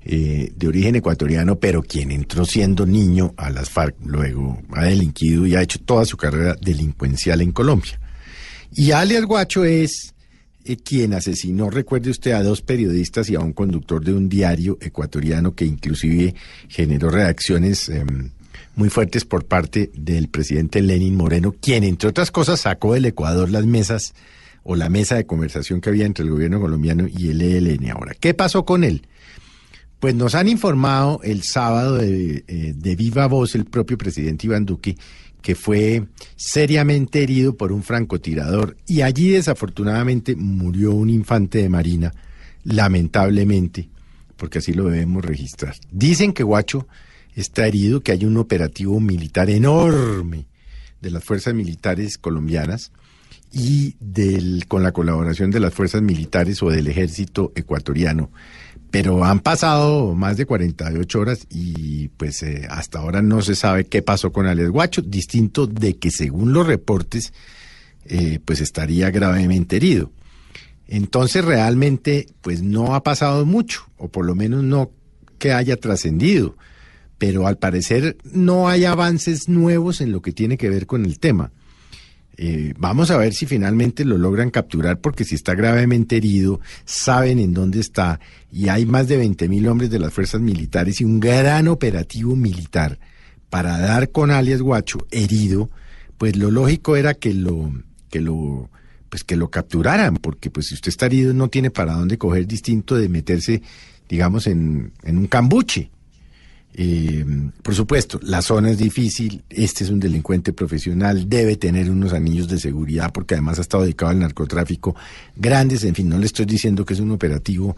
eh, 0.05 0.53
de 0.55 0.67
origen 0.69 0.95
ecuatoriano, 0.95 1.57
pero 1.57 1.83
quien 1.83 2.09
entró 2.09 2.45
siendo 2.45 2.85
niño 2.85 3.33
a 3.35 3.49
las 3.49 3.69
FARC, 3.69 3.95
luego 4.05 4.61
ha 4.71 4.85
delinquido 4.85 5.45
y 5.45 5.55
ha 5.55 5.61
hecho 5.61 5.79
toda 5.79 6.05
su 6.05 6.15
carrera 6.15 6.55
delincuencial 6.61 7.41
en 7.41 7.51
Colombia. 7.51 7.99
Y 8.73 8.91
alias 8.91 9.25
Guacho 9.25 9.65
es 9.65 10.13
eh, 10.63 10.77
quien 10.77 11.13
asesinó, 11.13 11.69
recuerde 11.69 12.11
usted, 12.11 12.31
a 12.31 12.43
dos 12.43 12.61
periodistas 12.61 13.29
y 13.29 13.35
a 13.35 13.41
un 13.41 13.51
conductor 13.51 14.05
de 14.05 14.13
un 14.13 14.29
diario 14.29 14.77
ecuatoriano 14.79 15.53
que 15.53 15.65
inclusive 15.65 16.33
generó 16.69 17.09
reacciones 17.09 17.89
em, 17.89 18.31
muy 18.75 18.89
fuertes 18.89 19.25
por 19.25 19.45
parte 19.45 19.91
del 19.93 20.29
presidente 20.29 20.81
Lenin 20.81 21.15
Moreno, 21.15 21.53
quien 21.59 21.83
entre 21.83 22.09
otras 22.09 22.31
cosas 22.31 22.61
sacó 22.61 22.93
del 22.93 23.05
Ecuador 23.05 23.49
las 23.49 23.65
mesas 23.65 24.13
o 24.63 24.75
la 24.75 24.89
mesa 24.89 25.15
de 25.15 25.25
conversación 25.25 25.81
que 25.81 25.89
había 25.89 26.05
entre 26.05 26.23
el 26.23 26.31
gobierno 26.31 26.59
colombiano 26.59 27.07
y 27.07 27.29
el 27.29 27.41
ELN 27.41 27.89
ahora. 27.91 28.13
¿Qué 28.19 28.33
pasó 28.33 28.63
con 28.63 28.83
él? 28.83 29.07
Pues 29.99 30.15
nos 30.15 30.35
han 30.35 30.47
informado 30.47 31.19
el 31.23 31.43
sábado 31.43 31.97
de, 31.97 32.43
eh, 32.47 32.73
de 32.75 32.95
viva 32.95 33.27
voz 33.27 33.55
el 33.55 33.65
propio 33.65 33.97
presidente 33.97 34.47
Iván 34.47 34.65
Duque 34.65 34.95
que 35.41 35.55
fue 35.55 36.05
seriamente 36.35 37.23
herido 37.23 37.55
por 37.55 37.71
un 37.71 37.83
francotirador 37.83 38.77
y 38.87 39.01
allí 39.01 39.29
desafortunadamente 39.29 40.35
murió 40.35 40.93
un 40.93 41.09
infante 41.09 41.59
de 41.59 41.69
marina, 41.69 42.13
lamentablemente, 42.63 43.89
porque 44.37 44.59
así 44.59 44.73
lo 44.73 44.85
debemos 44.85 45.25
registrar. 45.25 45.75
Dicen 45.91 46.33
que 46.33 46.43
Guacho 46.43 46.87
está 47.35 47.67
herido, 47.67 48.01
que 48.01 48.11
hay 48.11 48.25
un 48.25 48.37
operativo 48.37 48.99
militar 48.99 49.49
enorme 49.49 50.47
de 51.01 51.11
las 51.11 51.23
fuerzas 51.23 51.53
militares 51.53 52.17
colombianas 52.17 52.91
y 53.51 53.95
con 54.67 54.83
la 54.83 54.91
colaboración 54.91 55.51
de 55.51 55.59
las 55.59 55.73
fuerzas 55.73 56.01
militares 56.01 56.61
o 56.63 56.69
del 56.69 56.87
ejército 56.87 57.51
ecuatoriano. 57.55 58.31
Pero 58.91 59.23
han 59.23 59.39
pasado 59.39 60.15
más 60.15 60.37
de 60.37 60.45
48 60.45 61.19
horas 61.19 61.47
y 61.49 62.09
pues 62.09 62.43
eh, 62.43 62.67
hasta 62.69 62.99
ahora 62.99 63.21
no 63.21 63.41
se 63.41 63.55
sabe 63.55 63.85
qué 63.85 64.01
pasó 64.01 64.31
con 64.31 64.47
Alex 64.47 64.69
Guacho, 64.69 65.01
distinto 65.01 65.65
de 65.65 65.97
que 65.97 66.11
según 66.11 66.53
los 66.53 66.67
reportes 66.67 67.33
eh, 68.05 68.39
pues 68.43 68.59
estaría 68.59 69.09
gravemente 69.09 69.77
herido. 69.77 70.11
Entonces 70.87 71.45
realmente 71.45 72.27
pues 72.41 72.61
no 72.61 72.95
ha 72.95 73.03
pasado 73.03 73.45
mucho, 73.45 73.87
o 73.97 74.09
por 74.09 74.25
lo 74.25 74.35
menos 74.35 74.63
no 74.63 74.91
que 75.39 75.53
haya 75.53 75.77
trascendido, 75.77 76.55
pero 77.21 77.45
al 77.45 77.59
parecer 77.59 78.17
no 78.23 78.67
hay 78.67 78.83
avances 78.83 79.47
nuevos 79.47 80.01
en 80.01 80.11
lo 80.11 80.23
que 80.23 80.31
tiene 80.31 80.57
que 80.57 80.71
ver 80.71 80.87
con 80.87 81.05
el 81.05 81.19
tema. 81.19 81.51
Eh, 82.35 82.73
vamos 82.79 83.11
a 83.11 83.17
ver 83.17 83.35
si 83.35 83.45
finalmente 83.45 84.05
lo 84.05 84.17
logran 84.17 84.49
capturar, 84.49 84.99
porque 84.99 85.23
si 85.23 85.35
está 85.35 85.53
gravemente 85.53 86.17
herido, 86.17 86.61
saben 86.83 87.37
en 87.37 87.53
dónde 87.53 87.79
está, 87.79 88.19
y 88.51 88.69
hay 88.69 88.87
más 88.87 89.07
de 89.07 89.17
20 89.17 89.49
mil 89.49 89.67
hombres 89.67 89.91
de 89.91 89.99
las 89.99 90.11
fuerzas 90.11 90.41
militares 90.41 90.99
y 90.99 91.03
un 91.03 91.19
gran 91.19 91.67
operativo 91.67 92.35
militar 92.35 92.97
para 93.51 93.77
dar 93.77 94.09
con 94.09 94.31
alias 94.31 94.63
Guacho 94.63 95.05
herido, 95.11 95.69
pues 96.17 96.35
lo 96.35 96.49
lógico 96.49 96.95
era 96.95 97.13
que 97.13 97.35
lo, 97.35 97.71
que 98.09 98.19
lo, 98.19 98.71
pues 99.09 99.23
que 99.23 99.35
lo 99.35 99.51
capturaran, 99.51 100.15
porque 100.15 100.49
pues 100.49 100.69
si 100.69 100.73
usted 100.73 100.89
está 100.89 101.05
herido 101.05 101.35
no 101.35 101.49
tiene 101.49 101.69
para 101.69 101.93
dónde 101.93 102.17
coger 102.17 102.47
distinto 102.47 102.95
de 102.95 103.09
meterse, 103.09 103.61
digamos, 104.09 104.47
en, 104.47 104.91
en 105.03 105.19
un 105.19 105.27
cambuche. 105.27 105.91
Eh, 106.73 107.25
por 107.61 107.75
supuesto, 107.75 108.19
la 108.23 108.41
zona 108.41 108.71
es 108.71 108.77
difícil, 108.77 109.43
este 109.49 109.83
es 109.83 109.89
un 109.89 109.99
delincuente 109.99 110.53
profesional, 110.53 111.27
debe 111.27 111.57
tener 111.57 111.91
unos 111.91 112.13
anillos 112.13 112.47
de 112.47 112.59
seguridad 112.59 113.11
porque 113.11 113.35
además 113.35 113.57
ha 113.57 113.61
estado 113.61 113.83
dedicado 113.83 114.11
al 114.11 114.19
narcotráfico 114.19 114.95
grandes, 115.35 115.83
en 115.83 115.95
fin, 115.95 116.07
no 116.07 116.17
le 116.17 116.25
estoy 116.25 116.45
diciendo 116.45 116.85
que 116.85 116.93
es 116.93 116.99
un 117.01 117.11
operativo 117.11 117.75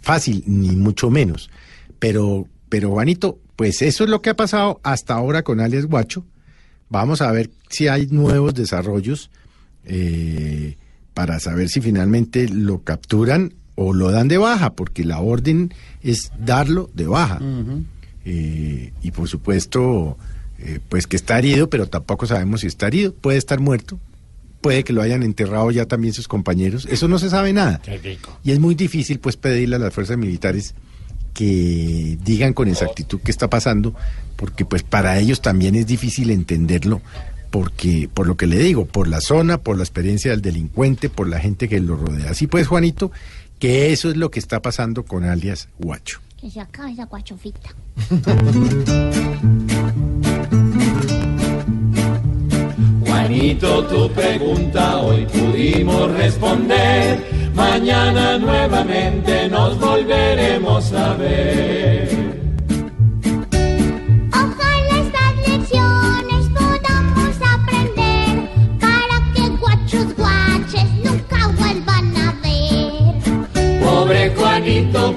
fácil, 0.00 0.42
ni 0.46 0.74
mucho 0.74 1.10
menos. 1.10 1.50
Pero, 1.98 2.48
pero 2.68 2.90
Juanito, 2.90 3.38
pues 3.56 3.82
eso 3.82 4.04
es 4.04 4.10
lo 4.10 4.22
que 4.22 4.30
ha 4.30 4.36
pasado 4.36 4.80
hasta 4.82 5.14
ahora 5.14 5.42
con 5.42 5.60
alias 5.60 5.84
Guacho. 5.84 6.24
Vamos 6.88 7.20
a 7.20 7.30
ver 7.30 7.50
si 7.68 7.88
hay 7.88 8.06
nuevos 8.06 8.54
desarrollos 8.54 9.30
eh, 9.84 10.76
para 11.12 11.38
saber 11.40 11.68
si 11.68 11.80
finalmente 11.80 12.48
lo 12.48 12.82
capturan 12.82 13.54
o 13.74 13.92
lo 13.92 14.10
dan 14.10 14.28
de 14.28 14.38
baja, 14.38 14.74
porque 14.74 15.04
la 15.04 15.20
orden 15.20 15.72
es 16.02 16.32
darlo 16.38 16.90
de 16.94 17.06
baja. 17.06 17.38
Eh, 18.24 18.92
y 19.02 19.10
por 19.10 19.28
supuesto, 19.28 20.16
eh, 20.58 20.80
pues 20.88 21.06
que 21.06 21.16
está 21.16 21.38
herido, 21.38 21.70
pero 21.70 21.86
tampoco 21.88 22.26
sabemos 22.26 22.60
si 22.60 22.66
está 22.66 22.86
herido. 22.86 23.14
Puede 23.14 23.38
estar 23.38 23.60
muerto, 23.60 23.98
puede 24.60 24.84
que 24.84 24.92
lo 24.92 25.02
hayan 25.02 25.22
enterrado 25.22 25.70
ya 25.70 25.86
también 25.86 26.12
sus 26.12 26.28
compañeros. 26.28 26.86
Eso 26.90 27.08
no 27.08 27.18
se 27.18 27.30
sabe 27.30 27.52
nada. 27.52 27.80
Y 28.44 28.52
es 28.52 28.58
muy 28.58 28.74
difícil, 28.74 29.18
pues, 29.18 29.36
pedirle 29.36 29.76
a 29.76 29.78
las 29.78 29.94
fuerzas 29.94 30.18
militares 30.18 30.74
que 31.34 32.18
digan 32.24 32.52
con 32.52 32.68
exactitud 32.68 33.20
qué 33.24 33.30
está 33.30 33.48
pasando, 33.48 33.94
porque 34.36 34.64
pues 34.64 34.82
para 34.82 35.18
ellos 35.18 35.40
también 35.40 35.74
es 35.74 35.86
difícil 35.86 36.30
entenderlo, 36.30 37.00
porque 37.50 38.08
por 38.12 38.26
lo 38.26 38.36
que 38.36 38.46
le 38.46 38.58
digo, 38.58 38.86
por 38.86 39.08
la 39.08 39.20
zona, 39.20 39.58
por 39.58 39.76
la 39.76 39.82
experiencia 39.82 40.32
del 40.32 40.42
delincuente, 40.42 41.08
por 41.08 41.28
la 41.28 41.38
gente 41.38 41.68
que 41.68 41.80
lo 41.80 41.96
rodea. 41.96 42.30
Así 42.30 42.46
pues, 42.46 42.66
Juanito, 42.66 43.10
que 43.58 43.92
eso 43.92 44.10
es 44.10 44.16
lo 44.16 44.30
que 44.30 44.38
está 44.38 44.60
pasando 44.60 45.04
con 45.04 45.24
alias 45.24 45.68
Guacho. 45.78 46.20
Que 46.40 46.50
se 46.50 46.58
acabe 46.58 46.92
esa 46.92 47.04
guachofita. 47.04 47.68
Juanito, 53.06 53.84
tu 53.84 54.10
pregunta 54.12 54.98
hoy 55.02 55.26
pudimos 55.26 56.10
responder. 56.12 57.50
Mañana 57.54 58.38
nuevamente 58.38 59.50
nos 59.50 59.78
volveremos 59.78 60.92
a 60.94 61.12
ver. 61.14 62.39
Juanito. 74.60 75.16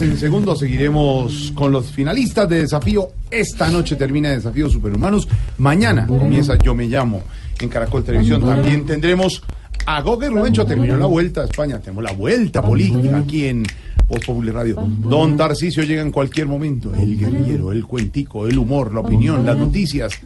En 0.00 0.16
segundo 0.18 0.56
seguiremos 0.56 1.52
con 1.54 1.72
los 1.72 1.92
finalistas 1.92 2.48
de 2.48 2.60
desafío. 2.60 3.08
Esta 3.30 3.68
noche 3.68 3.96
termina 3.96 4.30
Desafío 4.30 4.68
Superhumanos. 4.68 5.28
Mañana 5.58 6.06
comienza 6.06 6.56
Yo 6.58 6.74
Me 6.74 6.86
Llamo 6.86 7.22
en 7.60 7.68
Caracol 7.68 8.02
Televisión. 8.02 8.40
También 8.44 8.84
tendremos 8.84 9.42
a 9.86 10.00
Gogue 10.00 10.28
Rubencho. 10.28 10.66
Terminó 10.66 10.96
la 10.96 11.06
vuelta 11.06 11.42
a 11.42 11.44
España. 11.44 11.78
Tenemos 11.78 12.02
la 12.02 12.12
vuelta 12.12 12.62
política 12.62 13.18
aquí 13.18 13.46
en 13.46 13.64
Voz 14.08 14.24
Popular 14.24 14.56
Radio. 14.56 14.76
Don 14.78 15.36
Tarcisio 15.36 15.84
llega 15.84 16.02
en 16.02 16.10
cualquier 16.10 16.46
momento. 16.46 16.92
El 16.94 17.18
guerrillero, 17.18 17.70
el 17.70 17.84
cuentico, 17.84 18.46
el 18.46 18.58
humor, 18.58 18.92
la 18.92 19.00
opinión, 19.00 19.46
las 19.46 19.56
noticias. 19.56 20.20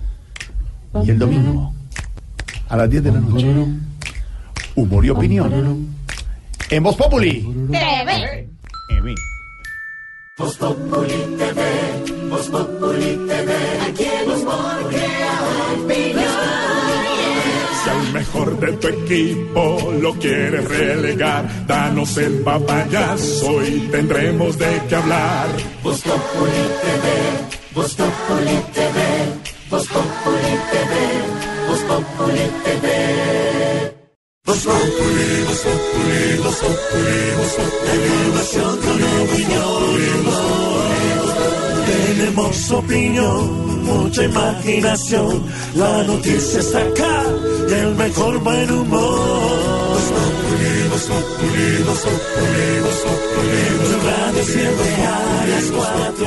Y 1.02 1.10
el 1.10 1.18
domingo, 1.18 1.72
a 2.68 2.76
las 2.76 2.90
10 2.90 3.02
de 3.02 3.12
la 3.12 3.20
noche, 3.20 3.54
humor 4.76 5.04
y 5.04 5.10
opinión. 5.10 5.88
En 6.70 6.82
Voz 6.82 6.96
Populi. 6.96 7.42
TV. 7.70 8.48
TV. 8.88 9.14
Voz 10.36 10.56
Populi 10.56 11.14
TV, 11.38 12.28
Voz 12.28 12.48
Populi 12.48 13.16
TV, 13.28 13.52
aquí 13.86 14.04
el 14.04 14.30
humor. 14.30 14.74
Si 17.84 17.90
al 17.90 18.12
mejor 18.12 18.58
de 18.58 18.72
tu 18.72 18.88
equipo 18.88 19.92
lo 20.00 20.14
quieres 20.14 20.68
relegar, 20.68 21.66
danos 21.68 22.16
el 22.16 22.40
papayazo 22.40 23.64
y 23.64 23.78
tendremos 23.92 24.58
de 24.58 24.82
qué 24.88 24.96
hablar. 24.96 25.46
Voz 25.84 26.00
Populi 26.02 26.64
TV, 26.82 27.74
Voz 27.74 27.94
Populi 27.94 28.58
TV, 28.72 29.53
Voz 29.74 29.88
Populi 29.88 30.54
TV, 30.70 30.92
Voz 31.66 31.82
Populi 31.88 32.46
TV. 32.64 32.86
Voz 34.46 34.62
Populi, 34.62 35.28
Voz 35.48 35.60
Populi, 35.66 36.22
Voz 36.44 36.58
Populi, 36.62 37.18
Voz 37.38 37.54
Populi, 37.58 38.06
información 38.06 38.74
con 38.84 38.98
opinión. 39.24 39.82
Tenemos 41.86 42.56
opinión, 42.70 43.40
mucha 43.84 44.22
imaginación. 44.22 45.32
La 45.74 46.04
noticia 46.04 46.60
está 46.60 46.78
acá 46.78 47.24
y 47.68 47.72
el 47.72 47.96
mejor 47.96 48.38
buen 48.44 48.70
humor. 48.70 49.98
Tu 53.84 53.92
radio 54.06 54.44
siempre 54.44 54.90
a 55.04 55.06
las 55.48 55.66
cuatro. 55.72 56.26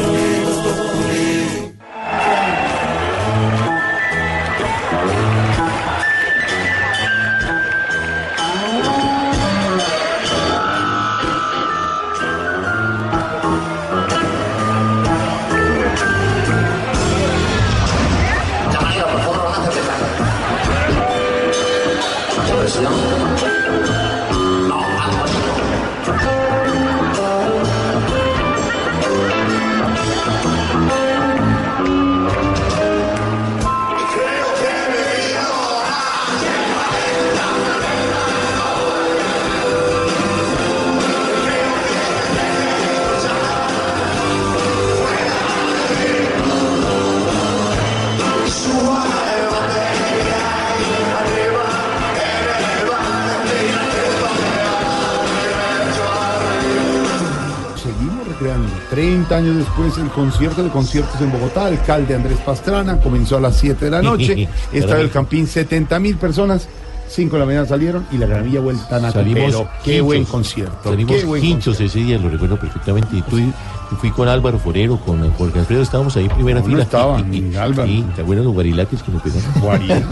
30 59.28 59.36
años 59.36 59.58
después, 59.58 59.98
el 59.98 60.10
concierto 60.10 60.64
de 60.64 60.70
conciertos 60.70 61.20
en 61.22 61.32
Bogotá, 61.32 61.66
alcalde 61.66 62.16
Andrés 62.16 62.38
Pastrana, 62.46 62.98
comenzó 63.00 63.38
a 63.38 63.42
las 63.42 63.58
7 63.58 63.86
de 63.86 63.92
la 63.92 64.02
noche. 64.02 64.48
Estaba 64.74 65.02
el 65.02 65.12
Campín, 65.12 65.48
70 65.48 66.00
mil 66.00 66.16
personas. 66.18 66.68
5 67.10 67.36
de 67.36 67.40
la 67.40 67.46
mañana 67.46 67.66
salieron 67.66 68.06
y 68.12 68.18
la 68.18 68.26
granilla 68.26 68.60
vuelta 68.60 68.98
a 68.98 69.12
Salimos 69.12 69.46
Pero 69.46 69.70
qué 69.82 70.02
buen 70.02 70.26
concierto. 70.26 70.90
Salimos 70.90 71.16
qué 71.16 71.24
buen 71.26 71.44
hinchos 71.44 71.80
ese 71.80 72.00
día, 72.00 72.18
lo 72.18 72.30
recuerdo 72.30 72.60
perfectamente. 72.60 73.16
Y 73.16 73.22
tú, 73.22 73.38
y 73.40 73.54
fui 74.02 74.12
con 74.12 74.28
Álvaro 74.28 74.60
Forero, 74.60 74.98
con 75.00 75.30
Jorge 75.36 75.60
Alfredo, 75.60 75.82
estábamos 75.84 76.18
ahí 76.18 76.26
en 76.26 76.32
primera 76.32 76.60
No, 76.60 76.66
no 76.66 76.72
fila. 76.72 76.84
estaban, 76.84 77.34
Y- 77.34 77.38
y- 77.38 77.56
Álvaro. 77.56 77.88
y- 77.90 78.02
¿Te 78.14 78.22
acuerdas 78.24 78.44
los 78.46 78.54
guarilaques 78.54 79.02
que 79.04 79.12
nos 79.14 79.22
pegaron? 79.22 80.04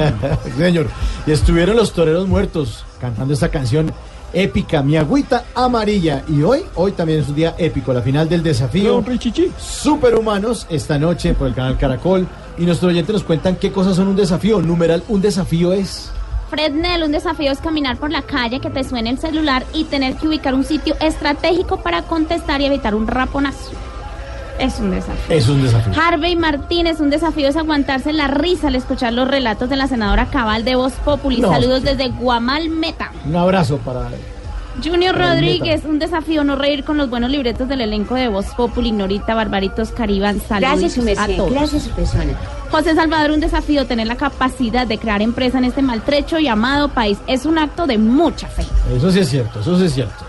Señor, 0.57 0.87
y 1.27 1.31
estuvieron 1.31 1.75
los 1.75 1.91
toreros 1.91 2.29
muertos 2.29 2.85
cantando 3.01 3.33
esta 3.33 3.49
canción 3.49 3.91
épica, 4.35 4.83
Mi 4.83 4.97
agüita 4.97 5.45
amarilla. 5.55 6.23
Y 6.27 6.43
hoy, 6.43 6.63
hoy 6.75 6.91
también 6.91 7.21
es 7.21 7.29
un 7.29 7.35
día 7.35 7.55
épico, 7.57 7.93
la 7.93 8.01
final 8.01 8.29
del 8.29 8.43
desafío. 8.43 9.03
Superhumanos, 9.57 10.67
esta 10.69 10.99
noche 10.99 11.33
por 11.33 11.47
el 11.47 11.55
canal 11.55 11.77
Caracol. 11.77 12.27
Y 12.57 12.65
nuestros 12.65 12.91
oyentes 12.91 13.13
nos 13.13 13.23
cuentan 13.23 13.55
qué 13.55 13.71
cosas 13.71 13.95
son 13.95 14.07
un 14.07 14.15
desafío. 14.15 14.61
Numeral, 14.61 15.03
un 15.07 15.21
desafío 15.21 15.73
es. 15.73 16.11
Fresnel, 16.49 17.03
un 17.03 17.11
desafío 17.11 17.51
es 17.51 17.59
caminar 17.59 17.97
por 17.97 18.11
la 18.11 18.21
calle, 18.21 18.59
que 18.59 18.69
te 18.69 18.83
suene 18.83 19.09
el 19.09 19.17
celular 19.17 19.65
y 19.73 19.85
tener 19.85 20.15
que 20.15 20.27
ubicar 20.27 20.53
un 20.53 20.63
sitio 20.63 20.95
estratégico 21.01 21.81
para 21.81 22.03
contestar 22.03 22.61
y 22.61 22.65
evitar 22.65 22.93
un 22.93 23.07
raponazo. 23.07 23.71
Es 24.59 24.79
un 24.79 24.91
desafío. 24.91 25.35
Es 25.35 25.49
un 25.49 25.61
desafío. 25.61 25.93
Harvey 26.01 26.35
Martínez, 26.35 26.99
un 26.99 27.09
desafío 27.09 27.47
es 27.47 27.57
aguantarse 27.57 28.13
la 28.13 28.27
risa 28.27 28.67
al 28.67 28.75
escuchar 28.75 29.13
los 29.13 29.27
relatos 29.27 29.69
de 29.69 29.75
la 29.75 29.87
senadora 29.87 30.27
Cabal 30.27 30.63
de 30.63 30.75
Voz 30.75 30.93
Populi. 31.03 31.41
No. 31.41 31.49
Saludos 31.49 31.83
desde 31.83 32.09
Guamal 32.09 32.69
Meta. 32.69 33.11
Un 33.25 33.35
abrazo 33.35 33.77
para. 33.77 34.09
Junior 34.83 35.15
Para 35.15 35.33
Rodríguez, 35.33 35.85
un 35.85 35.99
desafío 35.99 36.43
no 36.43 36.55
reír 36.55 36.83
con 36.83 36.97
los 36.97 37.09
buenos 37.09 37.29
libretos 37.29 37.69
del 37.69 37.81
elenco 37.81 38.15
de 38.15 38.27
Voz 38.27 38.47
Populi, 38.57 38.91
Norita, 38.91 39.33
Barbaritos, 39.33 39.91
Cariban, 39.91 40.41
saludos 40.41 40.81
Gracias, 40.81 40.93
su 40.93 41.21
a 41.21 41.27
todos. 41.27 41.51
Gracias, 41.51 41.83
su 41.83 41.89
persona. 41.91 42.33
José 42.69 42.93
Salvador, 42.93 43.31
un 43.31 43.39
desafío 43.39 43.85
tener 43.85 44.07
la 44.07 44.17
capacidad 44.17 44.85
de 44.85 44.97
crear 44.97 45.21
empresa 45.21 45.59
en 45.59 45.65
este 45.65 45.81
maltrecho 45.81 46.39
y 46.39 46.47
amado 46.47 46.89
país. 46.89 47.17
Es 47.27 47.45
un 47.45 47.57
acto 47.57 47.87
de 47.87 47.97
mucha 47.97 48.47
fe. 48.47 48.65
Eso 48.93 49.11
sí 49.11 49.19
es 49.19 49.29
cierto, 49.29 49.61
eso 49.61 49.79
sí 49.79 49.85
es 49.85 49.93
cierto. 49.93 50.25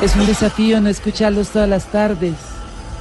Es 0.00 0.14
un 0.14 0.26
desafío 0.26 0.80
no 0.80 0.88
escucharlos 0.88 1.48
todas 1.48 1.68
las 1.68 1.86
tardes. 1.86 2.34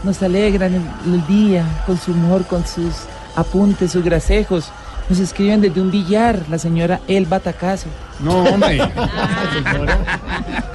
Nos 0.03 0.21
alegran 0.23 0.73
el, 0.73 1.13
el 1.13 1.27
día 1.27 1.83
con 1.85 1.97
su 1.99 2.11
humor, 2.11 2.45
con 2.45 2.65
sus 2.65 2.93
apuntes, 3.35 3.91
sus 3.91 4.03
grasejos. 4.03 4.71
Nos 5.07 5.19
escriben 5.19 5.61
desde 5.61 5.79
un 5.79 5.91
billar, 5.91 6.41
la 6.49 6.57
señora 6.57 6.99
Elba 7.07 7.39
Tacazo. 7.39 7.87
No, 8.19 8.43
hombre. 8.43 8.79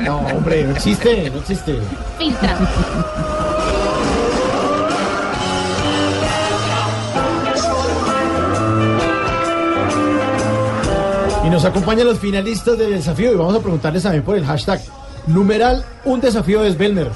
No, 0.01 0.19
hombre, 0.19 0.65
no 0.65 0.73
existe, 0.73 1.31
no 1.31 1.39
existe. 1.39 1.79
Filtra. 2.19 2.59
Y 11.45 11.51
nos 11.51 11.65
acompañan 11.65 12.07
los 12.09 12.19
finalistas 12.19 12.77
del 12.77 12.91
desafío 12.91 13.33
y 13.33 13.37
vamos 13.37 13.55
a 13.55 13.61
preguntarles 13.61 14.03
también 14.03 14.25
por 14.25 14.37
el 14.37 14.45
hashtag. 14.45 14.81
Numeral, 15.27 15.85
un 16.05 16.21
desafío 16.21 16.65
es 16.65 16.77
Belmer. 16.77 17.11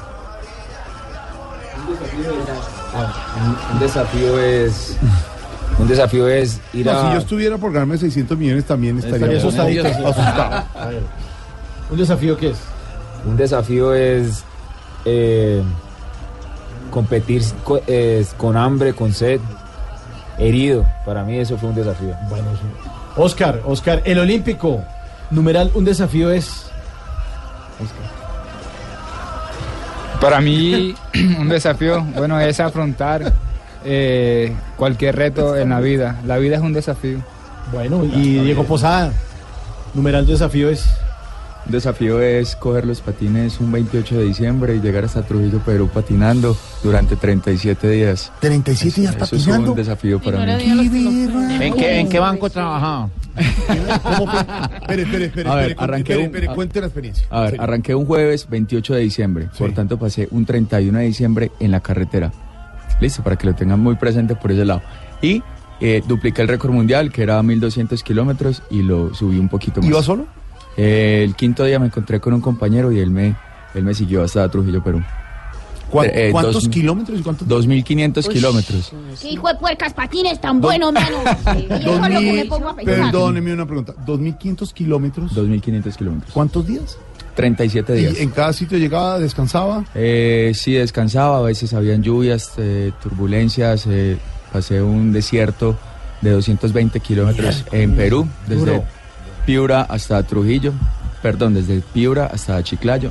Un, 2.94 3.74
un 3.74 3.78
desafío 3.80 4.38
es. 4.40 4.96
Un 5.78 5.88
desafío 5.88 6.28
es 6.28 6.60
ir 6.72 6.86
No, 6.86 6.92
a. 6.92 7.06
si 7.08 7.12
yo 7.12 7.18
estuviera 7.18 7.58
por 7.58 7.72
ganarme 7.72 7.98
600 7.98 8.38
millones 8.38 8.64
también 8.64 8.96
estaría, 8.98 9.16
Estaría 9.36 9.38
asustadito, 9.38 9.82
sí. 9.88 10.04
asustado. 10.04 10.64
A 10.74 10.86
ver, 10.86 11.02
¿Un 11.90 11.96
desafío 11.98 12.36
qué 12.36 12.50
es? 12.50 12.56
Un 13.26 13.36
desafío 13.36 13.92
es 13.94 14.42
eh, 15.04 15.62
competir 16.90 17.42
co- 17.64 17.80
eh, 17.86 18.24
con 18.38 18.56
hambre, 18.56 18.94
con 18.94 19.12
sed, 19.12 19.40
herido. 20.38 20.86
Para 21.04 21.22
mí 21.24 21.36
eso 21.38 21.58
fue 21.58 21.68
un 21.68 21.74
desafío. 21.74 22.14
Bueno, 22.30 22.46
Oscar, 23.16 23.60
Oscar, 23.66 24.00
el 24.04 24.18
olímpico. 24.18 24.82
Numeral, 25.30 25.70
un 25.74 25.84
desafío 25.84 26.30
es. 26.30 26.66
Para 30.20 30.40
mí, 30.40 30.94
un 31.38 31.48
desafío, 31.48 32.02
bueno, 32.16 32.40
es 32.40 32.58
afrontar 32.60 33.32
eh, 33.84 34.52
cualquier 34.76 35.16
reto 35.16 35.56
en 35.56 35.70
la 35.70 35.80
vida. 35.80 36.20
La 36.26 36.38
vida 36.38 36.56
es 36.56 36.62
un 36.62 36.72
desafío. 36.72 37.18
Bueno, 37.72 38.04
y 38.04 38.38
Diego 38.40 38.64
Posada. 38.64 39.12
Numeral 39.94 40.26
desafío 40.26 40.70
es. 40.70 40.86
Un 41.66 41.72
desafío 41.72 42.20
es 42.20 42.54
coger 42.54 42.86
los 42.86 43.00
patines 43.00 43.58
un 43.58 43.72
28 43.72 44.18
de 44.18 44.24
diciembre 44.24 44.76
y 44.76 44.80
llegar 44.80 45.04
hasta 45.04 45.22
Trujillo, 45.22 45.58
Perú, 45.58 45.90
patinando 45.92 46.56
durante 46.84 47.16
37 47.16 47.90
días. 47.90 48.30
37 48.40 49.00
días 49.00 49.16
Eso 49.16 49.24
es 49.24 49.30
patinando. 49.30 49.72
un 49.72 49.76
desafío 49.76 50.20
para 50.20 50.38
mí. 50.56 50.62
¿En 51.60 51.74
qué, 51.74 52.00
¿En 52.00 52.08
qué 52.08 52.20
banco 52.20 52.48
trabajaba? 52.48 53.08
Espere, 53.36 55.02
espere, 55.02 55.24
espere, 55.26 55.48
A 55.50 55.54
ver, 55.54 55.70
espere, 55.70 55.84
arranqué 55.84 56.12
espere, 56.12 56.18
un- 56.18 56.24
espere, 56.26 56.48
a- 56.48 56.54
cuente 56.54 56.80
la 56.80 56.86
experiencia. 56.86 57.26
A 57.30 57.40
ver, 57.42 57.50
Sí. 57.52 57.56
arranqué 57.60 57.94
un 57.94 58.06
jueves 58.06 58.48
28 58.48 58.94
de 58.94 59.00
diciembre, 59.00 59.48
por 59.58 59.72
tanto 59.72 59.98
pasé 59.98 60.28
un 60.30 60.44
31 60.46 60.98
de 60.98 61.04
diciembre 61.04 61.52
en 61.60 61.70
la 61.70 61.80
carretera. 61.80 62.32
Listo, 63.00 63.22
para 63.22 63.36
que 63.36 63.46
lo 63.46 63.54
tengan 63.54 63.80
muy 63.80 63.96
presente 63.96 64.34
por 64.36 64.52
ese 64.52 64.64
lado. 64.64 64.82
Y 65.20 65.42
eh, 65.80 66.02
dupliqué 66.06 66.40
el 66.42 66.48
récord 66.48 66.72
mundial, 66.72 67.12
que 67.12 67.22
era 67.22 67.42
1200 67.42 68.02
kilómetros, 68.02 68.62
y 68.70 68.82
lo 68.82 69.12
subí 69.14 69.38
un 69.38 69.48
poquito 69.48 69.80
más. 69.80 69.90
¿Iba 69.90 70.02
solo? 70.02 70.26
Eh, 70.78 71.22
el 71.24 71.34
quinto 71.34 71.64
día 71.64 71.78
me 71.78 71.86
encontré 71.86 72.20
con 72.20 72.32
un 72.32 72.40
compañero 72.40 72.90
y 72.92 72.98
él 73.00 73.10
me, 73.10 73.34
él 73.74 73.84
me 73.84 73.92
siguió 73.94 74.22
hasta 74.22 74.48
Trujillo, 74.50 74.82
Perú. 74.82 75.02
¿Cuán- 75.90 76.10
Eh, 76.12 76.28
¿Cuántos 76.32 76.54
dos- 76.64 76.68
kilómetros 76.68 77.20
y 77.20 77.22
cuántos? 77.22 77.46
2.500 77.48 78.26
Uy. 78.28 78.34
kilómetros. 78.34 78.92
Qué 79.22 79.30
hijo 79.30 79.48
de 79.48 79.54
puercas 79.54 79.94
patines 79.94 80.40
tan 80.40 80.60
buenos, 80.60 80.92
mano. 80.92 81.16
Y 81.56 81.72
eso 81.72 82.04
es 82.04 82.12
lo 82.12 82.20
que 82.20 82.32
me 82.32 82.44
pongo 82.46 82.68
a 82.70 82.76
pensar. 82.76 82.94
Perdóneme 83.12 83.52
una 83.52 83.66
pregunta. 83.66 83.94
2.500 84.04 84.72
kilómetros. 84.72 85.32
2.500 85.34 85.96
kilómetros. 85.96 86.32
¿Cuántos 86.32 86.66
días? 86.66 86.98
37 87.36 87.92
días. 87.92 88.18
¿Y 88.18 88.22
en 88.22 88.30
cada 88.30 88.52
sitio 88.52 88.78
llegaba, 88.78 89.18
descansaba? 89.18 89.84
Eh, 89.94 90.52
sí, 90.54 90.72
descansaba, 90.72 91.38
a 91.38 91.42
veces 91.42 91.72
habían 91.74 92.02
lluvias, 92.02 92.52
eh, 92.56 92.92
turbulencias, 93.02 93.86
eh, 93.86 94.16
pasé 94.52 94.80
un 94.82 95.12
desierto 95.12 95.76
de 96.22 96.30
220 96.30 96.98
kilómetros 97.00 97.64
en 97.72 97.94
Perú, 97.94 98.26
desde. 98.48 98.82
Piura 99.44 99.82
hasta 99.82 100.22
Trujillo, 100.24 100.72
perdón, 101.22 101.54
desde 101.54 101.80
Piura 101.80 102.26
hasta 102.26 102.60
Chiclayo. 102.64 103.10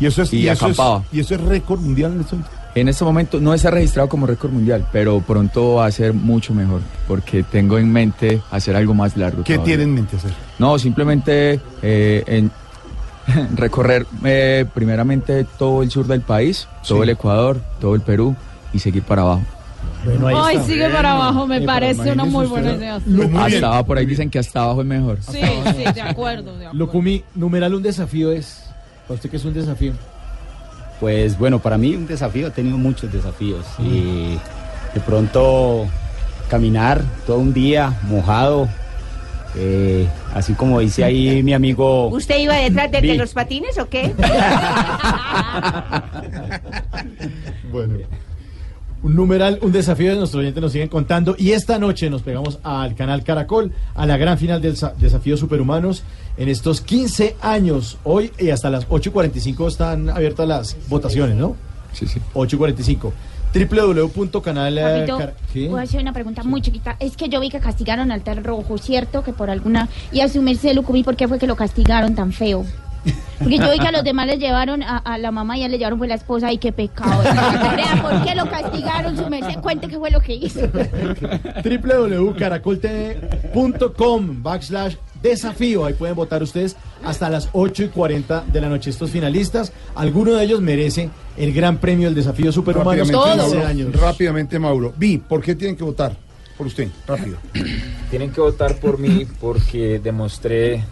Y 0.00 0.06
eso 0.06 0.22
es, 0.22 0.32
y, 0.32 0.38
y 0.38 0.48
eso 0.48 0.52
es, 0.52 0.62
acampaba. 0.78 1.04
y 1.12 1.20
eso 1.20 1.34
es 1.34 1.40
récord 1.40 1.80
mundial 1.80 2.12
en 2.12 2.20
este 2.20 2.36
momento. 2.36 2.52
En 2.74 2.88
este 2.88 3.04
momento 3.04 3.40
no 3.40 3.54
está 3.54 3.70
registrado 3.70 4.08
como 4.08 4.26
récord 4.26 4.52
mundial, 4.52 4.86
pero 4.92 5.20
pronto 5.20 5.74
va 5.74 5.86
a 5.86 5.90
ser 5.90 6.12
mucho 6.14 6.54
mejor, 6.54 6.80
porque 7.08 7.42
tengo 7.42 7.78
en 7.78 7.90
mente 7.90 8.40
hacer 8.50 8.76
algo 8.76 8.94
más 8.94 9.16
largo. 9.16 9.42
¿Qué 9.42 9.54
todavía. 9.54 9.76
tiene 9.76 9.82
en 9.90 9.94
mente 9.94 10.16
hacer? 10.16 10.30
No, 10.58 10.78
simplemente 10.78 11.60
eh, 11.82 12.22
en 12.26 12.50
recorrer 13.56 14.06
eh, 14.24 14.64
primeramente 14.74 15.44
todo 15.58 15.82
el 15.82 15.90
sur 15.90 16.06
del 16.06 16.20
país, 16.20 16.68
todo 16.86 16.98
Sí. 16.98 17.02
el 17.04 17.10
Ecuador, 17.10 17.60
todo 17.80 17.94
el 17.94 18.00
Perú 18.00 18.36
y 18.72 18.78
seguir 18.78 19.02
para 19.02 19.22
abajo. 19.22 19.42
Ay, 20.36 20.60
sigue 20.66 20.88
para 20.90 21.12
abajo, 21.12 21.46
me 21.46 21.60
parece 21.62 22.12
una 22.12 22.24
muy 22.24 22.46
buena 22.46 22.72
idea. 22.72 22.96
hasta 23.40 23.66
abajo, 23.66 23.84
por 23.86 23.98
ahí 23.98 24.06
dicen 24.06 24.30
que 24.30 24.38
hasta 24.38 24.62
abajo 24.62 24.82
es 24.82 24.86
mejor. 24.86 25.18
Sí, 25.22 25.40
sí, 25.76 25.92
de 25.94 26.00
acuerdo, 26.02 26.52
de 26.56 26.66
acuerdo. 26.66 26.72
Locumi, 26.74 27.24
numeral 27.34 27.74
un 27.74 27.82
desafío 27.82 28.30
es. 28.30 28.67
¿Para 29.08 29.16
usted 29.16 29.30
qué 29.30 29.36
es 29.38 29.44
un 29.46 29.54
desafío? 29.54 29.94
Pues 31.00 31.38
bueno, 31.38 31.58
para 31.58 31.78
mí 31.78 31.94
un 31.94 32.06
desafío, 32.06 32.48
he 32.48 32.50
tenido 32.50 32.76
muchos 32.76 33.10
desafíos. 33.10 33.64
Y 33.78 34.38
de 34.92 35.00
pronto 35.00 35.86
caminar 36.50 37.02
todo 37.26 37.38
un 37.38 37.54
día 37.54 37.98
mojado, 38.02 38.68
eh, 39.56 40.06
así 40.34 40.52
como 40.52 40.80
dice 40.80 41.04
ahí 41.04 41.42
mi 41.44 41.54
amigo. 41.54 42.08
¿Usted 42.08 42.38
iba 42.38 42.54
detrás 42.56 42.90
de, 42.90 43.00
de 43.00 43.14
los 43.14 43.32
patines 43.32 43.78
o 43.78 43.88
qué? 43.88 44.14
Bueno. 47.70 47.98
Un 49.02 49.14
numeral, 49.14 49.58
un 49.62 49.70
desafío 49.70 50.10
de 50.10 50.16
nuestro 50.16 50.40
oyente 50.40 50.60
nos 50.60 50.72
siguen 50.72 50.88
contando. 50.88 51.36
Y 51.38 51.52
esta 51.52 51.78
noche 51.78 52.10
nos 52.10 52.22
pegamos 52.22 52.58
al 52.64 52.94
canal 52.96 53.22
Caracol, 53.22 53.72
a 53.94 54.06
la 54.06 54.16
gran 54.16 54.38
final 54.38 54.60
del 54.60 54.76
sa- 54.76 54.92
desafío 54.98 55.36
Superhumanos 55.36 56.02
en 56.36 56.48
estos 56.48 56.80
15 56.80 57.36
años. 57.40 57.98
Hoy 58.02 58.32
y 58.38 58.50
hasta 58.50 58.70
las 58.70 58.88
8.45 58.88 59.68
están 59.68 60.10
abiertas 60.10 60.48
las 60.48 60.76
votaciones, 60.88 61.36
¿no? 61.36 61.54
Sí, 61.92 62.06
sí. 62.08 62.20
8.45. 62.34 63.12
www.canal... 63.54 64.78
eh, 64.78 65.04
car- 65.06 65.34
¿sí? 65.52 65.68
voy 65.68 65.80
a 65.80 65.82
hacer 65.84 66.00
una 66.02 66.12
pregunta 66.12 66.42
muy 66.42 66.60
chiquita. 66.60 66.96
Es 66.98 67.16
que 67.16 67.28
yo 67.28 67.40
vi 67.40 67.50
que 67.50 67.60
castigaron 67.60 68.10
al 68.12 68.22
tal 68.22 68.42
rojo, 68.44 68.78
¿cierto? 68.78 69.22
Que 69.22 69.32
por 69.32 69.48
alguna... 69.48 69.88
Y 70.12 70.20
a 70.20 70.28
su 70.28 70.42
merced, 70.42 70.74
Lucumí, 70.74 71.02
¿por 71.04 71.16
qué 71.16 71.28
fue 71.28 71.38
que 71.38 71.46
lo 71.46 71.56
castigaron 71.56 72.14
tan 72.14 72.32
feo? 72.32 72.64
Porque 73.38 73.56
yo 73.58 73.70
vi 73.70 73.78
que 73.78 73.86
a 73.86 73.92
los 73.92 74.02
demás 74.04 74.26
les 74.26 74.38
llevaron, 74.40 74.82
a, 74.82 74.98
a 74.98 75.16
la 75.16 75.30
mamá 75.30 75.56
ya 75.56 75.68
le 75.68 75.78
llevaron 75.78 75.98
fue 75.98 76.08
la 76.08 76.16
esposa, 76.16 76.52
y 76.52 76.58
qué 76.58 76.72
pecado. 76.72 77.22
Vea, 77.76 78.02
¿por 78.02 78.24
qué 78.24 78.34
lo 78.34 78.50
castigaron? 78.50 79.16
Su 79.16 79.30
merced, 79.30 79.60
cuente 79.60 79.86
qué 79.88 79.96
fue 79.98 80.10
lo 80.10 80.20
que 80.20 80.34
hizo. 80.34 80.60
www.caracoltv.com 81.64 84.42
backslash 84.42 84.96
desafío. 85.22 85.84
Ahí 85.84 85.94
pueden 85.94 86.16
votar 86.16 86.42
ustedes 86.42 86.76
hasta 87.04 87.28
las 87.30 87.48
8 87.52 87.84
y 87.84 87.88
40 87.88 88.44
de 88.52 88.60
la 88.60 88.68
noche. 88.68 88.90
Estos 88.90 89.10
finalistas, 89.10 89.72
alguno 89.94 90.34
de 90.34 90.44
ellos 90.44 90.60
merece 90.60 91.10
el 91.36 91.52
gran 91.52 91.78
premio 91.78 92.06
del 92.08 92.14
desafío 92.14 92.52
superhumano. 92.52 93.04
Rápidamente, 93.04 93.40
15 93.40 93.54
Mauro. 93.54 93.66
años. 93.66 93.92
Rápidamente, 94.00 94.58
Mauro. 94.58 94.92
Vi, 94.96 95.18
¿por 95.18 95.42
qué 95.42 95.54
tienen 95.54 95.76
que 95.76 95.84
votar? 95.84 96.16
Por 96.56 96.66
usted, 96.66 96.88
rápido. 97.06 97.36
Tienen 98.10 98.32
que 98.32 98.40
votar 98.40 98.74
por 98.76 98.98
mí 98.98 99.26
porque 99.40 100.00
demostré 100.02 100.84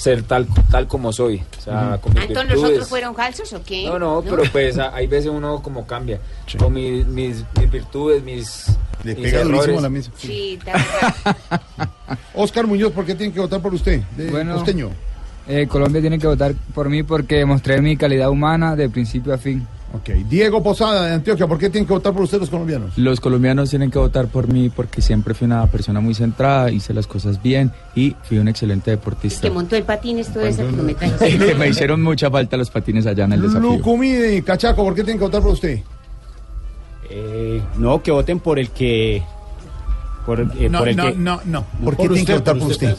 ser 0.00 0.22
tal, 0.22 0.46
tal 0.70 0.86
como 0.88 1.12
soy. 1.12 1.42
O 1.58 1.60
sea, 1.60 1.98
con 2.00 2.12
mis 2.14 2.22
Ah, 2.22 2.26
Entonces, 2.26 2.48
virtudes. 2.48 2.60
¿nosotros 2.62 2.88
fueron 2.88 3.14
falsos 3.14 3.52
o 3.52 3.62
qué? 3.62 3.86
No, 3.86 3.98
no, 3.98 4.22
pero 4.22 4.42
pues 4.50 4.78
a- 4.78 4.94
hay 4.94 5.06
veces 5.06 5.30
uno 5.30 5.62
como 5.62 5.86
cambia. 5.86 6.20
Con 6.58 6.72
mis, 6.72 7.06
mis, 7.06 7.44
mis 7.58 7.70
virtudes, 7.70 8.22
mis, 8.22 8.66
Le 9.04 9.14
mis 9.14 9.24
pega 9.24 9.42
durísimo 9.42 9.62
errores. 9.62 9.82
la 9.82 9.88
mesa. 9.90 10.10
Sí, 10.16 10.58
está 10.58 10.72
Oscar 12.34 12.66
Muñoz, 12.66 12.92
¿por 12.92 13.04
qué 13.04 13.14
tienen 13.14 13.32
que 13.34 13.40
votar 13.40 13.60
por 13.60 13.74
usted? 13.74 14.00
De 14.16 14.30
Bueno. 14.30 14.54
costeño. 14.54 14.90
Eh, 15.48 15.66
Colombia 15.66 16.00
tiene 16.00 16.18
que 16.18 16.26
votar 16.26 16.54
por 16.74 16.88
mí 16.88 17.02
porque 17.02 17.36
demostré 17.36 17.80
mi 17.80 17.96
calidad 17.96 18.30
humana 18.30 18.76
de 18.76 18.88
principio 18.88 19.34
a 19.34 19.38
fin. 19.38 19.66
Ok. 19.92 20.10
Diego 20.28 20.62
Posada, 20.62 21.06
de 21.06 21.14
Antioquia, 21.14 21.46
¿por 21.46 21.58
qué 21.58 21.68
tienen 21.68 21.86
que 21.86 21.92
votar 21.92 22.12
por 22.12 22.22
usted 22.22 22.38
los 22.38 22.48
colombianos? 22.48 22.96
Los 22.96 23.20
colombianos 23.20 23.70
tienen 23.70 23.90
que 23.90 23.98
votar 23.98 24.28
por 24.28 24.46
mí 24.46 24.70
porque 24.70 25.02
siempre 25.02 25.34
fui 25.34 25.46
una 25.46 25.66
persona 25.66 26.00
muy 26.00 26.14
centrada, 26.14 26.70
hice 26.70 26.94
las 26.94 27.06
cosas 27.06 27.42
bien 27.42 27.72
y 27.94 28.14
fui 28.22 28.38
un 28.38 28.48
excelente 28.48 28.92
deportista. 28.92 29.42
que 29.42 29.50
montó 29.50 29.76
el 29.76 29.82
patín, 29.82 30.18
esto 30.18 30.38
de 30.38 30.50
ese 30.50 30.64
kilometraje. 30.64 31.38
que 31.38 31.54
me 31.58 31.68
hicieron 31.68 32.02
mucha 32.02 32.30
falta 32.30 32.56
los 32.56 32.70
patines 32.70 33.06
allá 33.06 33.24
en 33.24 33.32
el 33.32 33.42
desafío. 33.42 33.72
Lucumí, 33.72 34.42
Cachaco, 34.42 34.84
¿por 34.84 34.94
qué 34.94 35.02
tienen 35.02 35.18
que 35.18 35.24
votar 35.24 35.42
por 35.42 35.52
usted? 35.52 35.80
Eh, 37.10 37.60
no, 37.78 38.02
que 38.02 38.12
voten 38.12 38.38
por 38.38 38.58
el 38.58 38.70
que... 38.70 39.22
Por, 40.26 40.40
eh, 40.40 40.68
No, 40.70 40.78
por 40.80 40.88
el 40.88 40.96
no, 40.96 41.04
que... 41.04 41.14
no, 41.16 41.40
no. 41.46 41.64
¿Por 41.84 41.96
qué 41.96 42.08
tienen 42.08 42.26
que 42.26 42.34
votar 42.34 42.58
por 42.58 42.70
usted? 42.70 42.94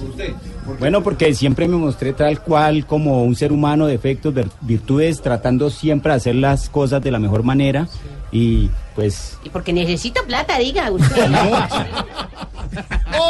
Bueno, 0.80 1.02
porque 1.04 1.34
siempre 1.34 1.68
me 1.68 1.78
mostré 1.78 2.14
tal 2.14 2.42
cual 2.42 2.86
como 2.86 3.24
un 3.24 3.36
ser 3.36 3.52
humano, 3.52 3.86
defectos, 3.88 4.34
ver- 4.34 4.50
virtudes, 4.62 5.22
tratando 5.22 5.70
siempre 5.70 6.12
de 6.12 6.18
hacer 6.18 6.36
las 6.36 6.70
cosas 6.70 7.02
de 7.02 7.12
la 7.12 7.20
mejor 7.20 7.44
manera 7.44 7.88
y 8.32 8.70
pues... 8.96 9.38
Y 9.44 9.50
porque 9.50 9.72
necesito 9.74 10.22
plata, 10.26 10.58
diga 10.58 10.90
usted. 10.92 11.30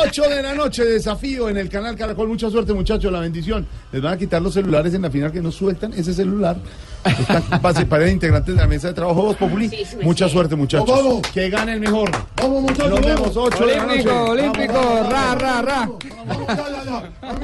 8 0.06 0.22
de 0.30 0.44
la 0.44 0.54
noche, 0.56 0.84
desafío 0.86 1.50
en 1.50 1.58
el 1.58 1.70
canal 1.70 1.96
Caracol. 1.96 2.28
Mucha 2.28 2.50
suerte, 2.50 2.74
muchachos, 2.74 3.12
la 3.12 3.20
bendición. 3.20 3.66
Les 3.92 4.02
van 4.02 4.14
a 4.14 4.18
quitar 4.18 4.42
los 4.42 4.54
celulares 4.54 4.94
en 4.94 5.02
la 5.02 5.10
final 5.12 5.32
que 5.32 5.42
no 5.42 5.52
sueltan 5.52 5.94
ese 5.94 6.14
celular. 6.14 6.58
Están 7.04 7.62
pase 7.62 7.86
para 7.86 8.10
integrantes 8.10 8.56
de 8.56 8.62
la 8.62 8.68
mesa 8.68 8.90
de 8.90 8.94
trabajo 8.94 9.24
Voz 9.24 9.38
Populi. 9.38 9.72
Mucha 10.02 10.30
suerte, 10.30 10.56
muchachos. 10.56 10.88
Vamos. 10.88 11.22
Que 11.34 11.50
gane 11.50 11.74
el 11.74 11.80
mejor. 11.80 12.12
Vamos, 12.36 12.62
muchachos. 12.62 12.90
Nos 12.90 13.06
vemos 13.06 13.38
8 13.38 13.66
de 13.66 13.76
la 13.76 13.86
noche. 13.86 14.10
Olímpico, 14.10 14.30
olímpico, 14.30 15.10
ra, 15.10 15.36
ra, 15.36 15.62
ra. 15.62 15.90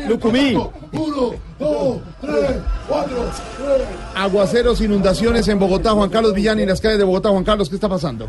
Lucumí. 0.07 0.55
Uno, 0.91 1.34
dos, 1.59 1.97
tres, 2.21 2.55
cuatro, 2.88 3.25
tres. 3.57 3.88
Aguaceros, 4.15 4.81
inundaciones 4.81 5.47
en 5.47 5.59
Bogotá, 5.59 5.91
Juan 5.91 6.09
Carlos 6.09 6.34
Villani, 6.34 6.63
en 6.63 6.69
las 6.69 6.81
calles 6.81 6.99
de 6.99 7.03
Bogotá. 7.03 7.29
Juan 7.29 7.43
Carlos, 7.43 7.69
¿qué 7.69 7.75
está 7.75 7.89
pasando? 7.89 8.27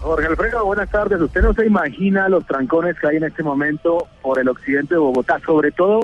Jorge 0.00 0.26
Alfredo, 0.26 0.64
buenas 0.64 0.90
tardes. 0.90 1.20
Usted 1.20 1.42
no 1.42 1.52
se 1.52 1.66
imagina 1.66 2.28
los 2.28 2.46
trancones 2.46 2.96
que 3.00 3.08
hay 3.08 3.16
en 3.16 3.24
este 3.24 3.42
momento 3.42 4.06
por 4.22 4.38
el 4.38 4.48
occidente 4.48 4.94
de 4.94 5.00
Bogotá, 5.00 5.40
sobre 5.44 5.72
todo 5.72 6.00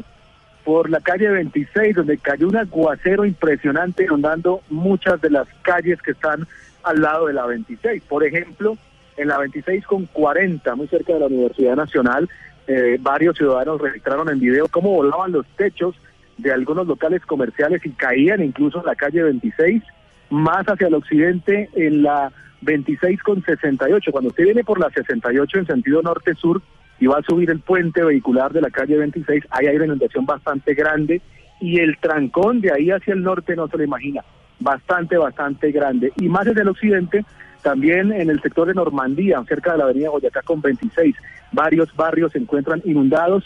por 0.64 0.90
la 0.90 1.01
calle 1.01 1.28
26, 1.28 1.97
donde 1.97 2.18
cayó 2.18 2.48
un 2.48 2.56
aguacero 2.56 3.24
impresionante 3.24 4.05
inundando 4.05 4.60
muchas 4.70 5.20
de 5.20 5.30
las 5.30 5.48
calles 5.62 6.01
que 6.02 6.12
están 6.12 6.47
al 6.82 7.01
lado 7.01 7.26
de 7.26 7.32
la 7.32 7.47
26. 7.47 8.02
Por 8.05 8.24
ejemplo, 8.24 8.76
en 9.16 9.28
la 9.28 9.39
26 9.39 9.84
con 9.86 10.06
40, 10.06 10.74
muy 10.74 10.89
cerca 10.89 11.14
de 11.14 11.20
la 11.20 11.26
Universidad 11.26 11.76
Nacional, 11.76 12.28
eh, 12.66 12.97
varios 13.01 13.36
ciudadanos 13.36 13.80
registraron 13.80 14.28
en 14.28 14.39
video 14.39 14.68
cómo 14.68 14.90
volaban 14.90 15.32
los 15.32 15.47
techos 15.56 15.97
de 16.39 16.52
algunos 16.52 16.86
locales 16.86 17.24
comerciales 17.26 17.84
y 17.84 17.90
caían 17.90 18.43
incluso 18.43 18.80
en 18.80 18.86
la 18.86 18.94
calle 18.94 19.22
26, 19.22 19.82
más 20.30 20.64
hacia 20.66 20.86
el 20.86 20.94
occidente 20.94 21.68
en 21.74 22.02
la 22.02 22.32
26 22.62 23.22
con 23.22 23.43
68. 23.43 24.12
Cuando 24.12 24.30
usted 24.30 24.44
viene 24.44 24.64
por 24.64 24.78
la 24.78 24.90
68 24.90 25.59
en 25.59 25.66
sentido 25.66 26.02
norte-sur 26.02 26.62
y 27.02 27.08
va 27.08 27.18
a 27.18 27.22
subir 27.22 27.50
el 27.50 27.58
puente 27.58 28.04
vehicular 28.04 28.52
de 28.52 28.60
la 28.60 28.70
calle 28.70 28.96
26, 28.96 29.42
ahí 29.50 29.66
hay 29.66 29.74
una 29.74 29.86
inundación 29.86 30.24
bastante 30.24 30.72
grande 30.72 31.20
y 31.60 31.80
el 31.80 31.98
trancón 31.98 32.60
de 32.60 32.70
ahí 32.72 32.92
hacia 32.92 33.12
el 33.12 33.24
norte 33.24 33.56
no 33.56 33.66
se 33.66 33.76
lo 33.76 33.82
imagina, 33.82 34.22
bastante, 34.60 35.16
bastante 35.16 35.72
grande. 35.72 36.12
Y 36.20 36.28
más 36.28 36.46
hacia 36.46 36.62
el 36.62 36.68
occidente, 36.68 37.24
también 37.60 38.12
en 38.12 38.30
el 38.30 38.40
sector 38.40 38.68
de 38.68 38.74
Normandía, 38.74 39.42
cerca 39.48 39.72
de 39.72 39.78
la 39.78 39.84
avenida 39.84 40.10
Boyacá 40.10 40.42
con 40.42 40.60
26, 40.60 41.16
varios 41.50 41.92
barrios 41.96 42.30
se 42.30 42.38
encuentran 42.38 42.80
inundados. 42.84 43.42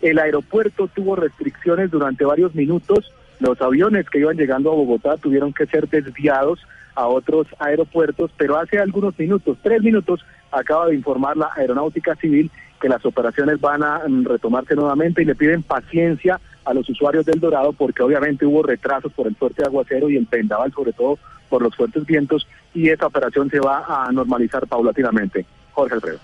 El 0.00 0.20
aeropuerto 0.20 0.86
tuvo 0.86 1.16
restricciones 1.16 1.90
durante 1.90 2.24
varios 2.24 2.54
minutos. 2.54 3.12
Los 3.40 3.60
aviones 3.60 4.08
que 4.08 4.20
iban 4.20 4.36
llegando 4.36 4.70
a 4.70 4.76
Bogotá 4.76 5.16
tuvieron 5.16 5.52
que 5.52 5.66
ser 5.66 5.88
desviados 5.88 6.60
a 6.94 7.08
otros 7.08 7.48
aeropuertos, 7.58 8.30
pero 8.36 8.56
hace 8.56 8.78
algunos 8.78 9.18
minutos, 9.18 9.58
tres 9.64 9.82
minutos, 9.82 10.24
acaba 10.52 10.86
de 10.86 10.94
informar 10.94 11.36
la 11.36 11.50
Aeronáutica 11.56 12.14
Civil 12.14 12.50
que 12.80 12.88
las 12.88 13.04
operaciones 13.04 13.60
van 13.60 13.82
a 13.82 14.02
mm, 14.06 14.24
retomarse 14.24 14.74
nuevamente 14.74 15.22
y 15.22 15.24
le 15.26 15.34
piden 15.34 15.62
paciencia 15.62 16.40
a 16.64 16.74
los 16.74 16.88
usuarios 16.88 17.26
del 17.26 17.40
Dorado 17.40 17.72
porque 17.72 18.02
obviamente 18.02 18.46
hubo 18.46 18.62
retrasos 18.62 19.12
por 19.12 19.26
el 19.26 19.36
fuerte 19.36 19.62
aguacero 19.64 20.08
y 20.08 20.16
el 20.16 20.26
pendaval, 20.26 20.72
sobre 20.72 20.92
todo 20.92 21.18
por 21.48 21.62
los 21.62 21.74
fuertes 21.74 22.06
vientos, 22.06 22.46
y 22.72 22.88
esa 22.88 23.06
operación 23.06 23.50
se 23.50 23.58
va 23.58 23.84
a 23.86 24.10
normalizar 24.12 24.66
paulatinamente. 24.66 25.44
Jorge 25.72 25.94
Alfredo. 25.94 26.18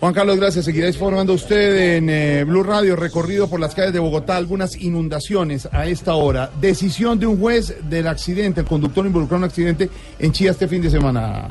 Juan 0.00 0.14
Carlos, 0.14 0.36
gracias. 0.36 0.64
Seguirá 0.64 0.88
informando 0.88 1.32
usted 1.32 1.96
en 1.96 2.10
eh, 2.10 2.42
Blue 2.42 2.64
Radio, 2.64 2.96
recorrido 2.96 3.48
por 3.48 3.60
las 3.60 3.72
calles 3.72 3.92
de 3.92 4.00
Bogotá, 4.00 4.36
algunas 4.36 4.76
inundaciones 4.80 5.68
a 5.70 5.86
esta 5.86 6.14
hora. 6.14 6.50
Decisión 6.60 7.20
de 7.20 7.26
un 7.26 7.38
juez 7.38 7.88
del 7.88 8.08
accidente, 8.08 8.62
el 8.62 8.66
conductor 8.66 9.06
involucrado 9.06 9.36
en 9.36 9.42
un 9.44 9.48
accidente 9.48 9.90
en 10.18 10.32
Chía 10.32 10.50
este 10.50 10.66
fin 10.66 10.82
de 10.82 10.90
semana. 10.90 11.50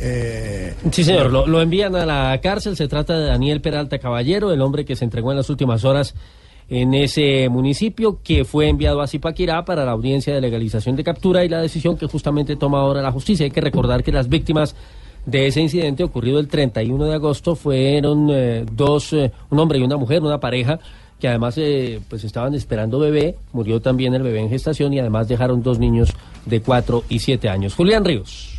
Eh, 0.00 0.58
Sí, 0.92 1.04
señor, 1.04 1.30
lo, 1.30 1.60
envían 1.60 1.94
a 1.96 2.06
la 2.06 2.38
cárcel. 2.40 2.76
Se 2.76 2.88
trata 2.88 3.18
de 3.18 3.26
Daniel 3.26 3.60
Peralta 3.60 3.98
Caballero, 3.98 4.52
el 4.52 4.60
hombre 4.62 4.84
que 4.84 4.96
se 4.96 5.04
entregó 5.04 5.30
en 5.30 5.36
las 5.36 5.50
últimas 5.50 5.84
horas 5.84 6.14
en 6.68 6.94
ese 6.94 7.48
municipio, 7.48 8.20
que 8.22 8.44
fue 8.44 8.68
enviado 8.68 9.00
a 9.00 9.06
Zipaquirá 9.06 9.64
para 9.64 9.84
la 9.84 9.92
audiencia 9.92 10.34
de 10.34 10.40
legalización 10.40 10.96
de 10.96 11.04
captura 11.04 11.44
y 11.44 11.48
la 11.48 11.60
decisión 11.60 11.96
que 11.96 12.06
justamente 12.06 12.56
toma 12.56 12.80
ahora 12.80 13.02
la 13.02 13.10
justicia. 13.10 13.44
Hay 13.44 13.50
que 13.50 13.60
recordar 13.60 14.02
que 14.02 14.12
las 14.12 14.28
víctimas 14.28 14.76
de 15.26 15.46
ese 15.46 15.60
incidente 15.60 16.04
ocurrido 16.04 16.38
el 16.38 16.48
31 16.48 17.04
de 17.04 17.14
agosto 17.14 17.56
fueron 17.56 18.28
eh, 18.30 18.64
dos, 18.70 19.12
eh, 19.12 19.32
un 19.50 19.58
hombre 19.58 19.78
y 19.78 19.82
una 19.82 19.96
mujer, 19.96 20.22
una 20.22 20.40
pareja 20.40 20.78
que 21.18 21.26
además 21.26 21.56
eh, 21.58 22.00
pues 22.08 22.22
estaban 22.22 22.54
esperando 22.54 23.00
bebé, 23.00 23.34
murió 23.52 23.80
también 23.80 24.14
el 24.14 24.22
bebé 24.22 24.40
en 24.40 24.50
gestación 24.50 24.92
y 24.92 25.00
además 25.00 25.26
dejaron 25.26 25.62
dos 25.62 25.78
niños 25.78 26.12
de 26.46 26.60
4 26.60 27.04
y 27.08 27.18
7 27.18 27.48
años. 27.48 27.74
Julián 27.74 28.04
Ríos. 28.04 28.57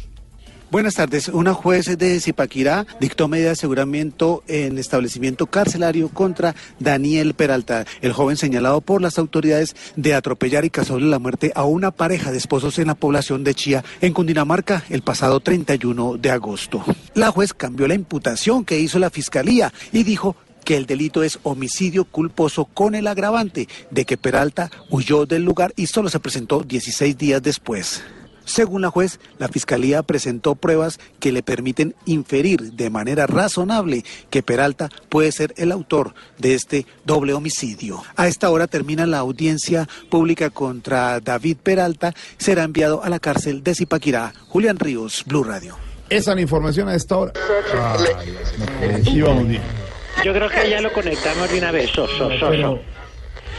Buenas 0.72 0.94
tardes. 0.94 1.30
Una 1.30 1.56
juez 1.56 1.98
de 1.98 2.20
Zipaquirá 2.20 2.86
dictó 3.00 3.28
medida 3.28 3.48
de 3.48 3.54
aseguramiento 3.54 4.44
en 4.48 4.78
establecimiento 4.78 5.48
carcelario 5.48 6.10
contra 6.10 6.54
Daniel 6.78 7.34
Peralta, 7.34 7.88
el 8.02 8.14
joven 8.14 8.38
señalado 8.38 8.80
por 8.80 9.02
las 9.02 9.18
autoridades 9.18 9.76
de 9.96 10.14
atropellar 10.14 10.66
y 10.66 10.70
causarle 10.70 11.08
la 11.08 11.18
muerte 11.18 11.52
a 11.56 11.64
una 11.64 11.90
pareja 11.90 12.32
de 12.32 12.38
esposos 12.38 12.78
en 12.78 12.86
la 12.86 12.94
población 12.94 13.44
de 13.44 13.56
Chía, 13.56 13.84
en 14.00 14.14
Cundinamarca, 14.14 14.84
el 14.92 15.02
pasado 15.02 15.40
31 15.40 16.18
de 16.18 16.30
agosto. 16.30 16.86
La 17.16 17.32
juez 17.32 17.56
cambió 17.56 17.88
la 17.88 17.96
imputación 17.96 18.64
que 18.64 18.80
hizo 18.80 19.00
la 19.00 19.10
fiscalía 19.10 19.74
y 19.92 20.04
dijo 20.04 20.36
que 20.66 20.78
el 20.78 20.86
delito 20.86 21.24
es 21.24 21.40
homicidio 21.42 22.06
culposo 22.06 22.66
con 22.66 22.94
el 22.94 23.08
agravante 23.08 23.68
de 23.90 24.06
que 24.06 24.18
Peralta 24.18 24.70
huyó 24.92 25.26
del 25.26 25.46
lugar 25.46 25.74
y 25.76 25.88
solo 25.88 26.10
se 26.10 26.20
presentó 26.20 26.62
16 26.62 27.18
días 27.18 27.42
después. 27.42 28.04
Según 28.50 28.82
la 28.82 28.90
juez, 28.90 29.20
la 29.38 29.48
Fiscalía 29.48 30.02
presentó 30.02 30.56
pruebas 30.56 31.00
que 31.20 31.32
le 31.32 31.44
permiten 31.44 31.94
inferir 32.06 32.74
de 32.74 32.90
manera 32.90 33.28
razonable 33.28 34.04
que 34.32 34.42
Peralta 34.42 34.90
puede 35.08 35.32
ser 35.32 35.54
el 35.56 35.72
autor 35.72 36.16
de 36.40 36.56
este 36.56 36.88
doble 37.06 37.34
homicidio. 37.34 38.02
A 38.16 38.28
esta 38.28 38.50
hora 38.50 38.66
termina 38.66 39.06
la 39.06 39.20
audiencia 39.20 39.88
pública 40.10 40.50
contra 40.50 41.20
David 41.20 41.58
Peralta. 41.62 42.16
Será 42.40 42.64
enviado 42.64 43.04
a 43.04 43.10
la 43.10 43.20
cárcel 43.20 43.62
de 43.64 43.76
Zipaquirá. 43.76 44.34
Julián 44.48 44.80
Ríos, 44.80 45.24
Blue 45.28 45.44
Radio. 45.44 45.78
esa 46.10 46.32
es 46.32 46.36
la 46.36 46.42
información 46.42 46.90
a 46.90 46.96
esta 46.96 47.18
hora. 47.18 47.34
Ay, 48.82 49.04
sí, 49.04 49.22
vamos 49.22 49.48
bien. 49.48 49.62
Yo 50.26 50.34
creo 50.34 50.50
que 50.50 50.68
ya 50.68 50.82
lo 50.82 50.92
conectamos 50.92 51.52
de 51.52 51.60
una 51.60 51.72
vez. 51.72 51.92
So, 51.92 52.08
so, 52.18 52.32
so, 52.40 52.80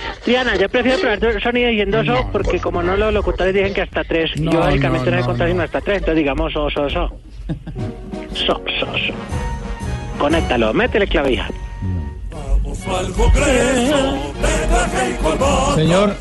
so. 0.00 0.24
Diana, 0.26 0.56
yo 0.56 0.68
prefiero 0.68 0.98
probar 0.98 1.20
dos 1.20 1.42
sonidos 1.42 1.70
diciendo 1.70 2.04
so 2.04 2.28
porque 2.32 2.58
como 2.60 2.82
no 2.82 2.96
los 2.96 3.12
locutores 3.12 3.54
dicen 3.54 3.74
que 3.74 3.82
hasta 3.82 4.04
tres, 4.04 4.30
yo 4.34 4.58
básicamente 4.58 5.10
no, 5.10 5.18
he 5.18 5.22
contado 5.22 5.48
sino 5.50 5.62
hasta 5.62 5.80
tres, 5.80 5.98
entonces 5.98 6.16
digamos 6.16 6.52
so, 6.52 6.70
so, 6.70 6.88
so. 6.90 7.10
So, 8.32 8.62
so, 8.78 8.86
so. 8.86 9.14
Conéctalo, 10.18 10.72
métele 10.72 11.06
clavija. 11.06 11.48
Señor, 15.74 16.14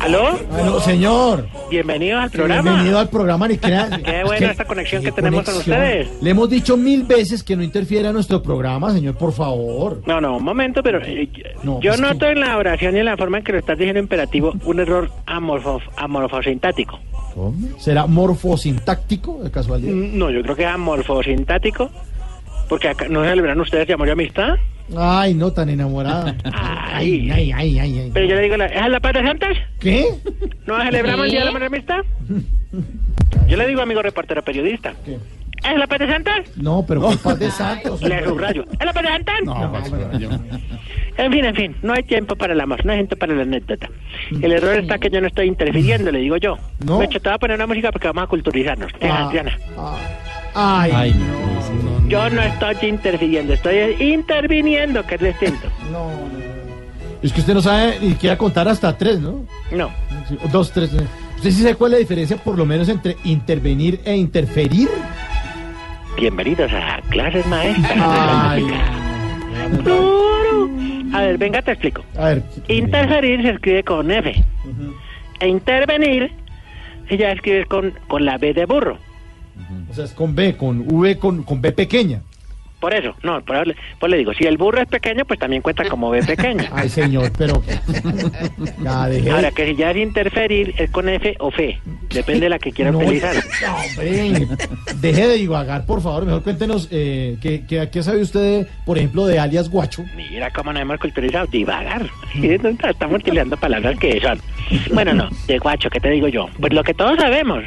¿Aló? 0.00 0.38
Aló, 0.58 0.80
señor. 0.80 1.46
Bienvenidos 1.70 2.22
al 2.22 2.30
programa. 2.30 2.62
Bienvenido 2.70 2.98
al 2.98 3.08
programa, 3.08 3.48
ni 3.48 3.56
crea- 3.58 3.88
Qué 4.04 4.22
buena 4.24 4.50
esta 4.50 4.64
conexión 4.66 5.02
que 5.02 5.10
tenemos 5.12 5.44
conexión. 5.44 5.76
con 5.76 5.82
ustedes. 5.86 6.08
Le 6.22 6.30
hemos 6.30 6.50
dicho 6.50 6.76
mil 6.76 7.04
veces 7.04 7.42
que 7.42 7.56
no 7.56 7.62
interfiera 7.62 8.08
en 8.08 8.14
nuestro 8.14 8.42
programa, 8.42 8.92
señor, 8.92 9.16
por 9.16 9.32
favor. 9.32 10.02
No, 10.06 10.20
no, 10.20 10.36
un 10.36 10.44
momento, 10.44 10.82
pero 10.82 11.00
eh, 11.02 11.28
No, 11.62 11.80
yo 11.80 11.92
que- 11.92 11.98
noto 12.00 12.26
en 12.26 12.40
la 12.40 12.56
oración 12.56 12.96
y 12.96 13.00
en 13.00 13.06
la 13.06 13.16
forma 13.16 13.38
en 13.38 13.44
que 13.44 13.52
lo 13.52 13.58
estás 13.58 13.78
diciendo 13.78 14.00
imperativo 14.00 14.52
un 14.64 14.80
error 14.80 15.10
amorfo, 15.26 15.80
amorfosintático. 15.96 16.98
¿Será 17.78 18.06
morfosintáctico, 18.06 19.40
de 19.42 19.50
casualidad? 19.50 19.92
Mm, 19.92 20.18
No, 20.18 20.30
yo 20.30 20.42
creo 20.42 20.56
que 20.56 20.62
es 20.64 20.68
amorfosintático, 20.68 21.90
porque 22.70 22.88
acá 22.88 23.06
no 23.10 23.22
celebran 23.22 23.60
ustedes 23.60 23.86
de 23.86 23.92
amor 23.92 24.08
y 24.08 24.12
amistad. 24.12 24.54
Ay, 24.96 25.34
no 25.34 25.52
tan 25.52 25.68
enamorada. 25.68 26.34
Ay, 26.44 27.30
ay, 27.30 27.52
ay, 27.52 27.78
ay, 27.78 27.98
ay. 27.98 28.10
Pero 28.14 28.26
yo 28.26 28.34
le 28.36 28.40
digo, 28.42 28.56
la- 28.56 28.66
¿es 28.66 28.88
la 28.90 28.98
paz 29.00 29.12
de 29.12 29.22
santas? 29.22 29.56
¿Qué? 29.78 30.06
¿No 30.66 30.82
celebramos 30.82 31.26
el 31.26 31.30
Día 31.32 31.40
de 31.40 31.44
la 31.46 31.50
¿Qué? 31.52 31.56
Amor 31.56 31.62
y 31.62 31.66
Amistad? 31.66 32.00
Yo 33.48 33.56
le 33.56 33.66
digo, 33.66 33.82
amigo 33.82 34.00
reportero 34.02 34.42
periodista. 34.42 34.94
¿Es 35.06 35.76
la 35.78 35.86
paz 35.86 35.98
de 35.98 36.06
santas? 36.08 36.56
No, 36.56 36.84
pero 36.86 37.02
por 37.02 37.18
paz 37.18 37.38
de 37.38 37.50
santos. 37.50 38.00
Le 38.02 38.24
subrayo. 38.24 38.64
¿Es 38.78 38.86
la 38.86 38.92
paz 38.92 39.02
de 39.02 39.08
santas? 39.08 39.34
No, 39.44 39.72
En 41.18 41.32
fin, 41.32 41.44
en 41.44 41.54
fin, 41.54 41.76
no 41.82 41.92
hay 41.92 42.02
tiempo 42.04 42.34
para 42.36 42.52
el 42.54 42.60
amor, 42.60 42.84
no 42.86 42.92
hay 42.92 42.98
tiempo 42.98 43.16
para 43.16 43.34
la 43.34 43.42
anécdota. 43.42 43.88
El 44.40 44.52
error 44.52 44.74
está 44.78 44.98
que 44.98 45.10
yo 45.10 45.20
no 45.20 45.26
estoy 45.26 45.48
interfiriendo, 45.48 46.10
le 46.12 46.20
digo 46.20 46.36
yo. 46.38 46.56
¿No? 46.84 46.98
Me 46.98 47.04
he 47.04 47.06
hecho, 47.08 47.20
te 47.20 47.28
voy 47.28 47.34
a 47.34 47.38
poner 47.38 47.56
una 47.56 47.66
música 47.66 47.92
porque 47.92 48.06
vamos 48.08 48.24
a 48.24 48.26
culturizarnos. 48.28 48.90
Deja, 49.00 49.26
Ah. 49.26 49.30
Diana. 49.30 49.58
Ay, 50.54 50.90
Ay, 50.94 51.14
Yo 52.10 52.28
no 52.28 52.42
estoy 52.42 52.88
interfiriendo, 52.88 53.54
estoy 53.54 53.76
interviniendo, 54.00 55.06
que 55.06 55.14
es 55.14 55.20
distinto. 55.20 55.68
no. 55.92 56.10
Es 57.22 57.32
que 57.32 57.40
usted 57.40 57.54
no 57.54 57.62
sabe 57.62 57.98
ni 58.00 58.10
siquiera 58.10 58.36
contar 58.36 58.66
hasta 58.68 58.96
tres, 58.98 59.20
¿no? 59.20 59.44
No. 59.70 59.90
Sí, 60.28 60.36
Dos, 60.50 60.72
tres. 60.72 60.92
eh. 60.92 61.06
¿Usted 61.36 61.50
sí 61.52 61.62
sabe 61.62 61.76
cuál 61.76 61.92
es 61.92 61.98
la 61.98 62.00
diferencia, 62.00 62.36
por 62.36 62.58
lo 62.58 62.66
menos, 62.66 62.88
entre 62.88 63.16
intervenir 63.22 64.00
e 64.04 64.16
interferir? 64.16 64.88
Bienvenidos 66.16 66.72
a 66.72 67.00
clases 67.10 67.46
maestras. 67.46 67.92
Ay. 67.96 68.66
A 71.12 71.20
ver, 71.22 71.38
venga, 71.38 71.62
te 71.62 71.72
explico. 71.72 72.04
A 72.16 72.26
ver. 72.26 72.42
Interferir 72.68 73.42
se 73.42 73.50
escribe 73.50 73.84
con 73.84 74.10
F. 74.10 74.44
E 75.40 75.48
intervenir 75.48 76.32
ya 77.10 77.32
escribe 77.32 77.66
con, 77.66 77.92
con 78.08 78.24
la 78.24 78.36
B 78.38 78.52
de 78.52 78.66
burro. 78.66 78.98
O 79.90 79.94
sea, 79.94 80.04
es 80.04 80.12
con 80.12 80.34
B, 80.34 80.56
con 80.56 80.86
V, 80.92 81.18
con, 81.18 81.42
con 81.42 81.60
B 81.60 81.72
pequeña. 81.72 82.22
Por 82.80 82.94
eso, 82.94 83.14
no, 83.22 83.42
por 83.42 83.74
pues 83.98 84.10
le 84.10 84.16
digo, 84.18 84.32
si 84.32 84.44
el 84.44 84.56
burro 84.56 84.80
es 84.80 84.88
pequeño, 84.88 85.24
pues 85.26 85.38
también 85.38 85.60
cuenta 85.60 85.84
como 85.88 86.10
B 86.10 86.22
pequeña. 86.22 86.70
Ay, 86.72 86.88
señor, 86.88 87.30
pero... 87.36 87.62
Ya, 88.82 89.04
Ahora, 89.34 89.50
que 89.50 89.66
si 89.66 89.76
ya 89.76 89.90
es 89.90 89.96
interferir, 89.98 90.74
es 90.78 90.90
con 90.90 91.08
F 91.08 91.36
o 91.38 91.48
F. 91.48 91.78
Depende 92.08 92.40
de 92.40 92.48
la 92.48 92.58
que 92.58 92.72
quiera 92.72 92.90
No, 92.90 92.98
utilizar. 92.98 93.34
no, 93.62 93.76
hombre, 93.76 94.46
deje 94.96 95.28
de 95.28 95.34
divagar, 95.34 95.84
por 95.84 96.00
favor. 96.00 96.24
Mejor 96.24 96.42
cuéntenos 96.42 96.88
eh, 96.90 97.36
¿qué, 97.40 97.64
qué, 97.66 97.88
qué 97.90 98.02
sabe 98.02 98.22
usted, 98.22 98.66
por 98.86 98.96
ejemplo, 98.98 99.26
de 99.26 99.38
alias 99.38 99.68
Guacho. 99.68 100.04
Mira 100.16 100.50
cómo 100.50 100.72
nos 100.72 100.82
hemos 100.82 100.98
culturizado, 100.98 101.46
divagar. 101.46 102.06
Estamos 102.42 103.20
utilizando 103.20 103.56
palabras 103.56 103.98
que 103.98 104.20
son. 104.20 104.40
Bueno, 104.92 105.12
no, 105.12 105.28
de 105.46 105.58
guacho, 105.58 105.90
¿qué 105.90 106.00
te 106.00 106.10
digo 106.10 106.28
yo? 106.28 106.48
Pues 106.60 106.72
lo 106.72 106.82
que 106.84 106.94
todos 106.94 107.18
sabemos, 107.18 107.64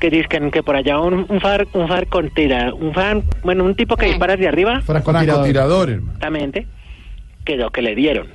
que 0.00 0.10
dicen 0.10 0.50
que 0.50 0.62
por 0.62 0.74
allá 0.76 0.98
un, 0.98 1.26
un 1.28 1.40
far, 1.40 1.66
un 1.74 1.86
far 1.86 2.06
con 2.06 2.30
tira, 2.30 2.72
un 2.72 2.94
fan, 2.94 3.24
bueno, 3.42 3.64
un 3.64 3.74
tipo 3.74 3.96
que 3.96 4.08
dispara 4.24 4.36
de 4.36 4.48
arriba, 4.48 4.80
Francotirador, 4.80 5.90
hermano. 5.90 6.12
exactamente, 6.12 6.66
que 7.44 7.56
lo 7.56 7.70
que 7.70 7.82
le 7.82 7.94
dieron. 7.94 8.26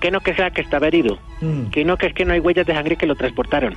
Que 0.00 0.10
no 0.12 0.20
que 0.20 0.32
sea 0.32 0.50
que 0.52 0.60
estaba 0.60 0.86
herido, 0.86 1.18
que 1.72 1.84
no 1.84 1.96
que 1.96 2.06
es 2.06 2.14
que 2.14 2.24
no 2.24 2.32
hay 2.32 2.38
huellas 2.40 2.64
de 2.66 2.72
sangre 2.72 2.96
que 2.96 3.04
lo 3.06 3.16
transportaron. 3.16 3.74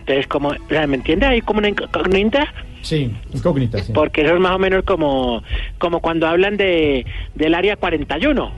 Entonces, 0.00 0.26
como, 0.26 0.50
o 0.50 0.56
sea, 0.68 0.86
¿me 0.86 0.96
entiende? 0.96 1.24
Hay 1.26 1.40
como 1.40 1.58
una 1.58 1.70
incógnita, 1.70 2.52
Sí, 2.82 3.10
incógnita, 3.32 3.78
sí. 3.78 3.92
porque 3.94 4.22
eso 4.22 4.34
es 4.34 4.40
más 4.40 4.52
o 4.52 4.58
menos 4.58 4.84
como, 4.84 5.42
como 5.78 6.00
cuando 6.00 6.26
hablan 6.28 6.56
de 6.58 7.06
del 7.34 7.54
área 7.54 7.76
41. 7.76 8.52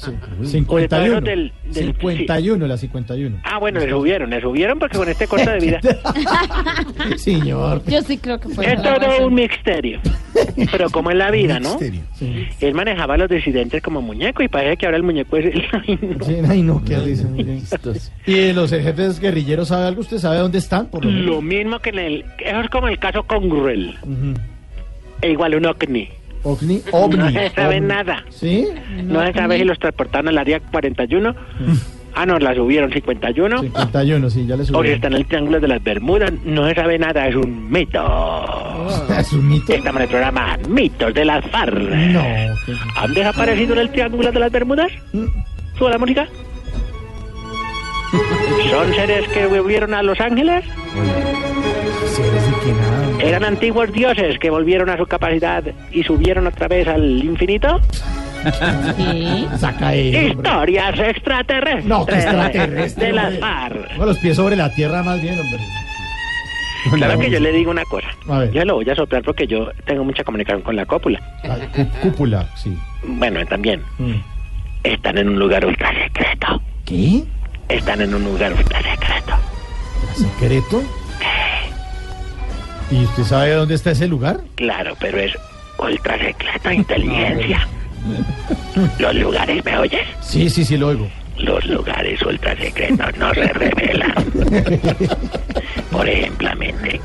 Sí. 0.00 0.10
O 0.38 0.42
de 0.42 0.46
51. 0.48 1.08
todos 1.10 1.24
del- 1.24 1.52
del- 1.64 1.84
51, 1.94 2.66
la 2.66 2.76
51. 2.76 3.40
Ah, 3.44 3.58
bueno, 3.58 3.80
le 3.80 3.88
subieron, 3.90 4.30
le 4.30 4.40
subieron 4.40 4.78
porque 4.78 4.96
con 4.98 5.08
este 5.08 5.26
corte 5.26 5.50
de 5.50 5.58
vida 5.60 5.80
Señor. 7.16 7.82
Yo 7.86 8.02
sí 8.02 8.18
creo 8.18 8.38
que 8.40 8.48
fue. 8.48 8.72
es 8.72 8.82
todo 8.82 8.94
razón. 8.94 9.24
un 9.24 9.34
misterio. 9.34 10.00
Pero 10.72 10.90
como 10.90 11.10
es 11.10 11.16
la 11.16 11.30
vida, 11.30 11.60
¿no? 11.60 11.78
Sí. 11.78 12.00
Él 12.60 12.74
manejaba 12.74 13.14
a 13.14 13.18
los 13.18 13.28
disidentes 13.28 13.82
como 13.82 14.00
muñeco 14.02 14.42
y 14.42 14.48
parece 14.48 14.76
que 14.76 14.86
ahora 14.86 14.96
el 14.98 15.02
muñeco 15.02 15.36
es 15.36 15.46
el... 15.46 15.64
Ay, 15.86 15.98
no. 16.02 16.24
Sí, 16.24 16.36
ay, 16.48 16.62
no, 16.62 16.84
qué 16.84 16.98
risa. 16.98 17.28
mire. 17.28 17.58
¿Y 18.26 18.32
de 18.34 18.52
los 18.54 18.70
jefes 18.70 19.20
guerrilleros 19.20 19.68
sabe 19.68 19.86
algo? 19.86 20.00
¿Usted 20.00 20.18
sabe 20.18 20.38
dónde 20.38 20.58
están? 20.58 20.86
Por 20.86 21.04
lo 21.04 21.42
mismo 21.42 21.78
que 21.80 21.90
en 21.90 21.98
el... 21.98 22.24
Eso 22.38 22.60
es 22.60 22.68
como 22.70 22.88
el 22.88 22.98
caso 22.98 23.22
con 23.24 23.48
Grell. 23.48 23.96
Ujú. 24.02 24.34
E 25.22 25.30
igual 25.32 25.54
un 25.54 25.66
OVNI. 25.66 26.08
OVNI, 26.42 26.82
OVNI. 26.92 27.16
No 27.18 27.30
se 27.30 27.50
sabe 27.50 27.76
ovni. 27.76 27.86
nada. 27.86 28.24
¿Sí? 28.30 28.66
No 29.04 29.24
se 29.26 29.32
sabe 29.32 29.58
si 29.58 29.64
los 29.64 29.78
transportaron 29.78 30.28
al 30.28 30.38
área 30.38 30.60
41. 30.60 31.34
Ah, 32.14 32.26
no, 32.26 32.38
la 32.38 32.54
subieron 32.54 32.90
51. 32.92 33.60
51, 33.60 34.30
sí, 34.30 34.44
ya 34.46 34.56
le 34.56 34.62
O 34.62 34.66
si 34.66 34.72
subí. 34.72 34.88
está 34.88 35.06
en 35.06 35.12
el 35.14 35.26
Triángulo 35.26 35.60
de 35.60 35.68
las 35.68 35.82
Bermudas. 35.82 36.32
No 36.44 36.66
se 36.68 36.74
sabe 36.74 36.98
nada, 36.98 37.28
es 37.28 37.36
un 37.36 37.70
mito. 37.70 38.00
¿Es 39.16 39.32
un 39.32 39.48
mito? 39.48 39.72
Estamos 39.72 39.96
en 40.00 40.02
el 40.02 40.08
programa 40.08 40.58
Mitos 40.68 41.14
de 41.14 41.24
las 41.24 41.44
FARC. 41.46 41.74
No. 41.78 42.22
qué- 42.66 42.74
¿Han 42.96 43.14
desaparecido 43.14 43.74
en 43.74 43.80
el 43.80 43.90
Triángulo 43.90 44.32
de 44.32 44.40
las 44.40 44.50
Bermudas? 44.50 44.90
¿Sube 45.78 45.90
la 45.90 45.98
música? 45.98 46.26
¿Son 48.70 48.92
seres 48.94 49.28
que 49.28 49.46
volvieron 49.46 49.94
a 49.94 50.02
Los 50.02 50.20
Ángeles? 50.20 50.64
¿Eran 53.20 53.44
antiguos 53.44 53.92
dioses 53.92 54.38
que 54.38 54.50
volvieron 54.50 54.88
a 54.90 54.96
su 54.96 55.06
capacidad 55.06 55.62
y 55.90 56.02
subieron 56.02 56.46
otra 56.46 56.68
vez 56.68 56.88
al 56.88 57.22
infinito? 57.24 57.80
Saca 59.58 59.94
eso, 59.94 60.18
hombre. 60.18 60.28
Historias 60.28 60.98
extraterrestres. 60.98 61.84
No, 61.84 62.06
que 62.06 62.14
extraterrestre, 62.14 63.06
De 63.08 63.12
las. 63.12 63.38
FARC. 63.38 63.96
Con 63.96 64.06
los 64.06 64.18
pies 64.18 64.36
sobre 64.36 64.56
la 64.56 64.72
tierra 64.74 65.02
más 65.02 65.20
bien, 65.20 65.38
hombre. 65.38 65.58
Claro 66.94 67.18
que 67.18 67.30
yo 67.30 67.38
le 67.40 67.52
digo 67.52 67.70
una 67.70 67.84
cosa. 67.84 68.08
Yo 68.54 68.64
lo 68.64 68.76
voy 68.76 68.88
a 68.88 68.94
soplar 68.94 69.22
porque 69.22 69.46
yo 69.46 69.68
tengo 69.84 70.02
mucha 70.02 70.24
comunicación 70.24 70.62
con 70.62 70.76
la 70.76 70.86
cópula. 70.86 71.20
La 71.44 71.58
cú- 71.72 71.90
cúpula, 72.00 72.46
sí. 72.56 72.74
Bueno, 73.06 73.44
también. 73.46 73.82
Mm. 73.98 74.14
Están 74.84 75.18
en 75.18 75.28
un 75.28 75.38
lugar 75.38 75.66
ultra 75.66 75.92
secreto. 75.92 76.62
¿Qué? 76.86 77.22
Están 77.68 78.00
en 78.00 78.14
un 78.14 78.24
lugar 78.24 78.54
ultra 78.54 78.78
secreto. 78.80 79.34
¿Secreto? 80.14 80.82
¿Y 82.90 83.04
usted 83.04 83.22
sabe 83.24 83.52
dónde 83.52 83.74
está 83.74 83.92
ese 83.92 84.08
lugar? 84.08 84.40
Claro, 84.56 84.94
pero 84.98 85.18
es 85.18 85.32
ultra 85.78 86.18
secreta 86.18 86.74
inteligencia. 86.74 87.66
Los 88.98 89.14
lugares, 89.14 89.64
¿me 89.64 89.76
oyes? 89.78 90.06
Sí, 90.20 90.48
sí, 90.50 90.64
sí, 90.64 90.76
lo 90.76 90.88
oigo. 90.88 91.08
Los 91.36 91.64
lugares 91.66 92.20
ultra 92.22 92.54
secretos 92.56 93.16
no 93.16 93.32
se 93.34 93.44
revelan. 93.52 94.14
Por 95.90 96.08
ejemplamente, 96.08 97.00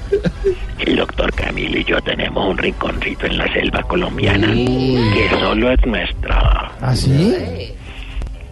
el 0.79 0.95
doctor 0.97 1.33
Camilo 1.33 1.79
y 1.79 1.83
yo 1.85 2.01
tenemos 2.01 2.49
un 2.49 2.57
rinconcito 2.57 3.25
en 3.27 3.37
la 3.37 3.51
selva 3.53 3.81
colombiana 3.83 4.47
que 4.53 5.29
solo 5.39 5.71
es 5.71 5.85
nuestro. 5.85 6.33
¿Ah, 6.33 6.93
sí? 6.95 7.73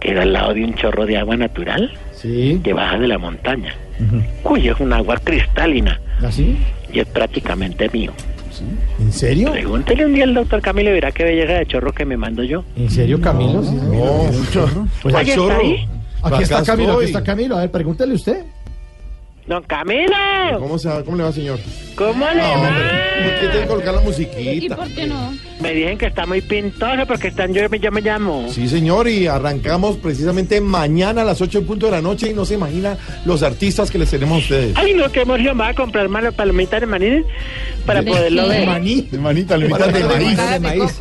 Queda 0.00 0.22
al 0.22 0.32
lado 0.32 0.54
de 0.54 0.64
un 0.64 0.74
chorro 0.74 1.04
de 1.06 1.18
agua 1.18 1.36
natural 1.36 1.92
Sí. 2.12 2.60
que 2.64 2.72
baja 2.72 2.98
de 2.98 3.08
la 3.08 3.18
montaña. 3.18 3.74
Uy, 4.44 4.68
es 4.68 4.80
un 4.80 4.92
agua 4.92 5.16
cristalina 5.22 6.00
¿Así? 6.22 6.58
Y 6.94 7.00
es 7.00 7.06
prácticamente 7.06 7.88
mío. 7.90 8.12
¿En 9.00 9.12
serio? 9.12 9.50
Pregúntele 9.50 10.06
un 10.06 10.14
día 10.14 10.24
al 10.24 10.32
doctor 10.34 10.62
Camilo 10.62 10.90
y 10.90 10.92
verá 10.94 11.10
qué 11.10 11.24
belleza 11.24 11.54
de 11.54 11.66
chorro 11.66 11.92
que 11.92 12.04
me 12.04 12.16
mando 12.16 12.44
yo. 12.44 12.64
¿En 12.76 12.88
serio, 12.88 13.20
Camilo? 13.20 13.62
Sí, 13.64 13.76
señor. 13.76 14.86
Pues, 15.02 15.14
Oye, 15.14 15.32
¿está 15.32 15.56
ahí? 15.56 15.88
Aquí 16.22 16.42
está 16.44 16.62
Camilo, 16.62 16.92
aquí 16.94 17.04
está 17.04 17.22
Camilo. 17.24 17.56
A 17.56 17.60
ver, 17.62 17.70
pregúntele 17.72 18.14
usted. 18.14 18.44
Don 19.46 19.62
Camilo, 19.64 20.14
¿Cómo, 20.58 20.78
se 20.78 20.88
va? 20.88 21.04
¿Cómo 21.04 21.18
le 21.18 21.24
va, 21.24 21.32
señor? 21.32 21.58
¿cómo 21.96 22.24
le 22.30 22.40
va? 22.40 22.70
¿Por 23.24 23.40
qué 23.40 23.48
tiene 23.50 23.60
que 23.60 23.66
colocar 23.66 23.94
la 23.94 24.00
¿Y 24.02 24.04
musiquita? 24.06 24.76
por 24.76 24.88
qué 24.88 25.06
no? 25.06 25.32
Me 25.64 25.72
dicen 25.72 25.96
que 25.96 26.04
está 26.06 26.26
muy 26.26 26.42
pintoso 26.42 27.06
porque 27.06 27.28
están 27.28 27.54
yo, 27.54 27.66
yo 27.68 27.90
me 27.90 28.02
llamo. 28.02 28.46
Sí, 28.50 28.68
señor, 28.68 29.08
y 29.08 29.26
arrancamos 29.26 29.96
precisamente 29.96 30.60
mañana 30.60 31.22
a 31.22 31.24
las 31.24 31.40
8 31.40 31.60
en 31.60 31.66
punto 31.66 31.86
de 31.86 31.92
la 31.92 32.02
noche 32.02 32.30
y 32.30 32.34
no 32.34 32.44
se 32.44 32.52
imagina 32.52 32.98
los 33.24 33.42
artistas 33.42 33.90
que 33.90 33.96
les 33.96 34.10
tenemos 34.10 34.36
a 34.36 34.40
ustedes. 34.40 34.76
Ay, 34.76 34.92
no, 34.92 35.10
qué 35.10 35.22
emoción. 35.22 35.58
Va 35.58 35.68
a 35.68 35.74
comprar 35.74 36.06
más 36.10 36.34
palomitas 36.34 36.82
de 36.82 36.86
maní 36.86 37.22
para 37.86 38.02
¿De 38.02 38.10
poderlo 38.10 38.42
qué? 38.42 38.48
ver. 38.50 38.66
Maní. 38.66 39.08
Le 39.10 39.16
invitan 39.30 39.60
de 39.60 39.68
maíz. 40.04 40.36
de 40.50 40.60
maíz. 40.60 40.98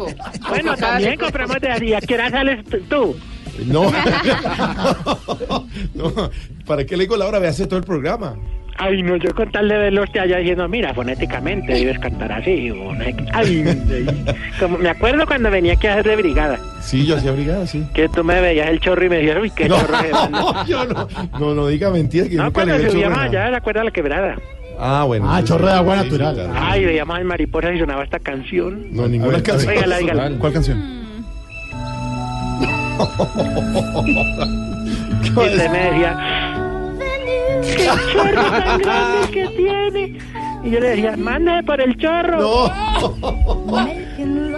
Bueno, 0.48 0.78
también 0.78 1.18
compramos 1.20 1.60
de 1.60 1.70
así. 1.70 1.94
¿A 1.94 2.00
qué 2.00 2.14
hora 2.14 2.30
sales 2.30 2.64
tú? 2.90 3.18
No. 3.66 3.92
no. 5.94 6.32
¿Para 6.66 6.86
qué 6.86 6.96
le 6.96 7.04
digo 7.04 7.18
la 7.18 7.26
hora? 7.26 7.40
Ve 7.40 7.50
hace 7.50 7.68
todo 7.68 7.80
el 7.80 7.86
programa. 7.86 8.38
Ay, 8.78 9.04
no, 9.04 9.16
yo 9.18 9.34
con 9.36 9.52
tal 9.52 9.70
de 9.70 9.78
verlos 9.78 10.12
te 10.12 10.20
allá 10.20 10.38
diciendo, 10.38 10.68
mira, 10.68 10.94
fonéticamente 10.94 11.74
debes 11.74 12.00
cantar 12.00 12.32
así. 12.32 12.72
o. 12.72 12.92
Ay, 13.32 13.64
como 14.60 14.78
me 14.80 14.90
acuerdo 14.90 15.26
cuando 15.28 15.52
venía 15.52 15.74
aquí 15.74 15.86
a 15.88 15.94
hacer 15.94 16.06
de 16.06 16.16
brigada, 16.16 16.60
Sí, 16.82 17.06
yo 17.06 17.16
hacía 17.18 17.32
brigada, 17.32 17.68
sí. 17.68 17.86
que 17.94 18.10
tú 18.10 18.24
me 18.24 18.42
veías 18.42 18.70
el 18.70 18.80
chorro 18.80 19.06
y 19.06 19.10
me 19.10 19.18
decías, 19.18 19.38
uy, 19.42 19.52
qué 19.52 19.70
No, 19.70 19.80
chorro 19.80 19.98
es 20.00 20.06
ese". 20.06 20.30
no, 20.32 20.66
yo 20.66 20.86
no, 20.86 21.08
no, 21.40 21.54
no 21.56 21.68
diga 21.68 21.92
mentiras 21.92 22.28
que 22.30 22.36
No, 22.36 22.46
nunca 22.46 22.66
cuando 22.66 22.90
subíamos 22.92 23.20
allá, 23.20 23.50
¿te 23.52 23.56
acuerdas 23.56 23.82
de 23.82 23.86
la 23.86 23.92
quebrada? 23.92 24.36
Ah, 24.80 25.04
bueno. 25.06 25.32
Ah, 25.32 25.40
sí, 25.42 25.46
chorro 25.46 25.68
de 25.68 25.74
agua 25.74 25.96
Sí, 25.96 26.00
sí, 26.00 26.06
natural. 26.18 26.34
claro. 26.36 26.54
Ay, 26.56 26.86
veíamos 26.86 27.16
al 27.16 27.26
mariposa 27.26 27.72
y 27.74 27.80
sonaba 27.80 28.04
esta 28.04 28.18
canción. 28.20 28.88
No, 28.92 29.08
ninguna 29.08 29.34
ver, 29.34 29.44
canción. 29.44 29.72
Óigala, 29.72 29.98
óigala. 29.98 30.32
¿Cuál 30.40 30.54
canción? 30.54 31.04
Y 35.24 35.30
usted 35.40 35.70
me 35.72 35.78
decía, 35.92 36.43
qué 37.64 37.86
chorro 38.14 38.44
tan 38.52 38.80
grande 38.80 39.32
que 39.32 39.48
tiene. 39.48 40.18
Y 40.64 40.70
yo 40.70 40.80
le 40.80 40.90
decía, 40.90 41.16
mándame 41.18 41.64
por 41.64 41.82
el 41.82 41.98
chorro. 41.98 42.70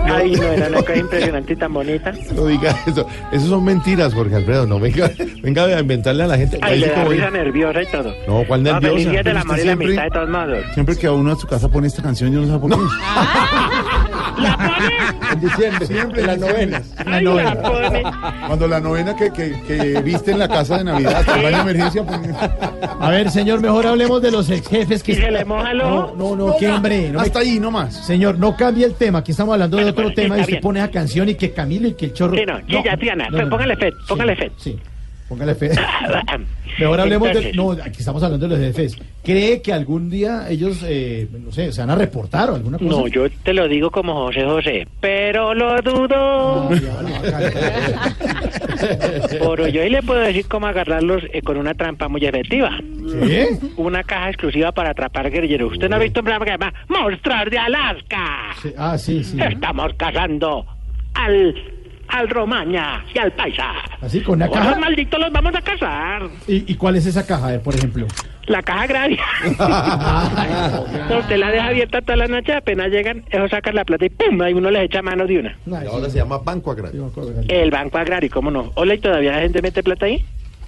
Ay, 0.05 0.31
no, 0.31 0.43
era 0.43 0.67
una 0.67 0.77
cosa 0.81 0.95
impresionante 0.97 1.53
y 1.53 1.55
tan 1.55 1.73
bonita. 1.73 2.11
No 2.35 2.45
diga 2.45 2.75
eso. 2.85 3.07
Esas 3.31 3.47
son 3.49 3.63
mentiras, 3.63 4.13
Jorge 4.13 4.35
Alfredo. 4.35 4.65
No 4.67 4.79
venga, 4.79 5.09
venga 5.41 5.63
a 5.65 5.79
inventarle 5.79 6.23
a 6.23 6.27
la 6.27 6.37
gente. 6.37 6.59
Ay, 6.61 6.73
Ahí 6.73 6.79
le 6.81 6.87
da 6.89 7.03
risa 7.05 7.29
nerviosa 7.31 7.81
y 7.81 7.85
todo. 7.87 8.13
No, 8.27 8.43
¿cuál 8.47 8.63
No, 8.63 8.73
nerviosa? 8.73 8.93
feliz 8.93 9.09
día 9.09 9.17
de 9.19 9.23
Pero 9.23 9.33
la 9.35 9.39
usted 9.41 9.51
amor 9.51 9.59
y 9.59 9.59
la 9.59 9.63
siempre- 9.65 9.85
amistad 9.87 10.03
de 10.03 10.09
todos 10.11 10.29
modos. 10.29 10.73
Siempre 10.73 10.95
que 10.97 11.07
a 11.07 11.11
uno 11.11 11.31
a 11.31 11.35
su 11.35 11.47
casa 11.47 11.69
pone 11.69 11.87
esta 11.87 12.03
canción, 12.03 12.31
yo 12.31 12.41
no 12.41 12.53
sé 12.53 12.59
por 12.59 12.69
qué. 12.71 12.77
En 15.31 15.39
diciembre, 15.39 15.85
siempre 15.87 16.21
en 16.21 16.27
las 16.27 16.37
novenas. 16.37 16.83
La 17.05 17.61
pone. 17.61 18.03
Cuando 18.47 18.67
la 18.67 18.79
novena 18.81 19.15
que, 19.15 19.31
que, 19.31 19.61
que 19.65 20.01
viste 20.01 20.31
en 20.31 20.39
la 20.39 20.47
casa 20.47 20.77
de 20.77 20.83
Navidad, 20.83 21.25
campaña 21.25 21.63
de 21.63 21.71
emergencia, 21.71 22.03
pues, 22.05 22.19
A 22.99 23.09
ver, 23.11 23.31
señor, 23.31 23.61
mejor 23.61 23.87
hablemos 23.87 24.21
de 24.21 24.31
los 24.31 24.49
ex 24.49 24.67
jefes 24.67 25.03
que. 25.03 25.13
¿Y 25.13 25.15
se 25.15 25.31
le 25.31 25.45
moja 25.45 25.71
el 25.71 25.77
No, 25.79 25.95
ojo? 25.97 26.15
no, 26.17 26.35
no, 26.35 26.53
qué 26.59 26.69
hombre. 26.69 27.09
No 27.11 27.19
me- 27.19 27.25
hasta 27.25 27.39
ahí, 27.39 27.59
no 27.59 27.71
más. 27.71 28.05
Señor, 28.05 28.37
no 28.37 28.55
cambie 28.57 28.85
el 28.85 28.95
tema. 28.95 29.19
Aquí 29.19 29.31
estamos 29.31 29.54
hablando 29.55 29.77
de 29.77 29.83
Bueno, 29.83 29.91
otro 29.91 30.03
bueno, 30.03 30.15
sí, 30.15 30.21
tema 30.21 30.37
y 30.37 30.41
usted 30.41 30.51
bien. 30.53 30.61
pone 30.61 30.79
esa 30.79 30.91
canción 30.91 31.29
y 31.29 31.35
que 31.35 31.51
Camilo 31.51 31.87
y 31.87 31.93
que 31.95 32.05
el 32.05 32.13
chorro. 32.13 32.35
Sí, 32.35 32.45
no, 32.45 32.57
sí, 32.59 32.77
ya, 32.85 32.95
Triana, 32.97 33.29
no, 33.29 33.37
no, 33.41 33.49
póngale 33.49 33.73
no. 33.73 33.79
fe, 33.79 33.91
póngale 34.07 34.35
fe. 34.35 34.51
Sí, 34.57 34.77
póngale 35.27 35.55
fe. 35.55 35.71
Mejor 36.79 36.99
hablemos 36.99 37.29
de. 37.33 37.53
No, 37.53 37.71
aquí 37.71 37.99
estamos 37.99 38.21
hablando 38.21 38.47
de 38.47 38.55
los 38.57 38.65
jefes. 38.65 38.97
¿Cree 39.23 39.61
que 39.61 39.73
algún 39.73 40.09
día 40.09 40.47
ellos, 40.49 40.83
eh, 40.85 41.27
no 41.43 41.51
sé, 41.51 41.71
se 41.71 41.81
van 41.81 41.89
a 41.91 41.95
reportar 41.95 42.49
o 42.49 42.55
alguna 42.55 42.77
cosa? 42.77 42.89
No, 42.89 43.07
yo 43.07 43.29
te 43.43 43.53
lo 43.53 43.67
digo 43.67 43.89
como 43.89 44.25
José 44.25 44.43
José, 44.43 44.87
pero 44.99 45.53
lo 45.53 45.81
dudo. 45.81 46.69
Por 49.39 49.67
yo 49.69 49.81
ahí 49.81 49.89
le 49.89 50.03
puedo 50.03 50.19
decir 50.19 50.45
cómo 50.47 50.67
agarrarlos 50.67 51.23
eh, 51.33 51.41
con 51.41 51.57
una 51.57 51.73
trampa 51.73 52.07
muy 52.07 52.23
efectiva. 52.25 52.71
¿Qué? 53.25 53.57
Una 53.77 54.03
caja 54.03 54.29
exclusiva 54.29 54.71
para 54.71 54.91
atrapar 54.91 55.29
guerrilleros. 55.31 55.73
Usted 55.73 55.89
no 55.89 55.95
ha 55.95 55.99
visto 55.99 56.19
un 56.19 56.25
programa 56.25 56.45
que 56.45 56.51
se 56.51 56.57
llama 56.57 56.73
Monstruos 56.89 57.49
de 57.49 57.57
Alaska. 57.57 58.25
Sí, 58.61 58.73
Ah, 58.77 58.97
sí, 58.97 59.23
sí. 59.23 59.37
Estamos 59.41 59.93
cazando 59.97 60.65
al 61.13 61.55
al 62.07 62.29
Romaña 62.29 63.03
y 63.13 63.17
al 63.19 63.31
Paisa. 63.31 63.71
Así, 64.01 64.21
con 64.21 64.35
una 64.35 64.49
caja. 64.49 64.75
malditos 64.79 65.19
los 65.19 65.31
vamos 65.31 65.55
a 65.55 65.61
cazar. 65.61 66.23
¿Y, 66.47 66.71
y 66.71 66.75
cuál 66.75 66.95
es 66.95 67.05
esa 67.05 67.25
caja? 67.25 67.47
A 67.47 67.51
ver, 67.51 67.61
por 67.61 67.75
ejemplo. 67.75 68.07
La 68.47 68.61
caja 68.61 68.83
agraria. 68.83 69.23
No, 71.09 71.17
usted 71.19 71.37
la 71.37 71.49
deja 71.51 71.67
abierta 71.67 72.01
toda 72.01 72.15
la 72.15 72.27
noche, 72.27 72.53
apenas 72.53 72.89
llegan, 72.89 73.23
ellos 73.31 73.49
sacan 73.49 73.73
la 73.75 73.85
plata 73.85 74.05
y 74.05 74.09
¡pum! 74.09 74.39
Ahí 74.41 74.53
uno 74.53 74.69
les 74.69 74.83
echa 74.83 75.01
mano 75.01 75.25
de 75.25 75.39
una. 75.39 75.57
Y 75.65 75.87
ahora 75.87 76.09
se 76.09 76.17
llama 76.19 76.37
Banco 76.37 76.71
Agrario. 76.71 77.11
El 77.47 77.71
Banco 77.71 77.97
Agrario, 77.97 78.29
¿cómo 78.31 78.51
no? 78.51 78.71
Hola, 78.75 78.93
¿y 78.93 78.99
todavía 78.99 79.31
la 79.31 79.39
gente 79.39 79.61
mete 79.63 79.81
plata 79.81 80.05
ahí? 80.05 80.23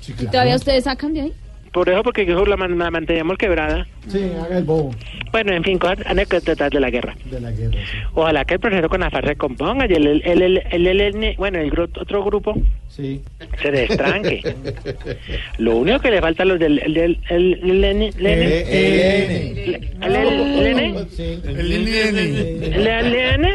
¿Y 0.08 0.26
todavía 0.26 0.56
ustedes 0.56 0.86
sacan 0.86 1.14
de 1.14 1.22
ahí? 1.22 1.34
Por 1.72 1.90
eso, 1.90 2.02
porque 2.04 2.24
eso 2.24 2.46
la, 2.46 2.58
man- 2.58 2.78
la 2.78 2.90
manteníamos 2.92 3.38
quebrada. 3.38 3.86
Sí, 4.08 4.32
haga 4.42 4.58
el 4.58 4.64
bobo 4.64 4.92
Bueno, 5.32 5.52
en 5.54 5.64
fin, 5.64 5.78
cosas 5.78 6.00
anécdotas 6.06 6.70
de 6.72 6.80
la 6.80 6.90
guerra. 6.90 7.14
de 7.26 7.40
la 7.42 7.52
guerra. 7.52 7.72
sí. 7.74 7.98
Ojalá 8.14 8.46
que 8.46 8.54
el 8.56 8.60
proceso 8.60 8.88
con 8.90 9.02
la 9.02 9.10
FARC 9.10 9.28
se 9.28 9.36
componga 9.36 9.86
y 9.90 9.94
el, 9.94 10.08
el, 10.08 10.22
el, 10.26 10.42
el, 10.72 10.88
el- 10.88 11.02
el- 11.24 11.36
bueno, 11.38 11.60
el 11.60 11.70
gru- 11.72 11.90
otro 12.00 12.24
grupo 12.24 12.56
Sí. 12.90 13.22
se 13.62 13.70
destranque. 13.72 14.42
Lo 15.60 15.76
único 15.76 16.00
que 16.00 16.10
le 16.12 16.22
falta 16.22 16.44
a 16.44 16.46
los 16.46 16.58
del... 16.60 16.80
El, 16.80 16.98
el, 16.98 17.20
el, 17.30 17.64
el- 17.64 17.84
el- 17.84 17.84
el- 17.84 18.24
el- 18.24 18.28
el- 20.02 20.14
el- 20.14 20.80
el- 20.80 21.08
Sí. 21.12 21.40
El 21.46 21.70
Lini. 21.70 22.72
¿Le 22.78 22.92
aliene? 22.94 23.54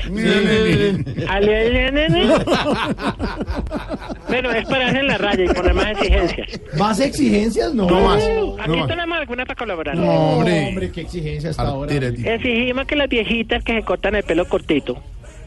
¿Aliene? 1.28 2.06
Bueno, 4.28 4.50
es 4.52 4.66
para 4.66 4.88
hacer 4.88 5.04
la 5.04 5.18
raya 5.18 5.44
y 5.44 5.48
poner 5.48 5.74
más 5.74 5.86
exigencias. 5.92 6.60
¿Más 6.78 7.00
exigencias? 7.00 7.74
No. 7.74 7.86
No 8.02 8.08
más. 8.08 8.24
Aquí 8.60 8.76
más. 8.76 8.88
tenemos 8.88 9.18
alguna 9.18 9.44
para 9.46 9.58
colaborar. 9.58 9.96
No, 9.96 10.04
No, 10.04 10.12
hombre. 10.38 10.66
hombre, 10.68 10.90
qué 10.92 11.00
exigencia 11.02 11.50
hasta 11.50 11.62
ahora. 11.62 11.92
Exigimos 11.94 12.86
que 12.86 12.96
las 12.96 13.08
viejitas 13.08 13.62
que 13.64 13.72
se 13.74 13.82
cortan 13.82 14.14
el 14.14 14.22
pelo 14.22 14.44
cortito, 14.46 14.96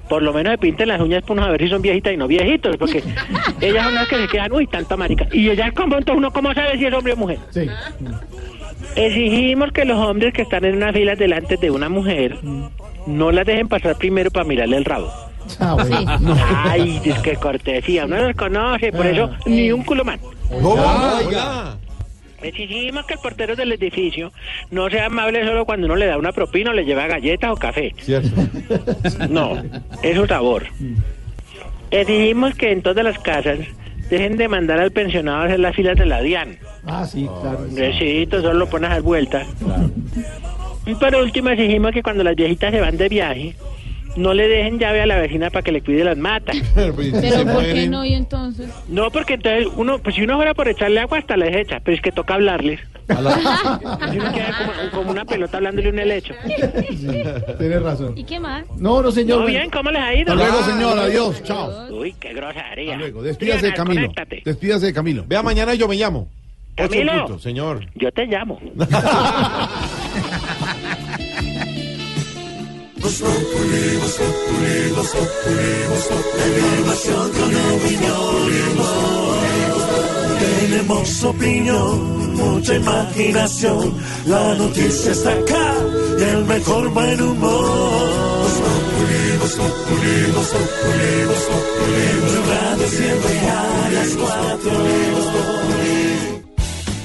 por 0.09 0.21
lo 0.21 0.33
menos 0.33 0.51
se 0.51 0.57
pinten 0.57 0.87
las 0.89 1.01
uñas 1.01 1.23
por 1.23 1.39
a 1.39 1.49
ver 1.49 1.61
si 1.61 1.69
son 1.69 1.81
viejitas 1.81 2.13
y 2.13 2.17
no 2.17 2.27
viejitos, 2.27 2.77
porque 2.77 3.03
ellas 3.61 3.83
son 3.85 3.95
las 3.95 4.07
que 4.07 4.17
se 4.17 4.27
quedan, 4.27 4.51
uy, 4.53 4.67
tanta 4.67 4.95
marica. 4.97 5.27
Y 5.31 5.49
ellas 5.49 5.71
como 5.73 5.97
entonces 5.97 6.17
uno 6.17 6.31
cómo 6.31 6.53
sabe 6.53 6.77
si 6.77 6.85
es 6.85 6.93
hombre 6.93 7.13
o 7.13 7.17
mujer. 7.17 7.39
Sí. 7.51 7.67
Exigimos 8.95 9.71
que 9.71 9.83
los 9.85 9.97
hombres 9.97 10.33
que 10.33 10.43
están 10.43 10.63
en 10.65 10.75
una 10.75 10.93
fila 10.93 11.15
delante 11.15 11.57
de 11.57 11.69
una 11.71 11.89
mujer 11.89 12.37
no 13.07 13.31
las 13.31 13.45
dejen 13.45 13.67
pasar 13.67 13.97
primero 13.97 14.31
para 14.31 14.45
mirarle 14.45 14.77
el 14.77 14.85
rabo. 14.85 15.11
Ah, 15.59 15.75
bueno. 15.75 16.35
Ay, 16.65 17.01
es 17.03 17.19
que 17.19 17.35
cortesía, 17.35 18.05
uno 18.05 18.17
los 18.17 18.35
conoce, 18.35 18.91
por 18.91 19.05
eso 19.05 19.29
ni 19.45 19.71
un 19.71 19.83
culo 19.83 20.03
más. 20.05 20.19
Oiga. 20.51 21.77
Exigimos 22.47 23.05
que 23.05 23.15
el 23.15 23.19
portero 23.19 23.55
del 23.55 23.71
edificio 23.71 24.31
no 24.71 24.89
sea 24.89 25.07
amable 25.07 25.45
solo 25.45 25.65
cuando 25.65 25.85
uno 25.85 25.95
le 25.95 26.05
da 26.05 26.17
una 26.17 26.31
propina 26.31 26.71
o 26.71 26.73
le 26.73 26.85
lleva 26.85 27.07
galletas 27.07 27.51
o 27.51 27.55
café. 27.55 27.93
Cierto. 27.97 28.29
No, 29.29 29.61
es 30.03 30.17
un 30.17 30.27
sabor. 30.27 30.67
Exigimos 31.91 32.53
que 32.55 32.71
en 32.71 32.81
todas 32.81 33.03
las 33.03 33.17
casas 33.19 33.59
dejen 34.09 34.37
de 34.37 34.47
mandar 34.47 34.79
al 34.79 34.91
pensionado 34.91 35.41
a 35.41 35.45
hacer 35.45 35.59
las 35.59 35.75
filas 35.75 35.97
de 35.97 36.05
la 36.05 36.21
DIAN. 36.21 36.57
Ah, 36.85 37.05
sí, 37.05 37.27
claro. 37.41 37.65
Recito, 37.75 38.41
solo 38.41 38.59
lo 38.59 38.69
pones 38.69 38.91
a 38.91 38.93
dar 38.93 39.01
vueltas. 39.01 39.47
Y 40.85 40.93
por 40.95 41.15
último 41.15 41.49
exigimos 41.49 41.91
que 41.91 42.03
cuando 42.03 42.23
las 42.23 42.35
viejitas 42.35 42.71
se 42.71 42.79
van 42.79 42.97
de 42.97 43.09
viaje, 43.09 43.55
no 44.15 44.33
le 44.33 44.47
dejen 44.47 44.79
llave 44.79 45.01
a 45.01 45.05
la 45.05 45.17
vecina 45.17 45.49
para 45.49 45.63
que 45.63 45.71
le 45.71 45.81
cuide 45.81 46.03
las 46.03 46.17
matas. 46.17 46.55
Pero 46.75 46.93
¿por 46.93 47.63
qué 47.63 47.87
no? 47.87 48.05
Y 48.05 48.13
entonces. 48.13 48.69
No, 48.87 49.11
porque 49.11 49.35
entonces 49.35 49.67
uno, 49.75 49.99
pues 49.99 50.15
si 50.15 50.23
uno 50.23 50.35
fuera 50.35 50.53
por 50.53 50.67
echarle 50.67 50.99
agua 50.99 51.17
hasta 51.17 51.37
les 51.37 51.55
echa, 51.55 51.79
pero 51.79 51.95
es 51.95 52.01
que 52.01 52.11
toca 52.11 52.35
hablarles. 52.35 52.79
Y 53.07 53.13
uno 54.17 54.31
queda 54.33 54.57
como, 54.57 54.91
como 54.91 55.11
una 55.11 55.25
pelota 55.25 55.57
hablándole 55.57 55.89
un 55.89 55.99
helecho. 55.99 56.33
Tienes 57.57 57.81
razón. 57.81 58.17
¿Y 58.17 58.23
qué 58.23 58.39
más? 58.39 58.65
No, 58.77 59.01
no, 59.01 59.11
señor. 59.11 59.39
¿Todo 59.39 59.47
bien? 59.47 59.69
¿Cómo 59.69 59.91
les 59.91 60.01
ha 60.01 60.13
ido? 60.13 60.33
Hasta 60.33 60.47
luego, 60.49 60.63
señor. 60.63 60.99
Adiós. 60.99 61.43
Chao. 61.43 61.87
Uy, 61.93 62.15
qué 62.19 62.33
grosería. 62.33 62.93
Hasta 62.93 62.97
luego. 62.97 63.21
Despídase 63.21 63.67
de 63.67 63.73
Camilo. 63.73 64.01
conéctate. 64.01 64.41
Despídase 64.43 64.85
de 64.87 64.93
Camilo. 64.93 65.23
Vea, 65.27 65.43
mañana 65.43 65.73
yo 65.75 65.87
me 65.87 65.95
llamo. 65.95 66.27
Ocho 66.77 66.89
Camilo. 66.89 67.25
punto, 67.25 67.39
señor. 67.39 67.85
Yo 67.95 68.11
te 68.11 68.25
llamo. 68.25 68.59
Voz 73.05 73.21
Populi, 73.21 73.97
Voz 74.01 74.17
Populi, 74.17 74.89
Voz 74.95 75.09
Populi, 75.09 75.73
Voz 75.89 76.05
Populi, 76.09 76.57
información 76.57 77.25
con 77.37 77.51
opinión. 77.75 78.39
Tenemos 80.39 81.23
opinión, 81.23 82.35
mucha 82.35 82.73
imaginación. 82.73 83.93
La 84.25 84.55
noticia 84.55 85.11
está 85.11 85.33
acá 85.33 85.73
y 86.17 86.23
el 86.23 86.45
mejor 86.45 86.89
buen 86.89 87.21
humor. 87.21 87.65
Voz 88.41 88.53
Populi, 88.65 89.37
Voz 89.39 89.53
Populi, 89.53 90.31
Voz 90.33 90.47
Populi, 90.47 91.25
Voz 91.27 91.45
Populi. 91.51 92.07
Radio 92.49 92.87
siempre 92.87 93.39
a 93.39 93.89
las 93.93 94.09
cuatro. 94.15 94.71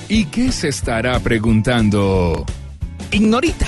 ¿Y 0.08 0.24
qué 0.24 0.50
se 0.50 0.68
estará 0.68 1.20
preguntando? 1.20 2.46
Ignorita. 3.10 3.66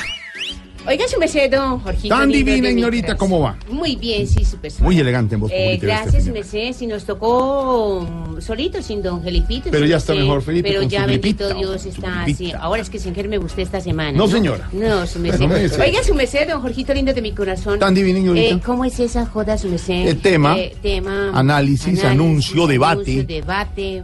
Oiga, 0.86 1.06
su 1.06 1.18
don 1.48 1.78
Jorgito. 1.80 2.14
Tan 2.14 2.28
divina, 2.28 2.68
ignorita, 2.68 3.08
corazón. 3.08 3.28
¿cómo 3.28 3.40
va? 3.40 3.56
Muy 3.70 3.94
bien, 3.96 4.26
sí, 4.26 4.44
su 4.44 4.56
persona. 4.58 4.84
Muy 4.84 4.98
elegante 4.98 5.36
en 5.36 5.40
voz 5.42 5.50
Eh, 5.54 5.78
gracias, 5.80 6.26
este 6.26 6.32
merced. 6.32 6.72
Si 6.72 6.86
nos 6.86 7.04
tocó 7.04 8.00
mm, 8.00 8.40
solito, 8.40 8.82
sin 8.82 9.00
don 9.02 9.22
Felipito. 9.22 9.70
Pero 9.70 9.86
ya 9.86 9.98
está 9.98 10.14
mejor, 10.14 10.42
Felipe, 10.42 10.68
Pero 10.68 10.80
con 10.80 10.88
ya, 10.88 11.06
bendito 11.06 11.54
Dios, 11.54 11.86
está 11.86 12.24
así. 12.24 12.52
Ahora 12.58 12.82
es 12.82 12.90
que 12.90 12.98
sin 12.98 13.14
me 13.28 13.38
gusté 13.38 13.62
esta 13.62 13.80
semana. 13.80 14.16
No, 14.18 14.26
señora. 14.26 14.68
No, 14.72 15.06
su 15.06 15.20
merced. 15.20 15.40
No 15.40 15.48
me 15.48 15.60
dice. 15.60 15.80
Oiga, 15.80 16.02
su 16.02 16.14
merced, 16.14 16.48
don 16.48 16.60
Jorgito 16.60 16.92
lindo 16.92 17.14
de 17.14 17.22
mi 17.22 17.32
corazón. 17.32 17.78
Tan 17.78 17.94
divina, 17.94 18.18
ignorita. 18.18 18.54
Eh, 18.56 18.60
¿Cómo 18.64 18.84
es 18.84 18.98
esa 18.98 19.24
joda, 19.26 19.56
su? 19.56 20.08
Eh, 20.08 20.14
tema, 20.14 20.58
Eh, 20.58 20.74
tema. 20.82 21.30
análisis, 21.32 22.02
anuncio, 22.04 22.66
debate. 22.66 23.02
anuncio, 23.02 23.24
debate. 23.24 24.02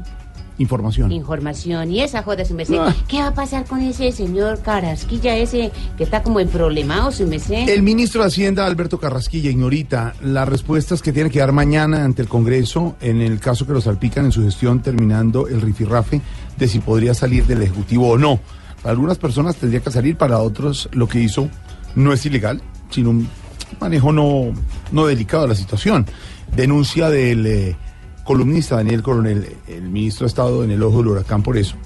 Información. 0.59 1.12
Información 1.12 1.90
y 1.93 2.01
esa 2.01 2.22
joda, 2.22 2.44
su 2.44 2.55
merced. 2.55 2.78
Ah. 2.78 2.94
¿Qué 3.06 3.18
va 3.18 3.28
a 3.28 3.35
pasar 3.35 3.64
con 3.64 3.80
ese 3.80 4.10
señor 4.10 4.60
Carasquilla, 4.60 5.36
ese 5.36 5.70
que 5.97 6.05
está 6.05 6.22
como 6.22 6.40
en 6.40 6.48
problemado, 6.48 7.12
su 7.12 7.26
merced? 7.26 7.68
El 7.68 7.82
ministro 7.82 8.22
de 8.22 8.28
Hacienda, 8.28 8.66
Alberto 8.66 8.98
Carrasquilla, 8.98 9.51
ignorita 9.51 10.14
las 10.20 10.48
respuestas 10.48 11.01
que 11.01 11.12
tiene 11.12 11.30
que 11.30 11.39
dar 11.39 11.52
mañana 11.52 12.05
ante 12.05 12.22
el 12.22 12.28
Congreso 12.28 12.97
en 13.01 13.20
el 13.20 13.39
caso 13.39 13.66
que 13.66 13.72
lo 13.72 13.80
salpican 13.80 14.24
en 14.24 14.32
su 14.32 14.43
gestión 14.43 14.82
terminando 14.82 15.47
el 15.47 15.60
rifirrafe 15.60 16.20
de 16.56 16.68
si 16.68 16.80
podría 16.80 17.14
salir 17.14 17.47
del 17.47 17.62
Ejecutivo 17.62 18.10
o 18.10 18.18
no. 18.18 18.40
Para 18.82 18.93
algunas 18.93 19.18
personas 19.18 19.56
tendría 19.56 19.80
que 19.80 19.90
salir, 19.90 20.16
para 20.16 20.39
otros 20.39 20.89
lo 20.93 21.09
que 21.09 21.20
hizo 21.20 21.48
no 21.94 22.12
es 22.12 22.24
ilegal, 22.26 22.60
sino 22.90 23.10
un 23.10 23.28
manejo 23.80 24.12
no, 24.12 24.52
no 24.93 25.06
delicado 25.06 25.44
de 25.44 25.51
la 25.51 25.55
situación. 25.55 26.06
Denuncia 26.55 27.10
del 27.10 27.47
eh, 27.47 27.76
columnista 28.28 28.76
Daniel 28.76 29.02
Coronel, 29.02 29.56
el 29.68 29.88
ministro 29.88 30.26
de 30.26 30.28
Estado 30.28 30.62
en 30.62 30.70
el 30.70 30.82
ojo 30.82 30.98
del 30.98 31.06
huracán 31.06 31.42
por 31.42 31.56
eso. 31.56 31.76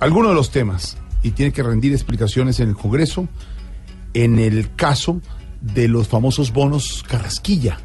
Algunos 0.00 0.32
de 0.32 0.34
los 0.34 0.50
temas, 0.50 0.98
y 1.22 1.30
tiene 1.30 1.50
que 1.50 1.62
rendir 1.62 1.92
explicaciones 1.94 2.60
en 2.60 2.68
el 2.68 2.74
Congreso, 2.74 3.26
en 4.12 4.38
el 4.38 4.74
caso 4.74 5.22
de 5.62 5.88
los 5.88 6.08
famosos 6.08 6.52
bonos 6.52 7.02
Carrasquilla, 7.08 7.78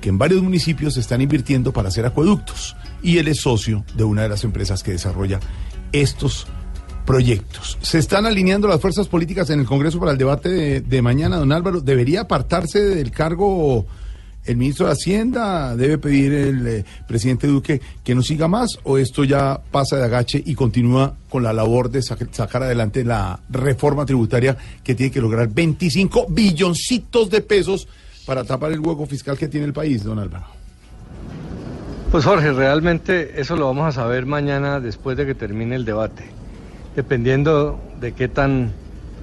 que 0.00 0.08
en 0.08 0.16
varios 0.16 0.42
municipios 0.42 0.94
se 0.94 1.00
están 1.00 1.20
invirtiendo 1.20 1.70
para 1.70 1.88
hacer 1.88 2.06
acueductos. 2.06 2.76
Y 3.02 3.18
él 3.18 3.28
es 3.28 3.42
socio 3.42 3.84
de 3.94 4.04
una 4.04 4.22
de 4.22 4.30
las 4.30 4.42
empresas 4.44 4.82
que 4.82 4.92
desarrolla 4.92 5.38
estos 5.92 6.46
proyectos. 7.04 7.76
Se 7.82 7.98
están 7.98 8.24
alineando 8.24 8.68
las 8.68 8.80
fuerzas 8.80 9.06
políticas 9.06 9.50
en 9.50 9.60
el 9.60 9.66
Congreso 9.66 10.00
para 10.00 10.12
el 10.12 10.18
debate 10.18 10.48
de, 10.48 10.80
de 10.80 11.02
mañana, 11.02 11.36
don 11.36 11.52
Álvaro. 11.52 11.82
¿Debería 11.82 12.22
apartarse 12.22 12.80
del 12.80 13.10
cargo 13.10 13.84
el 14.46 14.56
ministro 14.56 14.86
de 14.86 14.92
Hacienda? 14.92 15.74
¿Debe 15.76 15.98
pedir 15.98 16.32
el 16.32 16.66
eh, 16.66 16.84
presidente 17.06 17.46
Duque 17.46 17.80
que 18.02 18.14
no 18.14 18.22
siga 18.22 18.48
más? 18.48 18.78
¿O 18.84 18.98
esto 18.98 19.24
ya 19.24 19.60
pasa 19.70 19.96
de 19.96 20.04
agache 20.04 20.42
y 20.44 20.54
continúa 20.54 21.14
con 21.28 21.42
la 21.42 21.52
labor 21.52 21.90
de 21.90 22.02
sa- 22.02 22.16
sacar 22.32 22.62
adelante 22.62 23.04
la 23.04 23.38
reforma 23.50 24.04
tributaria 24.06 24.56
que 24.82 24.94
tiene 24.94 25.10
que 25.12 25.20
lograr 25.20 25.48
25 25.48 26.26
billoncitos 26.28 27.30
de 27.30 27.40
pesos 27.40 27.88
para 28.26 28.44
tapar 28.44 28.72
el 28.72 28.80
hueco 28.80 29.06
fiscal 29.06 29.36
que 29.36 29.48
tiene 29.48 29.66
el 29.66 29.72
país, 29.72 30.02
don 30.04 30.18
Álvaro? 30.18 30.46
Pues 32.10 32.24
Jorge, 32.24 32.52
realmente 32.52 33.40
eso 33.40 33.56
lo 33.56 33.66
vamos 33.66 33.86
a 33.88 33.92
saber 33.92 34.24
mañana 34.24 34.78
después 34.78 35.16
de 35.16 35.26
que 35.26 35.34
termine 35.34 35.74
el 35.74 35.84
debate, 35.84 36.24
dependiendo 36.94 37.80
de 38.00 38.12
qué 38.12 38.28
tan 38.28 38.72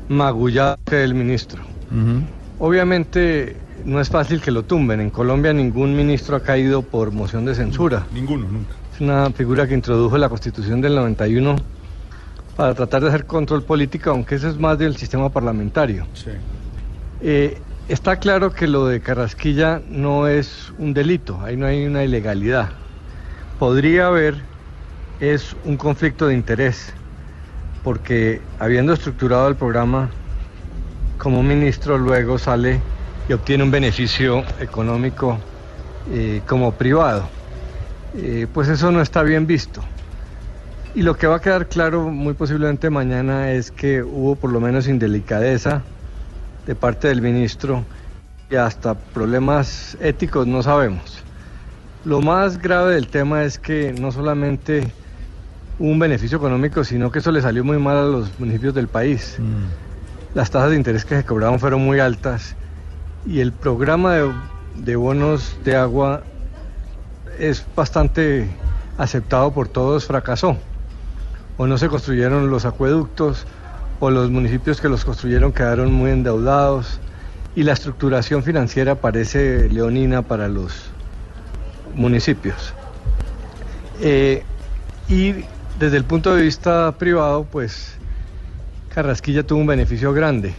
magullado 0.10 0.78
quede 0.86 1.06
el 1.06 1.14
ministro. 1.14 1.62
Obviamente 2.60 3.56
no 3.86 4.00
es 4.00 4.10
fácil 4.10 4.42
que 4.42 4.52
lo 4.52 4.64
tumben. 4.64 5.00
En 5.00 5.10
Colombia 5.10 5.54
ningún 5.54 5.96
ministro 5.96 6.36
ha 6.36 6.44
caído 6.44 6.82
por 6.82 7.12
moción 7.12 7.46
de 7.46 7.56
censura. 7.56 8.06
Ninguno, 8.14 8.48
nunca. 8.48 8.74
Es 8.94 9.02
una 9.02 9.30
figura 9.32 9.68
que 9.68 9.74
introdujo 9.74 10.18
la 10.18 10.30
Constitución 10.30 10.82
del 10.82 10.96
91 10.96 11.56
para 12.56 12.74
tratar 12.74 13.02
de 13.02 13.10
hacer 13.10 13.26
control 13.26 13.64
político, 13.64 14.10
aunque 14.12 14.36
eso 14.36 14.50
es 14.50 14.58
más 14.58 14.78
del 14.78 14.96
sistema 14.98 15.30
parlamentario. 15.30 16.06
Eh, 17.22 17.58
está 17.88 18.18
claro 18.18 18.52
que 18.52 18.68
lo 18.68 18.88
de 18.88 19.02
Carrasquilla 19.02 19.82
no 19.90 20.28
es 20.28 20.72
un 20.78 20.94
delito, 20.94 21.40
ahí 21.42 21.56
no 21.58 21.66
hay 21.66 21.86
una 21.86 22.04
ilegalidad. 22.04 22.70
Podría 23.58 24.08
haber 24.08 24.36
es 25.22 25.56
un 25.66 25.78
conflicto 25.78 26.28
de 26.28 26.34
interés, 26.34 26.94
porque 27.84 28.42
habiendo 28.60 28.94
estructurado 28.94 29.48
el 29.48 29.56
programa 29.56 30.10
como 31.20 31.44
ministro, 31.44 32.00
luego 32.00 32.40
sale 32.40 32.82
y 33.28 33.34
obtiene 33.34 33.64
un 33.64 33.72
beneficio 33.72 34.44
económico 34.60 35.38
eh, 36.12 36.42
como 36.48 36.72
privado. 36.74 37.30
Eh, 38.16 38.48
pues 38.52 38.68
eso 38.68 38.92
no 38.92 39.02
está 39.02 39.24
bien 39.24 39.48
visto. 39.48 39.82
Y 40.94 41.04
lo 41.04 41.16
que 41.16 41.28
va 41.28 41.38
a 41.38 41.40
quedar 41.40 41.68
claro 41.68 42.10
muy 42.10 42.34
posiblemente 42.34 42.90
mañana 42.90 43.52
es 43.52 43.72
que 43.72 44.04
hubo 44.04 44.36
por 44.36 44.52
lo 44.52 44.60
menos 44.60 44.88
indelicadeza 44.88 45.82
de 46.66 46.76
parte 46.76 47.08
del 47.08 47.22
ministro 47.22 47.86
y 48.50 48.56
hasta 48.56 48.96
problemas 48.96 49.98
éticos 50.02 50.46
no 50.48 50.62
sabemos. 50.62 51.24
Lo 52.04 52.22
más 52.22 52.58
grave 52.58 52.96
del 52.96 53.08
tema 53.08 53.44
es 53.44 53.58
que 53.58 53.94
no 53.94 54.12
solamente 54.12 54.92
hubo 55.80 55.90
un 55.90 56.00
beneficio 56.00 56.38
económico, 56.38 56.84
sino 56.84 57.12
que 57.12 57.20
eso 57.20 57.32
le 57.32 57.42
salió 57.42 57.64
muy 57.64 57.78
mal 57.78 57.98
a 57.98 58.04
los 58.04 58.38
municipios 58.38 58.74
del 58.74 58.90
país. 58.90 59.38
Las 60.34 60.52
tasas 60.52 60.72
de 60.72 60.76
interés 60.76 61.06
que 61.06 61.16
se 61.16 61.24
cobraban 61.24 61.60
fueron 61.60 61.82
muy 61.86 62.00
altas 62.00 62.56
y 63.26 63.40
el 63.40 63.52
programa 63.52 64.16
de, 64.76 64.96
bonos 64.96 65.58
de 65.64 65.76
agua 65.76 66.24
es 67.40 67.66
bastante 67.76 68.50
aceptado 68.98 69.52
por 69.52 69.68
todos, 69.68 70.06
fracasó. 70.06 70.58
O 71.58 71.68
no 71.68 71.78
se 71.78 71.90
construyeron 71.90 72.50
los 72.50 72.66
acueductos, 72.66 73.46
o 74.00 74.10
los 74.10 74.32
municipios 74.32 74.82
que 74.82 74.90
los 74.90 75.06
construyeron 75.06 75.52
quedaron 75.52 75.94
muy 75.94 76.12
endeudados, 76.12 77.00
y 77.56 77.64
la 77.64 77.74
estructuración 77.74 78.44
financiera 78.44 78.96
parece 78.96 79.70
leonina 79.70 80.22
para 80.22 80.48
los 80.48 80.90
municipios. 81.96 82.74
Eh, 84.02 84.44
y 85.10 85.46
desde 85.78 85.98
el 85.98 86.06
punto 86.06 86.34
de 86.34 86.44
vista 86.44 86.94
privado, 86.98 87.44
pues 87.44 87.96
Carrasquilla 88.94 89.44
tuvo 89.44 89.60
un 89.60 89.68
beneficio 89.68 90.14
grande. 90.14 90.54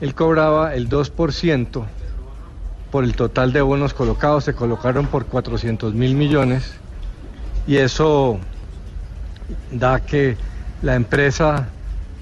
Él 0.00 0.14
cobraba 0.14 0.74
el 0.74 0.88
2% 0.88 1.84
por 2.90 3.04
el 3.04 3.14
total 3.14 3.52
de 3.52 3.62
bonos 3.62 3.94
colocados, 3.94 4.44
se 4.44 4.54
colocaron 4.54 5.06
por 5.06 5.26
400 5.26 5.94
mil 5.94 6.14
millones 6.14 6.74
y 7.66 7.76
eso 7.76 8.38
da 9.72 10.00
que 10.00 10.36
la 10.82 10.94
empresa 10.94 11.68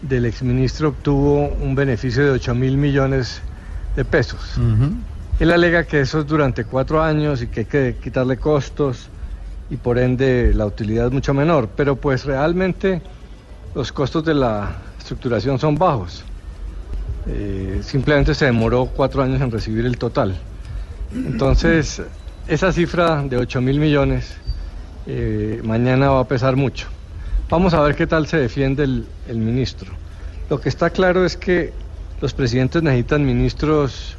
del 0.02 0.26
exministro 0.26 0.90
obtuvo 0.90 1.48
un 1.48 1.74
beneficio 1.74 2.24
de 2.24 2.30
8 2.30 2.54
mil 2.54 2.76
millones 2.76 3.40
de 3.96 4.04
pesos. 4.04 4.58
Él 5.40 5.50
alega 5.50 5.84
que 5.84 6.00
eso 6.00 6.20
es 6.20 6.26
durante 6.26 6.64
cuatro 6.64 7.02
años 7.02 7.42
y 7.42 7.48
que 7.48 7.60
hay 7.60 7.66
que 7.66 7.96
quitarle 8.02 8.36
costos 8.36 9.08
y 9.70 9.76
por 9.76 9.98
ende 9.98 10.52
la 10.54 10.66
utilidad 10.66 11.06
es 11.06 11.12
mucho 11.12 11.34
menor, 11.34 11.68
pero 11.74 11.96
pues 11.96 12.24
realmente 12.24 13.02
los 13.74 13.90
costos 13.92 14.24
de 14.24 14.34
la 14.34 14.76
estructuración 14.98 15.58
son 15.58 15.74
bajos. 15.74 16.24
Eh, 17.26 17.80
simplemente 17.82 18.34
se 18.34 18.44
demoró 18.46 18.86
cuatro 18.86 19.22
años 19.22 19.40
en 19.40 19.50
recibir 19.50 19.86
el 19.86 19.96
total. 19.96 20.36
Entonces, 21.14 22.02
esa 22.48 22.72
cifra 22.72 23.22
de 23.22 23.36
8 23.36 23.60
mil 23.60 23.78
millones 23.78 24.34
eh, 25.06 25.60
mañana 25.64 26.10
va 26.10 26.20
a 26.20 26.28
pesar 26.28 26.56
mucho. 26.56 26.88
Vamos 27.48 27.72
a 27.74 27.80
ver 27.80 27.94
qué 27.94 28.06
tal 28.06 28.26
se 28.26 28.36
defiende 28.38 28.84
el, 28.84 29.06
el 29.28 29.38
ministro. 29.38 29.92
Lo 30.50 30.60
que 30.60 30.68
está 30.68 30.90
claro 30.90 31.24
es 31.24 31.36
que 31.36 31.72
los 32.20 32.34
presidentes 32.34 32.82
necesitan 32.82 33.24
ministros 33.24 34.16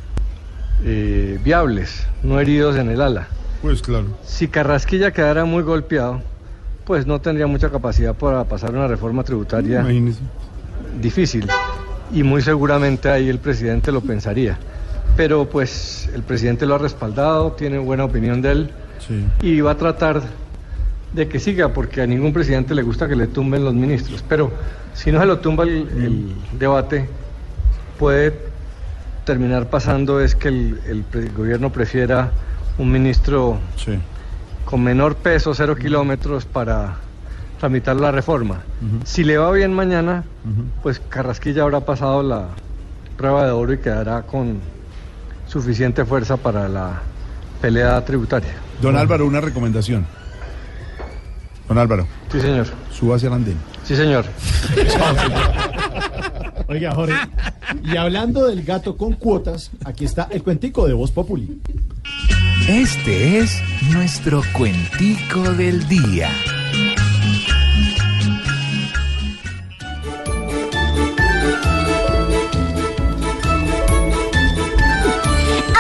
eh, 0.84 1.40
viables, 1.44 2.06
no 2.24 2.40
heridos 2.40 2.76
en 2.78 2.90
el 2.90 3.02
ala. 3.02 3.28
Pues 3.62 3.82
claro. 3.82 4.06
Si 4.24 4.48
Carrasquilla 4.48 5.12
quedara 5.12 5.46
muy 5.46 5.64
golpeado, 5.64 6.22
pues 6.86 7.08
no 7.08 7.20
tendría 7.20 7.48
mucha 7.48 7.70
capacidad 7.70 8.14
para 8.14 8.44
pasar 8.44 8.72
una 8.72 8.88
reforma 8.88 9.24
tributaria 9.24 9.82
Imagínese. 9.82 10.20
difícil. 11.02 11.48
Y 12.14 12.24
muy 12.24 12.42
seguramente 12.42 13.10
ahí 13.10 13.30
el 13.30 13.40
presidente 13.40 13.92
lo 13.92 14.02
pensaría. 14.02 14.58
Pero 15.18 15.50
pues 15.50 16.10
el 16.14 16.24
presidente 16.24 16.66
lo 16.66 16.76
ha 16.76 16.78
respaldado, 16.78 17.54
tiene 17.54 17.78
buena 17.78 18.06
opinión 18.06 18.42
de 18.42 18.52
él 18.52 18.72
y 19.42 19.62
va 19.62 19.72
a 19.72 19.78
tratar 19.78 20.22
de 21.14 21.28
que 21.28 21.40
siga, 21.40 21.70
porque 21.70 22.02
a 22.02 22.08
ningún 22.08 22.34
presidente 22.34 22.76
le 22.76 22.82
gusta 22.82 23.08
que 23.08 23.16
le 23.16 23.28
tumben 23.28 23.64
los 23.64 23.74
ministros. 23.74 24.24
Pero 24.28 24.52
si 24.94 25.12
no 25.12 25.20
se 25.20 25.26
lo 25.26 25.40
tumba 25.40 25.64
el, 25.64 25.88
el 25.98 26.36
debate, 26.60 27.08
puede 27.98 28.34
terminar 29.26 29.70
pasando 29.70 30.22
es 30.22 30.36
que 30.36 30.50
el, 30.50 31.06
gobierno 31.36 31.72
prefiera 31.72 32.32
un 32.78 32.92
ministro 32.92 33.60
con 34.64 34.84
menor 34.84 35.16
peso, 35.16 35.54
cero 35.54 35.76
kilómetros, 35.76 36.46
para 36.46 36.98
tramitar 37.66 37.96
la 37.96 38.12
reforma. 38.12 38.62
Si 39.06 39.24
le 39.24 39.40
va 39.40 39.52
bien 39.52 39.74
mañana, 39.74 40.24
pues 40.84 41.02
Carrasquilla 41.10 41.64
habrá 41.64 41.80
pasado 41.80 42.22
la 42.22 42.50
prueba 43.18 43.44
de 43.44 43.52
oro 43.52 43.74
y 43.74 43.80
quedará 43.80 44.22
con 44.22 44.60
suficiente 45.48 46.06
fuerza 46.06 46.38
para 46.38 46.70
la 46.70 47.02
pelea 47.62 48.06
tributaria. 48.06 48.54
Don 48.84 48.96
Álvaro, 48.96 49.26
una 49.26 49.42
recomendación. 49.42 50.06
Don 51.68 51.80
Álvaro. 51.80 52.06
Sí, 52.32 52.40
señor. 52.40 52.68
Suba 52.92 53.16
hacia 53.16 53.30
el 53.30 53.34
andén. 53.34 53.58
Sí, 53.84 53.96
señor. 53.96 54.26
Oiga, 56.68 56.94
Jorge, 56.94 57.16
y 57.84 57.98
hablando 57.98 58.46
del 58.46 58.64
gato 58.64 58.96
con 58.96 59.14
cuotas, 59.14 59.72
aquí 59.86 60.06
está 60.06 60.28
el 60.30 60.44
cuentico 60.44 60.86
de 60.88 60.94
Voz 60.94 61.12
Populi. 61.12 61.60
Este 62.68 63.40
es 63.40 63.60
nuestro 63.92 64.44
cuentico 64.54 65.42
del 65.54 65.88
día. 65.88 66.30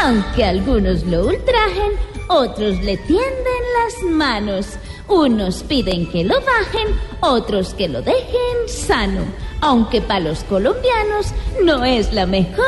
Aunque 0.06 0.45
algunos 0.45 1.03
lo 1.06 1.26
ultrajen, 1.26 1.94
otros 2.27 2.80
le 2.84 2.95
tienden 2.95 3.64
las 3.73 4.11
manos. 4.11 4.77
Unos 5.07 5.64
piden 5.64 6.07
que 6.11 6.23
lo 6.23 6.36
bajen, 6.41 6.95
otros 7.22 7.73
que 7.73 7.90
lo 7.90 8.03
dejen 8.03 8.68
sano. 8.68 9.22
Aunque 9.61 10.02
para 10.02 10.19
los 10.19 10.44
colombianos 10.44 11.34
no 11.64 11.84
es 11.84 12.14
la 12.14 12.27
mejor 12.27 12.65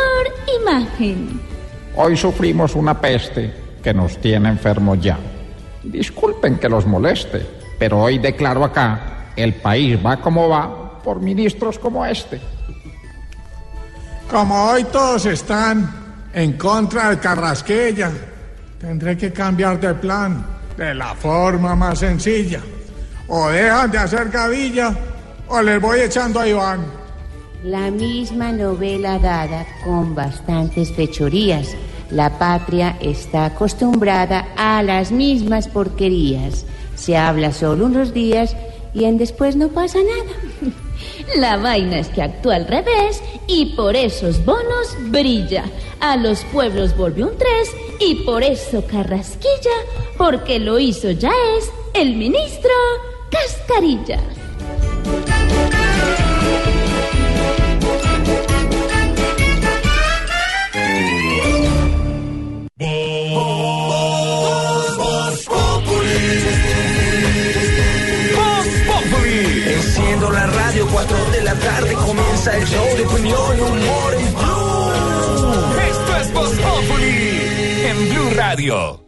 imagen. 0.60 1.40
Hoy 1.96 2.18
sufrimos 2.18 2.74
una 2.74 3.00
peste 3.00 3.54
que 3.84 3.94
nos 3.94 4.18
tiene 4.18 4.50
enfermos 4.50 5.00
ya. 5.00 5.20
Disculpen 5.84 6.58
que 6.58 6.68
los 6.68 6.88
moleste, 6.88 7.46
pero 7.78 8.02
hoy 8.02 8.18
declaro 8.18 8.64
acá, 8.64 9.32
el 9.36 9.54
país 9.54 9.96
va 10.04 10.18
como 10.18 10.50
va 10.50 11.04
por 11.04 11.22
ministros 11.22 11.78
como 11.78 12.04
este. 12.04 12.42
Como 14.28 14.72
hoy 14.72 14.86
todos 14.86 15.24
están 15.28 16.07
en 16.38 16.54
contra 16.54 17.10
de 17.10 17.18
Carrasquilla, 17.18 18.12
tendré 18.80 19.18
que 19.18 19.34
cambiar 19.34 19.80
de 19.80 19.96
plan 19.96 20.46
de 20.78 20.94
la 20.94 21.16
forma 21.16 21.76
más 21.76 21.98
sencilla. 21.98 22.62
O 23.28 23.50
dejan 23.50 23.90
de 23.90 23.98
hacer 23.98 24.30
gavilla 24.30 24.96
o 25.48 25.60
les 25.64 25.82
voy 25.82 26.02
echando 26.02 26.40
a 26.40 26.48
Iván. 26.48 26.86
La 27.64 27.90
misma 27.90 28.52
novela 28.52 29.18
dada 29.18 29.66
con 29.84 30.14
bastantes 30.14 30.94
fechorías. 30.94 31.76
La 32.12 32.38
patria 32.38 32.98
está 33.02 33.46
acostumbrada 33.46 34.46
a 34.56 34.84
las 34.84 35.12
mismas 35.12 35.68
porquerías. 35.68 36.68
Se 36.94 37.18
habla 37.18 37.52
solo 37.52 37.88
unos 37.88 38.14
días 38.14 38.56
y 38.94 39.06
en 39.06 39.18
después 39.18 39.56
no 39.56 39.70
pasa 39.70 40.00
nada. 40.00 40.74
La 41.36 41.58
vaina 41.58 42.00
es 42.00 42.08
que 42.10 42.22
actúa 42.22 42.56
al 42.56 42.68
revés 42.68 43.22
y 43.48 43.76
por 43.76 43.96
esos 43.96 44.44
bonos 44.46 44.96
brilla. 45.10 45.66
A 46.00 46.18
los 46.18 46.44
pueblos 46.46 46.96
volvió 46.96 47.28
un 47.28 47.38
tres 47.38 47.72
y 48.00 48.16
por 48.24 48.44
eso 48.44 48.86
Carrasquilla, 48.86 49.78
porque 50.18 50.60
lo 50.60 50.80
hizo 50.80 51.12
ya 51.12 51.32
es 51.58 51.72
el 51.94 52.16
ministro 52.16 52.72
Cascarilla. 53.30 54.20
Tarde 71.58 71.94
comienza 71.94 72.58
el 72.58 72.66
show 72.66 72.86
de 72.98 73.06
opinión 73.06 73.58
y 73.58 73.62
humor 73.62 74.14
en 74.14 74.34
Blue. 74.36 74.88
Esto 75.90 76.18
es 76.18 76.34
Voz 76.34 76.50
Populi 76.50 77.42
en 77.86 78.10
Blue 78.10 78.30
Radio. 78.36 79.04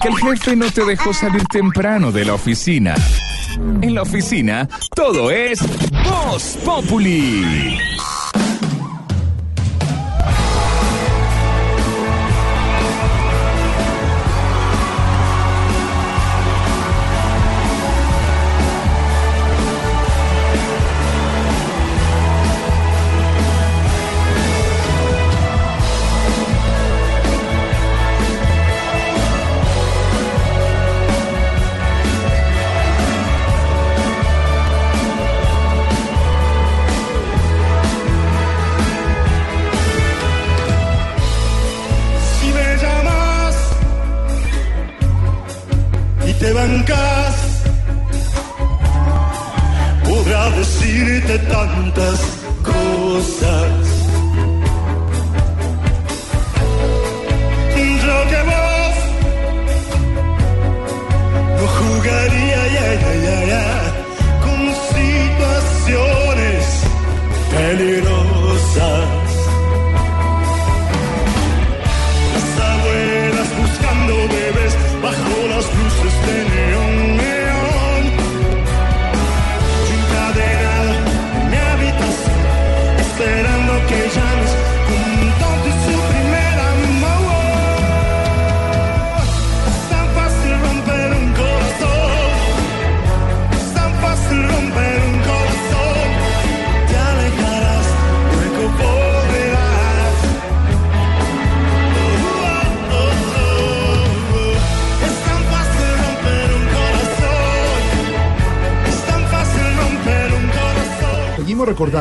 Que 0.00 0.08
el 0.08 0.16
jefe 0.16 0.56
no 0.56 0.70
te 0.70 0.84
dejó 0.84 1.12
salir 1.12 1.44
temprano 1.46 2.12
de 2.12 2.24
la 2.24 2.34
oficina. 2.34 2.94
En 3.82 3.94
la 3.94 4.02
oficina, 4.02 4.68
todo 4.94 5.30
es 5.30 5.60
Voz 6.04 6.58
Populi. 6.64 7.78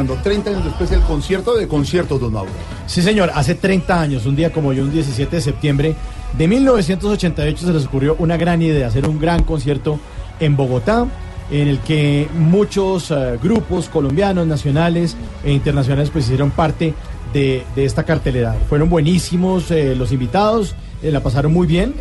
Recordando, 0.09 0.23
30 0.23 0.49
años 0.49 0.65
después 0.65 0.89
del 0.89 1.01
concierto 1.01 1.55
de 1.55 1.67
conciertos, 1.67 2.19
don 2.19 2.33
Mauro. 2.33 2.51
Sí, 2.87 3.01
señor, 3.01 3.31
hace 3.35 3.53
30 3.53 4.01
años, 4.01 4.25
un 4.25 4.35
día 4.35 4.51
como 4.51 4.69
hoy, 4.69 4.79
un 4.79 4.91
17 4.91 5.35
de 5.35 5.41
septiembre 5.41 5.95
de 6.37 6.47
1988, 6.47 7.65
se 7.67 7.73
les 7.73 7.85
ocurrió 7.85 8.15
una 8.17 8.35
gran 8.35 8.61
idea, 8.61 8.87
hacer 8.87 9.07
un 9.07 9.19
gran 9.19 9.43
concierto 9.43 9.99
en 10.39 10.57
Bogotá, 10.57 11.05
en 11.51 11.67
el 11.67 11.79
que 11.79 12.27
muchos 12.33 13.11
eh, 13.11 13.37
grupos 13.41 13.87
colombianos, 13.89 14.47
nacionales 14.47 15.15
e 15.43 15.51
internacionales 15.51 16.09
pues 16.09 16.25
hicieron 16.25 16.51
parte 16.51 16.93
de, 17.33 17.63
esta 17.75 18.03
cartelera. 18.03 18.55
Fueron 18.67 18.89
buenísimos 18.89 19.69
eh, 19.69 19.95
los 19.95 20.11
invitados, 20.11 20.75
eh, 21.03 21.11
la 21.11 21.21
pasaron 21.21 21.53
muy 21.53 21.67
bien 21.67 21.93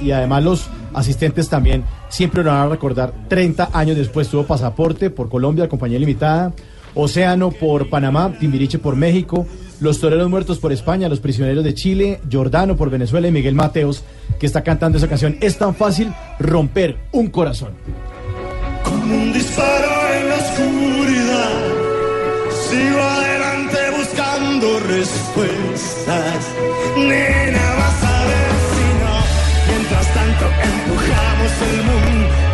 y 0.00 0.10
además 0.10 0.42
los 0.42 0.66
asistentes 0.94 1.48
también 1.48 1.84
siempre 2.08 2.42
lo 2.42 2.50
van 2.50 2.60
a 2.60 2.68
recordar. 2.68 3.12
30 3.28 3.70
años 3.72 3.96
después 3.96 4.28
tuvo 4.28 4.44
pasaporte 4.44 5.10
por 5.10 5.28
Colombia, 5.28 5.68
compañía 5.68 5.98
limitada, 5.98 6.52
Océano 6.94 7.50
por 7.50 7.88
Panamá, 7.88 8.32
Timbiriche 8.38 8.78
por 8.78 8.96
México, 8.96 9.46
Los 9.80 10.00
Toreros 10.00 10.28
Muertos 10.28 10.58
por 10.58 10.72
España, 10.72 11.08
Los 11.08 11.20
Prisioneros 11.20 11.64
de 11.64 11.74
Chile, 11.74 12.20
Jordano 12.30 12.76
por 12.76 12.90
Venezuela 12.90 13.28
y 13.28 13.32
Miguel 13.32 13.54
Mateos, 13.54 14.04
que 14.38 14.46
está 14.46 14.62
cantando 14.62 14.98
esa 14.98 15.08
canción. 15.08 15.36
Es 15.40 15.58
tan 15.58 15.74
fácil 15.74 16.12
romper 16.38 16.96
un 17.12 17.28
corazón. 17.28 17.70
Como 18.84 19.14
un 19.14 19.32
disparo 19.32 19.90
en 20.16 20.28
la 20.28 20.34
oscuridad. 20.34 21.60
Sigo 22.68 23.00
adelante 23.00 23.78
buscando 23.96 24.80
respuestas. 24.80 26.46
Nena, 26.96 27.74
vas 27.78 28.04
a 28.04 28.24
ver 28.24 28.50
si 28.72 28.84
no. 29.02 29.14
Mientras 29.68 30.14
tanto, 30.14 30.44
empujamos 30.64 31.52
el 31.62 31.76
mundo 31.84 32.51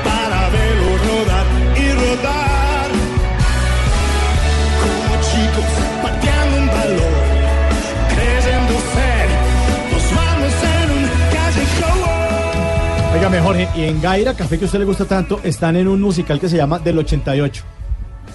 Oiga, 13.18 13.42
Jorge, 13.42 13.68
y 13.74 13.82
en 13.82 14.00
Gaira, 14.00 14.32
café 14.32 14.58
que 14.58 14.64
a 14.64 14.66
usted 14.66 14.78
le 14.78 14.84
gusta 14.84 15.04
tanto, 15.04 15.40
están 15.42 15.74
en 15.74 15.88
un 15.88 16.00
musical 16.00 16.38
que 16.38 16.48
se 16.48 16.56
llama 16.56 16.78
Del 16.78 16.98
88. 16.98 17.64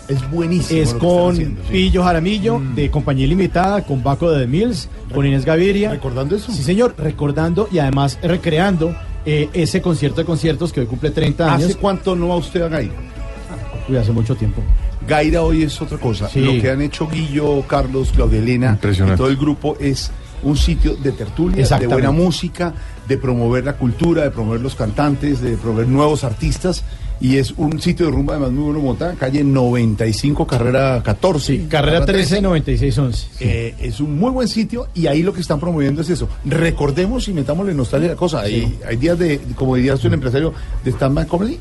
Es 0.10 0.30
buenísimo. 0.30 0.82
Es 0.82 0.92
lo 0.92 1.00
que 1.00 1.06
con 1.06 1.12
están 1.16 1.32
haciendo, 1.32 1.62
sí. 1.62 1.72
Pillo 1.72 2.04
Jaramillo, 2.04 2.62
de 2.76 2.92
Compañía 2.92 3.26
Limitada, 3.26 3.86
con 3.86 4.04
Baco 4.04 4.30
de 4.30 4.42
The 4.42 4.48
Mills, 4.48 4.90
con 5.14 5.26
Inés 5.26 5.46
Gaviria. 5.46 5.92
¿Recordando 5.92 6.36
eso? 6.36 6.52
Sí, 6.52 6.64
señor, 6.64 6.96
recordando 6.98 7.70
y 7.72 7.80
además 7.80 8.20
recreando 8.22 8.94
eh, 9.26 9.48
ese 9.54 9.82
concierto 9.82 10.20
de 10.20 10.26
conciertos 10.26 10.74
que 10.74 10.82
hoy 10.82 10.86
cumple 10.86 11.12
30 11.12 11.54
años. 11.54 11.70
¿Hace 11.70 11.76
cuánto 11.76 12.14
no 12.14 12.28
va 12.28 12.36
usted 12.36 12.62
a 12.64 12.68
Gaira? 12.68 12.94
Uy, 13.88 13.96
hace 13.96 14.12
mucho 14.12 14.36
tiempo. 14.36 14.62
Gaira 15.08 15.44
hoy 15.44 15.64
es 15.64 15.82
otra 15.82 15.98
cosa. 15.98 16.28
Sí. 16.28 16.42
Lo 16.42 16.62
que 16.62 16.70
han 16.70 16.82
hecho 16.82 17.08
Guillo, 17.08 17.62
Carlos, 17.68 18.12
Claudia 18.14 18.40
Elena 18.40 18.78
y 18.84 19.16
todo 19.16 19.30
el 19.30 19.38
grupo 19.38 19.78
es 19.80 20.12
un 20.44 20.58
sitio 20.58 20.96
de 20.96 21.12
tertulia, 21.12 21.66
de 21.66 21.88
buena 21.88 22.12
música, 22.12 22.74
de 23.08 23.18
promover 23.18 23.66
la 23.66 23.74
cultura, 23.74 24.24
de 24.24 24.32
promover 24.32 24.62
los 24.62 24.76
cantantes, 24.76 25.42
de 25.42 25.58
promover 25.58 25.88
nuevos 25.88 26.24
artistas. 26.24 26.84
Y 27.22 27.38
es 27.38 27.54
un 27.56 27.80
sitio 27.80 28.08
de 28.08 28.12
rumba 28.12 28.34
además 28.34 28.52
muy 28.52 28.64
bueno 28.66 28.80
montada, 28.82 29.14
calle 29.14 29.46
95, 29.46 30.46
carrera 30.46 31.02
14. 31.02 31.68
Carrera 31.70 32.06
13, 32.06 32.42
96, 32.42 32.98
11. 32.98 33.28
Eh, 33.40 33.76
es 33.80 34.02
un 34.02 34.18
muy 34.18 34.32
buen 34.32 34.48
sitio 34.48 34.90
y 34.94 35.08
ahí 35.08 35.24
lo 35.24 35.32
que 35.32 35.40
están 35.40 35.60
promoviendo 35.60 36.02
es 36.02 36.10
eso. 36.10 36.28
Recordemos 36.44 37.28
y 37.30 37.34
metámosle 37.34 37.74
nostalgia 37.74 38.10
a 38.10 38.14
la 38.14 38.18
cosa. 38.18 38.42
Hay, 38.42 38.78
hay 38.86 38.98
días 38.98 39.18
de, 39.18 39.40
como 39.56 39.76
diría 39.76 39.94
el 39.94 40.14
empresario, 40.14 40.54
de 40.84 40.92
stand-by 40.92 41.26
comedy. 41.28 41.60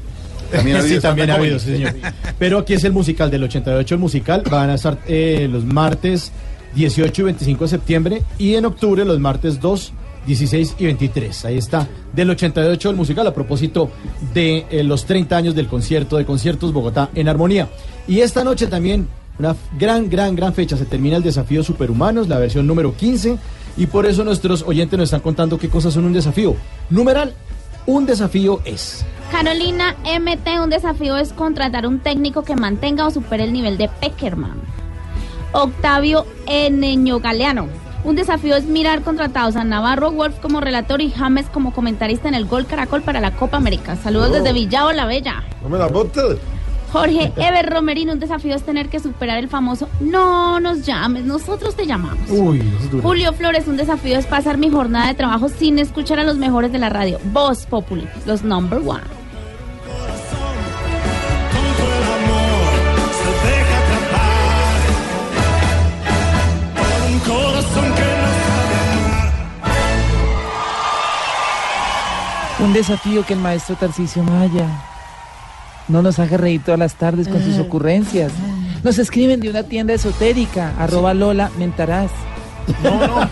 También 0.50 0.76
ha 0.76 0.80
habido 0.80 0.96
sí, 0.96 1.02
también 1.02 1.30
ha 1.30 1.34
stand-up 1.34 1.44
habido, 1.44 1.59
sí, 1.60 1.72
señor. 1.72 1.94
Pero 2.38 2.59
aquí 2.59 2.74
es 2.74 2.82
el 2.82 2.92
musical 2.92 3.30
del 3.30 3.44
88, 3.44 3.94
el 3.94 4.00
musical. 4.00 4.42
Van 4.50 4.70
a 4.70 4.74
estar 4.74 4.98
eh, 5.06 5.48
los 5.50 5.64
martes 5.64 6.32
18 6.74 7.22
y 7.22 7.24
25 7.24 7.64
de 7.64 7.68
septiembre 7.68 8.22
y 8.38 8.54
en 8.54 8.64
octubre 8.64 9.04
los 9.04 9.18
martes 9.18 9.60
2, 9.60 9.92
16 10.26 10.76
y 10.78 10.84
23. 10.84 11.44
Ahí 11.44 11.58
está, 11.58 11.88
del 12.12 12.30
88 12.30 12.90
el 12.90 12.96
musical 12.96 13.26
a 13.26 13.34
propósito 13.34 13.90
de 14.32 14.66
eh, 14.70 14.82
los 14.84 15.04
30 15.04 15.36
años 15.36 15.54
del 15.54 15.68
concierto 15.68 16.16
de 16.16 16.24
Conciertos 16.24 16.72
Bogotá 16.72 17.10
en 17.14 17.28
Armonía. 17.28 17.68
Y 18.06 18.20
esta 18.20 18.44
noche 18.44 18.66
también 18.66 19.08
una 19.38 19.56
gran, 19.78 20.08
gran, 20.10 20.36
gran 20.36 20.54
fecha. 20.54 20.76
Se 20.76 20.84
termina 20.84 21.16
el 21.16 21.22
desafío 21.22 21.62
Superhumanos, 21.62 22.28
la 22.28 22.38
versión 22.38 22.66
número 22.66 22.94
15. 22.94 23.38
Y 23.76 23.86
por 23.86 24.06
eso 24.06 24.24
nuestros 24.24 24.62
oyentes 24.62 24.98
nos 24.98 25.06
están 25.06 25.20
contando 25.20 25.58
qué 25.58 25.68
cosas 25.68 25.94
son 25.94 26.04
un 26.04 26.12
desafío. 26.12 26.54
Numeral, 26.90 27.34
un 27.86 28.06
desafío 28.06 28.60
es. 28.64 29.04
Carolina 29.30 29.96
MT, 30.04 30.60
un 30.62 30.70
desafío 30.70 31.16
es 31.16 31.32
contratar 31.32 31.86
un 31.86 32.00
técnico 32.00 32.42
que 32.42 32.54
mantenga 32.54 33.06
o 33.06 33.10
supere 33.10 33.44
el 33.44 33.52
nivel 33.52 33.78
de 33.78 33.88
Peckerman. 33.88 34.81
Octavio 35.52 36.26
Eneño 36.46 37.20
Galeano. 37.20 37.68
Un 38.04 38.16
desafío 38.16 38.56
es 38.56 38.64
mirar 38.64 39.02
contratados 39.02 39.54
a 39.54 39.62
Navarro 39.64 40.10
Wolf 40.10 40.38
como 40.40 40.60
relator 40.60 41.00
y 41.00 41.10
James 41.12 41.46
como 41.52 41.72
comentarista 41.72 42.26
en 42.28 42.34
el 42.34 42.46
Gol 42.46 42.66
Caracol 42.66 43.02
para 43.02 43.20
la 43.20 43.30
Copa 43.32 43.58
América. 43.58 43.96
Saludos 43.96 44.30
Oh. 44.30 44.34
desde 44.34 44.52
Villao 44.52 44.92
La 44.92 45.04
Bella. 45.06 45.44
No 45.62 45.68
me 45.68 45.78
la 45.78 45.86
botes. 45.86 46.38
Jorge 46.92 47.32
Ever 47.36 47.70
Romerino, 47.70 48.12
un 48.12 48.18
desafío 48.18 48.54
es 48.56 48.64
tener 48.64 48.88
que 48.88 48.98
superar 49.00 49.38
el 49.38 49.48
famoso 49.48 49.88
No 50.00 50.58
nos 50.60 50.84
llames, 50.84 51.24
nosotros 51.24 51.76
te 51.76 51.86
llamamos. 51.86 52.28
Uy. 52.28 52.60
Julio 53.02 53.32
Flores, 53.32 53.68
un 53.68 53.76
desafío 53.76 54.18
es 54.18 54.26
pasar 54.26 54.58
mi 54.58 54.68
jornada 54.68 55.06
de 55.06 55.14
trabajo 55.14 55.48
sin 55.48 55.78
escuchar 55.78 56.18
a 56.18 56.24
los 56.24 56.36
mejores 56.36 56.72
de 56.72 56.78
la 56.78 56.88
radio. 56.88 57.18
Voz 57.32 57.66
Populi, 57.66 58.06
los 58.26 58.42
number 58.42 58.80
one. 58.84 59.00
Corazón 67.32 67.94
que 67.94 68.02
no 68.02 68.28
sabe 68.38 68.76
amar. 68.92 69.32
Un 72.60 72.72
desafío 72.72 73.24
que 73.24 73.34
el 73.34 73.40
maestro 73.40 73.76
Tarcisio 73.76 74.22
Maya 74.22 74.68
no 75.88 76.02
nos 76.02 76.18
haga 76.18 76.36
reír 76.36 76.62
todas 76.62 76.78
las 76.78 76.94
tardes 76.94 77.28
con 77.28 77.42
sus 77.42 77.59
ocurrencias. 77.59 78.32
Nos 78.82 78.98
escriben 78.98 79.40
de 79.40 79.50
una 79.50 79.62
tienda 79.64 79.94
esotérica, 79.94 80.72
arroba 80.78 81.14
Lola 81.14 81.50
Mentarás. 81.59 82.10
No, 82.82 83.06
no. 83.06 83.28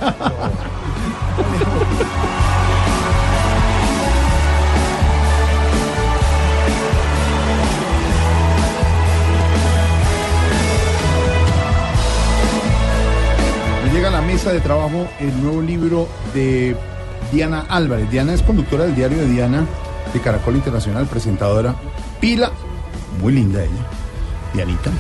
La 14.21 14.27
mesa 14.27 14.53
de 14.53 14.61
trabajo 14.61 15.09
el 15.19 15.43
nuevo 15.43 15.63
libro 15.63 16.07
de 16.35 16.77
Diana 17.33 17.65
Álvarez. 17.71 18.11
Diana 18.11 18.35
es 18.35 18.43
conductora 18.43 18.85
del 18.85 18.95
diario 18.95 19.17
de 19.17 19.27
Diana 19.27 19.67
de 20.13 20.21
Caracol 20.21 20.57
Internacional, 20.57 21.07
presentadora. 21.07 21.75
Pila, 22.21 22.51
muy 23.23 23.33
linda 23.33 23.63
ella. 23.63 23.87
Dianita. 24.53 24.91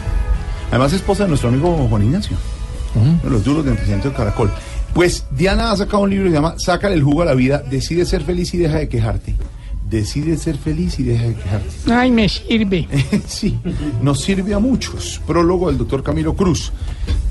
Además, 0.70 0.94
esposa 0.94 1.24
de 1.24 1.28
nuestro 1.28 1.50
amigo 1.50 1.86
Juan 1.90 2.02
Ignacio. 2.04 2.34
Uno 2.94 3.20
de 3.22 3.28
los 3.28 3.44
duros 3.44 3.62
de 3.62 3.72
entrenamiento 3.72 4.08
de 4.08 4.14
Caracol. 4.14 4.50
Pues 4.94 5.26
Diana 5.30 5.70
ha 5.70 5.76
sacado 5.76 6.04
un 6.04 6.10
libro 6.10 6.24
que 6.24 6.30
se 6.30 6.36
llama 6.36 6.54
Sácale 6.56 6.94
el 6.94 7.02
jugo 7.02 7.20
a 7.20 7.26
la 7.26 7.34
vida, 7.34 7.58
decide 7.58 8.06
ser 8.06 8.22
feliz 8.22 8.54
y 8.54 8.56
deja 8.56 8.78
de 8.78 8.88
quejarte. 8.88 9.34
Decide 9.90 10.36
ser 10.36 10.56
feliz 10.56 11.00
y 11.00 11.02
deja 11.02 11.24
de 11.24 11.34
quejarte. 11.34 11.68
Ay, 11.92 12.12
me 12.12 12.28
sirve. 12.28 12.86
sí, 13.26 13.58
nos 14.00 14.20
sirve 14.20 14.54
a 14.54 14.60
muchos. 14.60 15.20
Prólogo 15.26 15.68
del 15.68 15.78
doctor 15.78 16.04
Camilo 16.04 16.34
Cruz. 16.34 16.72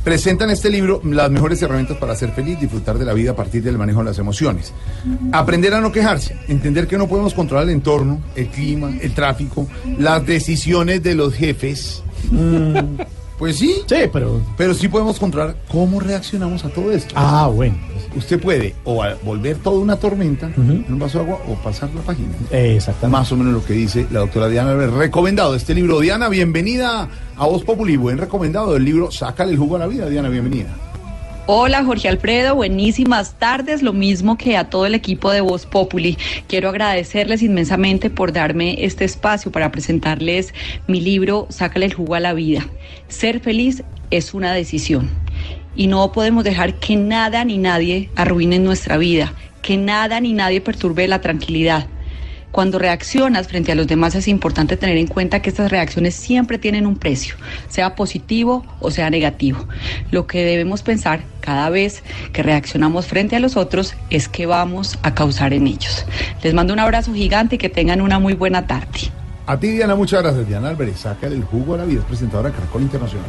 Presentan 0.03 0.49
este 0.49 0.69
libro 0.69 1.01
las 1.05 1.31
mejores 1.31 1.61
herramientas 1.61 1.95
para 1.97 2.15
ser 2.15 2.31
feliz, 2.31 2.59
disfrutar 2.59 2.97
de 2.97 3.05
la 3.05 3.13
vida 3.13 3.31
a 3.31 3.35
partir 3.35 3.63
del 3.63 3.77
manejo 3.77 3.99
de 3.99 4.05
las 4.05 4.19
emociones. 4.19 4.73
Aprender 5.31 5.73
a 5.73 5.79
no 5.79 5.91
quejarse, 5.91 6.35
entender 6.49 6.87
que 6.87 6.97
no 6.97 7.07
podemos 7.07 7.33
controlar 7.33 7.63
el 7.65 7.71
entorno, 7.71 8.21
el 8.35 8.47
clima, 8.47 8.91
el 9.01 9.13
tráfico, 9.13 9.67
las 9.97 10.25
decisiones 10.25 11.01
de 11.01 11.15
los 11.15 11.33
jefes. 11.33 12.03
Pues 13.39 13.57
sí. 13.57 13.81
Sí, 13.87 13.95
pero. 14.11 14.41
Pero 14.57 14.73
sí 14.73 14.89
podemos 14.89 15.17
controlar 15.17 15.55
cómo 15.71 16.01
reaccionamos 16.01 16.65
a 16.65 16.69
todo 16.69 16.91
esto. 16.91 17.15
Ah, 17.17 17.47
bueno. 17.47 17.75
Usted 18.15 18.39
puede 18.39 18.75
o 18.83 19.01
volver 19.23 19.57
toda 19.57 19.79
una 19.79 19.95
tormenta 19.95 20.47
en 20.47 20.85
un 20.89 20.99
vaso 20.99 21.19
de 21.19 21.25
agua 21.25 21.39
o 21.47 21.53
pasar 21.55 21.89
la 21.95 22.01
página. 22.01 22.29
Exactamente. 22.51 23.17
Más 23.17 23.31
o 23.31 23.37
menos 23.37 23.53
lo 23.53 23.63
que 23.63 23.73
dice 23.73 24.07
la 24.11 24.19
doctora 24.19 24.49
Diana. 24.49 24.75
Recomendado 24.87 25.55
este 25.55 25.73
libro. 25.73 25.99
Diana, 25.99 26.27
bienvenida 26.27 27.07
a 27.37 27.45
Voz 27.45 27.63
Populi. 27.63 27.95
Buen 27.95 28.17
recomendado 28.17 28.73
del 28.73 28.83
libro 28.83 29.09
Sácale 29.09 29.51
el 29.51 29.57
jugo 29.57 29.77
a 29.77 29.79
la 29.79 29.87
vida. 29.87 30.09
Diana, 30.09 30.27
bienvenida. 30.27 30.88
Hola 31.51 31.83
Jorge 31.83 32.07
Alfredo, 32.07 32.53
buenísimas 32.53 33.33
tardes, 33.39 33.81
lo 33.81 33.91
mismo 33.91 34.37
que 34.37 34.55
a 34.55 34.69
todo 34.69 34.85
el 34.85 34.93
equipo 34.93 35.31
de 35.31 35.41
Voz 35.41 35.65
Populi. 35.65 36.15
Quiero 36.47 36.69
agradecerles 36.69 37.41
inmensamente 37.41 38.11
por 38.11 38.31
darme 38.31 38.85
este 38.85 39.03
espacio 39.03 39.51
para 39.51 39.71
presentarles 39.71 40.53
mi 40.85 41.01
libro 41.01 41.47
Sácale 41.49 41.87
el 41.87 41.95
jugo 41.95 42.13
a 42.13 42.19
la 42.19 42.33
vida. 42.33 42.67
Ser 43.07 43.39
feliz 43.39 43.83
es 44.11 44.35
una 44.35 44.53
decisión 44.53 45.09
y 45.75 45.87
no 45.87 46.11
podemos 46.11 46.43
dejar 46.43 46.75
que 46.75 46.95
nada 46.95 47.43
ni 47.45 47.57
nadie 47.57 48.11
arruine 48.15 48.59
nuestra 48.59 48.97
vida, 48.97 49.33
que 49.63 49.75
nada 49.75 50.19
ni 50.19 50.33
nadie 50.33 50.61
perturbe 50.61 51.07
la 51.07 51.19
tranquilidad. 51.19 51.87
Cuando 52.51 52.79
reaccionas 52.79 53.47
frente 53.47 53.71
a 53.71 53.75
los 53.75 53.87
demás 53.87 54.15
es 54.15 54.27
importante 54.27 54.75
tener 54.75 54.97
en 54.97 55.07
cuenta 55.07 55.41
que 55.41 55.49
estas 55.49 55.69
reacciones 55.69 56.15
siempre 56.15 56.57
tienen 56.57 56.87
un 56.87 56.97
precio, 56.97 57.35
sea 57.67 57.95
positivo 57.95 58.65
o 58.79 58.91
sea 58.91 59.09
negativo. 59.09 59.67
Lo 60.11 60.25
que 60.25 60.43
debemos 60.43 60.81
pensar 60.81 61.21
cada 61.41 61.69
vez 61.69 62.03
que 62.33 62.43
reaccionamos 62.43 63.07
frente 63.07 63.35
a 63.35 63.39
los 63.39 63.55
otros 63.55 63.95
es 64.09 64.27
que 64.27 64.45
vamos 64.45 64.97
a 65.03 65.13
causar 65.13 65.53
en 65.53 65.67
ellos. 65.67 66.05
Les 66.43 66.53
mando 66.53 66.73
un 66.73 66.79
abrazo 66.79 67.13
gigante 67.13 67.55
y 67.55 67.57
que 67.59 67.69
tengan 67.69 68.01
una 68.01 68.19
muy 68.19 68.33
buena 68.33 68.65
tarde. 68.65 69.11
A 69.45 69.59
ti, 69.59 69.69
Diana, 69.69 69.95
muchas 69.95 70.21
gracias. 70.21 70.47
Diana 70.47 70.69
Álvarez, 70.69 70.99
Sácale 70.99 71.35
el 71.35 71.43
jugo 71.43 71.73
a 71.73 71.77
la 71.77 71.85
vida. 71.85 72.01
Es 72.01 72.05
presentadora 72.05 72.49
de 72.49 72.55
Caracol 72.55 72.83
Internacional. 72.83 73.27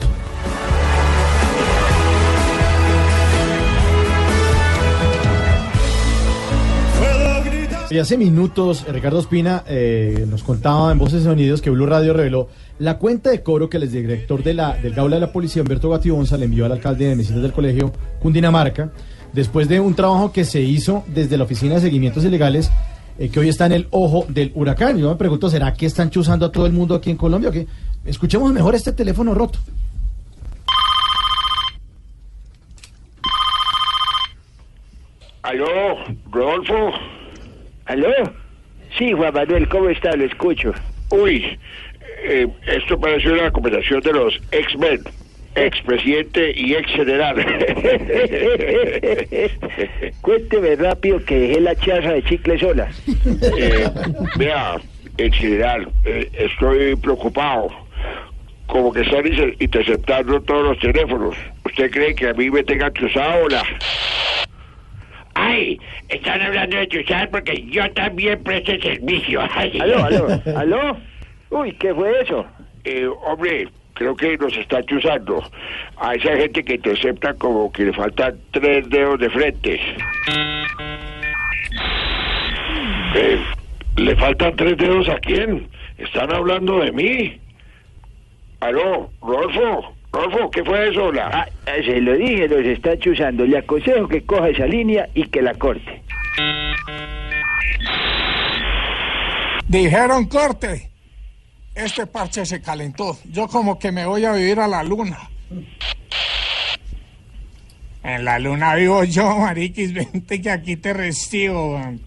Hace 7.98 8.16
minutos, 8.16 8.84
eh, 8.86 8.92
Ricardo 8.92 9.18
Espina 9.18 9.64
eh, 9.66 10.24
nos 10.28 10.44
contaba 10.44 10.92
en 10.92 10.98
Voces 10.98 11.22
y 11.22 11.24
Sonidos 11.24 11.60
que 11.60 11.70
Blue 11.70 11.86
Radio 11.86 12.12
reveló 12.12 12.48
la 12.78 12.98
cuenta 12.98 13.30
de 13.30 13.42
cobro 13.42 13.68
que 13.68 13.78
el 13.78 13.90
director 13.90 14.44
de 14.44 14.54
la, 14.54 14.74
del 14.74 14.94
Gaula 14.94 15.16
de 15.16 15.20
la 15.20 15.32
Policía, 15.32 15.62
Humberto 15.62 15.90
Gatibonza, 15.90 16.36
le 16.36 16.44
envió 16.44 16.66
al 16.66 16.72
alcalde 16.72 17.06
de 17.06 17.16
Mesitas 17.16 17.42
del 17.42 17.52
Colegio 17.52 17.92
Cundinamarca, 18.20 18.92
después 19.32 19.68
de 19.68 19.80
un 19.80 19.94
trabajo 19.94 20.30
que 20.30 20.44
se 20.44 20.60
hizo 20.60 21.02
desde 21.08 21.36
la 21.36 21.42
Oficina 21.44 21.74
de 21.74 21.80
Seguimientos 21.80 22.24
Ilegales, 22.24 22.70
eh, 23.18 23.28
que 23.28 23.40
hoy 23.40 23.48
está 23.48 23.66
en 23.66 23.72
el 23.72 23.88
ojo 23.90 24.24
del 24.28 24.52
huracán. 24.54 24.96
Yo 24.96 25.10
me 25.10 25.16
pregunto, 25.16 25.50
¿será 25.50 25.74
que 25.74 25.86
están 25.86 26.10
chuzando 26.10 26.46
a 26.46 26.52
todo 26.52 26.66
el 26.66 26.72
mundo 26.72 26.94
aquí 26.94 27.10
en 27.10 27.16
Colombia? 27.16 27.50
Escuchemos 28.04 28.52
mejor 28.52 28.76
este 28.76 28.92
teléfono 28.92 29.34
roto. 29.34 29.58
Aló, 35.42 35.66
Rodolfo. 36.30 37.19
¿Aló? 37.90 38.12
Sí, 38.96 39.12
Juan 39.12 39.34
Manuel, 39.34 39.68
¿cómo 39.68 39.88
está? 39.88 40.14
Lo 40.14 40.24
escucho. 40.24 40.72
Uy, 41.10 41.58
eh, 42.22 42.46
esto 42.68 43.00
parece 43.00 43.30
una 43.32 43.50
conversación 43.50 44.00
de 44.00 44.12
los 44.12 44.38
ex-men, 44.52 45.00
ex-presidente 45.56 46.52
y 46.54 46.74
ex-general. 46.74 47.34
Cuénteme 50.20 50.76
rápido 50.76 51.24
que 51.24 51.36
dejé 51.38 51.60
la 51.60 51.74
chaza 51.74 52.12
de 52.12 52.22
chicle 52.22 52.60
sola. 52.60 52.88
Eh, 53.58 53.88
vea, 54.36 54.76
ex-general, 55.18 55.88
eh, 56.04 56.28
estoy 56.34 56.94
preocupado. 56.94 57.70
Como 58.68 58.92
que 58.92 59.00
están 59.00 59.26
inter- 59.26 59.56
interceptando 59.58 60.40
todos 60.42 60.62
los 60.68 60.78
teléfonos. 60.78 61.34
¿Usted 61.64 61.90
cree 61.90 62.14
que 62.14 62.28
a 62.28 62.34
mí 62.34 62.48
me 62.50 62.62
tengan 62.62 62.92
cruzado 62.92 63.48
la... 63.48 63.64
Ay, 65.42 65.80
están 66.10 66.42
hablando 66.42 66.76
de 66.76 66.86
chuzar 66.88 67.30
porque 67.30 67.64
yo 67.70 67.90
también 67.92 68.42
presto 68.42 68.72
el 68.72 68.82
servicio. 68.82 69.40
Aló, 69.80 70.04
aló, 70.04 70.42
aló. 70.56 70.96
Uy, 71.48 71.72
¿qué 71.72 71.94
fue 71.94 72.20
eso? 72.20 72.44
Eh, 72.84 73.06
hombre, 73.24 73.68
creo 73.94 74.14
que 74.14 74.36
nos 74.36 74.54
está 74.56 74.82
chuzando. 74.82 75.42
A 75.96 76.14
esa 76.14 76.36
gente 76.36 76.62
que 76.62 76.74
intercepta 76.74 77.32
como 77.34 77.72
que 77.72 77.84
le 77.86 77.92
faltan 77.94 78.38
tres 78.50 78.88
dedos 78.90 79.18
de 79.18 79.30
frente. 79.30 79.80
Eh, 83.14 83.40
¿Le 83.96 84.16
faltan 84.16 84.54
tres 84.56 84.76
dedos 84.76 85.08
a 85.08 85.18
quién? 85.20 85.68
¿Están 85.96 86.32
hablando 86.32 86.80
de 86.80 86.92
mí? 86.92 87.40
Aló, 88.60 89.10
Rodolfo. 89.22 89.94
Rodolfo, 90.12 90.50
¿qué 90.50 90.64
fue 90.64 90.88
eso? 90.90 91.12
La... 91.12 91.28
Ah, 91.28 91.48
eh, 91.66 91.82
se 91.84 92.00
lo 92.00 92.14
dije, 92.14 92.48
los 92.48 92.64
está 92.66 92.98
chuzando. 92.98 93.44
Le 93.46 93.58
aconsejo 93.58 94.08
que 94.08 94.22
coja 94.22 94.48
esa 94.48 94.66
línea 94.66 95.08
y 95.14 95.24
que 95.28 95.40
la 95.42 95.54
corte. 95.54 96.02
Dijeron 99.68 100.26
corte. 100.26 100.90
este 101.74 102.06
parche 102.06 102.44
se 102.44 102.60
calentó. 102.60 103.16
Yo 103.24 103.46
como 103.46 103.78
que 103.78 103.92
me 103.92 104.04
voy 104.04 104.24
a 104.24 104.32
vivir 104.32 104.58
a 104.58 104.66
la 104.66 104.82
luna. 104.82 105.18
En 108.02 108.24
la 108.24 108.38
luna 108.38 108.74
vivo 108.74 109.04
yo, 109.04 109.36
mariquis, 109.38 109.92
vente 109.92 110.40
que 110.40 110.50
aquí 110.50 110.76
te 110.76 110.92
recibo. 110.92 111.78
Ay, 111.78 112.00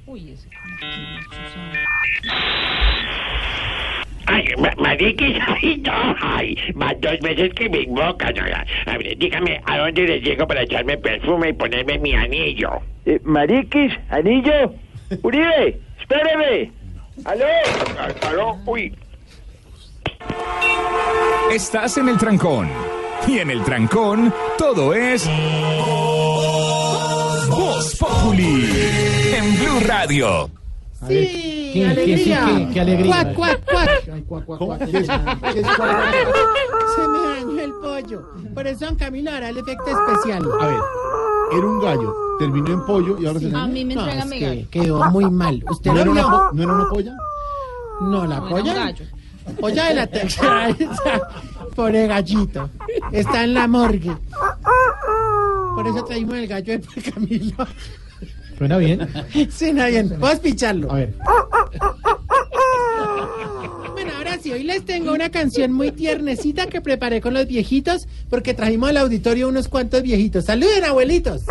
ma- 2.25 2.82
mariquis, 4.77 5.37
ay, 5.47 5.77
no, 5.85 6.15
ay, 6.21 6.57
más 6.75 6.93
dos 6.99 7.19
veces 7.21 7.53
que 7.53 7.69
me 7.69 7.81
invoca, 7.81 8.31
no, 8.31 8.47
ya. 8.47 8.65
A 8.85 8.97
ver, 8.97 9.17
dígame, 9.17 9.61
¿a 9.65 9.77
dónde 9.77 10.03
le 10.03 10.19
llego 10.21 10.47
para 10.47 10.63
echarme 10.63 10.97
perfume 10.97 11.49
y 11.49 11.53
ponerme 11.53 11.99
mi 11.99 12.13
anillo? 12.13 12.81
Eh, 13.05 13.19
mariquis, 13.23 13.93
anillo. 14.09 14.73
Uribe, 15.21 15.79
espéreme. 15.99 16.71
¿Aló? 17.25 17.45
¿Aló? 18.27 18.57
Uy, 18.65 18.93
Estás 21.51 21.97
en 21.97 22.09
el 22.09 22.17
trancón. 22.17 22.69
Y 23.27 23.39
en 23.39 23.51
el 23.51 23.63
trancón, 23.63 24.33
todo 24.57 24.93
es. 24.93 25.29
Voz 27.49 27.95
Populi. 27.97 28.69
En 29.35 29.55
Blue 29.57 29.79
Radio. 29.87 30.49
Sí, 31.07 31.13
¿Qué- 31.13 31.71
qué- 31.73 31.85
alegría. 31.87 32.69
qué- 32.73 32.79
alegría? 32.81 33.33
Cuac, 33.33 33.63
cuac, 33.65 34.45
cuac. 34.45 34.85
Se 36.95 37.07
me 37.07 37.19
dañó 37.19 37.59
el 37.61 37.73
pollo. 37.81 38.27
Por 38.53 38.67
eso 38.67 38.85
don 38.85 38.95
Camilo 38.95 39.31
hará 39.31 39.49
el 39.49 39.57
efecto 39.57 39.85
especial. 39.87 40.43
A 40.61 40.67
ver, 40.67 40.77
era 41.57 41.65
un 41.67 41.79
gallo, 41.81 42.15
terminó 42.39 42.67
en 42.73 42.85
pollo 42.85 43.17
y 43.19 43.25
ahora 43.25 43.39
se 43.39 43.55
A 43.55 43.67
mí 43.67 43.83
me 43.85 43.95
No, 43.95 44.01
entrega 44.01 44.23
es 44.23 44.29
mi 44.29 44.39
que 44.39 44.45
gallo. 44.47 44.67
quedó 44.71 45.03
muy 45.11 45.29
mal. 45.29 45.63
¿Usted 45.69 45.91
¿No 45.91 45.95
lo 45.95 46.01
era, 46.01 46.11
una, 46.11 46.21
po- 46.23 46.49
¿No 46.53 46.63
era 46.63 46.73
una 46.73 46.89
polla? 46.89 47.13
No, 48.01 48.25
la 48.25 48.27
No, 48.27 48.33
era 48.33 48.41
un 48.43 48.49
polla. 48.49 48.73
gallo. 48.73 49.05
Polla 49.59 49.85
de 49.89 49.93
la 49.95 50.07
tercera. 50.07 50.69
esa, 50.69 51.27
Pobre 51.75 52.07
gallito. 52.07 52.69
Está 53.11 53.43
en 53.43 53.53
la 53.55 53.67
morgue. 53.67 54.15
Por 55.75 55.87
eso 55.87 56.03
traímos 56.05 56.35
el 56.35 56.47
gallo 56.47 56.73
de 56.79 57.01
Camilo. 57.11 57.67
¿Suena 58.57 58.77
bien? 58.77 59.07
Suena 59.51 59.87
bien. 59.87 60.09
Vamos 60.19 60.37
a 60.37 60.41
picharlo. 60.41 60.91
A 60.91 60.95
ver. 60.95 61.13
Bueno, 63.93 64.11
ahora 64.17 64.37
sí, 64.41 64.51
hoy 64.51 64.63
les 64.63 64.83
tengo 64.85 65.13
una 65.13 65.29
canción 65.29 65.71
muy 65.71 65.91
tiernecita 65.91 66.67
que 66.67 66.81
preparé 66.81 67.21
con 67.21 67.33
los 67.33 67.47
viejitos 67.47 68.07
porque 68.29 68.53
trajimos 68.53 68.89
al 68.89 68.97
auditorio 68.97 69.47
unos 69.47 69.67
cuantos 69.67 70.01
viejitos. 70.01 70.45
¡Saluden, 70.45 70.83
abuelitos! 70.83 71.43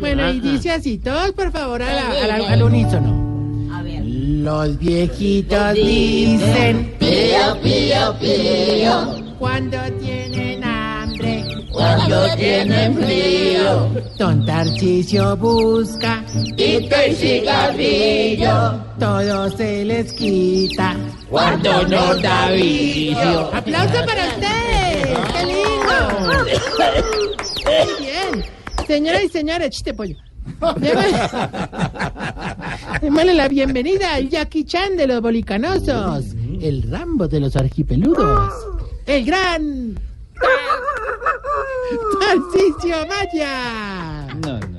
Bueno, 0.00 0.30
y 0.32 0.40
dice 0.40 0.70
así, 0.70 0.98
todos 0.98 1.32
por 1.32 1.52
favor 1.52 1.82
a 1.82 1.92
la- 1.92 2.10
a 2.10 2.26
la- 2.38 2.48
al 2.50 2.62
unísono. 2.62 3.22
Los 4.04 4.76
viejitos 4.78 5.74
dicen 5.74 6.94
Pío, 6.98 7.60
pío, 7.62 8.16
pío. 8.18 9.36
cuando 9.38 9.76
tienen 10.00 10.51
Cuando 11.72 12.34
tienen 12.36 12.94
frío. 12.96 13.90
Don 14.18 14.44
Tarcisio 14.44 15.36
busca 15.36 16.24
y 16.56 16.88
cigarrillo. 17.14 18.74
todo 18.98 19.50
se 19.56 19.84
les 19.84 20.12
quita 20.12 20.96
Cuando 21.28 21.82
nos 21.88 22.22
da 22.22 22.50
vicio. 22.50 23.50
¡Aplauso 23.54 24.04
para 24.06 24.26
ustedes! 24.26 25.18
¡Qué 25.32 25.46
lindo! 25.46 25.98
Muy 27.64 28.04
bien. 28.04 28.44
Señoras 28.86 29.22
y 29.24 29.28
señores, 29.28 29.70
chiste 29.70 29.94
pollo. 29.94 30.16
Démosle, 33.00 33.34
la 33.34 33.48
bienvenida 33.48 34.14
al 34.14 34.28
Jackie 34.28 34.64
Chan 34.64 34.96
de 34.96 35.06
los 35.06 35.20
bolicanosos, 35.20 36.34
el 36.60 36.82
Rambo 36.90 37.28
de 37.28 37.40
los 37.40 37.56
arquipeludos, 37.56 38.52
el 39.06 39.24
gran 39.24 39.98
Tarcisio 42.20 43.06
Maya. 43.06 44.26
No, 44.42 44.60
no. 44.60 44.78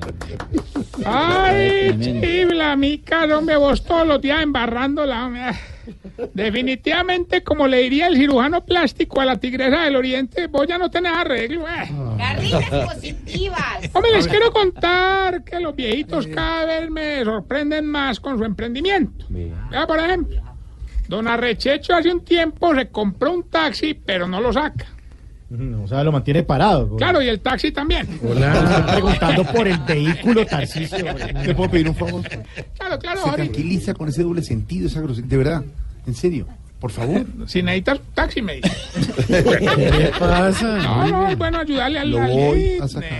Ay, 1.04 1.96
chibla, 2.00 2.76
mi 2.76 2.98
cara, 2.98 3.38
hombre, 3.38 3.56
vos 3.56 3.84
todos 3.84 4.06
los 4.06 4.20
días 4.20 4.42
embarrándola, 4.42 5.26
hombre. 5.26 5.42
Definitivamente, 6.32 7.42
como 7.42 7.66
le 7.66 7.78
diría 7.78 8.06
el 8.06 8.16
cirujano 8.16 8.64
plástico 8.64 9.20
a 9.20 9.24
la 9.24 9.36
tigresa 9.36 9.82
del 9.82 9.96
oriente, 9.96 10.46
vos 10.46 10.66
ya 10.66 10.78
no 10.78 10.90
tenés 10.90 11.12
arreglo, 11.12 11.66
eh. 11.68 11.90
Garritas 12.16 12.94
positivas. 12.94 13.90
Hombre, 13.92 14.12
les 14.12 14.28
quiero 14.28 14.52
contar 14.52 15.44
que 15.44 15.60
los 15.60 15.74
viejitos 15.74 16.26
cada 16.28 16.64
vez 16.64 16.90
me 16.90 17.22
sorprenden 17.24 17.86
más 17.86 18.20
con 18.20 18.38
su 18.38 18.44
emprendimiento. 18.44 19.26
Vea, 19.28 19.86
por 19.86 19.98
ejemplo, 19.98 20.42
don 21.08 21.28
Arrechecho 21.28 21.94
hace 21.94 22.10
un 22.10 22.24
tiempo 22.24 22.74
se 22.74 22.88
compró 22.88 23.32
un 23.32 23.50
taxi, 23.50 23.94
pero 23.94 24.26
no 24.26 24.40
lo 24.40 24.52
saca. 24.52 24.86
O 25.82 25.88
sea, 25.88 26.02
lo 26.02 26.12
mantiene 26.12 26.42
parado. 26.42 26.96
Claro, 26.96 27.22
y 27.22 27.28
el 27.28 27.40
taxi 27.40 27.70
también. 27.72 28.06
Hola, 28.28 28.54
estoy 28.80 28.92
preguntando 28.94 29.44
por 29.44 29.68
el 29.68 29.78
vehículo 29.78 30.44
Tarcisio. 30.46 31.04
¿Le 31.44 31.54
puedo 31.54 31.70
pedir 31.70 31.88
un 31.88 31.94
favor? 31.94 32.22
Claro, 32.78 32.98
claro, 32.98 33.20
Se 33.22 33.28
ahorita. 33.30 33.36
tranquiliza 33.36 33.94
con 33.94 34.08
ese 34.08 34.22
doble 34.22 34.42
sentido, 34.42 34.88
esa 34.88 35.00
grosería. 35.00 35.28
De 35.28 35.36
verdad, 35.36 35.62
en 36.06 36.14
serio, 36.14 36.46
por 36.80 36.90
favor. 36.90 37.24
Si 37.46 37.62
necesitas 37.62 38.00
taxi, 38.14 38.42
me 38.42 38.54
dice. 38.56 38.70
¿Qué 39.28 40.10
pasa? 40.18 40.78
No, 40.78 41.06
no, 41.08 41.28
es 41.28 41.38
bueno 41.38 41.58
ayudarle 41.58 41.98
al 42.00 42.10
Lo 42.10 42.18
voy 42.26 42.78
a 42.80 42.88
sacar. 42.88 43.10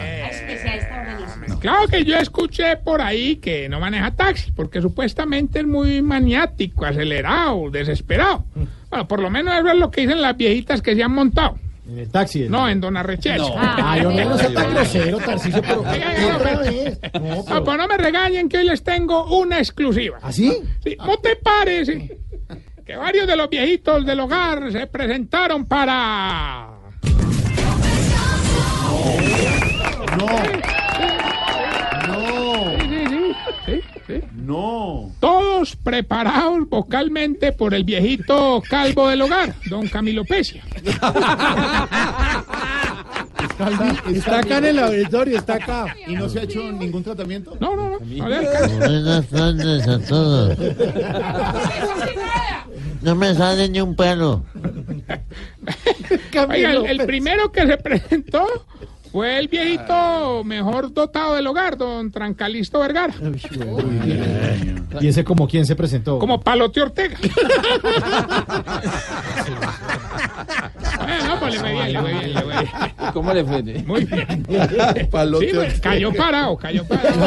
Claro 1.60 1.86
que 1.88 2.04
yo 2.04 2.16
escuché 2.16 2.76
por 2.76 3.00
ahí 3.00 3.36
que 3.36 3.68
no 3.68 3.80
maneja 3.80 4.10
taxi, 4.10 4.50
porque 4.52 4.82
supuestamente 4.82 5.60
es 5.60 5.66
muy 5.66 6.02
maniático, 6.02 6.84
acelerado, 6.84 7.70
desesperado. 7.70 8.44
Bueno, 8.90 9.08
por 9.08 9.20
lo 9.20 9.30
menos 9.30 9.54
eso 9.54 9.68
es 9.68 9.78
lo 9.78 9.90
que 9.90 10.02
dicen 10.02 10.20
las 10.20 10.36
viejitas 10.36 10.82
que 10.82 10.94
se 10.94 11.02
han 11.02 11.12
montado. 11.12 11.56
En 11.86 11.98
el 11.98 12.08
taxi. 12.10 12.48
No, 12.48 12.66
en 12.68 12.80
Don 12.80 12.96
Arrechecho. 12.96 13.54
Ay, 13.58 14.04
hombre, 14.06 14.24
no 14.24 14.38
sea 14.38 14.52
tan 14.54 14.72
grosero, 14.74 15.18
Tarcisio, 15.18 15.60
pero... 15.62 15.80
Otra 15.80 16.58
vez. 16.60 16.98
No, 17.12 17.20
No, 17.20 17.44
pero- 17.44 17.64
pues 17.64 17.78
no 17.78 17.88
me 17.88 17.96
regañen 17.98 18.48
que 18.48 18.58
hoy 18.58 18.64
les 18.64 18.82
tengo 18.82 19.26
una 19.38 19.58
exclusiva. 19.58 20.18
¿Ah, 20.22 20.32
sí? 20.32 20.62
Sí, 20.82 20.96
¿No 20.98 21.18
te 21.18 21.36
parece 21.36 22.18
que 22.86 22.96
varios 22.96 23.26
de 23.26 23.36
los 23.36 23.50
viejitos 23.50 24.04
del 24.06 24.20
hogar 24.20 24.72
se 24.72 24.86
presentaron 24.86 25.66
para... 25.66 26.70
No, 30.16 30.26
Sí, 32.80 33.06
sí, 33.08 33.32
sí, 33.66 33.80
sí, 34.06 34.20
no. 34.32 35.10
Todos 35.20 35.76
preparados 35.76 36.68
vocalmente 36.68 37.52
por 37.52 37.74
el 37.74 37.84
viejito 37.84 38.62
calvo 38.68 39.08
del 39.08 39.22
hogar, 39.22 39.54
don 39.68 39.88
Camilo 39.88 40.24
Pesia. 40.24 40.62
Está 44.08 44.38
acá 44.38 44.58
en 44.58 44.64
el 44.64 44.76
laboratorio, 44.76 45.38
está 45.38 45.54
acá. 45.54 45.94
¿Y 46.06 46.14
no 46.14 46.28
se 46.28 46.40
ha 46.40 46.42
hecho 46.42 46.72
ningún 46.72 47.04
tratamiento? 47.04 47.56
No, 47.60 47.76
no, 47.76 47.90
no. 47.90 47.98
no 48.00 48.28
le 48.28 48.36
alcanza. 48.36 48.76
Buenas 48.76 49.26
tardes 49.28 49.88
a 49.88 49.98
todos. 50.00 50.58
No 53.02 53.14
me 53.14 53.34
sale 53.34 53.68
ni 53.68 53.80
un 53.80 53.94
pelo. 53.94 54.44
Oiga, 56.48 56.72
el, 56.72 56.86
el 56.86 57.06
primero 57.06 57.52
que 57.52 57.66
se 57.66 57.76
presentó 57.76 58.46
fue 59.14 59.38
el 59.38 59.46
viejito 59.46 60.42
mejor 60.42 60.92
dotado 60.92 61.36
del 61.36 61.46
hogar, 61.46 61.76
don 61.76 62.10
Trancalisto 62.10 62.80
Vergara. 62.80 63.14
¿Y 65.00 65.06
ese 65.06 65.22
como 65.22 65.46
quién 65.46 65.64
se 65.66 65.76
presentó? 65.76 66.18
Como 66.18 66.40
Palote 66.40 66.82
Ortega. 66.82 67.16
Bueno, 70.96 71.26
no, 71.26 71.40
pues 71.40 71.54
le 71.54 71.60
fue 71.60 71.72
bien, 71.72 71.92
le 71.92 72.00
fue 72.00 72.12
bien, 72.12 72.34
le 72.34 72.40
fue 72.40 72.52
bien. 72.52 72.68
¿Cómo 73.12 73.34
le 73.34 73.44
fue? 73.44 73.62
Muy 73.62 74.04
bien. 74.04 75.08
Palote 75.10 75.46
Sí, 75.46 75.52
pues, 75.54 75.66
Ortega. 75.74 75.82
cayó 75.90 76.12
parado, 76.14 76.56
cayó 76.56 76.84
parado. 76.84 77.20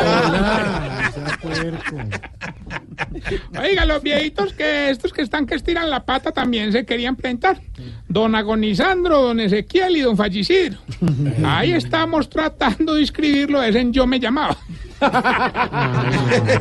Oiga, 3.59 3.85
los 3.85 4.01
viejitos 4.01 4.53
que 4.53 4.89
estos 4.89 5.13
que 5.13 5.21
están 5.21 5.45
que 5.45 5.55
estiran 5.55 5.89
la 5.89 6.03
pata 6.05 6.31
también 6.31 6.71
se 6.71 6.85
querían 6.85 7.15
presentar. 7.15 7.59
Don 8.07 8.35
Agonizandro, 8.35 9.21
don 9.21 9.39
Ezequiel 9.39 9.97
y 9.97 10.01
don 10.01 10.17
Fallicidro. 10.17 10.79
Ahí 11.43 11.73
estamos 11.73 12.29
tratando 12.29 12.95
de 12.95 13.01
inscribirlo, 13.01 13.61
es 13.63 13.75
en 13.75 13.93
Yo 13.93 14.07
me 14.07 14.19
llamaba. 14.19 14.57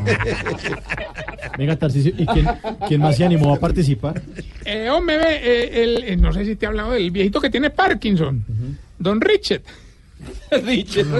Venga, 1.56 1.76
Tarcisio, 1.76 2.12
¿y 2.18 2.26
quién, 2.26 2.46
quién 2.86 3.00
más 3.00 3.16
se 3.16 3.24
animó 3.24 3.54
a 3.54 3.58
participar? 3.58 4.20
Eh, 4.64 4.90
hombre, 4.90 5.16
ve, 5.16 5.40
eh, 5.42 5.82
el, 5.82 6.04
eh, 6.04 6.16
no 6.16 6.32
sé 6.32 6.44
si 6.44 6.56
te 6.56 6.66
he 6.66 6.68
hablado 6.68 6.90
del 6.92 7.10
viejito 7.10 7.40
que 7.40 7.48
tiene 7.48 7.70
Parkinson. 7.70 8.44
Don 8.98 9.20
Richard. 9.20 9.62
Richard. 10.64 11.06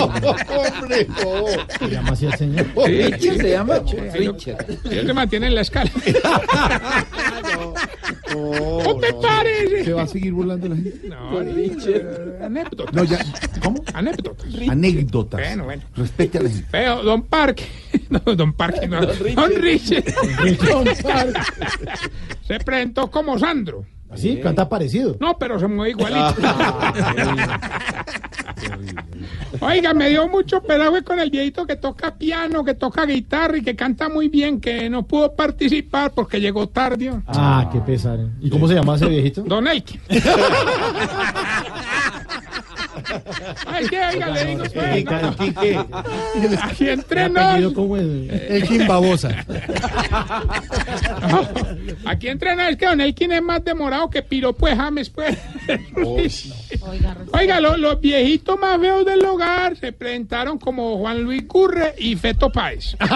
Hombre, 0.00 1.06
no. 1.08 1.46
Se 1.78 1.88
llama 1.88 2.10
así 2.10 2.26
el 2.26 2.34
señor. 2.34 2.66
Richard 2.86 3.36
se 3.36 3.50
llama. 3.50 3.78
Richard. 4.14 4.66
Él 4.90 5.06
se 5.06 5.12
mantiene 5.12 5.46
en 5.48 5.54
la 5.54 5.60
escala. 5.60 5.90
No. 7.54 7.74
¿Se 9.84 9.92
va 9.92 10.02
a 10.02 10.06
seguir 10.06 10.32
burlando 10.32 10.68
la 10.68 10.76
gente? 10.76 11.08
No, 11.08 11.40
Richard. 11.40 12.42
Anécdota. 12.42 12.92
No, 12.92 13.04
ya, 13.04 13.18
¿Cómo? 13.62 13.82
Anécdotas. 13.94 14.46
Anécdotas. 14.68 15.40
Bueno, 15.40 15.64
bueno. 15.64 15.82
Respete 15.96 16.38
a 16.38 16.42
la 16.42 16.48
gente. 16.50 16.66
Pero, 16.70 17.02
don 17.02 17.22
Parque, 17.22 17.64
no, 18.08 18.20
don 18.34 18.52
Parque, 18.52 18.86
no, 18.88 19.00
don 19.00 19.52
Richie, 19.56 20.02
Don 20.68 20.84
Parque. 21.02 21.40
se 22.46 22.60
presentó 22.60 23.10
como 23.10 23.38
Sandro. 23.38 23.84
¿Sí? 24.14 24.40
Canta 24.42 24.68
parecido. 24.68 25.16
No, 25.20 25.38
pero 25.38 25.58
se 25.58 25.66
mueve 25.68 25.90
igualito. 25.90 26.34
Oiga, 29.60 29.94
me 29.94 30.08
dio 30.08 30.28
mucho 30.28 30.62
pedazo 30.62 31.02
con 31.04 31.18
el 31.18 31.30
viejito 31.30 31.66
que 31.66 31.76
toca 31.76 32.14
piano, 32.16 32.64
que 32.64 32.74
toca 32.74 33.04
guitarra 33.06 33.58
y 33.58 33.62
que 33.62 33.76
canta 33.76 34.08
muy 34.08 34.28
bien, 34.28 34.60
que 34.60 34.88
no 34.88 35.02
pudo 35.06 35.34
participar 35.34 36.12
porque 36.12 36.40
llegó 36.40 36.68
tarde. 36.68 37.12
Ah, 37.26 37.68
qué 37.72 37.80
pesar. 37.80 38.18
¿Y 38.40 38.50
cómo 38.50 38.66
se 38.68 38.74
llama 38.74 38.96
ese 38.96 39.06
viejito? 39.06 39.42
Don 39.42 39.66
Elkin. 39.66 40.00
Ay, 43.66 43.86
que 43.88 43.98
oiga, 44.00 44.28
le 44.30 44.44
digo, 44.44 44.64
pues, 44.72 45.06
aquí 46.62 46.88
entre 46.88 47.28
nos, 47.28 47.42
apellido 47.44 47.74
como 47.74 47.96
el... 47.96 48.30
El 48.48 48.62
Kim 48.68 48.86
Babosa. 48.86 49.30
Aquí 52.06 52.28
entrena 52.28 52.68
es 52.70 52.76
que 52.76 52.86
Don 52.86 53.00
Elkin 53.00 53.32
es 53.32 53.42
más 53.42 53.64
demorado 53.64 54.10
que 54.10 54.22
Piropo 54.22 54.66
de 54.66 54.76
James, 54.76 55.10
pues. 55.10 55.36
Oiga, 57.32 57.60
lo- 57.60 57.76
los 57.76 58.00
viejitos 58.00 58.58
más 58.58 58.78
feos 58.80 59.04
del 59.04 59.24
hogar 59.24 59.76
se 59.76 59.92
presentaron 59.92 60.58
como 60.58 60.98
Juan 60.98 61.22
Luis 61.22 61.44
Curre 61.44 61.94
y 61.98 62.16
Feto 62.16 62.50
Páez. 62.50 62.96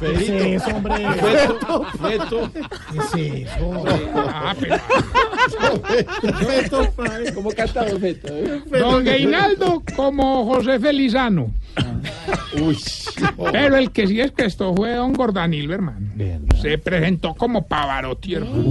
¿Qué 0.00 0.54
es 0.56 0.62
eso, 0.62 0.76
hombre? 0.76 0.94
Feto, 0.96 1.84
Feto. 2.02 2.50
¿Qué 2.52 2.98
es 2.98 3.48
eso? 3.48 3.84
Ah, 4.16 4.54
pero- 4.58 4.78
Feto, 6.38 6.92
¿Cómo 7.34 7.50
canta 7.50 7.84
Don 7.84 8.00
Feto? 8.00 8.32
Don 8.78 9.04
Reinaldo 9.04 9.82
como 9.96 10.44
José 10.46 10.78
Felizano. 10.80 11.52
Uy. 12.60 12.78
Pero 13.52 13.76
el 13.76 13.90
que 13.90 14.06
sí 14.06 14.20
es 14.20 14.30
que 14.32 14.44
esto 14.44 14.74
fue 14.74 14.94
Don 14.94 15.12
Gordanil, 15.12 15.70
hermano. 15.70 16.08
Se 16.60 16.78
presentó 16.78 17.34
como 17.34 17.66
Pavarotti, 17.66 18.34
hermano. 18.34 18.62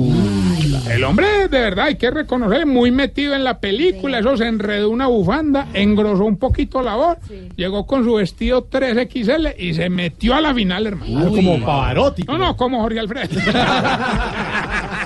El 0.90 1.04
hombre, 1.04 1.48
de 1.48 1.60
verdad, 1.60 1.86
hay 1.86 1.95
que 1.95 2.12
reconocer, 2.12 2.66
muy 2.66 2.91
metido 2.91 3.36
en 3.36 3.44
la 3.44 3.60
película. 3.60 4.20
Eso 4.20 4.38
se 4.38 4.45
enredó 4.48 4.90
una 4.90 5.08
bufanda, 5.08 5.68
engrosó 5.74 6.26
un 6.26 6.38
poquito 6.38 6.82
la 6.82 6.95
voz, 6.95 7.18
llegó 7.56 7.86
con 7.86 8.04
su 8.04 8.16
vestido 8.16 8.70
3XL 8.70 9.56
y 9.58 9.74
se 9.74 9.90
metió 9.90 10.36
a 10.36 10.41
la 10.41 10.54
final, 10.54 10.88
hermano. 10.88 11.20
Ah, 11.20 11.30
como 11.30 11.60
Pavarotti. 11.66 12.24
No, 12.24 12.38
no, 12.38 12.56
como 12.58 12.82
Jorge 12.82 13.00
Alfredo. 13.00 13.30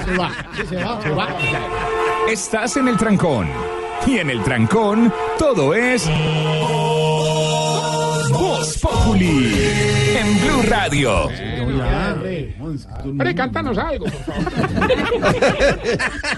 Se 0.08 0.16
va, 0.16 0.32
se 0.70 0.76
va, 0.78 1.02
se 1.02 1.10
va. 1.10 1.28
Estás 2.32 2.78
en 2.78 2.88
el 2.88 2.96
trancón. 2.96 3.50
Y 4.06 4.20
en 4.20 4.30
el 4.30 4.42
trancón, 4.42 5.12
todo 5.38 5.74
es. 5.74 6.10
Voz 8.32 8.78
Populi. 8.78 9.54
En 10.18 10.40
Blue 10.40 10.62
Radio. 10.64 11.30
Hombre, 13.04 13.36
cántanos 13.36 13.78
algo, 13.78 14.06
por 14.06 14.24
favor. 14.24 14.52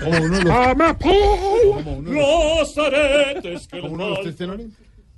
Como 0.01 0.17
uno 0.17 2.11
de 2.11 2.15
los, 2.15 2.77
aretes 2.77 3.67
que 3.67 3.81
como 3.81 3.93
uno 3.93 4.03
de 4.05 4.09
los 4.09 4.21
tres 4.21 4.35
tenores. 4.35 4.67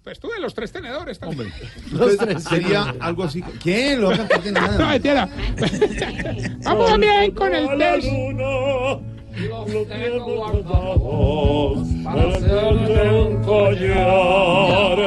Pues 0.03 0.19
tú 0.19 0.29
de 0.29 0.39
los 0.39 0.53
tres 0.55 0.71
tenedores 0.71 1.19
también. 1.19 1.53
Entonces, 1.91 2.43
sería 2.49 2.95
algo 2.99 3.23
así. 3.23 3.41
¿Quién? 3.61 4.01
Lo 4.01 4.07
va 4.07 4.15
a 4.15 4.17
cantar 4.17 4.41
de 4.41 4.51
No, 4.51 4.61
nada. 4.61 4.89
mentira. 4.91 5.29
Vamos 6.63 6.99
bien 6.99 7.31
con 7.31 7.53
el 7.53 7.77
test. 7.77 8.07
Para 12.03 12.21
hacerte 12.29 13.09
un 13.11 13.43
collar. 13.43 14.97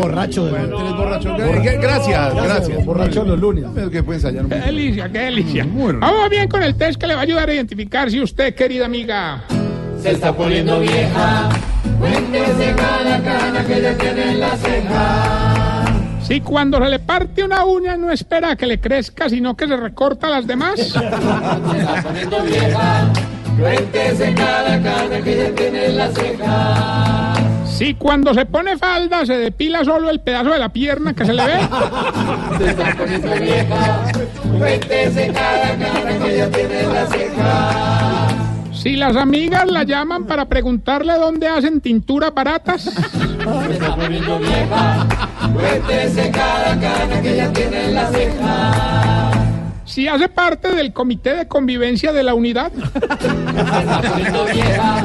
Borracho. 0.00 0.46
de 0.46 0.52
Tres 0.52 0.96
borrachos. 0.96 1.32
Gra- 1.40 1.80
Gracias, 1.80 2.34
gracias. 2.34 2.84
Borracho 2.84 3.24
los 3.24 3.38
lunes. 3.38 3.64
Que 3.90 4.02
puede 4.02 4.18
ensayar 4.18 4.44
un 4.44 4.50
Qué 4.50 4.56
delicia, 4.56 5.08
qué 5.10 5.18
delicia. 5.18 5.66
Bueno. 5.68 6.00
Vamos 6.00 6.30
bien 6.30 6.48
con 6.48 6.62
el 6.62 6.74
test 6.76 6.98
que 7.00 7.06
le 7.06 7.14
va 7.14 7.20
a 7.20 7.24
ayudar 7.24 7.48
a 7.48 7.54
identificar 7.54 8.10
si 8.10 8.20
usted, 8.20 8.54
querida 8.54 8.86
amiga, 8.86 9.44
Se 10.02 10.12
está 10.12 10.32
poniendo 10.32 10.80
vieja. 10.80 11.48
Cuéntese 11.98 12.74
cada 12.76 13.22
cana 13.22 13.64
que 13.66 13.80
ya 13.82 13.96
tiene 13.96 14.32
en 14.32 14.40
la 14.40 14.56
ceja. 14.56 15.65
Si 16.26 16.40
cuando 16.40 16.78
se 16.78 16.88
le 16.88 16.98
parte 16.98 17.44
una 17.44 17.64
uña 17.64 17.96
no 17.96 18.10
espera 18.10 18.56
que 18.56 18.66
le 18.66 18.80
crezca, 18.80 19.28
sino 19.28 19.56
que 19.56 19.68
se 19.68 19.76
recorta 19.76 20.28
las 20.28 20.46
demás. 20.46 20.74
Si 27.66 27.94
cuando 27.94 28.32
se 28.34 28.46
pone 28.46 28.76
falda 28.76 29.24
se 29.26 29.36
depila 29.36 29.84
solo 29.84 30.10
el 30.10 30.20
pedazo 30.20 30.50
de 30.50 30.58
la 30.58 30.70
pierna 30.70 31.14
que 31.14 31.24
se 31.24 31.32
le 31.32 31.44
ve. 31.44 31.58
Se 32.58 32.70
está 32.70 32.94
poniendo 32.96 33.34
vieja. 33.34 34.02
Cada 35.32 35.76
cana 35.76 36.24
que 36.24 36.36
ya 36.36 36.48
tiene 36.50 36.80
en 36.80 36.92
la 36.92 37.06
ceja. 37.06 38.25
Si 38.86 38.94
las 38.94 39.16
amigas 39.16 39.66
la 39.68 39.82
llaman 39.82 40.26
para 40.26 40.44
preguntarle 40.44 41.14
dónde 41.14 41.48
hacen 41.48 41.80
tinturas 41.80 42.32
baratas. 42.32 42.84
Se 42.84 43.72
está 43.72 43.96
poniendo 43.96 44.38
vieja. 44.38 45.08
Cuéntese 45.52 46.30
cada 46.30 46.78
cana 46.78 47.20
que 47.20 47.36
ya 47.36 47.52
tiene 47.52 47.86
en 47.86 47.94
la 47.96 48.06
ceja. 48.12 49.30
Si 49.84 50.06
hace 50.06 50.28
parte 50.28 50.70
del 50.72 50.92
comité 50.92 51.34
de 51.34 51.48
convivencia 51.48 52.12
de 52.12 52.22
la 52.22 52.34
unidad. 52.34 52.70
Se 52.70 52.86
está 52.86 54.02
poniendo 54.02 54.44
vieja. 54.44 55.04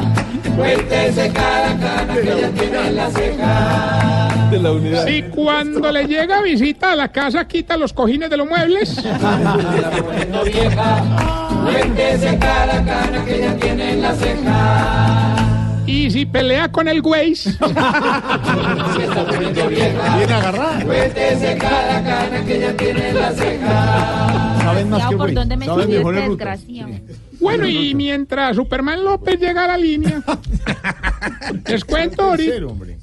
Cuéntese 0.55 1.33
cada 1.33 1.79
cana 1.79 2.13
que 2.13 2.39
ya 2.39 2.49
tiene 2.51 2.87
en 2.87 2.95
la 2.95 3.09
ceja. 3.09 4.47
De 4.51 4.59
la 4.59 4.71
unidad. 4.73 5.07
Si 5.07 5.23
cuando 5.23 5.91
le 5.91 6.05
llega 6.05 6.43
visita 6.43 6.91
a 6.91 6.95
la 6.95 7.07
casa 7.07 7.47
quita 7.47 7.77
los 7.77 7.93
cojines 7.93 8.29
de 8.29 8.37
los 8.37 8.47
muebles. 8.47 8.89
Se 8.89 9.09
está 9.11 10.03
poniendo 10.03 10.43
vieja. 10.43 11.50
Cuéntese 11.63 12.37
cada 12.39 12.83
cana 12.83 13.25
que 13.25 13.39
ya 13.39 13.55
tiene 13.57 13.93
en 13.93 14.01
la 14.01 14.13
ceja. 14.15 15.35
Y 15.85 16.09
si 16.11 16.25
pelea 16.25 16.71
con 16.71 16.87
el 16.87 17.01
güey. 17.01 17.35
Se 17.35 17.49
está 17.49 19.25
poniendo 19.27 19.67
vieja. 19.67 20.17
Bien 20.17 20.31
agarrada. 20.31 20.83
Cuéntese 20.85 21.57
cada 21.57 22.03
cana 22.03 22.45
que 22.45 22.59
ya 22.59 22.77
tiene 22.77 23.09
en 23.09 23.15
la 23.15 23.31
ceja. 23.31 24.57
Saben 24.61 24.89
más 24.89 24.99
Ya, 24.99 25.09
que 25.09 25.17
¿por 25.17 25.33
dónde 25.33 25.57
me 25.57 25.65
Saben 25.65 25.89
mejor 25.89 26.15
este 26.15 26.29
desgraciado? 26.29 26.91
Bueno, 27.39 27.67
y 27.67 27.95
mientras 27.95 28.55
Superman 28.55 29.03
López 29.03 29.39
llega 29.39 29.63
a 29.63 29.67
la 29.67 29.77
línea, 29.77 30.21
les 31.67 31.83
cuento 31.83 32.21
ahorita 32.21 32.53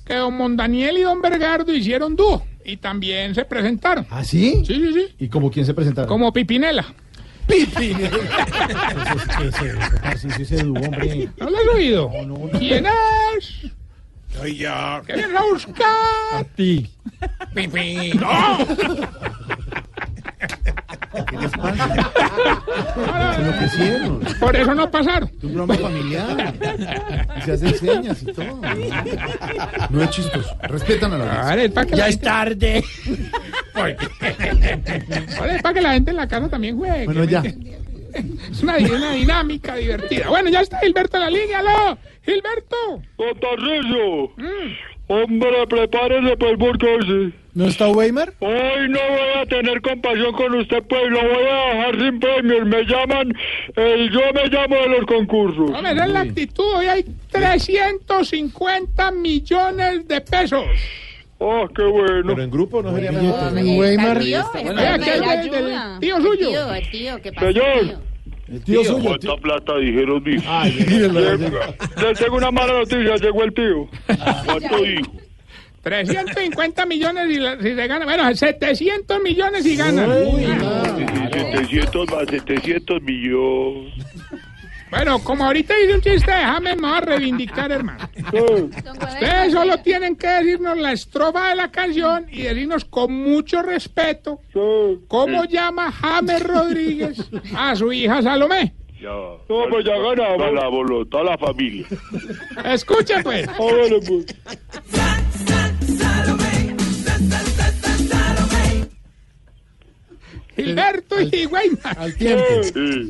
que 0.07 0.15
don 0.15 0.37
Mondaniel 0.37 0.99
y 0.99 1.03
don 1.03 1.21
Bergardo 1.21 1.73
hicieron 1.73 2.15
dúo 2.15 2.45
y 2.65 2.77
también 2.77 3.35
se 3.35 3.45
presentaron. 3.45 4.07
¿Ah, 4.11 4.23
sí? 4.23 4.63
Sí, 4.65 4.75
sí, 4.75 4.93
sí. 4.93 5.07
¿Y 5.19 5.29
como 5.29 5.51
quién 5.51 5.67
se 5.67 5.75
presentaron? 5.75 6.09
Como 6.09 6.33
Pipinela. 6.33 6.87
Ese, 7.49 7.93
ese, 10.15 10.43
ese 10.43 10.57
dúo, 10.65 10.79
hombre. 10.81 11.29
¿No 11.39 11.51
lo 11.51 11.57
has 11.57 11.69
oído? 11.75 12.11
¿Quién 12.59 12.87
es? 12.87 13.73
Soy 14.37 14.57
yo. 14.57 15.03
¿Qué 15.07 15.15
vienes 15.15 15.37
a 15.37 15.43
buscar? 15.43 16.45
ti. 16.55 16.91
Pipi. 17.55 18.13
¡No! 18.15 18.59
¿Qué 21.27 21.37
les 21.39 21.51
pasa? 21.53 22.13
Se 23.35 23.41
enloquecieron. 23.41 24.21
Por 24.41 24.57
eso 24.57 24.75
no 24.75 24.91
pasaron. 24.91 25.29
Es 25.37 25.45
un 25.45 25.53
programa 25.55 25.75
familiar. 25.75 26.55
Y 27.37 27.43
se 27.43 27.53
hacen 27.53 27.75
señas 27.79 28.23
y 28.23 28.27
todo. 28.33 28.61
No 29.91 30.03
es 30.03 30.11
chistoso. 30.11 30.57
Respetan 30.63 31.13
a 31.15 31.19
la 31.19 31.25
gente. 31.25 31.41
Ahora 31.49 31.63
es 31.65 31.71
para 31.73 31.87
que 31.87 31.97
la 31.97 32.05
gente- 32.07 32.25
tarde. 32.25 32.85
ahora 35.39 35.57
es 35.57 35.63
para 35.63 35.75
que 35.75 35.81
la 35.81 35.93
gente 35.95 36.11
en 36.11 36.17
la 36.17 36.29
casa 36.29 36.49
también 36.49 36.77
juegue. 36.79 37.05
Bueno, 37.05 37.25
ya. 37.25 37.43
Es 38.51 38.63
una, 38.63 38.77
una 38.79 39.13
dinámica 39.13 39.77
divertida. 39.77 40.29
Bueno, 40.29 40.49
ya 40.51 40.61
está 40.63 40.79
Gilberto 40.81 41.19
en 41.19 41.23
la 41.25 41.31
línea. 41.31 41.59
¡Aló! 41.61 41.99
¡Gilberto! 42.25 42.77
Don 43.17 43.39
Tarcisio, 43.41 44.29
Mm. 44.37 44.73
Hombre, 45.09 45.67
prepárese 45.69 46.37
pues 46.37 46.57
porque 46.59 46.99
sí. 47.07 47.35
¿No 47.55 47.67
está 47.67 47.89
Weimar? 47.89 48.33
Hoy 48.39 48.89
no 48.89 49.01
voy 49.01 49.43
a 49.43 49.47
tener 49.47 49.81
compasión 49.83 50.33
con 50.33 50.55
usted, 50.55 50.81
pues 50.89 51.11
lo 51.11 51.21
voy 51.21 51.45
a 51.45 51.75
dejar 51.75 51.99
sin 51.99 52.21
premios. 52.21 52.67
Me 52.67 52.85
llaman, 52.85 53.35
el 53.75 54.11
yo 54.11 54.21
me 54.33 54.47
llamo 54.49 54.77
de 54.77 54.89
los 54.91 55.07
concursos. 55.07 55.71
Esa 55.71 55.91
es 55.91 56.11
la 56.13 56.21
actitud. 56.21 56.73
Hoy 56.77 56.87
hay 56.87 57.05
350 57.33 59.11
millones 59.11 60.07
de 60.07 60.21
pesos. 60.21 60.65
Oh, 61.39 61.67
qué 61.75 61.83
bueno. 61.83 62.29
Pero 62.29 62.43
en 62.43 62.51
grupo 62.51 62.83
no 62.83 62.95
sería 62.95 63.13
mejor. 63.13 63.53
Del 63.53 63.61
tío 66.01 66.17
suyo. 66.21 66.49
Tío, 66.49 66.75
el 66.75 66.91
tío, 66.91 67.23
¿qué 67.23 67.33
pasa, 67.33 67.47
Señor. 67.49 67.99
Tío? 68.49 68.57
El 68.57 68.65
tío 68.65 68.85
suyo. 68.85 69.05
¿Cuánta 69.05 69.37
plata 69.37 69.79
dijeron, 69.79 70.23
dijo? 70.25 70.43
Ay, 70.47 70.73
Les 72.03 72.19
tengo 72.19 72.37
una 72.37 72.51
mala 72.51 72.73
noticia, 72.75 73.17
llegó 73.17 73.45
el 73.45 73.53
tío. 73.53 73.89
¿Cuánto 74.47 74.83
dijo? 74.83 75.13
350 75.83 76.85
millones 76.87 77.31
y 77.31 77.37
la- 77.39 77.57
si 77.57 77.75
se 77.75 77.87
gana. 77.87 78.05
Bueno, 78.05 78.35
700 78.35 79.23
millones 79.23 79.65
y 79.65 79.77
ganan. 79.77 80.11
Dice 80.97 81.53
700 81.53 82.11
más 82.11 82.27
700 82.29 83.03
millones. 83.03 83.95
Bueno, 84.91 85.19
como 85.23 85.45
ahorita 85.45 85.75
hice 85.79 85.95
un 85.95 86.01
chiste, 86.01 86.31
déjame 86.31 86.77
más 86.77 87.05
reivindicar, 87.05 87.71
hermano. 87.71 88.09
Ustedes 88.33 89.53
solo 89.53 89.79
tienen 89.79 90.17
que 90.17 90.27
decirnos 90.27 90.79
la 90.79 90.93
estrofa 90.93 91.51
de 91.51 91.55
la 91.57 91.71
canción 91.71 92.27
y 92.31 92.43
decirnos 92.43 92.85
con 92.85 93.13
mucho 93.13 93.63
respeto 93.63 94.41
cómo 95.09 95.45
llama 95.45 95.93
James 95.93 96.43
Rodríguez 96.43 97.31
a 97.57 97.77
su 97.77 97.93
hija 97.93 98.23
Salomé. 98.23 98.75
Ya. 99.01 99.11
No, 99.11 99.65
pues 99.71 99.85
ya 99.85 99.97
ganamos. 99.97 100.53
la 100.53 100.69
voluntad 100.69 101.19
de 101.19 101.25
la 101.25 101.39
familia. 101.39 101.87
Escuchen, 102.65 103.23
pues. 103.23 103.49
Gilberto 110.59 111.21
y 111.21 111.47
Weimar. 111.47 111.97
Al 111.99 112.15
tiempo. 112.17 112.45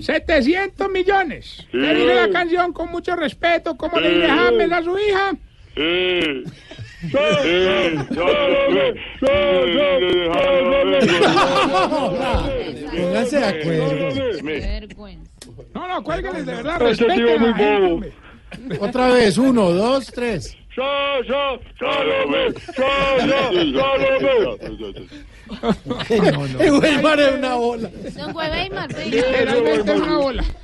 700 0.03 0.91
millones. 0.91 1.67
Le 1.73 1.95
dice 1.95 2.15
la 2.15 2.31
canción 2.31 2.73
con 2.73 2.91
mucho 2.91 3.17
respeto. 3.17 3.77
¿Cómo 3.77 3.99
le. 3.99 4.27
James 4.29 4.71
a 4.73 4.83
su 4.83 4.99
hija? 4.99 5.33
Eh. 5.77 6.45
Eh, 7.05 7.97
Pónganse 12.97 13.39
de 13.39 13.47
acuerdo. 13.47 14.09
No, 15.75 15.89
no, 15.89 16.03
cuélguenles 16.03 16.47
de 16.47 16.55
verdad. 16.55 16.81
Respeten 16.81 17.41
muy 17.41 17.53
bobo. 17.53 18.01
Otra 18.81 19.11
vez, 19.11 19.39
uno, 19.39 19.71
dos, 19.71 20.07
tres. 20.07 20.57
Sa, 25.49 25.75
Salomé. 26.05 26.67
Y 26.67 26.71
Weimar 26.71 27.21
es 27.21 27.35
una 27.35 27.55
bola. 27.55 27.91
Don 28.17 28.37
Weimar, 28.37 28.89
Literalmente 28.93 29.93
es 29.93 30.01
una 30.01 30.17
bola. 30.17 30.45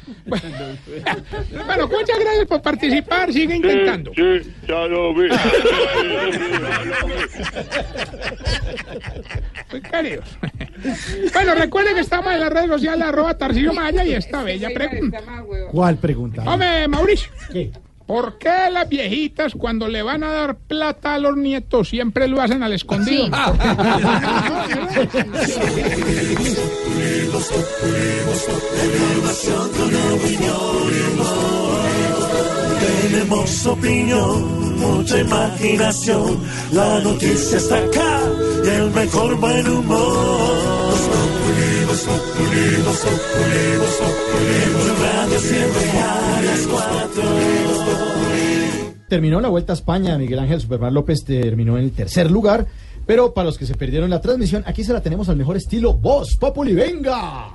Bueno, 1.66 1.88
muchas 1.88 2.18
gracias 2.18 2.46
por 2.46 2.62
participar. 2.62 3.32
Sigue 3.32 3.56
intentando. 3.56 4.10
Sí, 4.14 4.40
sí, 4.42 4.54
Salomé. 4.66 5.28
Muy 9.70 9.80
queridos. 9.82 10.24
Bueno, 11.32 11.54
recuerden 11.54 11.94
que 11.94 12.00
estamos 12.00 12.32
en 12.32 12.40
las 12.40 12.50
redes 12.50 12.68
sociales, 12.68 13.06
arroba 13.06 13.36
Tarcillo 13.36 13.72
Maya 13.72 14.04
y 14.04 14.14
esta 14.14 14.42
bella 14.42 14.68
pregunta. 14.74 15.20
¿Cuál 15.70 15.96
pregunta? 15.96 16.42
Hombre, 16.46 16.88
Mauricio. 16.88 17.30
¿Qué? 17.52 17.70
¿Por 18.06 18.38
qué 18.38 18.70
las 18.70 18.88
viejitas 18.88 19.54
cuando 19.54 19.88
le 19.88 20.02
van 20.02 20.22
a 20.24 20.32
dar 20.32 20.56
plata 20.56 21.14
a 21.14 21.18
los 21.18 21.36
nietos 21.36 21.88
siempre 21.88 22.28
lo 22.28 22.40
hacen 22.40 22.62
al 22.62 22.72
escondido? 22.74 23.28
Tenemos 33.10 33.66
opinión, 33.66 34.78
mucha 34.78 35.18
imaginación. 35.18 36.40
La 36.72 37.00
noticia 37.00 37.56
está 37.58 37.78
acá 37.78 38.20
y 38.64 38.68
el 38.68 38.90
mejor 38.90 39.36
buen 39.36 39.68
humor. 39.68 40.83
En 41.94 42.02
radio 45.00 45.38
siempre 45.38 45.90
a 46.00 46.42
las 46.42 46.66
cuatro. 46.66 47.22
Terminó 49.08 49.40
la 49.40 49.48
Vuelta 49.48 49.72
a 49.72 49.76
España, 49.76 50.18
Miguel 50.18 50.40
Ángel 50.40 50.60
Superman 50.60 50.92
López 50.92 51.24
terminó 51.24 51.78
en 51.78 51.84
el 51.84 51.92
tercer 51.92 52.32
lugar, 52.32 52.66
pero 53.06 53.32
para 53.32 53.46
los 53.46 53.58
que 53.58 53.66
se 53.66 53.76
perdieron 53.76 54.10
la 54.10 54.20
transmisión, 54.20 54.64
aquí 54.66 54.82
se 54.82 54.92
la 54.92 55.02
tenemos 55.02 55.28
al 55.28 55.36
mejor 55.36 55.56
estilo 55.56 55.92
Voz 55.92 56.36
Populi, 56.36 56.74
venga. 56.74 57.50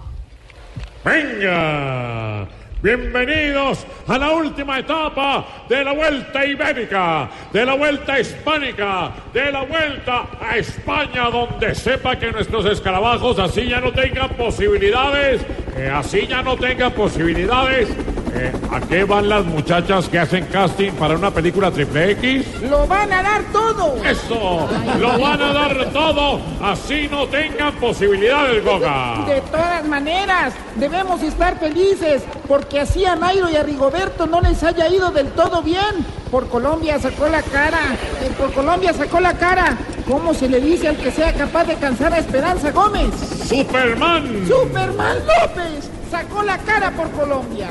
Venga, 1.03 2.47
bienvenidos 2.81 3.85
a 4.07 4.17
la 4.17 4.31
última 4.31 4.79
etapa 4.79 5.45
de 5.67 5.83
la 5.83 5.93
Vuelta 5.93 6.45
Ibérica, 6.45 7.29
de 7.51 7.65
la 7.65 7.73
Vuelta 7.75 8.19
Hispánica, 8.19 9.11
de 9.33 9.51
la 9.51 9.63
Vuelta 9.63 10.27
a 10.39 10.57
España, 10.57 11.29
donde 11.29 11.75
sepa 11.75 12.17
que 12.17 12.31
nuestros 12.31 12.65
escarabajos 12.65 13.37
así 13.39 13.67
ya 13.67 13.81
no 13.81 13.91
tengan 13.91 14.29
posibilidades, 14.29 15.41
que 15.75 15.87
así 15.87 16.27
ya 16.27 16.41
no 16.41 16.55
tengan 16.55 16.93
posibilidades. 16.93 17.89
Eh, 18.33 18.51
¿A 18.71 18.79
qué 18.81 19.03
van 19.03 19.27
las 19.27 19.43
muchachas 19.45 20.07
que 20.07 20.19
hacen 20.19 20.45
casting 20.45 20.91
para 20.91 21.15
una 21.15 21.31
película 21.31 21.71
triple 21.71 22.11
X? 22.11 22.45
¡Lo 22.69 22.85
van 22.85 23.11
a 23.11 23.23
dar 23.23 23.43
todo! 23.51 23.95
Eso, 24.05 24.67
lo 24.99 25.19
van 25.19 25.41
a 25.41 25.53
dar 25.53 25.85
todo, 25.91 26.39
así 26.61 27.07
no 27.09 27.27
tengan 27.27 27.73
posibilidades, 27.75 28.63
Goga. 28.63 29.25
De 29.27 29.41
todas 29.41 29.85
maneras, 29.87 30.53
debemos 30.75 31.21
estar 31.23 31.59
felices 31.59 32.23
porque 32.47 32.79
así 32.79 33.05
a 33.05 33.15
Nairo 33.15 33.49
y 33.49 33.55
a 33.55 33.63
Rigoberto 33.63 34.27
no 34.27 34.41
les 34.41 34.63
haya 34.63 34.87
ido 34.89 35.11
del 35.11 35.27
todo 35.31 35.63
bien. 35.63 36.05
Por 36.29 36.47
Colombia 36.47 36.99
sacó 36.99 37.27
la 37.27 37.41
cara, 37.41 37.79
eh, 38.21 38.31
por 38.37 38.53
Colombia 38.53 38.93
sacó 38.93 39.19
la 39.19 39.33
cara. 39.33 39.75
¿Cómo 40.07 40.33
se 40.33 40.47
le 40.47 40.59
dice 40.59 40.87
al 40.87 40.97
que 40.97 41.11
sea 41.11 41.33
capaz 41.33 41.65
de 41.65 41.75
cansar 41.75 42.13
a 42.13 42.19
Esperanza 42.19 42.71
Gómez? 42.71 43.09
¡Superman! 43.47 44.45
¡Superman 44.47 45.17
López! 45.19 45.89
Sacó 46.11 46.41
la 46.43 46.57
cara 46.59 46.91
por 46.91 47.09
Colombia. 47.11 47.69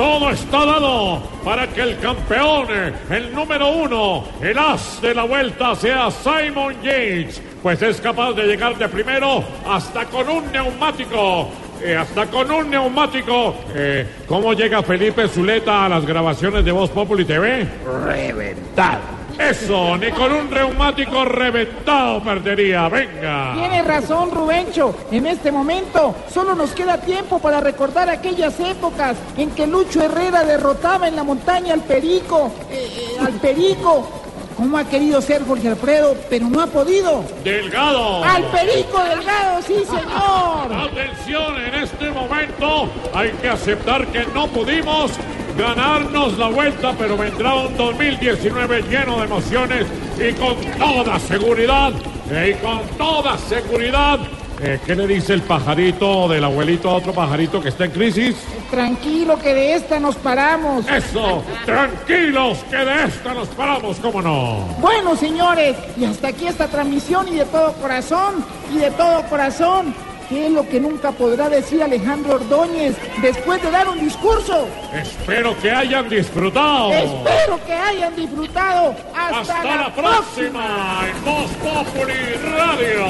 Todo 0.00 0.30
está 0.30 0.64
dado 0.64 1.22
para 1.44 1.66
que 1.66 1.82
el 1.82 1.98
campeón, 1.98 2.68
el 3.10 3.34
número 3.34 3.68
uno, 3.68 4.24
el 4.40 4.58
as 4.58 4.98
de 5.02 5.14
la 5.14 5.24
vuelta 5.24 5.74
sea 5.74 6.10
Simon 6.10 6.72
Yates, 6.82 7.42
pues 7.62 7.82
es 7.82 8.00
capaz 8.00 8.32
de 8.32 8.44
llegar 8.44 8.78
de 8.78 8.88
primero 8.88 9.44
hasta 9.68 10.06
con 10.06 10.26
un 10.26 10.50
neumático. 10.50 11.50
eh, 11.82 11.96
hasta 11.96 12.26
con 12.28 12.50
un 12.50 12.70
neumático. 12.70 13.54
Eh, 13.74 14.06
¿Cómo 14.26 14.54
llega 14.54 14.82
Felipe 14.82 15.28
Zuleta 15.28 15.84
a 15.84 15.88
las 15.90 16.06
grabaciones 16.06 16.64
de 16.64 16.72
Voz 16.72 16.88
Populi 16.88 17.26
TV? 17.26 17.68
Reventado. 18.06 19.19
Eso, 19.40 19.96
ni 19.96 20.10
con 20.10 20.32
un 20.32 20.50
reumático 20.50 21.24
reventado 21.24 22.22
perdería. 22.22 22.88
Venga. 22.88 23.54
Tiene 23.54 23.82
razón, 23.82 24.30
Rubencho. 24.30 24.94
En 25.10 25.26
este 25.26 25.50
momento 25.50 26.14
solo 26.32 26.54
nos 26.54 26.72
queda 26.72 26.98
tiempo 27.00 27.38
para 27.38 27.60
recordar 27.60 28.08
aquellas 28.10 28.58
épocas 28.60 29.16
en 29.36 29.50
que 29.52 29.66
Lucho 29.66 30.02
Herrera 30.02 30.44
derrotaba 30.44 31.08
en 31.08 31.16
la 31.16 31.24
montaña 31.24 31.72
al 31.74 31.80
Perico. 31.80 32.52
eh, 32.70 32.88
eh, 32.96 33.16
al 33.24 33.32
Perico. 33.34 34.08
¿Cómo 34.56 34.76
ha 34.76 34.84
querido 34.84 35.22
ser 35.22 35.42
Jorge 35.46 35.68
Alfredo, 35.68 36.14
pero 36.28 36.46
no 36.46 36.60
ha 36.60 36.66
podido? 36.66 37.24
Delgado. 37.42 38.22
¡Al 38.22 38.42
Perico 38.44 39.02
Delgado, 39.02 39.62
sí, 39.62 39.74
señor! 39.86 40.90
Atención, 40.90 41.56
en 41.56 41.74
este 41.82 42.10
momento 42.10 42.86
hay 43.14 43.30
que 43.40 43.48
aceptar 43.48 44.06
que 44.08 44.26
no 44.34 44.48
pudimos 44.48 45.12
ganarnos 45.60 46.38
la 46.38 46.48
vuelta, 46.48 46.94
pero 46.98 47.16
vendrá 47.16 47.54
un 47.54 47.76
2019 47.76 48.82
lleno 48.90 49.18
de 49.18 49.24
emociones 49.24 49.86
y 50.18 50.32
con 50.34 50.56
toda 50.78 51.18
seguridad, 51.20 51.92
eh, 52.30 52.56
y 52.56 52.64
con 52.64 52.80
toda 52.96 53.36
seguridad. 53.38 54.18
eh, 54.62 54.78
¿Qué 54.84 54.94
le 54.94 55.06
dice 55.06 55.32
el 55.34 55.42
pajarito 55.42 56.28
del 56.28 56.44
abuelito 56.44 56.90
a 56.90 56.94
otro 56.94 57.12
pajarito 57.12 57.60
que 57.62 57.70
está 57.70 57.84
en 57.86 57.90
crisis? 57.92 58.36
Tranquilo 58.70 59.38
que 59.38 59.54
de 59.54 59.74
esta 59.74 59.98
nos 59.98 60.16
paramos. 60.16 60.86
Eso, 60.88 61.42
tranquilos, 61.64 62.58
que 62.70 62.76
de 62.76 63.04
esta 63.04 63.34
nos 63.34 63.48
paramos, 63.48 63.98
¿cómo 64.00 64.20
no? 64.20 64.66
Bueno, 64.80 65.16
señores, 65.16 65.76
y 65.96 66.04
hasta 66.04 66.28
aquí 66.28 66.46
esta 66.46 66.68
transmisión 66.68 67.28
y 67.28 67.36
de 67.36 67.44
todo 67.46 67.72
corazón, 67.74 68.44
y 68.72 68.78
de 68.78 68.90
todo 68.92 69.22
corazón. 69.24 69.94
¿Qué 70.30 70.46
es 70.46 70.52
lo 70.52 70.64
que 70.68 70.78
nunca 70.78 71.10
podrá 71.10 71.48
decir 71.48 71.82
Alejandro 71.82 72.36
Ordóñez 72.36 72.94
después 73.20 73.60
de 73.64 73.68
dar 73.68 73.88
un 73.88 73.98
discurso? 73.98 74.68
Espero 74.94 75.58
que 75.58 75.72
hayan 75.72 76.08
disfrutado. 76.08 76.92
Espero 76.92 77.58
que 77.66 77.72
hayan 77.72 78.14
disfrutado. 78.14 78.94
Hasta, 79.12 79.40
Hasta 79.40 79.74
la 79.74 79.92
próxima 79.92 81.00
en 81.10 81.24
Voz 81.24 81.50
Populi 81.50 82.34
Radio. 82.44 83.06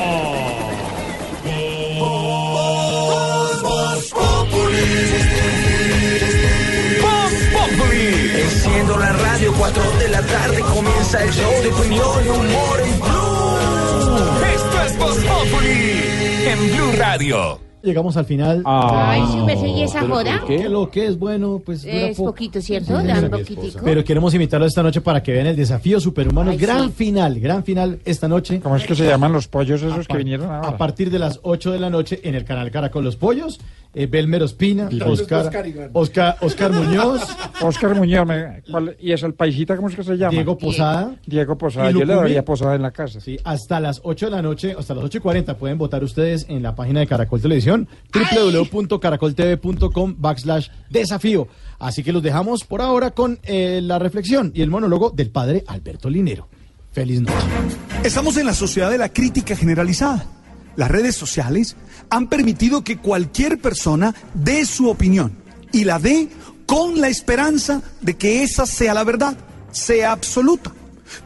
Voz 7.03 7.35
Populi. 7.53 8.41
Enciendo 8.41 8.97
la 8.97 9.13
radio, 9.13 9.53
4 9.59 9.83
de 9.99 10.09
la 10.09 10.23
tarde 10.23 10.61
comienza 10.63 11.23
el 11.23 11.31
show 11.33 11.53
de 11.63 11.69
opinión 11.69 12.25
y 12.25 12.29
humor 12.31 12.81
en 12.81 12.99
Blue. 12.99 14.55
Esto 14.55 14.83
es 14.87 14.97
Voz 14.97 15.19
Populi 15.19 16.40
en 16.47 16.59
Blue 16.75 16.93
Radio. 16.97 17.61
Llegamos 17.83 18.15
al 18.19 18.27
final. 18.27 18.63
Ay, 18.67 19.23
sí, 19.33 19.39
me 19.39 19.57
sigue 19.57 19.85
esa 19.85 20.01
Pero 20.01 20.15
joda. 20.15 20.39
¿por 20.41 20.49
qué? 20.49 20.69
Lo 20.69 20.91
que 20.91 21.07
es 21.07 21.19
bueno, 21.19 21.63
pues 21.65 21.81
dura 21.83 21.95
Es 22.09 22.17
poco. 22.19 22.31
poquito, 22.33 22.61
¿cierto? 22.61 23.01
Sí, 23.01 23.07
Dan 23.07 23.31
poquitico. 23.31 23.81
Pero 23.83 24.05
queremos 24.05 24.35
invitarlos 24.35 24.69
esta 24.69 24.83
noche 24.83 25.01
para 25.01 25.23
que 25.23 25.33
vean 25.33 25.47
el 25.47 25.57
desafío 25.57 25.99
superhumano. 25.99 26.51
Ay, 26.51 26.59
gran 26.59 26.89
sí. 26.89 26.95
final, 26.95 27.41
gran 27.41 27.65
final 27.65 27.99
esta 28.05 28.29
noche. 28.29 28.61
¿Cómo 28.61 28.77
es 28.77 28.85
que 28.87 28.95
se 28.95 29.07
llaman 29.07 29.33
los 29.33 29.49
pollos 29.49 29.81
esos 29.83 30.07
que 30.07 30.19
vinieron 30.19 30.51
A 30.51 30.59
ahora? 30.59 30.77
partir 30.77 31.11
de 31.11 31.19
las 31.19 31.41
8 31.43 31.73
de 31.73 31.79
la 31.81 31.89
noche 31.89 32.21
en 32.23 32.35
el 32.35 32.45
canal 32.45 32.71
Caracol 32.71 33.03
Los 33.03 33.17
Pollos. 33.17 33.59
Eh, 33.95 34.07
Belmer 34.07 34.43
Ospina, 34.43 34.89
Oscar, 35.07 35.47
Oscar 35.47 35.67
Iván. 35.67 35.91
Oscar, 35.93 36.37
Oscar 36.41 36.73
Muñoz, 36.73 37.23
Oscar 37.61 37.95
Muñoz, 37.97 38.27
me- 38.27 38.63
¿cuál- 38.71 38.97
¿y 39.01 39.13
es 39.13 39.23
el 39.23 39.35
paisita 39.35 39.77
cómo 39.77 39.89
es 39.89 39.97
que 39.97 40.05
se 40.05 40.17
llama? 40.17 40.31
Diego 40.33 40.57
Posada. 40.57 41.17
Diego 41.27 41.59
Posada, 41.59 41.91
yo 41.91 42.05
le 42.05 42.15
daría 42.15 42.45
posada 42.45 42.75
en 42.77 42.83
la 42.83 42.91
casa. 42.93 43.21
Sí, 43.21 43.39
hasta 43.45 43.81
las 43.81 44.01
8 44.05 44.27
de 44.27 44.31
la 44.33 44.43
noche, 44.43 44.75
hasta 44.79 44.95
las 44.95 45.05
8 45.05 45.19
y 45.19 45.21
40 45.21 45.57
pueden 45.57 45.79
votar 45.79 46.03
ustedes 46.05 46.47
en 46.49 46.63
la 46.63 46.75
página 46.75 47.01
de 47.01 47.07
Caracol 47.07 47.41
Televisión, 47.41 47.89
www.caracoltv.com 48.15 50.15
backslash 50.19 50.69
desafío. 50.89 51.49
Así 51.79 52.03
que 52.03 52.13
los 52.13 52.23
dejamos 52.23 52.65
por 52.65 52.83
ahora 52.83 53.11
con 53.13 53.39
eh, 53.43 53.81
la 53.83 53.99
reflexión 53.99 54.53
y 54.55 54.63
el 54.63 54.71
monólogo 54.71 55.11
del 55.11 55.31
padre 55.31 55.65
Alberto 55.67 56.09
Linero. 56.11 56.49
Feliz 56.93 57.21
noche. 57.21 57.35
Estamos 58.05 58.37
en 58.37 58.47
la 58.47 58.55
sociedad 58.55 58.91
de 58.91 58.99
la 58.99 59.11
crítica 59.13 59.55
generalizada. 59.57 60.27
Las 60.77 60.91
redes 60.91 61.17
sociales 61.17 61.77
han 62.11 62.27
permitido 62.27 62.83
que 62.83 62.99
cualquier 62.99 63.59
persona 63.61 64.15
dé 64.35 64.67
su 64.67 64.89
opinión 64.89 65.33
y 65.73 65.85
la 65.85 65.99
dé 65.99 66.29
con 66.67 67.01
la 67.01 67.09
esperanza 67.09 67.83
de 68.01 68.17
que 68.17 68.43
esa 68.43 68.67
sea 68.67 68.95
la 68.95 69.05
verdad, 69.05 69.37
sea 69.73 70.13
absoluta. 70.13 70.73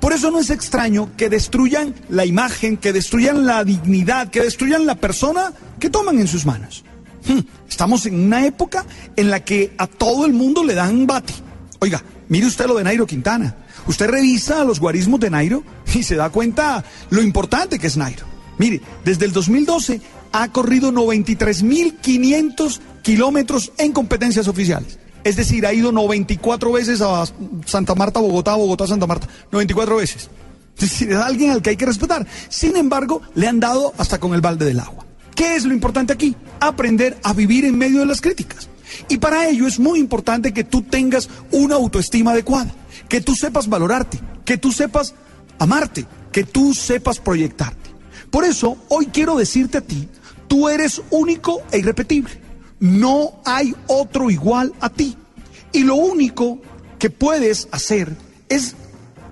Por 0.00 0.12
eso 0.12 0.30
no 0.30 0.38
es 0.38 0.50
extraño 0.50 1.10
que 1.16 1.28
destruyan 1.28 1.94
la 2.08 2.24
imagen, 2.24 2.76
que 2.76 2.92
destruyan 2.92 3.44
la 3.44 3.64
dignidad, 3.64 4.30
que 4.30 4.42
destruyan 4.42 4.86
la 4.86 4.94
persona 4.94 5.52
que 5.78 5.90
toman 5.90 6.18
en 6.18 6.28
sus 6.28 6.46
manos. 6.46 6.84
Hmm, 7.26 7.40
Estamos 7.68 8.06
en 8.06 8.14
una 8.14 8.46
época 8.46 8.84
en 9.16 9.30
la 9.30 9.40
que 9.44 9.74
a 9.78 9.86
todo 9.86 10.26
el 10.26 10.32
mundo 10.32 10.62
le 10.62 10.74
dan 10.74 11.06
bate. 11.06 11.34
Oiga, 11.80 12.02
mire 12.28 12.46
usted 12.46 12.66
lo 12.66 12.74
de 12.74 12.84
Nairo 12.84 13.06
Quintana. 13.06 13.56
Usted 13.86 14.08
revisa 14.08 14.64
los 14.64 14.80
guarismos 14.80 15.20
de 15.20 15.30
Nairo 15.30 15.64
y 15.92 16.02
se 16.02 16.16
da 16.16 16.30
cuenta 16.30 16.84
lo 17.10 17.20
importante 17.20 17.78
que 17.78 17.88
es 17.88 17.96
Nairo. 17.96 18.24
Mire, 18.58 18.80
desde 19.04 19.24
el 19.24 19.32
2012 19.32 20.00
ha 20.34 20.48
corrido 20.48 20.90
93.500 20.90 22.80
kilómetros 23.02 23.72
en 23.78 23.92
competencias 23.92 24.48
oficiales. 24.48 24.98
Es 25.22 25.36
decir, 25.36 25.64
ha 25.64 25.72
ido 25.72 25.92
94 25.92 26.72
veces 26.72 27.00
a 27.00 27.24
Santa 27.64 27.94
Marta, 27.94 28.18
Bogotá, 28.18 28.56
Bogotá, 28.56 28.88
Santa 28.88 29.06
Marta. 29.06 29.28
94 29.52 29.96
veces. 29.96 30.28
Es 30.76 30.90
decir, 30.90 31.12
es 31.12 31.18
alguien 31.18 31.52
al 31.52 31.62
que 31.62 31.70
hay 31.70 31.76
que 31.76 31.86
respetar. 31.86 32.26
Sin 32.48 32.76
embargo, 32.76 33.22
le 33.36 33.46
han 33.46 33.60
dado 33.60 33.94
hasta 33.96 34.18
con 34.18 34.34
el 34.34 34.40
balde 34.40 34.64
del 34.64 34.80
agua. 34.80 35.06
¿Qué 35.36 35.54
es 35.54 35.64
lo 35.64 35.72
importante 35.72 36.12
aquí? 36.12 36.34
Aprender 36.58 37.16
a 37.22 37.32
vivir 37.32 37.64
en 37.64 37.78
medio 37.78 38.00
de 38.00 38.06
las 38.06 38.20
críticas. 38.20 38.68
Y 39.08 39.18
para 39.18 39.48
ello 39.48 39.68
es 39.68 39.78
muy 39.78 40.00
importante 40.00 40.52
que 40.52 40.64
tú 40.64 40.82
tengas 40.82 41.28
una 41.52 41.76
autoestima 41.76 42.32
adecuada, 42.32 42.74
que 43.08 43.20
tú 43.20 43.36
sepas 43.36 43.68
valorarte, 43.68 44.18
que 44.44 44.58
tú 44.58 44.72
sepas 44.72 45.14
amarte, 45.60 46.06
que 46.32 46.42
tú 46.42 46.74
sepas 46.74 47.20
proyectarte. 47.20 47.90
Por 48.30 48.44
eso, 48.44 48.76
hoy 48.88 49.06
quiero 49.06 49.36
decirte 49.36 49.78
a 49.78 49.80
ti, 49.80 50.08
tú 50.54 50.68
eres 50.68 51.02
único 51.10 51.64
e 51.72 51.78
irrepetible. 51.78 52.30
No 52.78 53.42
hay 53.44 53.74
otro 53.88 54.30
igual 54.30 54.72
a 54.80 54.88
ti. 54.88 55.16
Y 55.72 55.82
lo 55.82 55.96
único 55.96 56.60
que 56.96 57.10
puedes 57.10 57.66
hacer 57.72 58.16
es 58.48 58.76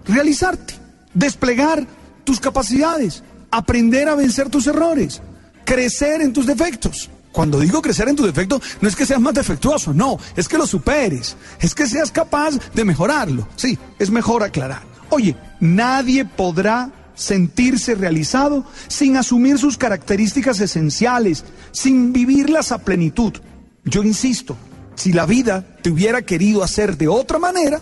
realizarte, 0.05 0.75
desplegar 1.15 1.87
tus 2.25 2.41
capacidades, 2.41 3.23
aprender 3.53 4.09
a 4.09 4.17
vencer 4.17 4.51
tus 4.51 4.67
errores, 4.67 5.23
crecer 5.65 6.23
en 6.23 6.33
tus 6.33 6.45
defectos. 6.45 7.09
Cuando 7.31 7.61
digo 7.61 7.81
crecer 7.81 8.09
en 8.09 8.17
tus 8.17 8.27
defectos, 8.27 8.61
no 8.81 8.89
es 8.89 8.97
que 8.97 9.07
seas 9.07 9.21
más 9.21 9.35
defectuoso, 9.35 9.95
no, 9.95 10.19
es 10.35 10.49
que 10.49 10.59
lo 10.59 10.67
superes, 10.67 11.37
es 11.61 11.73
que 11.73 11.87
seas 11.87 12.11
capaz 12.11 12.59
de 12.75 12.85
mejorarlo. 12.85 13.47
Sí, 13.55 13.79
es 14.01 14.11
mejor 14.11 14.43
aclarar. 14.43 14.83
Oye, 15.09 15.37
nadie 15.61 16.25
podrá 16.25 16.91
sentirse 17.15 17.95
realizado 17.95 18.65
sin 18.89 19.17
asumir 19.17 19.59
sus 19.59 19.77
características 19.77 20.61
esenciales, 20.61 21.45
sin 21.71 22.13
vivirlas 22.13 22.73
a 22.73 22.79
plenitud. 22.79 23.33
Yo 23.85 24.03
insisto, 24.03 24.57
si 24.95 25.13
la 25.13 25.27
vida 25.27 25.65
te 25.83 25.91
hubiera 25.91 26.23
querido 26.23 26.63
hacer 26.63 26.97
de 26.97 27.09
otra 27.09 27.39
manera, 27.39 27.81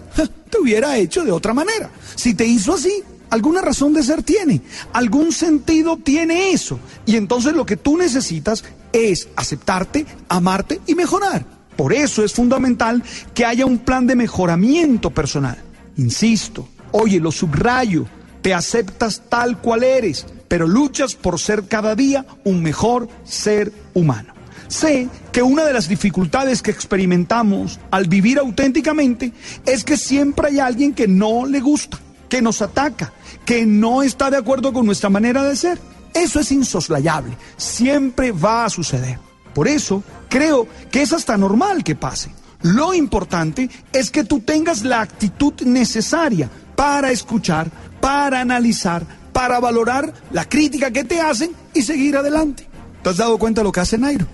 te 0.51 0.59
hubiera 0.59 0.97
hecho 0.97 1.24
de 1.24 1.32
otra 1.32 1.55
manera. 1.55 1.90
Si 2.15 2.35
te 2.35 2.47
hizo 2.47 2.74
así, 2.74 3.02
alguna 3.31 3.62
razón 3.62 3.93
de 3.93 4.02
ser 4.02 4.23
tiene, 4.23 4.62
algún 4.93 5.32
sentido 5.32 5.97
tiene 5.97 6.52
eso. 6.52 6.78
Y 7.07 7.16
entonces 7.16 7.55
lo 7.55 7.66
que 7.66 7.77
tú 7.77 7.97
necesitas 7.97 8.65
es 8.93 9.28
aceptarte, 9.36 10.07
amarte 10.28 10.81
y 10.86 10.94
mejorar. 10.94 11.44
Por 11.77 11.93
eso 11.93 12.24
es 12.24 12.32
fundamental 12.32 13.02
que 13.32 13.47
haya 13.47 13.65
un 13.65 13.78
plan 13.78 14.07
de 14.07 14.16
mejoramiento 14.16 15.11
personal. 15.11 15.57
Insisto, 15.97 16.69
oye, 16.93 17.20
lo 17.20 17.32
subrayo, 17.32 18.07
te 18.43 18.55
aceptas 18.55 19.23
tal 19.29 19.59
cual 19.59 19.85
eres, 19.85 20.27
pero 20.49 20.67
luchas 20.67 21.15
por 21.15 21.39
ser 21.39 21.65
cada 21.65 21.95
día 21.95 22.27
un 22.45 22.62
mejor 22.62 23.09
ser 23.25 23.73
humano. 23.95 24.35
Sé 24.69 25.09
que 25.33 25.43
una 25.43 25.65
de 25.65 25.73
las 25.73 25.89
dificultades 25.89 26.62
que 26.62 26.71
experimentamos 26.71 27.81
al 27.91 28.07
vivir 28.07 28.39
auténticamente 28.39 29.33
es 29.67 29.83
que 29.83 29.97
siempre 29.97 30.49
hay 30.49 30.61
alguien 30.61 30.95
que 30.95 31.09
no 31.09 31.45
le 31.45 31.61
gusta, 31.61 31.99
que 32.29 32.41
nos 32.41 32.62
ataca, 32.62 33.12
que 33.45 33.67
no 33.67 34.03
está 34.03 34.31
de 34.31 34.37
acuerdo 34.37 34.73
con 34.73 34.87
nuestra 34.87 35.11
manera 35.11 35.43
de 35.43 35.57
ser. 35.57 35.79
Eso 36.15 36.39
es 36.39 36.53
insoslayable, 36.53 37.37
siempre 37.57 38.31
va 38.31 38.65
a 38.65 38.71
suceder. 38.71 39.19
Por 39.55 39.67
eso 39.67 40.05
creo 40.29 40.69
que 40.91 41.03
es 41.03 41.12
hasta 41.12 41.37
normal 41.37 41.83
que 41.83 41.97
pase. 41.97 42.31
Lo 42.62 42.93
importante 42.93 43.70
es 43.93 44.11
que 44.11 44.24
tú 44.24 44.41
tengas 44.41 44.85
la 44.85 45.01
actitud 45.01 45.55
necesaria 45.62 46.51
para 46.77 47.11
escuchar, 47.11 47.70
para 48.01 48.41
analizar, 48.41 49.05
para 49.32 49.61
valorar 49.61 50.12
la 50.32 50.49
crítica 50.49 50.91
que 50.91 51.05
te 51.05 51.20
hacen 51.20 51.53
y 51.73 51.82
seguir 51.82 52.16
adelante. 52.16 52.69
¿Te 53.03 53.11
has 53.11 53.16
dado 53.16 53.39
cuenta 53.39 53.61
de 53.61 53.65
lo 53.65 53.73
que 53.73 53.81
hace 53.81 53.97
Nairo? 53.97 54.27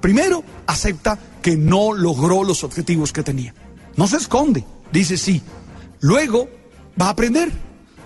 Primero, 0.00 0.44
acepta 0.66 1.18
que 1.40 1.56
no 1.56 1.92
logró 1.92 2.44
los 2.44 2.64
objetivos 2.64 3.12
que 3.12 3.22
tenía. 3.22 3.54
No 3.96 4.06
se 4.06 4.16
esconde, 4.16 4.64
dice 4.92 5.16
sí. 5.16 5.42
Luego, 6.00 6.48
va 7.00 7.06
a 7.06 7.10
aprender. 7.10 7.50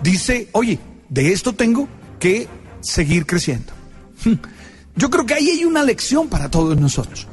Dice, 0.01 0.49
oye, 0.53 0.79
de 1.09 1.33
esto 1.33 1.53
tengo 1.53 1.87
que 2.19 2.47
seguir 2.81 3.25
creciendo. 3.25 3.73
Yo 4.95 5.09
creo 5.09 5.25
que 5.25 5.35
ahí 5.35 5.49
hay 5.49 5.65
una 5.65 5.83
lección 5.83 6.27
para 6.27 6.49
todos 6.49 6.77
nosotros. 6.77 7.27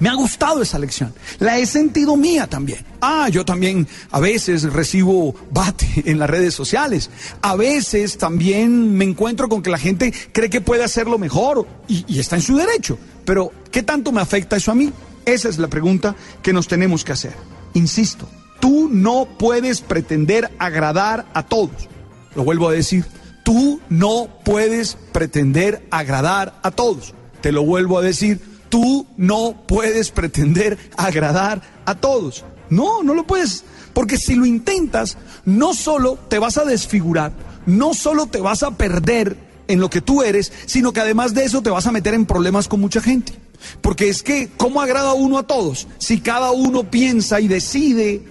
Me 0.00 0.08
ha 0.08 0.14
gustado 0.14 0.62
esa 0.62 0.78
lección. 0.78 1.12
La 1.38 1.58
he 1.58 1.66
sentido 1.66 2.16
mía 2.16 2.46
también. 2.46 2.84
Ah, 3.00 3.28
yo 3.28 3.44
también 3.44 3.86
a 4.10 4.20
veces 4.20 4.62
recibo 4.72 5.34
bate 5.50 6.02
en 6.06 6.18
las 6.18 6.30
redes 6.30 6.54
sociales. 6.54 7.10
A 7.42 7.56
veces 7.56 8.18
también 8.18 8.96
me 8.96 9.04
encuentro 9.04 9.48
con 9.48 9.62
que 9.62 9.70
la 9.70 9.78
gente 9.78 10.12
cree 10.32 10.50
que 10.50 10.60
puede 10.60 10.84
hacerlo 10.84 11.18
mejor 11.18 11.66
y, 11.88 12.18
está 12.18 12.36
en 12.36 12.42
su 12.42 12.56
derecho. 12.56 12.98
Pero, 13.24 13.52
¿qué 13.70 13.82
tanto 13.82 14.12
me 14.12 14.20
afecta 14.20 14.56
eso 14.56 14.70
a 14.70 14.74
mí? 14.74 14.92
Esa 15.24 15.48
es 15.48 15.58
la 15.58 15.68
pregunta 15.68 16.14
que 16.42 16.52
nos 16.52 16.68
tenemos 16.68 17.04
que 17.04 17.12
hacer. 17.12 17.34
Insisto, 17.74 18.28
tú 18.60 18.88
no 18.90 19.28
puedes 19.38 19.80
pretender 19.80 20.50
agradar 20.58 21.26
a 21.34 21.44
todos. 21.44 21.88
Lo 22.34 22.44
vuelvo 22.44 22.68
a 22.68 22.72
decir, 22.72 23.04
tú 23.44 23.80
no 23.88 24.28
puedes 24.44 24.96
pretender 25.12 25.86
agradar 25.90 26.58
a 26.62 26.70
todos. 26.70 27.14
Te 27.40 27.52
lo 27.52 27.64
vuelvo 27.64 27.98
a 27.98 28.02
decir, 28.02 28.40
tú 28.68 29.06
no 29.16 29.64
puedes 29.66 30.10
pretender 30.10 30.78
agradar 30.96 31.62
a 31.84 31.94
todos. 31.94 32.44
No, 32.70 33.02
no 33.02 33.14
lo 33.14 33.26
puedes. 33.26 33.64
Porque 33.92 34.16
si 34.16 34.34
lo 34.34 34.46
intentas, 34.46 35.16
no 35.44 35.74
solo 35.74 36.18
te 36.28 36.38
vas 36.38 36.58
a 36.58 36.64
desfigurar, 36.64 37.32
no 37.66 37.94
solo 37.94 38.26
te 38.26 38.40
vas 38.40 38.62
a 38.62 38.72
perder 38.72 39.36
en 39.66 39.80
lo 39.80 39.90
que 39.90 40.00
tú 40.00 40.22
eres, 40.22 40.52
sino 40.66 40.92
que 40.92 41.00
además 41.00 41.34
de 41.34 41.44
eso 41.44 41.62
te 41.62 41.70
vas 41.70 41.86
a 41.86 41.92
meter 41.92 42.14
en 42.14 42.26
problemas 42.26 42.68
con 42.68 42.80
mucha 42.80 43.00
gente. 43.00 43.34
Porque 43.80 44.08
es 44.08 44.22
que, 44.22 44.50
¿cómo 44.56 44.80
agrada 44.80 45.14
uno 45.14 45.38
a 45.38 45.46
todos? 45.46 45.88
Si 45.98 46.20
cada 46.20 46.50
uno 46.52 46.90
piensa 46.90 47.40
y 47.40 47.48
decide 47.48 48.22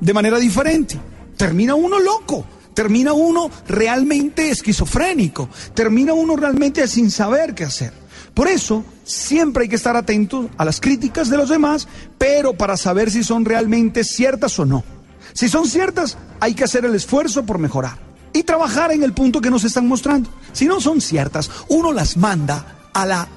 de 0.00 0.14
manera 0.14 0.38
diferente, 0.38 0.98
termina 1.36 1.74
uno 1.74 1.98
loco. 1.98 2.46
Termina 2.74 3.12
uno 3.12 3.50
realmente 3.68 4.50
esquizofrénico, 4.50 5.48
termina 5.74 6.12
uno 6.12 6.34
realmente 6.34 6.88
sin 6.88 7.08
saber 7.08 7.54
qué 7.54 7.62
hacer. 7.62 7.92
Por 8.34 8.48
eso, 8.48 8.84
siempre 9.04 9.62
hay 9.62 9.68
que 9.68 9.76
estar 9.76 9.96
atentos 9.96 10.46
a 10.56 10.64
las 10.64 10.80
críticas 10.80 11.30
de 11.30 11.36
los 11.36 11.48
demás, 11.48 11.86
pero 12.18 12.54
para 12.54 12.76
saber 12.76 13.10
si 13.10 13.22
son 13.22 13.44
realmente 13.44 14.02
ciertas 14.02 14.58
o 14.58 14.64
no. 14.64 14.82
Si 15.32 15.48
son 15.48 15.68
ciertas, 15.68 16.18
hay 16.40 16.54
que 16.54 16.64
hacer 16.64 16.84
el 16.84 16.94
esfuerzo 16.94 17.46
por 17.46 17.58
mejorar 17.58 17.98
y 18.32 18.42
trabajar 18.42 18.92
en 18.92 19.02
el 19.02 19.12
punto 19.12 19.40
que 19.40 19.50
nos 19.50 19.64
están 19.64 19.86
mostrando. 19.86 20.28
Si 20.52 20.66
no 20.66 20.80
son 20.80 21.00
ciertas, 21.00 21.50
uno 21.68 21.92
las 21.92 22.16
manda 22.16 22.88
a 22.92 23.06
la, 23.06 23.28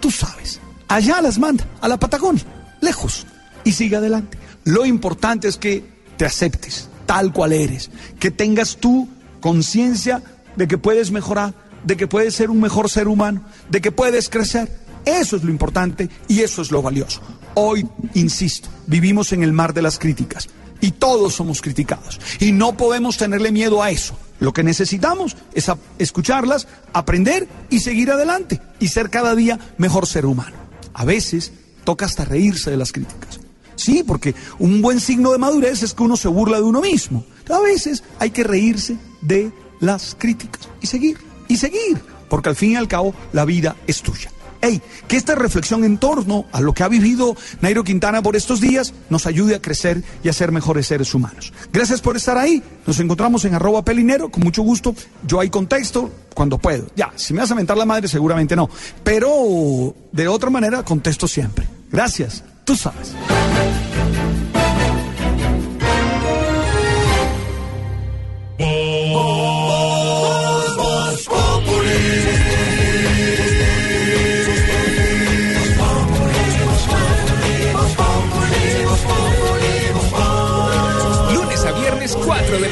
tú 0.00 0.10
sabes, 0.10 0.60
allá 0.88 1.20
las 1.22 1.38
manda, 1.38 1.66
a 1.80 1.88
la 1.88 1.98
Patagonia, 1.98 2.44
lejos, 2.80 3.26
y 3.64 3.72
sigue 3.72 3.96
adelante. 3.96 4.38
Lo 4.64 4.84
importante 4.84 5.48
es 5.48 5.56
que 5.56 5.84
te 6.16 6.26
aceptes 6.26 6.88
tal 7.06 7.32
cual 7.32 7.52
eres, 7.52 7.90
que 8.18 8.30
tengas 8.30 8.76
tu 8.76 9.08
conciencia 9.40 10.22
de 10.56 10.68
que 10.68 10.78
puedes 10.78 11.10
mejorar, 11.10 11.54
de 11.84 11.96
que 11.96 12.06
puedes 12.06 12.34
ser 12.34 12.50
un 12.50 12.60
mejor 12.60 12.90
ser 12.90 13.08
humano, 13.08 13.44
de 13.70 13.80
que 13.80 13.92
puedes 13.92 14.28
crecer. 14.28 14.70
Eso 15.04 15.36
es 15.36 15.44
lo 15.44 15.50
importante 15.50 16.08
y 16.28 16.40
eso 16.40 16.62
es 16.62 16.70
lo 16.70 16.82
valioso. 16.82 17.20
Hoy, 17.54 17.86
insisto, 18.14 18.68
vivimos 18.86 19.32
en 19.32 19.42
el 19.42 19.52
mar 19.52 19.74
de 19.74 19.82
las 19.82 19.98
críticas 19.98 20.48
y 20.80 20.92
todos 20.92 21.34
somos 21.34 21.60
criticados 21.60 22.20
y 22.40 22.52
no 22.52 22.76
podemos 22.76 23.16
tenerle 23.16 23.52
miedo 23.52 23.82
a 23.82 23.90
eso. 23.90 24.16
Lo 24.40 24.52
que 24.52 24.62
necesitamos 24.62 25.36
es 25.54 25.70
escucharlas, 25.98 26.66
aprender 26.92 27.48
y 27.70 27.80
seguir 27.80 28.10
adelante 28.10 28.60
y 28.80 28.88
ser 28.88 29.10
cada 29.10 29.34
día 29.34 29.58
mejor 29.78 30.06
ser 30.06 30.26
humano. 30.26 30.56
A 30.92 31.04
veces 31.04 31.52
toca 31.84 32.06
hasta 32.06 32.24
reírse 32.24 32.70
de 32.70 32.76
las 32.76 32.92
críticas. 32.92 33.40
Sí, 33.76 34.04
porque 34.06 34.34
un 34.58 34.82
buen 34.82 35.00
signo 35.00 35.32
de 35.32 35.38
madurez 35.38 35.82
es 35.82 35.94
que 35.94 36.02
uno 36.02 36.16
se 36.16 36.28
burla 36.28 36.58
de 36.58 36.64
uno 36.64 36.80
mismo. 36.80 37.24
A 37.50 37.60
veces 37.60 38.02
hay 38.18 38.30
que 38.30 38.44
reírse 38.44 38.96
de 39.20 39.52
las 39.80 40.16
críticas 40.18 40.68
y 40.80 40.86
seguir, 40.86 41.18
y 41.48 41.56
seguir, 41.56 42.00
porque 42.28 42.48
al 42.48 42.56
fin 42.56 42.72
y 42.72 42.76
al 42.76 42.88
cabo 42.88 43.14
la 43.32 43.44
vida 43.44 43.76
es 43.86 44.02
tuya. 44.02 44.30
Hey, 44.66 44.80
que 45.08 45.18
esta 45.18 45.34
reflexión 45.34 45.84
en 45.84 45.98
torno 45.98 46.46
a 46.50 46.62
lo 46.62 46.72
que 46.72 46.82
ha 46.82 46.88
vivido 46.88 47.36
Nairo 47.60 47.84
Quintana 47.84 48.22
por 48.22 48.34
estos 48.34 48.62
días 48.62 48.94
nos 49.10 49.26
ayude 49.26 49.54
a 49.54 49.60
crecer 49.60 50.02
y 50.22 50.30
a 50.30 50.32
ser 50.32 50.52
mejores 50.52 50.86
seres 50.86 51.12
humanos. 51.12 51.52
Gracias 51.70 52.00
por 52.00 52.16
estar 52.16 52.38
ahí. 52.38 52.62
Nos 52.86 52.98
encontramos 52.98 53.44
en 53.44 53.54
arroba 53.54 53.84
pelinero, 53.84 54.30
con 54.30 54.42
mucho 54.42 54.62
gusto. 54.62 54.94
Yo 55.26 55.38
ahí 55.38 55.50
contesto 55.50 56.10
cuando 56.32 56.56
puedo. 56.56 56.86
Ya, 56.96 57.12
si 57.14 57.34
me 57.34 57.40
vas 57.40 57.50
a 57.50 57.54
mentar 57.54 57.76
la 57.76 57.84
madre, 57.84 58.08
seguramente 58.08 58.56
no. 58.56 58.70
Pero 59.02 59.94
de 60.12 60.28
otra 60.28 60.48
manera 60.48 60.82
contesto 60.82 61.28
siempre. 61.28 61.68
Gracias. 61.92 62.42
Tú 62.64 62.74
sabes. 62.74 63.12